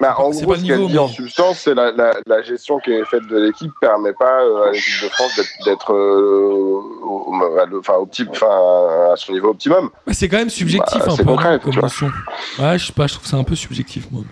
Bah, 0.00 0.14
en 0.16 0.30
C'est 0.32 0.42
gros, 0.44 0.52
pas 0.52 0.58
le 0.58 0.62
ce 0.62 0.66
qu'elle 0.68 0.76
niveau, 0.76 0.86
dit 0.88 0.92
mais- 0.94 0.98
en 1.00 1.08
substance, 1.08 1.58
c'est 1.58 1.74
la, 1.74 1.90
la, 1.90 2.12
la 2.24 2.40
gestion 2.42 2.78
qui 2.78 2.92
est 2.92 3.04
faite 3.04 3.26
de 3.26 3.36
l'équipe 3.36 3.72
permet 3.80 4.12
pas 4.12 4.42
euh, 4.44 4.68
à 4.68 4.70
l'équipe 4.70 5.02
de 5.02 5.08
France 5.08 5.40
d'être- 5.64 5.92
euh, 5.92 6.80
au- 7.02 7.34
à 9.12 9.16
son 9.16 9.32
niveau 9.32 9.48
optimum. 9.48 9.90
bah, 10.06 10.12
c'est 10.14 10.28
quand 10.28 10.36
même 10.38 10.50
subjectif 10.50 10.98
Bah, 11.00 11.04
un 11.12 11.16
c'est 11.16 11.24
peu 11.24 11.30
concret, 11.30 11.58
comme 11.58 11.74
notion. 11.74 12.06
Ouais, 12.60 12.78
je 12.78 12.86
sais 12.86 12.92
pas, 12.92 13.06
je 13.08 13.14
trouve 13.14 13.26
ça 13.26 13.36
un 13.38 13.44
peu 13.44 13.56
subjectif, 13.56 14.06
moi. 14.12 14.22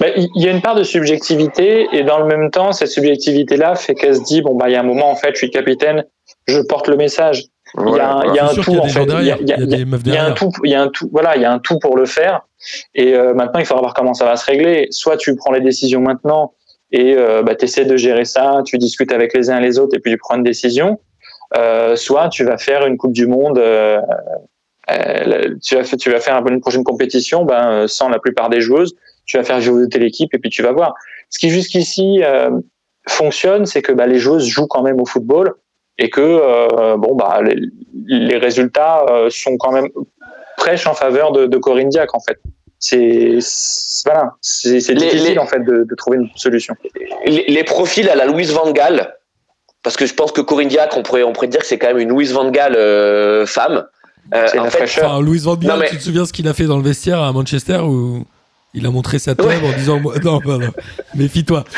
Bah, 0.00 0.06
Il 0.16 0.42
y 0.42 0.48
a 0.48 0.50
une 0.52 0.62
part 0.62 0.74
de 0.74 0.82
subjectivité 0.82 1.86
et 1.92 2.02
dans 2.02 2.18
le 2.18 2.24
même 2.26 2.50
temps, 2.50 2.72
cette 2.72 2.88
subjectivité-là 2.90 3.74
fait 3.76 3.94
qu'elle 3.94 4.16
se 4.16 4.22
dit 4.22 4.42
bon 4.42 4.54
bah 4.56 4.68
il 4.68 4.72
y 4.72 4.76
a 4.76 4.80
un 4.80 4.82
moment 4.82 5.10
en 5.10 5.14
fait, 5.16 5.30
je 5.32 5.38
suis 5.38 5.50
capitaine, 5.50 6.04
je 6.48 6.58
porte 6.60 6.88
le 6.88 6.96
message. 6.96 7.44
Il 7.74 7.96
y 7.96 8.00
a 8.00 8.14
un, 8.14 8.24
il 8.24 8.34
y 8.34 8.38
a 8.38 8.46
Je 8.46 8.50
un 8.50 8.52
suis 8.52 8.62
sûr 8.62 8.72
tout 8.74 8.78
en 8.78 8.88
fait. 8.88 9.04
Il 9.04 9.26
y 9.26 10.16
a, 10.16 10.24
un 10.24 10.32
tout, 10.32 10.50
il 10.64 10.70
y 10.70 10.74
a 10.74 10.82
un 10.82 10.88
tout, 10.88 11.08
voilà, 11.12 11.36
il 11.36 11.42
y 11.42 11.44
a 11.44 11.52
un 11.52 11.58
tout 11.58 11.78
pour 11.78 11.96
le 11.96 12.06
faire. 12.06 12.42
Et 12.94 13.14
euh, 13.14 13.34
maintenant, 13.34 13.60
il 13.60 13.66
faudra 13.66 13.82
voir 13.82 13.94
comment 13.94 14.14
ça 14.14 14.24
va 14.24 14.36
se 14.36 14.46
régler. 14.46 14.86
Soit 14.90 15.16
tu 15.16 15.34
prends 15.36 15.52
les 15.52 15.60
décisions 15.60 16.00
maintenant 16.00 16.54
et 16.92 17.14
euh, 17.16 17.42
bah, 17.42 17.54
tu 17.54 17.64
essaies 17.64 17.84
de 17.84 17.96
gérer 17.96 18.24
ça, 18.24 18.60
tu 18.64 18.78
discutes 18.78 19.12
avec 19.12 19.34
les 19.34 19.50
uns 19.50 19.58
et 19.58 19.62
les 19.62 19.78
autres 19.78 19.96
et 19.96 20.00
puis 20.00 20.12
tu 20.12 20.18
prends 20.18 20.36
une 20.36 20.44
décision. 20.44 21.00
Euh, 21.56 21.96
soit 21.96 22.28
tu 22.28 22.44
vas 22.44 22.58
faire 22.58 22.86
une 22.86 22.96
Coupe 22.96 23.12
du 23.12 23.26
Monde, 23.26 23.58
euh, 23.58 24.00
euh, 24.90 25.56
tu, 25.62 25.74
vas, 25.74 25.82
tu 25.82 26.10
vas 26.10 26.20
faire 26.20 26.44
une 26.46 26.60
prochaine 26.60 26.84
compétition 26.84 27.44
ben, 27.44 27.70
euh, 27.70 27.88
sans 27.88 28.08
la 28.08 28.18
plupart 28.18 28.48
des 28.48 28.60
joueuses, 28.60 28.94
tu 29.24 29.36
vas 29.36 29.42
faire 29.42 29.60
jouer 29.60 29.86
l'équipe 29.94 30.32
et 30.32 30.38
puis 30.38 30.50
tu 30.50 30.62
vas 30.62 30.72
voir. 30.72 30.94
Ce 31.30 31.38
qui 31.38 31.50
jusqu'ici 31.50 32.22
euh, 32.22 32.50
fonctionne, 33.08 33.66
c'est 33.66 33.82
que 33.82 33.92
bah, 33.92 34.06
les 34.06 34.18
joueuses 34.18 34.46
jouent 34.46 34.68
quand 34.68 34.82
même 34.82 35.00
au 35.00 35.06
football 35.06 35.54
et 35.98 36.10
que 36.10 36.20
euh, 36.20 36.96
bon 36.96 37.14
bah 37.16 37.40
les, 37.42 37.56
les 38.06 38.36
résultats 38.38 39.04
euh, 39.10 39.28
sont 39.30 39.56
quand 39.56 39.72
même 39.72 39.88
prêchent 40.56 40.86
en 40.86 40.94
faveur 40.94 41.32
de, 41.32 41.46
de 41.46 41.56
Corinne 41.58 41.88
Diacre 41.88 42.14
en 42.14 42.20
fait. 42.20 42.38
C'est 42.78 43.38
voilà, 44.04 44.32
c'est 44.42 44.94
difficile 44.94 45.32
les- 45.32 45.38
en 45.38 45.46
fait 45.46 45.60
de, 45.60 45.84
de 45.84 45.94
trouver 45.96 46.18
une 46.18 46.28
solution. 46.36 46.74
les, 47.24 47.44
les 47.48 47.64
profils 47.64 48.08
à 48.10 48.14
la 48.14 48.26
Louise 48.26 48.52
Van 48.52 48.70
Gaal, 48.70 49.14
parce 49.82 49.96
que 49.96 50.04
je 50.06 50.12
pense 50.14 50.30
que 50.32 50.42
Corinne 50.42 50.68
Diacre, 50.68 50.96
on 50.98 51.02
pourrait, 51.02 51.22
on 51.22 51.32
pourrait 51.32 51.48
dire 51.48 51.60
que 51.60 51.66
c'est 51.66 51.78
quand 51.78 51.88
même 51.88 51.98
une 51.98 52.10
Louise 52.10 52.32
Van 52.34 52.50
Gaal 52.50 52.74
euh, 52.76 53.46
femme. 53.46 53.86
Euh, 54.34 54.46
en 54.58 54.64
la 54.64 54.70
fait, 54.70 54.78
fraîcheur. 54.78 55.10
Enfin, 55.12 55.20
Louis 55.22 55.38
Van 55.38 55.54
Gaal, 55.56 55.78
mais- 55.78 55.88
tu 55.88 55.96
te 55.98 56.02
souviens 56.02 56.24
ce 56.26 56.32
qu'il 56.32 56.48
a 56.48 56.52
fait 56.52 56.64
dans 56.64 56.76
le 56.78 56.82
vestiaire 56.82 57.20
à 57.22 57.32
Manchester 57.32 57.78
où 57.78 58.24
il 58.74 58.84
a 58.86 58.90
montré 58.90 59.18
sa 59.18 59.34
tub 59.34 59.46
Ouais. 59.46 59.56
en 59.62 59.72
disant 59.76 60.00
moi- 60.00 60.14
non, 60.22 60.40
non, 60.44 60.58
non, 60.58 60.70
méfie-toi. 61.14 61.64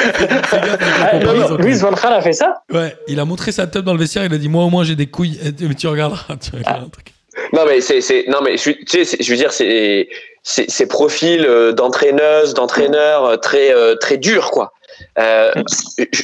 Ah, 0.52 1.18
Louise 1.58 1.80
Van 1.82 1.92
Gaal 1.92 2.12
a 2.14 2.20
fait 2.20 2.32
ça? 2.32 2.62
Ouais, 2.72 2.94
il 3.06 3.20
a 3.20 3.24
montré 3.24 3.52
sa 3.52 3.66
tub 3.66 3.84
dans 3.84 3.92
le 3.92 3.98
vestiaire, 4.00 4.24
il 4.24 4.32
a 4.34 4.38
dit 4.38 4.48
moi 4.48 4.64
au 4.64 4.70
moins 4.70 4.84
j'ai 4.84 4.96
des 4.96 5.06
couilles. 5.06 5.38
Et 5.44 5.52
tu- 5.54 5.68
mais 5.68 5.74
tu 5.74 5.86
regarderas, 5.86 6.36
tu 6.40 6.50
regarderas 6.56 6.84
un 6.86 6.88
truc. 6.88 7.12
Non 7.52 7.62
mais 7.66 7.80
c'est 7.80 8.00
c'est 8.00 8.24
non 8.28 8.38
mais 8.42 8.56
je, 8.56 8.70
tu 8.70 8.84
sais 8.88 9.04
c'est- 9.04 9.22
je 9.22 9.30
veux 9.30 9.36
dire 9.36 9.52
c'est 9.52 10.08
c'est- 10.42 10.68
ces 10.68 10.86
profils 10.88 11.44
euh, 11.46 11.72
d'entraîneuses 11.72 12.52
d'entraîneurs 12.54 13.24
euh, 13.24 13.36
très 13.36 13.72
euh, 13.72 13.94
très 13.94 14.16
durs 14.16 14.50
quoi. 14.50 14.72
Euh, 15.18 15.50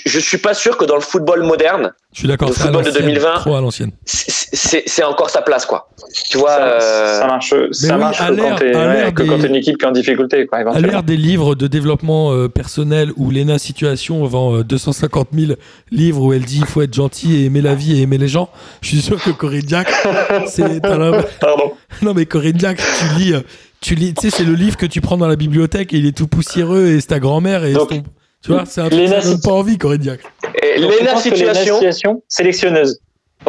je, 0.07 0.19
suis 0.19 0.39
pas 0.39 0.55
sûr 0.55 0.77
que 0.77 0.85
dans 0.85 0.95
le 0.95 1.01
football 1.01 1.43
moderne 1.43 1.93
Je 2.13 2.21
suis 2.21 2.29
d'accord, 2.29 2.49
Le 2.49 2.55
football 2.55 2.83
de 2.85 2.89
l'ancienne, 2.89 3.05
2020. 3.07 3.35
Trop 3.37 3.55
à 3.57 3.61
l'ancienne. 3.61 3.91
c'est- 4.05 5.03
encore 5.05 5.31
sa 5.31 5.43
place 5.43 5.67
quoi. 5.67 5.91
Tu 6.31 6.39
vois 6.39 6.51
ça, 6.51 6.63
euh, 6.65 7.21
ça 7.21 7.27
marche, 7.27 7.55
ça 7.73 7.95
oui, 7.95 8.01
marche 8.01 8.19
que 8.19 8.25
quand 8.25 8.57
t'es 8.57 8.75
à 8.75 8.95
l'ère 8.95 9.05
ouais, 9.07 9.13
que 9.13 9.23
des- 9.23 9.29
quand 9.29 9.39
t'es 9.39 9.47
une 9.49 9.55
équipe 9.57 9.79
qui 9.79 9.85
est 9.85 9.89
en 9.89 9.93
difficulté 9.93 10.47
quoi, 10.47 10.59
À 10.61 10.81
l'ère 10.81 11.03
des 11.03 11.17
livres 11.17 11.55
de 11.55 11.67
développement 11.67 12.33
euh, 12.33 12.49
personnel 12.49 13.11
où 13.17 13.31
Lena 13.31 13.59
Situation 13.59 14.25
vend 14.27 14.57
euh, 14.57 14.65
250 14.65 15.29
000 15.33 15.53
livres 15.91 16.23
où 16.23 16.33
elle 16.33 16.45
dit 16.45 16.59
il 16.61 16.67
faut 16.67 16.83
être 16.83 16.95
gentil 16.95 17.37
et 17.37 17.45
aimer 17.47 17.61
la 17.61 17.75
vie 17.75 17.99
et 17.99 18.03
aimer 18.03 18.19
les 18.19 18.29
gens, 18.29 18.49
je 18.81 18.89
suis 18.89 19.01
sûr 19.03 19.23
que 19.23 19.31
Corinne 19.31 19.63
Diacre, 19.63 19.93
c'est. 20.47 20.81
Pardon. 20.83 21.73
Non 22.03 22.15
mais 22.15 22.27
Corinne 22.27 22.53
Diacre, 22.57 22.83
tu 22.99 23.19
lis, 23.19 23.35
euh, 23.35 23.41
tu 23.81 23.95
lis, 23.95 24.15
tu 24.15 24.31
sais, 24.31 24.37
c'est 24.37 24.45
le 24.45 24.55
livre 24.55 24.77
que 24.77 24.87
tu 24.87 25.01
prends 25.01 25.17
dans 25.19 25.29
la 25.29 25.37
bibliothèque 25.37 25.93
et 25.93 25.99
il 25.99 26.07
est 26.07 26.17
tout 26.17 26.27
poussiéreux 26.29 26.87
et 26.87 27.01
c'est 27.01 27.09
ta 27.09 27.19
grand-mère 27.21 27.65
et 27.65 27.73
Donc, 27.75 27.89
c'est 27.91 27.99
ton- 27.99 28.05
tu 28.45 28.53
vois, 28.53 28.65
c'est 28.67 28.81
un 28.81 28.89
truc 28.89 29.01
Lena 29.01 29.21
ça 29.21 29.29
donne 29.31 29.41
pas 29.41 29.53
envie 29.53 29.79
Corinne 29.79 30.01
Diacre. 30.01 30.31
et 30.63 30.81
Donc, 30.81 30.93
Lena 31.01 31.17
situation 31.17 31.75
Situation, 31.75 32.23
sélectionneuse. 32.29 33.01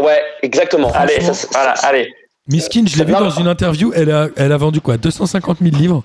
ouais 0.02 0.20
exactement. 0.42 0.92
Allez, 0.94 1.22
Ça, 1.22 1.34
ça- 1.34 1.48
voilà, 1.52 1.72
allez. 1.84 2.10
Miskin, 2.48 2.84
je 2.88 2.98
l'ai 2.98 3.06
vu 3.06 3.12
Non, 3.12 3.22
dans 3.22 3.30
une 3.32 3.48
interview, 3.48 3.92
elle 3.96 4.12
a, 4.12 4.30
elle 4.36 4.52
a 4.52 4.58
vendu 4.58 4.80
quoi 4.80 4.98
250 4.98 5.58
000 5.62 5.76
livres 5.76 6.04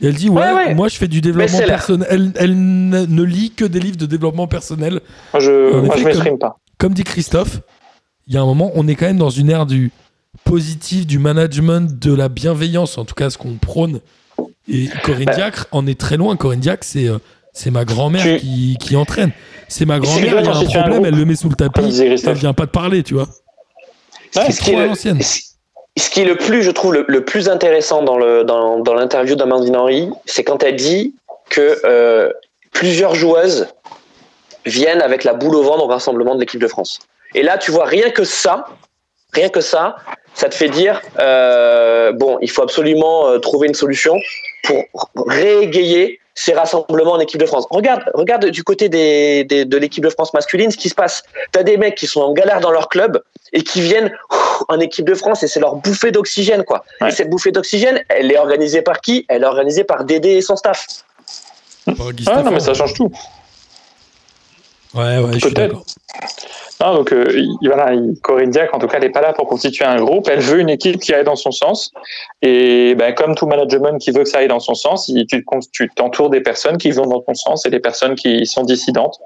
et 0.00 0.06
elle 0.08 0.14
dit 0.14 0.28
ouais, 0.28 0.42
Ouais, 0.42 0.52
ouais. 0.52 0.74
moi 0.74 0.88
je 0.88 0.96
fais 0.96 1.08
du 1.08 1.20
développement 1.20 1.58
personnel. 1.58 2.06
Elle, 2.10 2.32
elle 2.36 2.54
ne 2.56 3.22
lit 3.22 3.50
que 3.52 3.64
des 3.64 3.80
livres 3.80 3.96
de 3.96 4.06
développement 4.06 4.46
personnel. 4.46 5.00
Moi 5.32 5.40
je, 5.40 5.74
En 5.74 5.82
moi, 5.82 5.96
je 5.98 6.04
m'exprime 6.04 6.38
pas. 6.38 6.58
comme 6.78 6.92
dit 6.94 7.02
Christophe, 7.04 7.60
il 8.28 8.34
y 8.34 8.36
a 8.36 8.42
un 8.42 8.44
moment, 8.46 8.70
on 8.74 8.86
est 8.88 8.94
quand 8.94 9.06
même 9.06 9.16
dans 9.18 9.30
une 9.30 9.50
ère 9.50 9.66
du 9.66 9.90
positif, 10.44 11.06
du 11.06 11.18
management, 11.18 11.98
de 11.98 12.12
la 12.14 12.28
bienveillance, 12.28 12.98
en 12.98 13.04
tout 13.04 13.14
cas 13.14 13.30
ce 13.30 13.38
qu'on 13.38 13.54
prône. 13.54 14.00
Et 14.68 14.88
Corinne 15.04 15.24
Bah. 15.26 15.34
Diacre 15.34 15.66
en 15.72 15.86
est 15.86 15.98
très 15.98 16.16
loin. 16.16 16.36
Corinne 16.36 16.60
Diacre, 16.60 16.84
c'est 16.84 17.08
euh, 17.08 17.18
c'est 17.56 17.70
ma 17.70 17.84
grand-mère 17.86 18.22
Tu- 18.22 18.36
qui, 18.38 18.76
qui 18.78 18.96
entraîne. 18.96 19.32
C'est 19.68 19.86
ma 19.86 19.98
grand-mère, 19.98 20.40
il 20.40 20.44
y 20.44 20.48
a 20.48 20.50
un 20.50 20.82
problème, 20.82 21.06
elle 21.06 21.16
le 21.18 21.24
met 21.24 21.34
sous 21.36 21.48
le 21.48 21.56
tapis, 21.56 22.00
elle 22.00 22.34
vient 22.34 22.52
pas 22.52 22.66
te 22.66 22.70
parler, 22.72 23.02
tu 23.02 23.14
vois. 23.14 23.26
ce 24.32 24.40
qui 24.50 24.56
trop 24.58 24.72
est 24.72 24.76
à 24.76 24.80
le- 24.82 24.86
l'ancienne. 24.88 25.20
ce 25.22 26.10
qui 26.10 26.20
est 26.20 26.24
le 26.26 26.36
plus, 26.36 26.62
je 26.62 26.70
trouve, 26.70 26.92
le, 26.92 27.04
le 27.08 27.24
plus 27.24 27.48
intéressant 27.48 28.02
dans 28.02 28.18
le 28.18 28.44
dans, 28.44 28.78
dans 28.80 28.94
l'interview 28.94 29.34
d'Amandine 29.34 29.74
Henry, 29.76 30.10
c'est 30.26 30.44
quand 30.44 30.62
elle 30.62 30.76
dit 30.76 31.14
que 31.48 31.80
euh, 31.84 32.30
plusieurs 32.72 33.14
joueuses 33.14 33.66
viennent 34.66 35.00
avec 35.02 35.24
la 35.24 35.32
boule 35.32 35.56
au 35.56 35.62
ventre 35.62 35.84
au 35.84 35.86
rassemblement 35.86 36.34
de 36.34 36.40
l'équipe 36.40 36.60
de 36.60 36.68
France. 36.68 36.98
Et 37.34 37.42
là, 37.42 37.56
tu 37.58 37.70
vois, 37.70 37.86
rien 37.86 38.10
que 38.10 38.24
ça, 38.24 38.66
rien 39.32 39.48
que 39.48 39.60
ça, 39.62 39.96
ça 40.34 40.48
te 40.48 40.54
fait 40.54 40.68
dire 40.68 41.00
euh, 41.18 42.12
bon, 42.12 42.38
il 42.42 42.50
faut 42.50 42.62
absolument 42.62 43.28
euh, 43.28 43.38
trouver 43.38 43.66
une 43.68 43.74
solution 43.74 44.14
pour 44.64 44.84
réégayer 45.26 46.20
ces 46.38 46.52
rassemblements 46.52 47.12
en 47.12 47.18
équipe 47.20 47.40
de 47.40 47.46
France. 47.46 47.66
Regarde, 47.70 48.02
regarde 48.14 48.44
du 48.46 48.62
côté 48.62 48.88
des, 48.88 49.42
des- 49.44 49.64
de 49.64 49.76
l'équipe 49.76 50.04
de 50.04 50.10
France 50.10 50.32
masculine 50.34 50.70
ce 50.70 50.76
qui 50.76 50.88
se 50.90 50.94
passe. 50.94 51.22
T'as 51.50 51.62
des 51.64 51.76
mecs 51.78 51.94
qui 51.96 52.06
sont 52.06 52.20
en 52.20 52.32
galère 52.32 52.60
dans 52.60 52.70
leur 52.70 52.88
club 52.88 53.22
et 53.52 53.62
qui 53.62 53.80
viennent 53.80 54.12
ouf, 54.30 54.62
en 54.68 54.78
équipe 54.78 55.06
de 55.06 55.14
France 55.14 55.42
et 55.42 55.48
c'est 55.48 55.60
leur 55.60 55.76
bouffée 55.76 56.12
d'oxygène 56.12 56.62
quoi. 56.62 56.84
Ouais. 57.00 57.08
Et 57.08 57.10
cette 57.10 57.30
bouffée 57.30 57.52
d'oxygène, 57.52 58.02
elle 58.10 58.30
est 58.30 58.38
organisée 58.38 58.82
par 58.82 59.00
qui? 59.00 59.24
Elle 59.28 59.42
est 59.42 59.46
organisée 59.46 59.82
par 59.84 60.04
Dédé 60.04 60.30
et 60.32 60.42
son 60.42 60.56
staff. 60.56 60.86
Ah, 61.88 62.42
non, 62.42 62.50
mais 62.50 62.60
ça 62.60 62.74
change 62.74 62.94
tout. 62.94 63.10
Ouais, 64.96 65.18
ouais, 65.18 65.32
je 65.34 65.38
suis 65.38 65.54
Peut-être. 65.54 65.56
d'accord. 65.72 65.84
Non, 66.80 66.94
donc 66.94 67.12
euh, 67.12 67.26
il- 67.36 67.56
voilà, 67.68 67.94
il- 67.94 68.14
Corinne 68.22 68.50
Diacre, 68.50 68.74
en 68.74 68.78
tout 68.78 68.86
cas, 68.86 68.98
elle 68.98 69.04
n'est 69.04 69.10
pas 69.10 69.22
là 69.22 69.32
pour 69.32 69.46
constituer 69.46 69.84
un 69.84 69.96
groupe. 69.96 70.28
Elle 70.30 70.40
veut 70.40 70.60
une 70.60 70.68
équipe 70.68 70.98
qui 71.00 71.12
aille 71.14 71.24
dans 71.24 71.36
son 71.36 71.50
sens. 71.50 71.90
Et 72.42 72.94
ben, 72.94 73.14
comme 73.14 73.34
tout 73.34 73.46
management 73.46 73.98
qui 73.98 74.10
veut 74.10 74.22
que 74.24 74.28
ça 74.28 74.38
aille 74.38 74.48
dans 74.48 74.60
son 74.60 74.74
sens, 74.74 75.08
il- 75.08 75.26
tu 75.26 75.42
te- 75.44 75.50
tu 75.72 75.88
t'entoures 75.94 76.30
des 76.30 76.40
personnes 76.40 76.76
qui 76.76 76.90
vont 76.90 77.06
dans 77.06 77.20
ton 77.20 77.34
sens 77.34 77.64
et 77.66 77.70
des 77.70 77.80
personnes 77.80 78.14
qui 78.14 78.44
sont 78.46 78.62
dissidentes. 78.62 79.18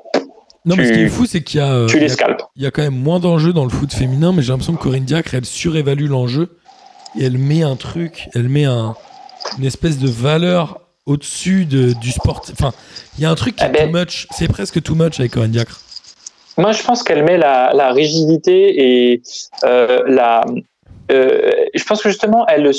Non, 0.64 0.76
mais 0.76 0.86
ce 0.86 0.92
qui 0.92 1.00
est 1.00 1.08
fou, 1.08 1.24
c'est 1.26 1.42
qu'il 1.42 1.58
y 1.58 1.62
a, 1.62 1.72
euh, 1.72 1.86
tu 1.86 1.96
il 1.96 2.02
y 2.02 2.04
les 2.06 2.22
a- 2.22 2.36
il 2.56 2.62
y 2.62 2.66
a 2.66 2.70
quand 2.70 2.82
même 2.82 2.94
moins 2.96 3.18
d'enjeux 3.18 3.52
dans 3.54 3.64
le 3.64 3.70
foot 3.70 3.92
féminin, 3.94 4.32
mais 4.34 4.42
j'ai 4.42 4.52
l'impression 4.52 4.74
que 4.74 4.82
Corinne 4.82 5.04
Diacre, 5.04 5.34
elle 5.34 5.46
surévalue 5.46 6.06
l'enjeu 6.08 6.50
et 7.18 7.24
elle 7.24 7.38
met 7.38 7.62
un 7.62 7.76
truc, 7.76 8.28
elle 8.34 8.48
met 8.48 8.66
un, 8.66 8.94
une 9.58 9.64
espèce 9.64 9.98
de 9.98 10.08
valeur 10.08 10.80
au-dessus 11.06 11.64
de, 11.64 11.92
du 11.94 12.10
sport. 12.10 12.42
Enfin, 12.52 12.72
il 13.18 13.22
y 13.22 13.26
a 13.26 13.30
un 13.30 13.34
truc 13.34 13.56
qui 13.56 13.64
Ah 13.64 13.68
est 13.68 13.72
ben- 13.72 13.90
too 13.92 13.98
much, 13.98 14.26
c'est 14.30 14.48
presque 14.48 14.82
too 14.82 14.94
much 14.94 15.18
avec 15.20 15.32
Corinne 15.32 15.50
Diacre. 15.50 15.80
Moi, 16.56 16.72
je 16.72 16.82
pense 16.82 17.02
qu'elle 17.02 17.24
met 17.24 17.38
la, 17.38 17.72
la 17.74 17.90
rigidité 17.92 19.10
et 19.12 19.22
euh, 19.64 20.02
la. 20.06 20.44
euh, 21.10 21.50
je 21.74 21.84
pense 21.84 22.02
que 22.02 22.08
justement, 22.10 22.46
elle, 22.48 22.70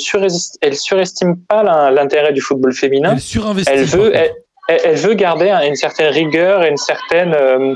elle 0.60 0.76
surestime 0.76 1.36
pas 1.48 1.90
l'intérêt 1.90 2.32
du 2.32 2.40
football 2.40 2.72
féminin. 2.72 3.12
Elle 3.14 3.20
surinvestit. 3.20 3.72
elle 3.72 3.84
veut, 3.84 4.14
elle, 4.14 4.32
elle- 4.68 4.96
veut 4.96 5.14
garder 5.14 5.50
un- 5.50 5.62
une 5.66 5.74
certaine 5.76 6.12
rigueur 6.12 6.62
et 6.64 6.68
une 6.68 6.76
certaine, 6.76 7.34
euh, 7.34 7.74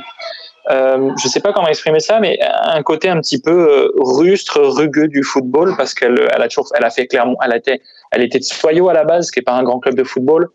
euh, 0.70 1.10
je 1.22 1.28
sais 1.28 1.40
pas 1.40 1.52
comment 1.52 1.68
exprimer 1.68 2.01
ça, 2.01 2.18
mais 2.20 2.38
un 2.43 2.82
côté 2.82 3.09
un 3.09 3.20
petit 3.20 3.40
peu 3.40 3.51
euh, 3.51 3.93
rustre, 3.98 4.60
rugueux 4.60 5.09
du 5.09 5.22
football 5.22 5.74
parce 5.76 5.94
qu'elle, 5.94 6.28
elle 6.34 6.43
a 6.43 6.48
toujours, 6.48 6.68
elle 6.76 6.84
a 6.84 6.90
fait 6.90 7.06
clairement, 7.06 7.36
elle 7.44 7.56
été, 7.56 7.80
elle 8.10 8.22
était 8.22 8.38
de 8.38 8.44
Soyaux 8.44 8.88
à 8.88 8.93
la 8.93 9.05
base, 9.05 9.30
qui 9.30 9.40
est 9.40 9.43
pas 9.43 9.52
un 9.52 9.62
grand 9.62 9.78
club 9.78 9.94
de 9.94 10.05
football, 10.05 10.48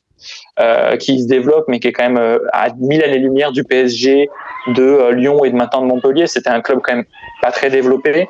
euh, 0.59 0.97
qui 0.97 1.21
se 1.21 1.27
développe, 1.27 1.65
mais 1.67 1.79
qui 1.79 1.87
est 1.87 1.93
quand 1.93 2.03
même 2.03 2.17
euh, 2.17 2.39
à 2.53 2.67
mille 2.77 3.03
années-lumière 3.03 3.51
du 3.51 3.63
PSG, 3.63 4.29
de 4.67 4.83
euh, 4.83 5.11
Lyon 5.11 5.43
et 5.43 5.49
de 5.49 5.55
maintenant 5.55 5.81
de 5.81 5.87
Montpellier. 5.87 6.27
C'était 6.27 6.49
un 6.49 6.61
club 6.61 6.79
quand 6.83 6.93
même 6.93 7.05
pas 7.41 7.51
très 7.51 7.69
développé. 7.69 8.27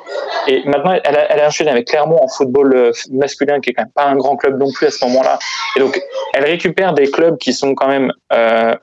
Et 0.48 0.62
maintenant, 0.64 0.98
elle 1.04 1.16
a, 1.16 1.32
elle 1.32 1.40
a 1.40 1.46
enchaîné 1.48 1.70
avec 1.70 1.88
Clermont 1.88 2.18
en 2.22 2.28
football 2.28 2.92
masculin, 3.10 3.60
qui 3.60 3.70
est 3.70 3.72
quand 3.74 3.82
même 3.82 3.92
pas 3.92 4.06
un 4.06 4.16
grand 4.16 4.36
club 4.36 4.58
non 4.58 4.70
plus 4.72 4.86
à 4.86 4.90
ce 4.90 5.04
moment-là. 5.04 5.38
Et 5.76 5.80
donc, 5.80 6.00
elle 6.32 6.44
récupère 6.44 6.94
des 6.94 7.10
clubs 7.10 7.36
qui 7.36 7.52
sont 7.52 7.74
quand 7.74 7.88
même 7.88 8.12
euh, 8.32 8.74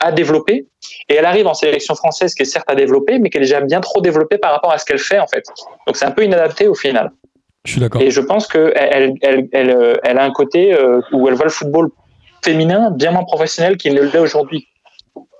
à 0.00 0.12
développer, 0.12 0.66
et 1.08 1.14
elle 1.14 1.26
arrive 1.26 1.46
en 1.46 1.54
sélection 1.54 1.94
française 1.94 2.34
qui 2.34 2.42
est 2.42 2.46
certes 2.46 2.68
à 2.68 2.74
développer, 2.74 3.18
mais 3.18 3.30
qui 3.30 3.38
est 3.38 3.42
déjà 3.42 3.60
bien 3.60 3.80
trop 3.80 4.00
développée 4.00 4.38
par 4.38 4.52
rapport 4.52 4.72
à 4.72 4.78
ce 4.78 4.84
qu'elle 4.84 4.98
fait 4.98 5.18
en 5.18 5.26
fait. 5.26 5.44
Donc 5.86 5.96
c'est 5.96 6.06
un 6.06 6.10
peu 6.10 6.24
inadapté 6.24 6.66
au 6.66 6.74
final. 6.74 7.12
Je 7.64 7.72
suis 7.72 7.80
d'accord. 7.80 8.00
Et 8.00 8.10
je 8.10 8.20
pense 8.20 8.46
qu'elle 8.46 8.72
elle, 8.74 9.14
elle, 9.22 9.48
elle, 9.52 9.70
euh, 9.70 9.96
elle 10.02 10.18
a 10.18 10.24
un 10.24 10.32
côté 10.32 10.74
euh, 10.74 11.00
où 11.12 11.28
elle 11.28 11.34
voit 11.34 11.46
le 11.46 11.50
football 11.50 11.88
féminin 12.44 12.90
bien 12.90 13.10
moins 13.10 13.24
professionnel 13.24 13.76
qu'il 13.76 13.94
ne 13.94 14.02
l'est 14.02 14.18
aujourd'hui. 14.18 14.66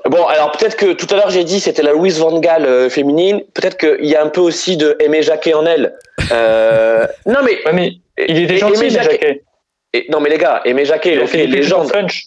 Bon, 0.08 0.26
alors 0.26 0.50
peut-être 0.52 0.76
que 0.76 0.92
tout 0.92 1.06
à 1.14 1.16
l'heure 1.16 1.30
j'ai 1.30 1.44
dit 1.44 1.60
c'était 1.60 1.82
la 1.82 1.92
Louise 1.92 2.18
Van 2.18 2.38
Gaal 2.38 2.66
euh, 2.66 2.90
féminine. 2.90 3.42
Peut-être 3.54 3.78
qu'il 3.78 4.06
y 4.06 4.14
a 4.14 4.22
un 4.22 4.28
peu 4.28 4.42
aussi 4.42 4.76
de 4.76 4.96
Aimé 5.00 5.22
Jacquet 5.22 5.54
en 5.54 5.64
elle. 5.64 5.94
Euh, 6.30 7.06
non 7.26 7.40
mais 7.42 7.64
Ouais, 7.64 7.72
mais 7.72 7.92
Il 8.28 8.38
était 8.38 8.58
gentil, 8.58 8.78
Aimé 8.80 8.90
Jacquet. 8.90 9.10
Jacquet. 9.12 9.42
Et, 9.94 10.06
non 10.10 10.20
mais 10.20 10.28
les 10.28 10.38
gars, 10.38 10.60
Aimé 10.66 10.84
Jacquet, 10.84 11.14
Il 11.14 11.20
a 11.20 11.26
fait 11.26 11.38
des 11.38 11.46
légende. 11.46 11.88
French. 11.88 12.24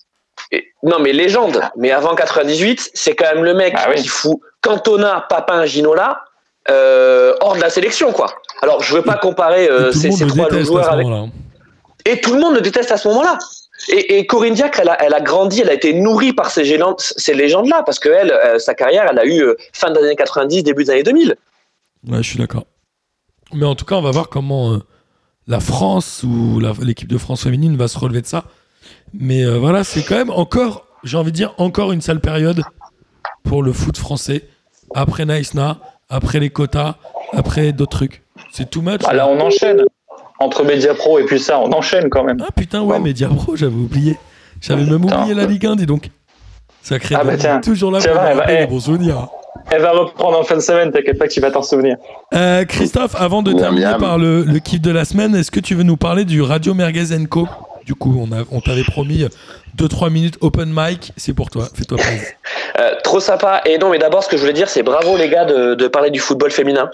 Et- 0.52 0.68
non 0.84 0.99
mais 0.99 1.14
légende. 1.14 1.61
Mais 1.76 1.91
avant 1.91 2.15
98, 2.15 2.91
c'est 2.94 3.15
quand 3.15 3.34
même 3.34 3.44
le 3.44 3.53
mec 3.53 3.74
Ah 3.78 3.88
oui. 3.90 4.02
qui 4.02 4.07
fout 4.07 4.40
Cantona, 4.61 5.26
Papin, 5.30 5.65
Ginola 5.65 6.24
euh, 6.69 7.34
hors 7.41 7.56
de 7.56 7.61
la 7.61 7.69
sélection 7.69 8.11
quoi. 8.11 8.34
Alors 8.61 8.82
je 8.84 8.94
veux 8.95 9.02
pas 9.02 9.15
comparer 9.15 9.69
euh, 9.69 9.91
ces, 9.91 10.10
trois 10.10 10.49
joueurs 10.64 10.86
ce 10.86 10.90
avec. 10.90 11.06
moment-là. 11.06 11.32
Et 12.06 12.19
tout 12.22 12.34
le 12.34 12.40
monde 12.40 12.56
le 12.56 12.61
déteste 12.61 12.91
à 12.91 12.98
ce 12.98 13.07
moment-là. 13.10 13.38
Et, 13.90 14.18
et 14.18 14.26
Corinne 14.26 14.53
Diacre, 14.56 14.80
elle 14.82 14.90
a, 14.90 14.98
elle 15.03 15.14
a 15.14 15.22
grandi, 15.22 15.61
elle 15.61 15.69
a 15.69 15.74
été 15.74 15.94
nourrie 15.94 16.34
par 16.34 16.49
ces, 16.49 16.65
gélandes- 16.65 16.99
ces 16.99 17.34
légendes-là, 17.34 17.84
parce 17.86 17.99
que 17.99 18.10
elle, 18.10 18.32
euh, 18.32 18.57
sa 18.60 18.74
carrière, 18.74 19.07
elle 19.11 19.19
a 19.19 19.26
eu 19.26 19.41
euh, 19.44 19.56
fin 19.72 19.91
des 19.91 19.99
années 19.99 20.15
90, 20.15 20.64
début 20.64 20.84
des 20.86 20.90
années 20.91 21.03
2000. 21.03 21.36
Ouais, 22.10 22.18
je 22.24 22.30
suis 22.30 22.40
d'accord. 22.40 22.64
Mais 23.53 23.65
en 23.65 23.76
tout 23.76 23.86
cas, 23.86 23.95
on 23.95 24.02
va 24.02 24.11
voir 24.11 24.30
comment 24.30 24.74
euh, 24.74 24.78
la 25.48 25.60
France 25.60 26.24
ou 26.24 26.60
l'équipe 26.82 27.07
de 27.07 27.18
France 27.18 27.44
féminine 27.44 27.78
va 27.78 27.88
se 27.88 27.98
relever 27.99 28.22
de 28.22 28.28
ça. 28.28 28.45
Mais 29.14 29.44
euh, 29.44 29.58
voilà, 29.58 29.84
c'est 29.84 30.04
quand 30.04 30.16
même 30.16 30.30
encore, 30.30 30.86
j'ai 31.04 31.18
envie 31.18 31.32
de 31.32 31.38
dire, 31.38 31.54
encore 31.58 31.92
une 31.92 32.02
sale 32.02 32.20
période 32.20 32.62
pour 33.44 33.64
le 33.64 33.74
foot 33.74 33.98
français. 33.98 34.44
Après 34.96 35.26
Naïsna, 35.26 35.78
après 36.10 36.40
les 36.40 36.50
quotas, 36.50 36.96
après 37.34 37.72
d'autres 37.72 37.98
trucs. 37.98 38.24
C'est 38.52 38.70
too 38.70 38.82
much. 38.82 39.02
Bah, 39.02 39.14
là, 39.14 39.28
on 39.28 39.40
enchaîne. 39.40 39.84
Entre 40.40 40.64
Media 40.64 40.94
Pro 40.94 41.18
et 41.18 41.24
puis 41.24 41.40
ça, 41.40 41.60
on 41.60 41.72
enchaîne 41.72 42.10
quand 42.10 42.24
même. 42.24 42.38
Ah 42.42 42.52
putain, 42.56 42.84
ouais, 42.84 43.00
Media 43.00 43.28
Pro, 43.28 43.56
j'avais 43.56 43.74
oublié. 43.74 44.18
J'avais 44.62 44.84
même 44.84 45.04
oublié 45.04 45.34
la 45.34 45.46
Ligue 45.46 45.66
1, 45.66 45.76
dis 45.78 45.88
donc. 45.88 46.12
Sacré 46.84 47.16
Ah 47.18 47.24
bah 47.24 47.38
tiens. 47.38 47.60
toujours 47.60 47.92
là 47.92 48.00
pour 48.00 48.14
vrai, 48.14 48.36
bah, 48.36 48.46
les 48.48 48.60
eh. 48.62 48.68
bons 48.68 48.82
souvenirs. 48.82 49.28
Elle 49.72 49.82
va 49.82 49.92
reprendre 49.92 50.40
en 50.40 50.44
fin 50.44 50.56
de 50.56 50.62
semaine, 50.62 50.92
t'inquiète 50.92 51.18
pas 51.18 51.28
que 51.28 51.34
tu 51.34 51.42
vas 51.42 51.50
t'en 51.50 51.64
souvenir. 51.64 51.98
Euh, 52.36 52.64
Christophe, 52.66 53.16
avant 53.16 53.42
de 53.42 53.52
terminer 53.52 53.86
miam. 53.88 54.00
par 54.00 54.18
le, 54.18 54.44
le 54.44 54.60
kiff 54.60 54.80
de 54.80 54.92
la 54.92 55.04
semaine, 55.04 55.36
est-ce 55.36 55.52
que 55.52 55.60
tu 55.60 55.74
veux 55.74 55.84
nous 55.84 55.98
parler 55.98 56.24
du 56.24 56.42
Radio 56.42 56.74
Merguez 56.76 57.26
Co? 57.30 57.48
Du 57.88 57.96
coup, 57.96 58.14
on, 58.20 58.32
a- 58.36 58.44
on 58.52 58.60
t'avait 58.62 58.84
promis 58.84 59.26
2-3 59.78 60.10
minutes 60.12 60.38
open 60.42 60.70
mic, 60.72 61.14
c'est 61.16 61.34
pour 61.34 61.50
toi, 61.50 61.68
fais-toi 61.74 61.98
plaisir. 61.98 62.28
Euh, 62.80 62.92
trop 63.04 63.20
sympa. 63.20 63.62
Et 63.66 63.80
non, 63.80 63.90
mais 63.90 63.98
d'abord, 63.98 64.24
ce 64.24 64.30
que 64.30 64.36
je 64.38 64.42
voulais 64.42 64.54
dire, 64.54 64.70
c'est 64.70 64.84
bravo 64.84 65.18
les 65.18 65.30
gars 65.30 65.46
de, 65.46 65.74
de 65.74 65.88
parler 65.88 66.12
du 66.12 66.20
football 66.20 66.52
féminin. 66.52 66.92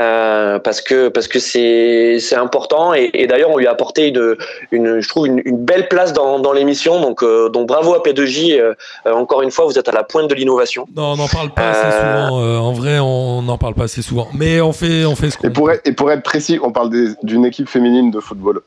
Euh, 0.00 0.58
parce 0.58 0.80
que 0.80 1.06
parce 1.08 1.28
que 1.28 1.38
c'est 1.38 2.18
c'est 2.18 2.34
important 2.34 2.94
et, 2.94 3.10
et 3.14 3.28
d'ailleurs 3.28 3.50
on 3.50 3.56
lui 3.58 3.68
a 3.68 3.70
apporté 3.70 4.08
une, 4.08 4.34
une 4.72 5.00
je 5.00 5.08
trouve 5.08 5.28
une, 5.28 5.40
une 5.44 5.64
belle 5.64 5.86
place 5.86 6.12
dans, 6.12 6.40
dans 6.40 6.52
l'émission 6.52 7.00
donc 7.00 7.22
euh, 7.22 7.48
donc 7.48 7.68
bravo 7.68 7.94
à 7.94 8.02
P2J 8.02 8.58
euh, 8.58 8.74
euh, 9.06 9.12
encore 9.12 9.42
une 9.42 9.52
fois 9.52 9.66
vous 9.66 9.78
êtes 9.78 9.88
à 9.88 9.92
la 9.92 10.02
pointe 10.02 10.28
de 10.28 10.34
l'innovation 10.34 10.88
Non, 10.96 11.12
on 11.12 11.16
n'en 11.16 11.28
parle 11.28 11.50
pas 11.54 11.70
assez 11.70 11.86
Euh. 11.96 12.24
souvent, 12.26 12.40
euh, 12.42 12.56
en 12.58 12.72
vrai, 12.72 12.98
on 12.98 13.42
n'en 13.42 13.56
parle 13.56 13.74
pas 13.74 13.84
assez 13.84 14.02
souvent. 14.02 14.26
Mais 14.34 14.60
on 14.60 14.72
fait, 14.72 15.04
on 15.04 15.14
fait 15.14 15.30
ce 15.30 15.38
qu'on 15.38 15.46
Et 15.46 15.52
pour, 15.52 15.70
être, 15.70 15.86
et 15.86 15.92
pour 15.92 16.10
être 16.10 16.24
précis, 16.24 16.58
on 16.60 16.72
parle 16.72 16.90
des- 16.90 17.12
d'une 17.22 17.44
équipe 17.44 17.68
féminine 17.68 18.10
de 18.10 18.18
football. 18.18 18.62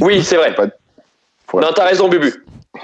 Oui 0.00 0.22
c'est 0.24 0.36
vrai 0.36 0.54
Pas- 0.54 0.66
Voilà. 1.52 1.68
non 1.68 1.72
t'as 1.74 1.84
raison 1.84 2.08
Bubu 2.08 2.32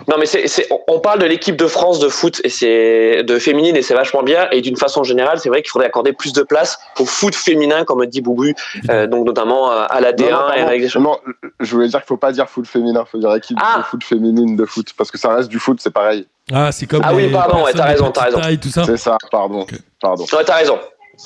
non 0.06 0.16
mais 0.18 0.26
c'est 0.26 0.46
c'est 0.46 0.68
on- 0.88 1.00
parle 1.00 1.18
de 1.18 1.26
l'équipe 1.26 1.56
de 1.56 1.66
France 1.66 1.98
de 1.98 2.08
foot 2.08 2.40
et 2.44 2.48
c'est 2.48 3.24
de 3.24 3.38
féminine 3.40 3.74
et 3.76 3.82
c'est 3.82 3.94
vachement 3.94 4.22
bien 4.22 4.48
et 4.52 4.60
d'une 4.60 4.76
façon 4.76 5.02
générale 5.02 5.40
c'est 5.40 5.48
vrai 5.48 5.62
qu'il 5.62 5.70
faudrait 5.70 5.88
accorder 5.88 6.12
plus 6.12 6.32
de 6.32 6.42
place 6.42 6.78
au 7.00 7.04
foot 7.06 7.34
féminin 7.34 7.84
comme 7.84 8.04
dit 8.06 8.20
Bubu 8.20 8.54
euh, 8.90 9.06
donc 9.08 9.26
notamment 9.26 9.70
à 9.70 9.82
à 9.84 10.00
la 10.00 10.12
D1 10.12 10.30
Non, 10.30 10.36
non, 10.42 10.52
et 10.52 10.60
à. 10.86 10.98
Non, 11.00 11.18
je 11.58 11.74
voulais 11.74 11.88
dire 11.88 11.98
qu'il 12.00 12.06
faut 12.06 12.16
pas 12.16 12.30
dire 12.32 12.48
foot 12.48 12.66
féminin, 12.68 13.02
il 13.06 13.10
faut 13.10 13.18
dire 13.18 13.34
équipe 13.34 13.58
Ah. 13.60 13.78
de 13.78 13.82
foot 13.84 14.04
féminine 14.04 14.54
de 14.56 14.64
foot, 14.64 14.88
parce 14.96 15.10
que 15.10 15.18
ça 15.18 15.34
reste 15.34 15.48
du 15.48 15.58
foot, 15.58 15.78
c'est 15.80 15.90
pareil. 15.92 16.26
Ah, 16.52 16.70
c'est 16.70 16.86
comme 16.86 17.02
Ah 17.04 17.12
oui, 17.14 17.28
pardon, 17.30 17.64
ouais, 17.64 17.72
t'as 17.72 17.84
raison, 17.86 18.10
t'as 18.12 18.24
raison. 18.26 18.40
taille, 18.40 18.58
tout 18.58 18.68
ça. 18.68 18.84
C'est 18.84 18.96
ça, 18.96 19.16
pardon. 19.30 19.62
Ok. 19.62 19.72
Pardon. 20.00 20.24
Ouais, 20.32 20.44
t'as 20.44 20.54
raison. 20.56 20.78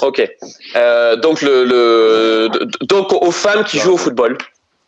Ok. 0.02 0.22
Euh, 0.76 1.16
donc 1.16 1.42
le, 1.42 1.64
le 1.64 2.48
donc 2.86 3.12
aux 3.12 3.30
femmes 3.30 3.64
qui 3.64 3.78
jouent 3.78 3.94
au 3.94 3.98
football. 3.98 4.38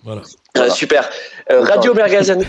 Voilà. 0.07 0.23
Euh, 0.23 0.24
Voilà. 0.55 0.70
super. 0.73 1.11
Euh, 1.53 1.61
Radio 1.61 1.93
Mergazen. 1.93 2.45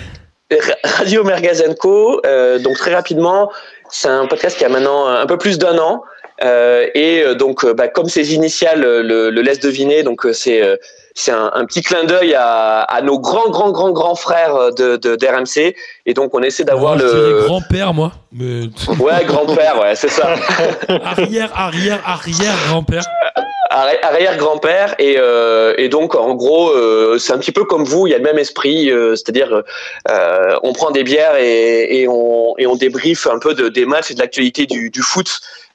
Radio 0.86 1.26
Mergazenco, 1.26 2.22
euh, 2.26 2.58
donc 2.58 2.78
très 2.78 2.94
rapidement, 2.96 3.52
c'est 3.90 4.08
un 4.08 4.28
podcast 4.28 4.58
qui 4.58 4.64
a 4.64 4.70
maintenant 4.70 5.06
un 5.06 5.26
peu 5.26 5.38
plus 5.38 5.58
d'un 5.58 5.78
an. 5.78 6.04
Euh, 6.42 6.86
et 6.94 7.22
euh, 7.24 7.34
donc, 7.36 7.66
euh, 7.66 7.74
bah, 7.74 7.88
comme 7.90 8.08
ses 8.08 8.34
initiales 8.36 8.86
euh, 8.86 9.02
le, 9.04 9.30
le 9.32 9.42
laissent 9.42 9.60
deviner, 9.60 10.04
donc 10.04 10.26
euh, 10.26 10.32
c'est 10.34 10.62
euh, 10.62 10.78
c'est 11.16 11.32
un, 11.32 11.50
un 11.54 11.66
petit 11.66 11.82
clin 11.82 12.04
d'œil 12.06 12.36
à, 12.36 12.82
à 12.82 13.02
nos 13.02 13.20
grands 13.20 13.50
grands 13.50 13.72
grands 13.72 13.90
grands 13.92 14.14
frères 14.16 14.56
euh, 14.56 14.72
de 14.72 14.96
de- 14.98 15.16
d'RMC. 15.16 15.76
Et 16.06 16.14
donc, 16.14 16.30
on 16.34 16.42
essaie 16.44 16.64
d'avoir 16.64 16.96
le 16.96 17.42
grand-père, 17.48 17.94
moi. 17.94 18.12
Mais 18.32 18.70
ouais 19.00 19.26
grand 19.26 19.48
père, 19.48 19.82
ouais, 19.82 19.96
c'est 19.96 20.10
ça. 20.10 20.36
arrière, 21.04 21.52
arrière, 21.56 22.00
arrière 22.06 22.54
grand-père. 22.70 23.04
Arri- 23.80 24.02
arrière-grand-père 24.02 24.96
et, 24.98 25.18
euh, 25.20 25.74
et 25.78 25.88
donc 25.88 26.16
en 26.16 26.34
gros 26.34 26.70
euh, 26.72 27.18
c'est 27.20 27.34
un 27.34 27.38
petit 27.38 27.52
peu 27.52 27.64
comme 27.72 27.84
vous 27.84 28.08
il 28.08 28.12
y 28.12 28.14
a 28.14 28.18
le 28.18 28.24
même 28.24 28.40
esprit 28.40 28.90
euh, 28.90 29.16
c'est-à-dire 29.16 29.50
euh, 30.10 30.56
on 30.64 30.74
prend 30.74 30.90
des 30.98 31.04
bières 31.04 31.36
et, 31.38 32.02
et 32.02 32.08
on 32.08 32.56
et 32.58 32.66
on 32.66 32.76
débriefe 32.76 33.28
un 33.28 33.40
peu 33.40 33.54
de, 33.54 33.70
des 33.70 33.86
matchs 33.86 34.10
et 34.12 34.16
de 34.16 34.20
l'actualité 34.20 34.66
du, 34.66 34.90
du 34.90 35.02
foot 35.02 35.30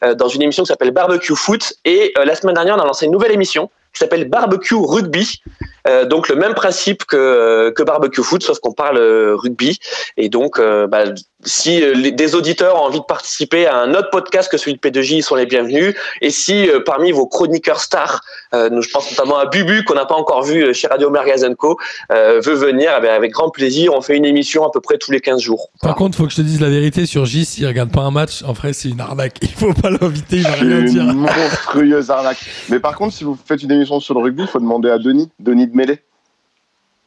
euh, 0.05 0.15
dans 0.15 0.29
une 0.29 0.43
émission 0.43 0.65
qui 0.65 0.69
s'appelle 0.69 0.91
Barbecue 0.91 1.37
Foot. 1.37 1.75
Et 1.85 2.13
euh, 2.19 2.25
la 2.25 2.35
semaine 2.35 2.55
dernière 2.55 2.77
on 2.77 2.81
a 2.81 2.87
lancé 2.87 3.07
une 3.07 3.13
nouvelle 3.13 3.33
émission 3.33 3.71
qui 3.93 3.99
s'appelle 4.01 4.29
Barbecue 4.29 4.75
Rugby 4.95 5.43
Euh, 5.89 6.05
donc 6.05 6.29
le 6.29 6.37
même 6.37 6.55
principe 6.55 7.05
que 7.05 7.71
que 7.71 7.83
Barbecue 7.83 8.23
Foot 8.23 8.43
sauf 8.43 8.59
qu'on 8.61 8.73
parle 8.73 8.99
euh, 8.99 9.35
rugby 9.37 9.79
et 10.17 10.29
donc 10.29 10.59
euh, 10.61 10.87
bah, 10.87 11.05
si 11.45 11.81
les- 11.81 12.13
des 12.13 12.35
auditeurs 12.37 12.77
ont 12.81 12.85
envie 12.87 13.01
de 13.01 13.05
participer 13.05 13.67
à 13.67 13.79
un 13.79 13.93
autre 13.95 14.11
podcast 14.11 14.49
que 14.51 14.57
celui 14.57 14.75
de 14.75 14.79
P2J 14.79 15.17
ils 15.17 15.23
sont 15.25 15.35
les 15.35 15.47
bienvenus 15.47 15.95
et 16.21 16.31
si 16.31 16.69
euh, 16.69 16.81
parmi 16.85 17.11
vos 17.11 17.27
chroniqueurs 17.27 17.81
stars, 17.81 18.21
euh, 18.55 18.71
nous, 18.71 18.81
je 18.83 18.91
pense 18.91 19.11
notamment 19.11 19.39
à 19.39 19.47
Bubu 19.47 19.83
qu'on 19.85 19.95
n'a 19.95 20.05
pas 20.07 20.15
encore 20.15 20.45
vu 20.45 20.73
chez 20.73 20.87
Radio 20.87 21.11
Mergazenco, 21.11 21.77
euh, 22.13 22.41
veut 22.45 22.55
venir, 22.55 22.93
eh 22.97 23.01
bien, 23.01 23.13
avec 23.15 23.33
grand 23.33 23.51
plaisir, 23.51 23.93
on 23.95 24.03
fait 24.03 24.17
une 24.17 24.25
émission 24.25 24.65
à 24.65 24.71
peu 24.71 24.81
près 24.81 24.99
tous 24.99 25.11
les 25.11 25.21
15 25.21 25.41
jours. 25.41 25.69
Par 25.81 25.95
contre, 25.97 26.17
faut 26.17 26.25
que 26.27 26.31
je 26.31 26.37
te 26.37 26.43
dise 26.43 26.61
la 26.61 26.69
vérité 26.69 27.07
sur 27.07 27.25
J, 27.25 27.45
s'il 27.45 27.67
regarde 27.67 27.91
pas 27.91 28.03
un 28.03 28.11
match, 28.11 28.43
en 28.45 28.53
vrai, 28.53 28.73
c'est 28.73 28.89
une 28.91 29.01
arnaque. 29.01 29.39
Il 29.43 29.49
faut 29.49 29.73
pas 29.73 29.91
l'inviter, 29.91 30.37
il 30.37 30.43
va 30.43 30.51
C'est 30.53 30.61
rien 30.61 30.83
dire. 30.83 31.03
une 31.03 31.13
monstrueuse 31.15 32.11
arnaque. 32.11 32.39
Mais 32.69 32.79
par 32.79 32.97
contre, 32.97 33.15
si 33.15 33.25
vous 33.25 33.37
faites 33.47 33.63
une 33.63 33.73
émission 33.73 33.99
sur 34.01 34.15
le 34.15 34.21
rugby, 34.21 34.43
il 34.43 34.49
faut 34.49 34.61
demander 34.61 34.91
à 34.91 34.99
Denis, 34.99 35.29
Denis 35.41 35.67
de 35.73 35.77
Mêlée. 35.77 36.01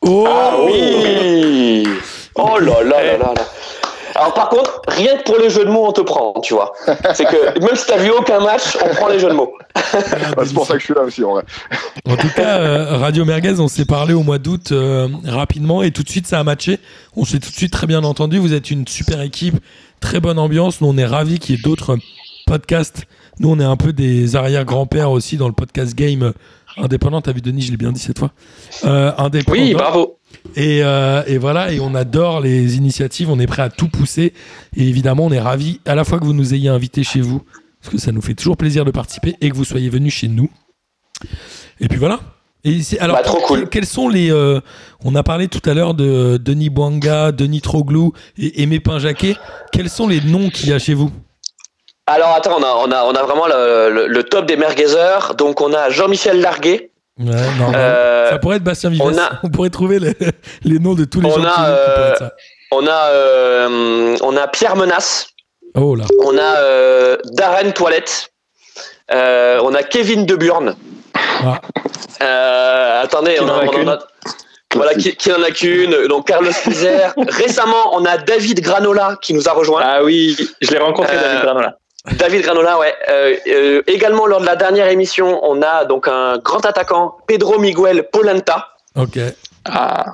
Oh 0.01 0.25
Ah 0.27 0.57
oui 0.65 1.87
Oh 2.35 2.59
là 2.59 2.83
là 2.83 3.03
là 3.03 3.17
là 3.17 3.33
là 3.33 3.45
alors 4.15 4.33
par 4.33 4.47
contre, 4.47 4.81
rien 4.87 5.17
que 5.17 5.23
pour 5.23 5.37
les 5.37 5.49
jeux 5.49 5.65
de 5.65 5.69
mots, 5.69 5.87
on 5.87 5.91
te 5.91 5.99
prend, 5.99 6.33
tu 6.41 6.53
vois. 6.53 6.71
C'est 7.13 7.25
que 7.25 7.59
même 7.65 7.75
si 7.75 7.85
t'as 7.85 7.97
vu 7.97 8.11
aucun 8.11 8.39
match, 8.39 8.77
on 8.81 8.95
prend 8.95 9.09
les 9.09 9.19
jeux 9.19 9.29
de 9.29 9.33
mots. 9.33 9.53
Bah, 10.35 10.43
c'est 10.45 10.53
pour 10.53 10.65
ça 10.65 10.73
que 10.73 10.79
je 10.79 10.85
suis 10.85 10.93
là 10.93 11.01
aussi, 11.01 11.23
en 11.23 11.33
vrai. 11.33 11.43
En 12.07 12.17
tout 12.17 12.29
cas, 12.35 12.59
euh, 12.59 12.97
Radio 12.97 13.23
Merguez, 13.23 13.59
on 13.59 13.67
s'est 13.67 13.85
parlé 13.85 14.13
au 14.13 14.23
mois 14.23 14.39
d'août 14.39 14.71
euh, 14.71 15.07
rapidement 15.25 15.83
et 15.83 15.91
tout 15.91 16.03
de 16.03 16.09
suite 16.09 16.27
ça 16.27 16.39
a 16.39 16.43
matché. 16.43 16.79
On 17.15 17.23
s'est 17.23 17.39
tout 17.39 17.49
de 17.49 17.55
suite 17.55 17.71
très 17.71 17.87
bien 17.87 18.03
entendu. 18.03 18.37
Vous 18.37 18.53
êtes 18.53 18.71
une 18.71 18.87
super 18.87 19.21
équipe, 19.21 19.55
très 19.99 20.19
bonne 20.19 20.39
ambiance. 20.39 20.81
Nous, 20.81 20.87
on 20.87 20.97
est 20.97 21.05
ravis 21.05 21.39
qu'il 21.39 21.55
y 21.55 21.59
ait 21.59 21.61
d'autres 21.61 21.97
podcasts. 22.47 23.03
Nous, 23.39 23.49
on 23.49 23.59
est 23.59 23.65
un 23.65 23.77
peu 23.77 23.93
des 23.93 24.35
arrière-grands-pères 24.35 25.11
aussi 25.11 25.37
dans 25.37 25.47
le 25.47 25.53
podcast 25.53 25.93
game 25.93 26.33
indépendant. 26.77 27.21
T'as 27.21 27.31
vu, 27.33 27.41
Denis, 27.41 27.61
je 27.61 27.71
l'ai 27.71 27.77
bien 27.77 27.91
dit 27.91 27.99
cette 28.01 28.19
fois. 28.19 28.31
Euh, 28.83 29.11
indépendant. 29.17 29.57
Oui, 29.61 29.73
bravo. 29.73 30.17
Et, 30.55 30.83
euh, 30.83 31.23
et 31.27 31.37
voilà, 31.37 31.71
et 31.71 31.79
on 31.79 31.95
adore 31.95 32.41
les 32.41 32.75
initiatives, 32.77 33.29
on 33.29 33.39
est 33.39 33.47
prêt 33.47 33.61
à 33.63 33.69
tout 33.69 33.87
pousser. 33.87 34.33
Et 34.75 34.87
évidemment, 34.87 35.25
on 35.25 35.31
est 35.31 35.39
ravis 35.39 35.79
à 35.85 35.95
la 35.95 36.03
fois 36.03 36.19
que 36.19 36.25
vous 36.25 36.33
nous 36.33 36.53
ayez 36.53 36.69
invités 36.69 37.03
chez 37.03 37.21
vous, 37.21 37.41
parce 37.81 37.91
que 37.93 37.99
ça 37.99 38.11
nous 38.11 38.21
fait 38.21 38.33
toujours 38.35 38.57
plaisir 38.57 38.85
de 38.85 38.91
participer, 38.91 39.35
et 39.41 39.49
que 39.49 39.55
vous 39.55 39.63
soyez 39.65 39.89
venus 39.89 40.13
chez 40.13 40.27
nous. 40.27 40.49
Et 41.79 41.87
puis 41.87 41.97
voilà. 41.97 42.19
Et 42.63 42.79
alors, 42.99 43.17
Bah, 43.17 43.23
trop 43.23 43.39
que- 43.41 43.47
cool. 43.47 43.69
quels 43.69 43.85
sont 43.85 44.09
les. 44.09 44.31
euh, 44.31 44.59
on 45.03 45.13
a 45.13 45.21
parlé 45.21 45.47
tout 45.47 45.61
à 45.69 45.73
l'heure 45.75 45.93
de 45.93 46.37
Denis 46.37 46.71
Bouanga, 46.71 47.31
Denis 47.31 47.61
Troglou 47.61 48.11
et 48.39 48.63
Aimé 48.63 48.79
Pinjaquet. 48.79 49.35
Quels 49.71 49.89
sont 49.89 50.07
les 50.07 50.19
noms 50.21 50.49
qu'il 50.49 50.69
y 50.69 50.73
a 50.73 50.79
chez 50.79 50.95
vous? 50.95 51.11
Alors 52.07 52.29
attends, 52.35 52.57
on 52.59 52.63
a, 52.63 52.73
on 52.87 52.91
a, 52.91 53.03
on 53.05 53.13
a 53.15 53.23
vraiment 53.23 53.47
le, 53.47 53.89
le- 53.89 54.07
le 54.07 54.23
top 54.23 54.45
des 54.45 54.57
merguezers. 54.57 55.33
Donc 55.35 55.59
on 55.61 55.73
a 55.73 55.89
Jean-Michel 55.89 56.39
Larguet. 56.39 56.91
Ouais, 57.19 57.25
non, 57.57 57.71
non. 57.71 57.73
Euh, 57.75 58.29
Ça 58.29 58.37
pourrait 58.39 58.57
être 58.57 58.63
Bastien 58.63 58.89
Vives. 58.91 59.01
on 59.03 59.17
a- 59.17 59.31
On 59.43 59.49
pourrait 59.49 59.69
trouver 59.71 59.99
les, 59.99 60.13
les 60.63 60.79
noms 60.79 60.93
de 60.93 61.05
tous 61.05 61.21
les 61.21 61.29
On 61.31 61.35
gens 61.35 61.41
qui 61.41 61.47
euh, 61.65 61.95
pourraient 61.95 62.09
être 62.09 62.17
ça. 62.19 62.31
on 62.71 62.85
a, 62.87 63.07
euh, 63.09 64.17
on 64.21 64.37
a 64.37 64.47
Pierre 64.47 64.75
Menace. 64.75 65.29
Oh 65.75 65.95
là. 65.95 66.05
On 66.23 66.37
a 66.37 66.57
euh, 66.57 67.17
Darren 67.31 67.71
Toilette. 67.71 68.29
Euh, 69.13 69.59
on 69.63 69.73
a 69.73 69.81
Kevin 69.83 70.25
De 70.25 70.35
Burn. 70.35 70.75
Ah. 71.43 71.59
Euh, 72.21 73.01
attendez, 73.03 73.35
Qui 73.35 73.41
on, 73.41 73.49
en 73.49 73.67
qu'une. 73.67 73.89
a- 73.89 73.99
Voilà, 74.75 74.93
qui, 74.93 75.15
qui 75.15 75.29
n'en 75.29 75.41
a 75.41 75.51
qu'une. 75.51 76.07
Donc 76.07 76.27
Carlos 76.27 76.51
Pizer. 76.63 77.13
Récemment, 77.29 77.93
on 77.93 78.05
a 78.05 78.17
David 78.17 78.61
Granola 78.61 79.17
qui 79.21 79.33
nous 79.33 79.47
a 79.49 79.53
rejoint. 79.53 79.81
Ah 79.83 80.03
oui, 80.03 80.35
je 80.61 80.71
l'ai 80.71 80.77
rencontré, 80.79 81.15
Euh, 81.17 81.21
David 81.21 81.41
Granola. 81.43 81.77
David 82.13 82.41
Granola, 82.43 82.77
ouais. 82.79 82.93
Euh, 83.09 83.35
euh, 83.47 83.81
également, 83.87 84.25
lors 84.27 84.41
de 84.41 84.45
la 84.45 84.55
dernière 84.55 84.87
émission, 84.89 85.39
on 85.43 85.61
a 85.61 85.85
donc 85.85 86.07
un 86.07 86.37
grand 86.37 86.65
attaquant, 86.65 87.17
Pedro 87.27 87.57
Miguel 87.59 88.07
Polenta. 88.11 88.69
Ok. 88.95 89.17
Ah, 89.65 90.05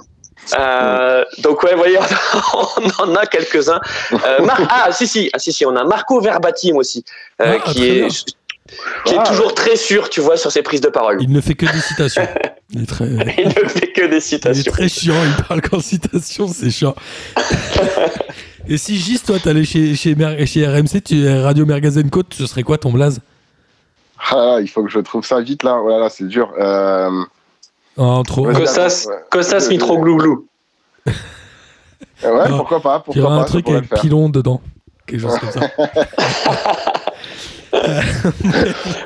Euh, 0.57 1.23
donc 1.39 1.61
ouais, 1.63 1.73
vous 1.73 1.77
voyez, 1.77 1.99
on 2.53 3.03
en 3.03 3.15
a 3.15 3.25
quelques-uns. 3.27 3.79
Euh, 4.25 4.41
Mar- 4.43 4.59
ah 4.69 4.91
si 4.91 5.05
si, 5.05 5.29
ah 5.33 5.39
si 5.39 5.53
si, 5.53 5.65
on 5.67 5.75
a 5.75 5.83
Marco 5.83 6.19
Verbatim 6.19 6.77
aussi, 6.77 7.05
euh, 7.41 7.57
Ah, 7.63 7.71
qui 7.71 7.87
est 7.87 7.99
bien. 7.99 8.07
qui 8.07 9.15
Ah, 9.17 9.21
est 9.21 9.23
toujours 9.27 9.53
très 9.53 9.75
sûr, 9.75 10.09
tu 10.09 10.19
vois, 10.19 10.37
sur 10.37 10.51
ses 10.51 10.63
prises 10.63 10.81
de 10.81 10.89
parole. 10.89 11.17
Il 11.21 11.31
ne 11.31 11.41
fait 11.41 11.53
que 11.53 11.65
des 11.71 11.79
citations. 11.81 12.27
Il 12.71 12.83
est 12.83 12.85
très, 12.87 13.05
Il 13.37 13.47
ne 13.49 13.67
fait 13.69 13.91
que 13.91 14.01
des 14.01 14.07
il 14.07 14.17
est 14.17 14.19
citations. 14.21 14.71
très 14.71 14.89
chiant, 14.89 15.13
il 15.23 15.43
parle 15.45 15.61
qu'en 15.61 15.79
citation, 15.79 16.47
c'est 16.47 16.71
chiant. 16.71 16.95
Et 18.67 18.77
si 18.77 18.95
Gis, 18.97 19.19
toi, 19.25 19.37
t'allais 19.39 19.63
chez, 19.65 19.95
chez, 19.95 20.15
Mer- 20.15 20.45
chez 20.47 20.67
RMC, 20.67 21.01
tu, 21.03 21.27
Radio 21.27 21.65
Mergazen 21.65 22.09
Côte, 22.09 22.33
ce 22.33 22.45
serait 22.45 22.63
quoi 22.63 22.77
ton 22.77 22.91
blaze? 22.91 23.19
Ah, 24.31 24.57
il 24.61 24.67
faut 24.67 24.83
que 24.83 24.89
je 24.91 24.99
trouve 24.99 25.25
ça 25.25 25.41
vite 25.41 25.63
là. 25.63 25.79
Voilà, 25.81 25.97
là, 25.99 26.09
c'est 26.09 26.27
dur. 26.27 26.51
Euh... 26.59 27.09
En 27.97 28.23
trop. 28.23 28.47
Ouais. 28.47 28.53
Costas, 28.53 29.05
Ouais. 29.09 29.15
Costas 29.29 29.67
Mitroglouglou. 29.69 30.47
Ouais, 31.05 32.49
Non. 32.49 32.57
pourquoi 32.57 32.79
pas 32.81 33.03
Il 33.07 33.17
y 33.17 33.21
Pourquoi 33.21 33.23
aura 33.23 33.35
pas 33.37 33.41
un 33.41 33.45
truc 33.45 33.67
avec 33.69 33.89
pilon 33.99 34.29
dedans. 34.29 34.61
Quelque 35.07 35.21
chose 35.21 35.37
comme 35.39 35.51
ça. 35.51 35.61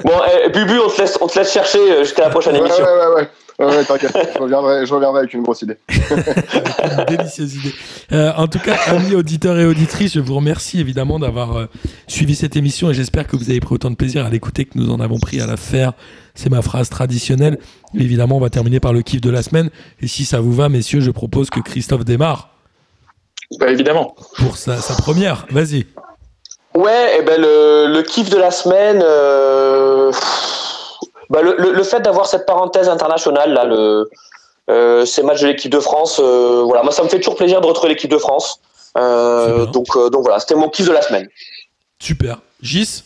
Bon, 0.03 0.11
eh, 0.45 0.49
Bubu, 0.49 0.79
on 0.79 0.89
te 0.89 1.01
laisse, 1.01 1.17
on 1.21 1.27
te 1.27 1.39
laisse 1.39 1.51
chercher 1.51 1.79
euh, 1.79 2.03
jusqu'à 2.03 2.23
la 2.23 2.29
prochaine 2.29 2.53
Ouais, 2.53 2.61
ouais, 2.61 2.65
émission. 2.67 2.83
ouais, 2.85 3.15
ouais. 3.15 3.29
Ouais, 3.57 3.65
ouais, 3.67 3.85
t'inquiète. 3.85 4.11
je, 4.35 4.39
reviendrai, 4.41 4.85
je 4.85 4.93
reviendrai 4.93 5.19
avec 5.19 5.33
une 5.33 5.41
grosse 5.43 5.61
idée. 5.61 5.77
Une 5.89 7.05
délicieuse 7.07 7.55
idée. 7.55 7.73
Euh, 8.11 8.33
en 8.35 8.47
tout 8.49 8.59
cas, 8.59 8.75
amis 8.87 9.15
auditeurs 9.15 9.57
et 9.57 9.65
auditrices, 9.65 10.13
je 10.15 10.19
vous 10.19 10.35
remercie 10.35 10.81
évidemment 10.81 11.19
d'avoir 11.19 11.55
euh, 11.57 11.65
suivi 12.07 12.35
cette 12.35 12.57
émission 12.57 12.89
et 12.89 12.93
j'espère 12.93 13.25
que 13.27 13.37
vous 13.37 13.49
avez 13.49 13.61
pris 13.61 13.75
autant 13.75 13.89
de 13.89 13.95
plaisir 13.95 14.25
à 14.25 14.29
l'écouter 14.29 14.65
que 14.65 14.77
nous 14.77 14.91
en 14.91 14.99
avons 14.99 15.19
pris 15.19 15.39
à 15.39 15.47
la 15.47 15.55
faire. 15.55 15.93
C'est 16.33 16.49
ma 16.49 16.61
phrase 16.61 16.89
traditionnelle. 16.89 17.57
Évidemment, 17.97 18.35
on 18.35 18.41
va 18.41 18.49
terminer 18.49 18.81
par 18.81 18.91
le 18.91 19.01
kiff 19.03 19.21
de 19.21 19.29
la 19.29 19.41
semaine. 19.41 19.69
Et 20.01 20.07
si 20.07 20.25
ça 20.25 20.41
vous 20.41 20.51
va, 20.51 20.67
messieurs, 20.67 20.99
je 20.99 21.11
propose 21.11 21.49
que 21.49 21.61
Christophe 21.61 22.03
démarre 22.03 22.49
Bah, 23.57 23.69
évidemment. 23.69 24.15
pour 24.37 24.57
sa, 24.57 24.81
sa 24.81 24.95
première. 24.95 25.45
Vas-y. 25.49 25.85
Ouais, 26.75 27.17
et 27.17 27.21
ben 27.21 27.39
le, 27.39 27.87
le 27.87 28.01
kiff 28.03 28.29
de 28.29 28.37
la 28.37 28.51
semaine, 28.51 29.01
euh, 29.03 30.11
bah 31.29 31.41
le, 31.41 31.55
le, 31.57 31.71
le 31.71 31.83
fait 31.83 32.01
d'avoir 32.01 32.27
cette 32.27 32.45
parenthèse 32.45 32.89
internationale 32.89 33.53
là, 33.53 33.63
le, 33.63 34.09
euh, 34.69 35.05
ces 35.05 35.23
matchs 35.23 35.41
de 35.41 35.47
l'équipe 35.47 35.71
de 35.71 35.79
France, 35.79 36.19
euh, 36.21 36.63
voilà, 36.65 36.83
moi 36.83 36.91
ça 36.91 37.01
me 37.03 37.07
fait 37.07 37.19
toujours 37.19 37.35
plaisir 37.35 37.61
de 37.61 37.65
retrouver 37.67 37.93
l'équipe 37.93 38.11
de 38.11 38.17
France. 38.17 38.59
Euh, 38.97 39.65
donc, 39.65 39.87
euh, 39.95 40.09
donc 40.09 40.23
voilà, 40.23 40.39
c'était 40.39 40.55
mon 40.55 40.69
kiff 40.69 40.87
de 40.87 40.93
la 40.93 41.01
semaine. 41.01 41.27
Super. 41.99 42.39
Gis? 42.61 43.03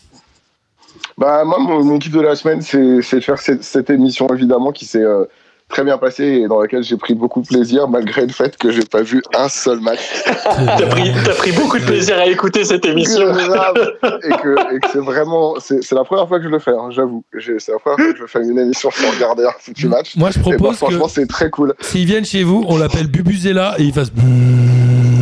Bah, 1.16 1.44
moi, 1.44 1.58
mon, 1.58 1.84
mon 1.84 1.98
kiff 1.98 2.12
de 2.12 2.20
la 2.20 2.34
semaine, 2.34 2.62
c'est 2.62 3.02
c'est 3.02 3.16
de 3.16 3.24
faire 3.24 3.38
cette, 3.38 3.62
cette 3.62 3.90
émission, 3.90 4.26
évidemment, 4.28 4.72
qui 4.72 4.84
s'est 4.84 4.98
euh, 5.02 5.24
très 5.70 5.84
bien 5.84 5.96
passée 5.98 6.24
et 6.44 6.48
dans 6.48 6.60
laquelle 6.60 6.82
j'ai 6.82 6.96
pris 6.96 7.14
beaucoup 7.14 7.40
de 7.40 7.46
plaisir, 7.46 7.88
malgré 7.88 8.22
le 8.26 8.32
fait 8.32 8.56
que 8.56 8.70
j'ai 8.70 8.82
pas 8.84 9.02
vu 9.02 9.22
un 9.34 9.48
seul 9.48 9.80
match. 9.80 10.00
T'as 10.44 10.86
pris, 10.86 11.12
t'as 11.24 11.34
pris 11.34 11.52
beaucoup 11.52 11.78
de 11.78 11.84
plaisir 11.84 12.18
à 12.18 12.26
écouter 12.26 12.64
cette 12.64 12.84
émission. 12.84 13.30
Et 13.32 14.28
que, 14.42 14.74
et 14.76 14.80
que 14.80 14.88
c'est 14.92 14.98
vraiment. 14.98 15.54
C'est 15.60 15.82
c'est 15.82 15.94
la 15.94 16.04
première 16.04 16.26
fois 16.28 16.38
que 16.38 16.44
je 16.44 16.48
le 16.50 16.58
fais, 16.58 16.72
hein, 16.72 16.88
j'avoue. 16.90 17.24
J'ai- 17.38 17.58
C'est 17.58 17.72
la 17.72 17.78
première 17.78 17.98
fois 17.98 18.12
que 18.12 18.18
je 18.18 18.26
fais 18.26 18.40
une 18.42 18.58
émission 18.58 18.90
sans 18.90 19.10
regarder 19.10 19.44
un 19.44 19.52
foutu 19.58 19.88
match. 19.88 20.16
Moi, 20.16 20.30
je 20.30 20.38
Et 20.38 20.42
propose 20.42 20.76
franchement, 20.76 21.06
que 21.06 21.12
c'est 21.12 21.26
très 21.26 21.50
cool. 21.50 21.74
s'ils 21.80 22.06
viennent 22.06 22.24
chez 22.24 22.42
vous, 22.42 22.64
on 22.68 22.76
l'appelle 22.76 23.06
Bubuzela 23.06 23.74
et 23.78 23.84
il 23.84 23.92
fasse. 23.92 24.08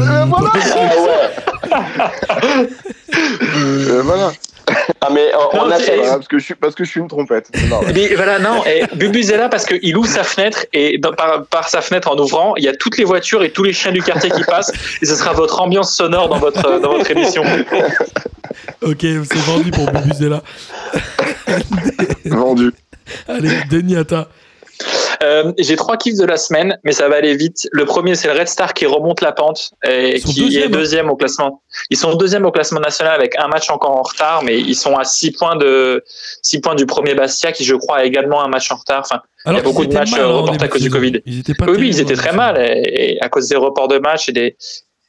Euh, 0.01 0.25
voilà. 0.27 0.53
Euh, 3.57 4.03
voilà. 4.05 4.31
Ah 5.01 5.09
mais 5.13 5.31
on 5.53 5.57
Non, 5.67 5.71
a 5.71 5.77
c'est- 5.79 5.85
fait. 5.85 5.97
Voilà, 5.97 6.15
parce, 6.15 6.29
que 6.29 6.39
je 6.39 6.45
suis, 6.45 6.55
parce 6.55 6.75
que 6.75 6.85
je 6.85 6.91
suis 6.91 7.01
une 7.01 7.09
trompette. 7.09 7.49
C'est 7.55 7.67
normal. 7.69 7.93
Mais 7.97 8.15
voilà, 8.15 8.39
non, 8.39 8.65
et 8.65 8.85
Bubuzela 8.97 9.49
parce 9.49 9.65
qu'il 9.65 9.97
ouvre 9.97 10.09
sa 10.09 10.25
fenêtre 10.25 10.67
et 10.73 10.99
dans- 10.99 11.13
par, 11.13 11.45
par 11.47 11.69
sa 11.69 11.81
fenêtre 11.81 12.11
en 12.11 12.17
ouvrant, 12.19 12.55
il 12.57 12.65
y 12.65 12.69
a 12.69 12.75
toutes 12.77 12.99
les 12.99 13.05
voitures 13.05 13.43
et 13.45 13.51
tous 13.51 13.63
les 13.65 13.73
chiens 13.73 13.93
du 13.93 14.03
quartier 14.03 14.31
qui 14.31 14.45
passent 14.45 14.73
et 15.03 15.07
ce 15.07 15.15
sera 15.15 15.33
votre 15.33 15.61
ambiance 15.61 15.95
sonore 15.95 16.29
dans 16.29 16.39
votre, 16.39 16.81
dans 16.81 16.93
votre 16.93 17.11
émission. 17.11 17.43
Ok, 18.83 18.99
c'est 19.03 19.39
vendu 19.41 19.71
pour 19.71 19.91
Bubuzela. 19.91 20.43
Vendu. 22.25 22.73
Allez, 23.27 23.51
toi. 24.07 24.29
Euh, 25.23 25.53
J'ai 25.59 25.77
trois 25.77 25.97
kiffs 25.97 26.17
de 26.17 26.25
la 26.25 26.37
semaine, 26.37 26.79
mais 26.85 26.93
ça 26.93 27.09
va 27.09 27.17
aller 27.17 27.37
vite. 27.37 27.69
Le 27.73 27.85
premier, 27.85 28.15
c'est 28.15 28.33
le 28.33 28.39
Red 28.39 28.49
Star 28.49 28.75
qui 28.75 28.87
remonte 28.87 29.21
la 29.21 29.33
pente 29.33 29.73
et 29.89 30.21
qui 30.21 30.41
deuxième, 30.41 30.63
est 30.63 30.67
hein. 30.67 30.71
deuxième 30.71 31.11
au 31.11 31.17
classement. 31.17 31.63
Ils 31.91 31.97
sont 31.97 32.15
deuxième 32.15 32.45
au 32.45 32.51
classement 32.53 32.81
national 32.81 33.15
avec 33.15 33.37
un 33.39 33.49
match 33.49 33.71
encore 33.71 33.97
en 33.97 34.03
retard, 34.03 34.43
mais 34.45 34.59
ils 34.59 34.77
sont 34.77 34.97
à 34.97 35.05
six 35.05 35.33
points 35.33 35.57
de 35.57 36.05
six 36.43 36.61
points 36.61 36.75
du 36.75 36.87
premier 36.87 37.15
Bastia 37.15 37.53
qui, 37.53 37.65
je 37.65 37.75
crois, 37.75 37.99
a 37.99 38.05
également 38.05 38.43
un 38.43 38.49
match 38.49 38.71
en 38.71 38.77
retard. 38.77 39.01
Enfin, 39.01 39.21
Alors 39.45 39.59
Il 39.59 39.63
y 39.63 39.67
a 39.67 39.69
beaucoup 39.69 39.87
de 39.87 39.93
matchs, 39.95 40.13
euh, 40.15 40.23
hein, 40.23 40.27
reportés 40.27 40.65
à 40.65 40.69
cause 40.69 40.83
du. 40.83 40.91
Covid. 40.91 41.21
Ils 41.27 41.41
étaient 41.41 41.55
pas 41.55 41.67
oui, 41.67 41.89
ils 41.89 42.01
étaient 42.01 42.15
hein, 42.15 42.17
très 42.17 42.33
mal 42.33 42.57
et, 42.61 43.15
et 43.15 43.21
à 43.21 43.29
cause 43.29 43.49
des 43.49 43.57
reports 43.57 43.89
de 43.89 43.99
matchs 43.99 44.29
et 44.29 44.33
des, 44.33 44.57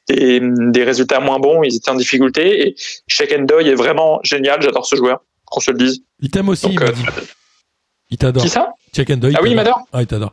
des, 0.07 0.41
des 0.41 0.83
résultats 0.83 1.19
moins 1.19 1.39
bons, 1.39 1.63
ils 1.63 1.75
étaient 1.75 1.91
en 1.91 1.95
difficulté. 1.95 2.67
Et 2.67 2.75
Shake 3.07 3.33
and 3.37 3.43
Doy 3.43 3.67
est 3.69 3.75
vraiment 3.75 4.19
génial. 4.23 4.61
J'adore 4.61 4.85
ce 4.85 4.95
joueur, 4.95 5.19
qu'on 5.45 5.59
se 5.59 5.71
le 5.71 5.77
dise. 5.77 6.01
Il 6.21 6.29
t'aime 6.31 6.49
aussi, 6.49 6.65
Donc, 6.67 6.81
il 6.81 6.83
euh. 6.83 7.21
Il 8.09 8.17
t'adore. 8.17 8.43
Qui 8.43 8.49
ça? 8.49 8.73
Check 8.93 9.09
and 9.11 9.17
Doy, 9.17 9.33
Ah 9.35 9.39
oui, 9.41 9.51
il 9.51 9.55
m'adore. 9.55 9.81
Ah, 9.93 10.01
il 10.01 10.07
t'adore. 10.07 10.31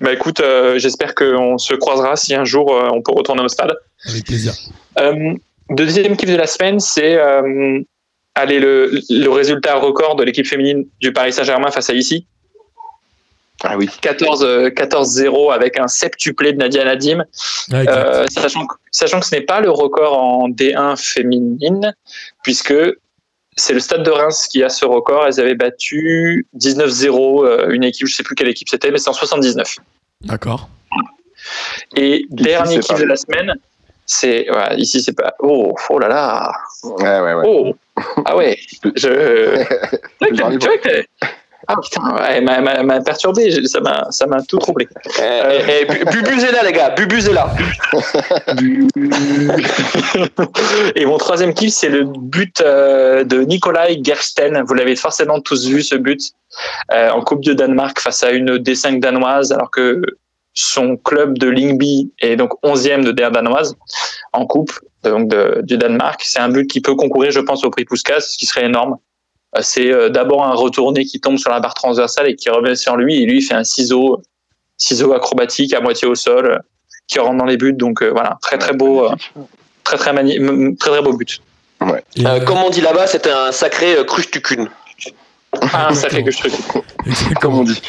Bah 0.00 0.12
écoute, 0.12 0.40
euh, 0.40 0.78
j'espère 0.78 1.14
qu'on 1.14 1.58
se 1.58 1.74
croisera 1.74 2.14
si 2.16 2.34
un 2.34 2.44
jour 2.44 2.74
euh, 2.74 2.88
on 2.92 3.02
peut 3.02 3.12
retourner 3.12 3.42
au 3.42 3.48
stade. 3.48 3.74
Avec 4.08 4.24
plaisir. 4.26 4.52
Euh, 4.98 5.34
deuxième 5.70 6.16
kiff 6.16 6.30
de 6.30 6.36
la 6.36 6.46
semaine, 6.46 6.78
c'est 6.78 7.16
euh, 7.16 7.80
allez, 8.34 8.60
le, 8.60 9.00
le 9.10 9.28
résultat 9.28 9.76
record 9.76 10.16
de 10.16 10.24
l'équipe 10.24 10.46
féminine 10.46 10.86
du 11.00 11.12
Paris 11.12 11.32
Saint-Germain 11.32 11.70
face 11.70 11.88
à 11.90 11.94
ici. 11.94 12.26
Ah 13.64 13.76
oui. 13.76 13.88
14, 14.00 14.44
euh, 14.44 14.70
14-0 14.70 15.52
avec 15.52 15.78
un 15.78 15.86
septuplé 15.88 16.52
de 16.52 16.58
Nadia 16.58 16.84
Nadim. 16.84 17.24
Euh, 17.72 18.26
sachant, 18.30 18.66
que, 18.66 18.74
sachant 18.90 19.20
que 19.20 19.26
ce 19.26 19.34
n'est 19.36 19.42
pas 19.42 19.60
le 19.60 19.70
record 19.70 20.18
en 20.18 20.48
D1 20.48 20.96
féminine, 20.96 21.94
puisque 22.42 22.74
c'est 23.56 23.74
le 23.74 23.80
Stade 23.80 24.02
de 24.02 24.10
Reims 24.10 24.48
qui 24.50 24.62
a 24.62 24.68
ce 24.68 24.84
record. 24.84 25.26
Elles 25.26 25.40
avaient 25.40 25.54
battu 25.54 26.46
19-0 26.58 27.44
euh, 27.46 27.70
une 27.70 27.84
équipe, 27.84 28.06
je 28.06 28.14
sais 28.14 28.22
plus 28.22 28.34
quelle 28.34 28.48
équipe 28.48 28.68
c'était, 28.68 28.90
mais 28.90 28.98
c'est 28.98 29.10
en 29.10 29.14
79. 29.14 29.76
D'accord. 30.22 30.68
Et 31.96 32.26
dernier 32.30 32.78
kiff 32.78 32.88
pas 32.88 32.98
de 33.00 33.04
la 33.04 33.16
semaine, 33.16 33.54
c'est 34.06 34.50
ouais, 34.50 34.76
ici 34.76 35.02
c'est 35.02 35.12
pas 35.12 35.34
oh 35.40 35.74
oh 35.90 35.98
là 35.98 36.08
là 36.08 36.52
Ouais, 36.84 37.20
ouais, 37.20 37.34
ouais. 37.34 37.42
oh 37.46 37.74
ah 38.24 38.36
ouais 38.36 38.58
je 38.94 39.64
tu 40.20 40.34
vois 40.66 40.78
que- 40.78 41.04
Ah 41.68 41.76
putain 41.80 42.02
elle 42.28 42.44
m'a- 42.44 43.00
perturbé 43.00 43.50
ça 43.66 43.80
m'a 44.26 44.42
tout 44.42 44.58
troublé 44.58 44.88
Eh, 45.20 45.22
eh, 45.22 45.82
eh, 45.82 45.84
Bu- 45.84 46.04
Bubuzela, 46.22 46.62
les 46.64 46.72
gars, 46.72 46.90
Bubuzela. 46.90 47.54
Et 50.96 51.06
mon 51.06 51.18
troisième 51.18 51.54
kiff, 51.54 51.72
c'est 51.72 51.88
le 51.88 52.04
but 52.04 52.60
euh, 52.60 53.24
de 53.24 53.40
Nikolai 53.42 54.00
Gersten. 54.02 54.62
Vous 54.66 54.74
l'avez 54.74 54.96
forcément 54.96 55.40
tous 55.40 55.66
vu, 55.66 55.82
ce 55.82 55.94
but, 55.96 56.32
euh, 56.92 57.10
en 57.10 57.22
Coupe 57.22 57.44
de 57.44 57.52
Danemark 57.52 57.98
face 58.00 58.22
à 58.22 58.30
une 58.32 58.58
D5 58.58 59.00
danoise, 59.00 59.52
alors 59.52 59.70
que 59.70 60.02
son 60.54 60.96
club 60.96 61.38
de 61.38 61.48
Lingby 61.48 62.12
est 62.20 62.36
donc 62.36 62.52
11e 62.62 63.04
de 63.04 63.12
DR 63.12 63.30
danoise 63.30 63.74
en 64.32 64.46
Coupe 64.46 64.72
donc 65.02 65.28
de- 65.28 65.60
du 65.62 65.78
Danemark. 65.78 66.20
C'est 66.24 66.40
un 66.40 66.48
but 66.48 66.66
qui 66.68 66.80
peut 66.80 66.94
concourir, 66.94 67.30
je 67.30 67.40
pense, 67.40 67.64
au 67.64 67.70
prix 67.70 67.84
Puskas, 67.84 68.20
ce 68.20 68.38
qui 68.38 68.46
serait 68.46 68.66
énorme. 68.66 68.96
Euh, 69.56 69.60
C'est 69.62 69.92
euh, 69.92 70.08
d'abord 70.08 70.44
un 70.44 70.54
retourné 70.54 71.04
qui 71.04 71.20
tombe 71.20 71.38
sur 71.38 71.50
la 71.50 71.60
barre 71.60 71.74
transversale 71.74 72.28
et 72.28 72.36
qui 72.36 72.48
revient 72.50 72.76
sur 72.76 72.96
lui, 72.96 73.22
et 73.22 73.26
lui 73.26 73.38
il 73.38 73.42
fait 73.42 73.54
un 73.54 73.64
ciseau, 73.64 74.22
ciseau 74.76 75.12
acrobatique 75.12 75.74
à 75.74 75.80
moitié 75.80 76.08
au 76.08 76.14
sol, 76.14 76.46
euh, 76.46 76.58
qui 77.06 77.18
rentre 77.18 77.36
dans 77.38 77.44
les 77.44 77.56
buts. 77.56 77.74
Donc 77.74 78.02
euh, 78.02 78.10
voilà, 78.10 78.38
très 78.40 78.58
très 78.58 78.72
beau. 78.74 79.04
euh, 79.04 79.14
très 79.84 79.96
très, 79.96 80.12
très 80.14 80.74
très 80.78 81.02
beau 81.02 81.12
but. 81.16 81.40
Euh, 82.18 82.40
comme 82.44 82.58
on 82.58 82.70
dit 82.70 82.80
là-bas, 82.80 83.06
c'était 83.06 83.32
un 83.32 83.50
sacré 83.52 83.96
euh, 83.96 84.04
cruche-tucune. 84.04 84.68
Ah, 85.74 85.88
un 85.90 85.94
sacré 85.94 86.24
que 86.24 86.30
je 86.30 86.38
truc. 86.38 86.52
exactement. 87.06 87.40
Comme 87.40 87.54
on 87.58 87.64
dit. 87.64 87.82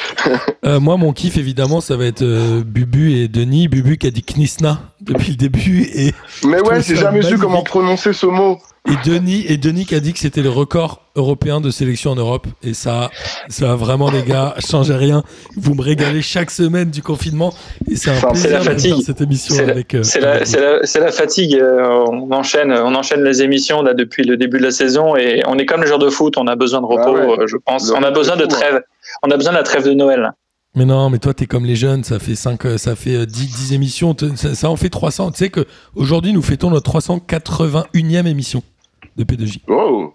Euh, 0.65 0.81
moi, 0.81 0.97
mon 0.97 1.13
kiff, 1.13 1.37
évidemment, 1.37 1.79
ça 1.79 1.95
va 1.95 2.05
être 2.05 2.21
euh, 2.23 2.61
Bubu 2.65 3.13
et 3.13 3.27
Denis. 3.29 3.69
Bubu 3.69 3.97
qui 3.97 4.07
a 4.07 4.11
dit 4.11 4.21
Knisna 4.23 4.81
depuis 4.99 5.29
le 5.31 5.37
début 5.37 5.83
et, 5.83 6.13
Mais 6.43 6.59
ouais, 6.59 6.81
j'ai 6.85 6.97
jamais 6.97 7.21
su 7.21 7.37
comment 7.37 7.63
prononcer 7.63 8.11
ce 8.11 8.25
mot. 8.25 8.59
Et 8.89 9.09
Denis 9.09 9.45
et 9.47 9.57
Denis 9.57 9.85
qui 9.85 9.95
a 9.95 9.99
dit 10.01 10.11
que 10.13 10.19
c'était 10.19 10.41
le 10.41 10.49
record 10.49 11.03
européen 11.15 11.61
de 11.61 11.69
sélection 11.71 12.11
en 12.11 12.15
Europe. 12.15 12.47
Et 12.63 12.73
ça, 12.73 13.09
ça 13.47 13.75
vraiment, 13.75 14.11
les 14.11 14.23
gars, 14.23 14.55
changez 14.59 14.93
rien. 14.95 15.23
Vous 15.55 15.73
me 15.73 15.81
régalez 15.81 16.21
chaque 16.21 16.51
semaine 16.51 16.89
du 16.91 17.01
confinement 17.01 17.53
et 17.89 17.95
c'est 17.95 18.11
un 18.11 18.15
C'est 18.15 18.27
plaisir 18.27 18.51
la 18.51 18.59
de 18.59 18.63
fatigue. 18.65 18.93
faire 18.95 19.01
cette 19.05 19.21
émission 19.21 19.55
C'est 19.55 19.65
la- 19.65 19.71
avec. 19.71 19.93
euh, 19.93 20.03
C'est 20.03 20.19
la, 20.19 20.31
avec 20.33 20.47
c'est 20.47 20.59
la, 20.59 20.79
c'est 20.85 20.99
la 20.99 21.11
fatigue. 21.11 21.55
euh, 21.55 22.03
On 22.09 22.29
enchaîne, 22.31 22.71
on 22.73 22.93
enchaîne 22.95 23.23
les 23.23 23.41
émissions 23.41 23.81
là 23.83 23.93
depuis 23.93 24.23
le 24.23 24.35
début 24.37 24.57
de 24.57 24.63
la 24.63 24.71
saison 24.71 25.15
et 25.15 25.41
on 25.47 25.57
est 25.57 25.65
comme 25.65 25.81
le 25.81 25.87
joueur 25.87 25.99
de 25.99 26.09
foot. 26.09 26.37
On 26.37 26.47
a 26.47 26.55
besoin 26.55 26.81
de 26.81 26.85
repos, 26.85 27.13
Bah 27.13 27.25
ouais. 27.25 27.39
euh, 27.39 27.47
je 27.47 27.55
pense. 27.57 27.89
Le 27.89 27.95
On 27.95 28.03
a 28.03 28.11
besoin 28.11 28.35
de 28.35 28.41
fou, 28.43 28.49
hein. 28.51 28.59
trêve. 28.59 28.81
On 29.23 29.31
a 29.31 29.37
besoin 29.37 29.53
de 29.53 29.57
la 29.57 29.63
trêve 29.63 29.85
de 29.85 29.93
Noël. 29.93 30.31
Mais 30.75 30.85
non, 30.85 31.09
mais 31.11 31.19
toi, 31.19 31.35
t'es 31.35 31.45
comme 31.45 31.65
les 31.65 31.75
jeunes, 31.75 32.03
ça 32.03 32.17
fait 32.17 32.33
5, 32.35 32.63
ça 32.77 32.95
fait 32.95 33.15
euh, 33.15 33.25
10, 33.27 33.45
10 33.47 33.73
émissions, 33.73 34.15
ça, 34.35 34.55
ça 34.55 34.69
en 34.71 34.75
fait 34.75 34.89
300. 34.89 35.31
Tu 35.31 35.37
sais 35.37 35.49
que 35.49 35.65
aujourd'hui 35.95 36.33
nous 36.33 36.41
fêtons 36.41 36.71
notre 36.71 36.91
381e 36.91 38.25
émission 38.27 38.63
de 39.15 39.23
P2J. 39.23 39.61
Oh. 39.67 40.13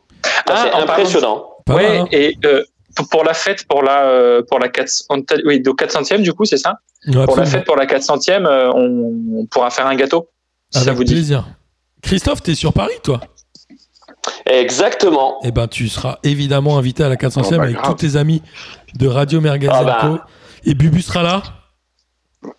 Ah, 0.49 0.65
c'est 0.65 0.73
impressionnant. 0.73 1.45
Pas 1.65 1.75
ouais, 1.75 1.89
mal, 1.89 1.99
hein 2.03 2.09
et 2.13 2.35
euh, 2.45 2.65
pour- 3.11 3.25
la 3.25 3.35
fête, 3.35 3.67
pour 3.69 3.83
la, 3.83 4.05
euh, 4.07 4.43
pour 4.49 4.59
la 4.59 4.69
400, 4.69 5.05
oui, 5.45 5.61
donc 5.61 5.79
400e 5.81 6.23
du 6.23 6.33
coup, 6.33 6.45
c'est 6.45 6.57
ça? 6.57 6.79
Ouais, 7.07 7.25
Pour 7.27 7.37
la 7.37 7.45
fête, 7.45 7.65
pour 7.65 7.77
la 7.77 7.87
400e, 7.87 8.47
euh, 8.47 8.71
on, 8.75 9.41
on 9.41 9.47
pourra 9.47 9.71
faire 9.71 9.87
un 9.87 9.95
gâteau. 9.95 10.29
Si 10.71 10.81
ça 10.81 10.87
Avec 10.87 10.97
vous 10.97 11.05
dit. 11.05 11.13
plaisir. 11.15 11.47
Christophe, 12.03 12.43
t'es 12.43 12.55
sur 12.55 12.73
Paris, 12.73 12.95
toi? 13.03 13.21
Exactement. 14.47 15.39
Eh 15.45 15.51
ben, 15.53 15.69
tu 15.69 15.89
seras 15.89 16.19
évidemment 16.23 16.79
invité 16.79 17.05
à 17.05 17.09
la 17.09 17.17
400e 17.17 17.43
Oh, 17.47 17.57
bah, 17.59 17.63
avec 17.65 17.77
grave. 17.77 17.91
tous 17.91 17.95
tes 18.07 18.17
amis 18.17 18.43
de 18.95 19.07
Radio 19.07 19.41
Merguez 19.41 19.69
Ah, 19.71 19.85
bah. 19.85 20.27
Et 20.65 20.75
Bubu 20.75 21.03
sera 21.03 21.23
là. 21.23 21.43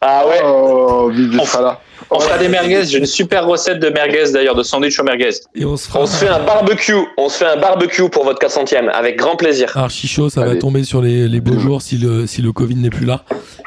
Ah 0.02 0.26
ouais. 0.28 0.42
Oh, 0.44 1.10
Bibi 1.14 1.40
sera 1.46 1.62
là. 1.62 1.82
On 2.12 2.20
fera 2.20 2.38
des 2.38 2.48
merguez. 2.50 2.86
J'ai 2.86 2.98
une 2.98 3.06
super 3.06 3.46
recette 3.46 3.80
de 3.80 3.90
merguez 3.90 4.32
d'ailleurs, 4.34 4.56
de 4.56 4.64
sandwich 4.64 5.00
au 5.00 5.04
merguez. 5.04 5.30
Et 5.56 5.64
on 5.64 5.78
se 5.78 5.88
fera 5.88 6.02
On 6.02 6.06
se 6.06 6.18
fait 6.18 6.28
un 6.28 6.44
barbecue. 6.44 6.96
On 7.18 7.30
se 7.30 7.38
fait 7.38 7.46
un 7.46 7.58
barbecue 7.58 8.10
pour 8.10 8.24
votre 8.26 8.40
400e 8.40 8.90
avec 8.90 9.18
grand 9.18 9.36
plaisir. 9.36 9.76
archi 9.78 10.08
chaud. 10.08 10.30
Ça 10.30 10.44
va 10.46 10.56
tomber 10.56 10.84
sur 10.84 11.02
les, 11.02 11.28
les 11.28 11.40
beaux 11.42 11.60
jours 11.60 11.82
si 11.82 11.98
le, 11.98 12.28
si 12.28 12.42
le 12.42 12.52
Covid 12.52 12.76
n'est 12.76 12.90
plus 12.90 13.06
là. 13.06 13.24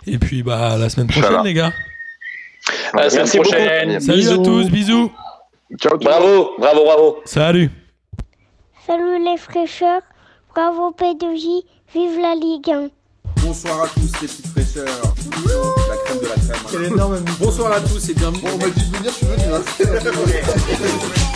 Et 0.06 0.18
puis, 0.18 0.42
bah, 0.42 0.76
la 0.78 0.88
semaine 0.88 1.06
prochaine, 1.06 1.44
les 1.44 1.54
gars. 1.54 1.72
À 2.92 3.02
la 3.02 3.10
semaine 3.10 3.22
Merci 3.24 3.36
beaucoup. 3.38 3.50
prochaine. 3.50 4.00
Salut 4.00 4.28
à 4.28 4.36
tous. 4.38 4.70
Bisous. 4.70 5.12
Ciao. 5.80 5.96
Bravo, 5.98 6.50
bravo, 6.58 6.84
bravo. 6.84 7.16
Salut. 7.24 7.70
Salut 8.86 9.24
les 9.24 9.36
fraîcheurs, 9.38 10.02
bravo 10.54 10.90
P2J, 10.98 11.62
vive 11.94 12.18
la 12.20 12.34
Ligue 12.34 12.68
1. 12.70 12.88
Bonsoir 13.52 13.82
à 13.82 13.88
tous 13.88 14.00
les 14.22 14.28
petites 14.28 14.46
fraîcheurs. 14.46 15.14
La 15.90 15.96
crème 16.06 16.18
de 16.20 16.26
la 16.26 16.34
crème. 16.36 16.62
Quel 16.70 16.84
énorme 16.84 17.18
Bonsoir 17.38 17.72
à 17.72 17.80
tous 17.82 18.08
et 18.08 18.14
bienvenue. 18.14 18.40
On 18.46 18.56
m'a 18.56 18.70
dit 18.70 18.88
de 18.90 18.96
venir, 18.96 19.12
je 19.12 19.16
suis 19.18 19.26
venu. 19.26 19.44
hein. 19.52 21.22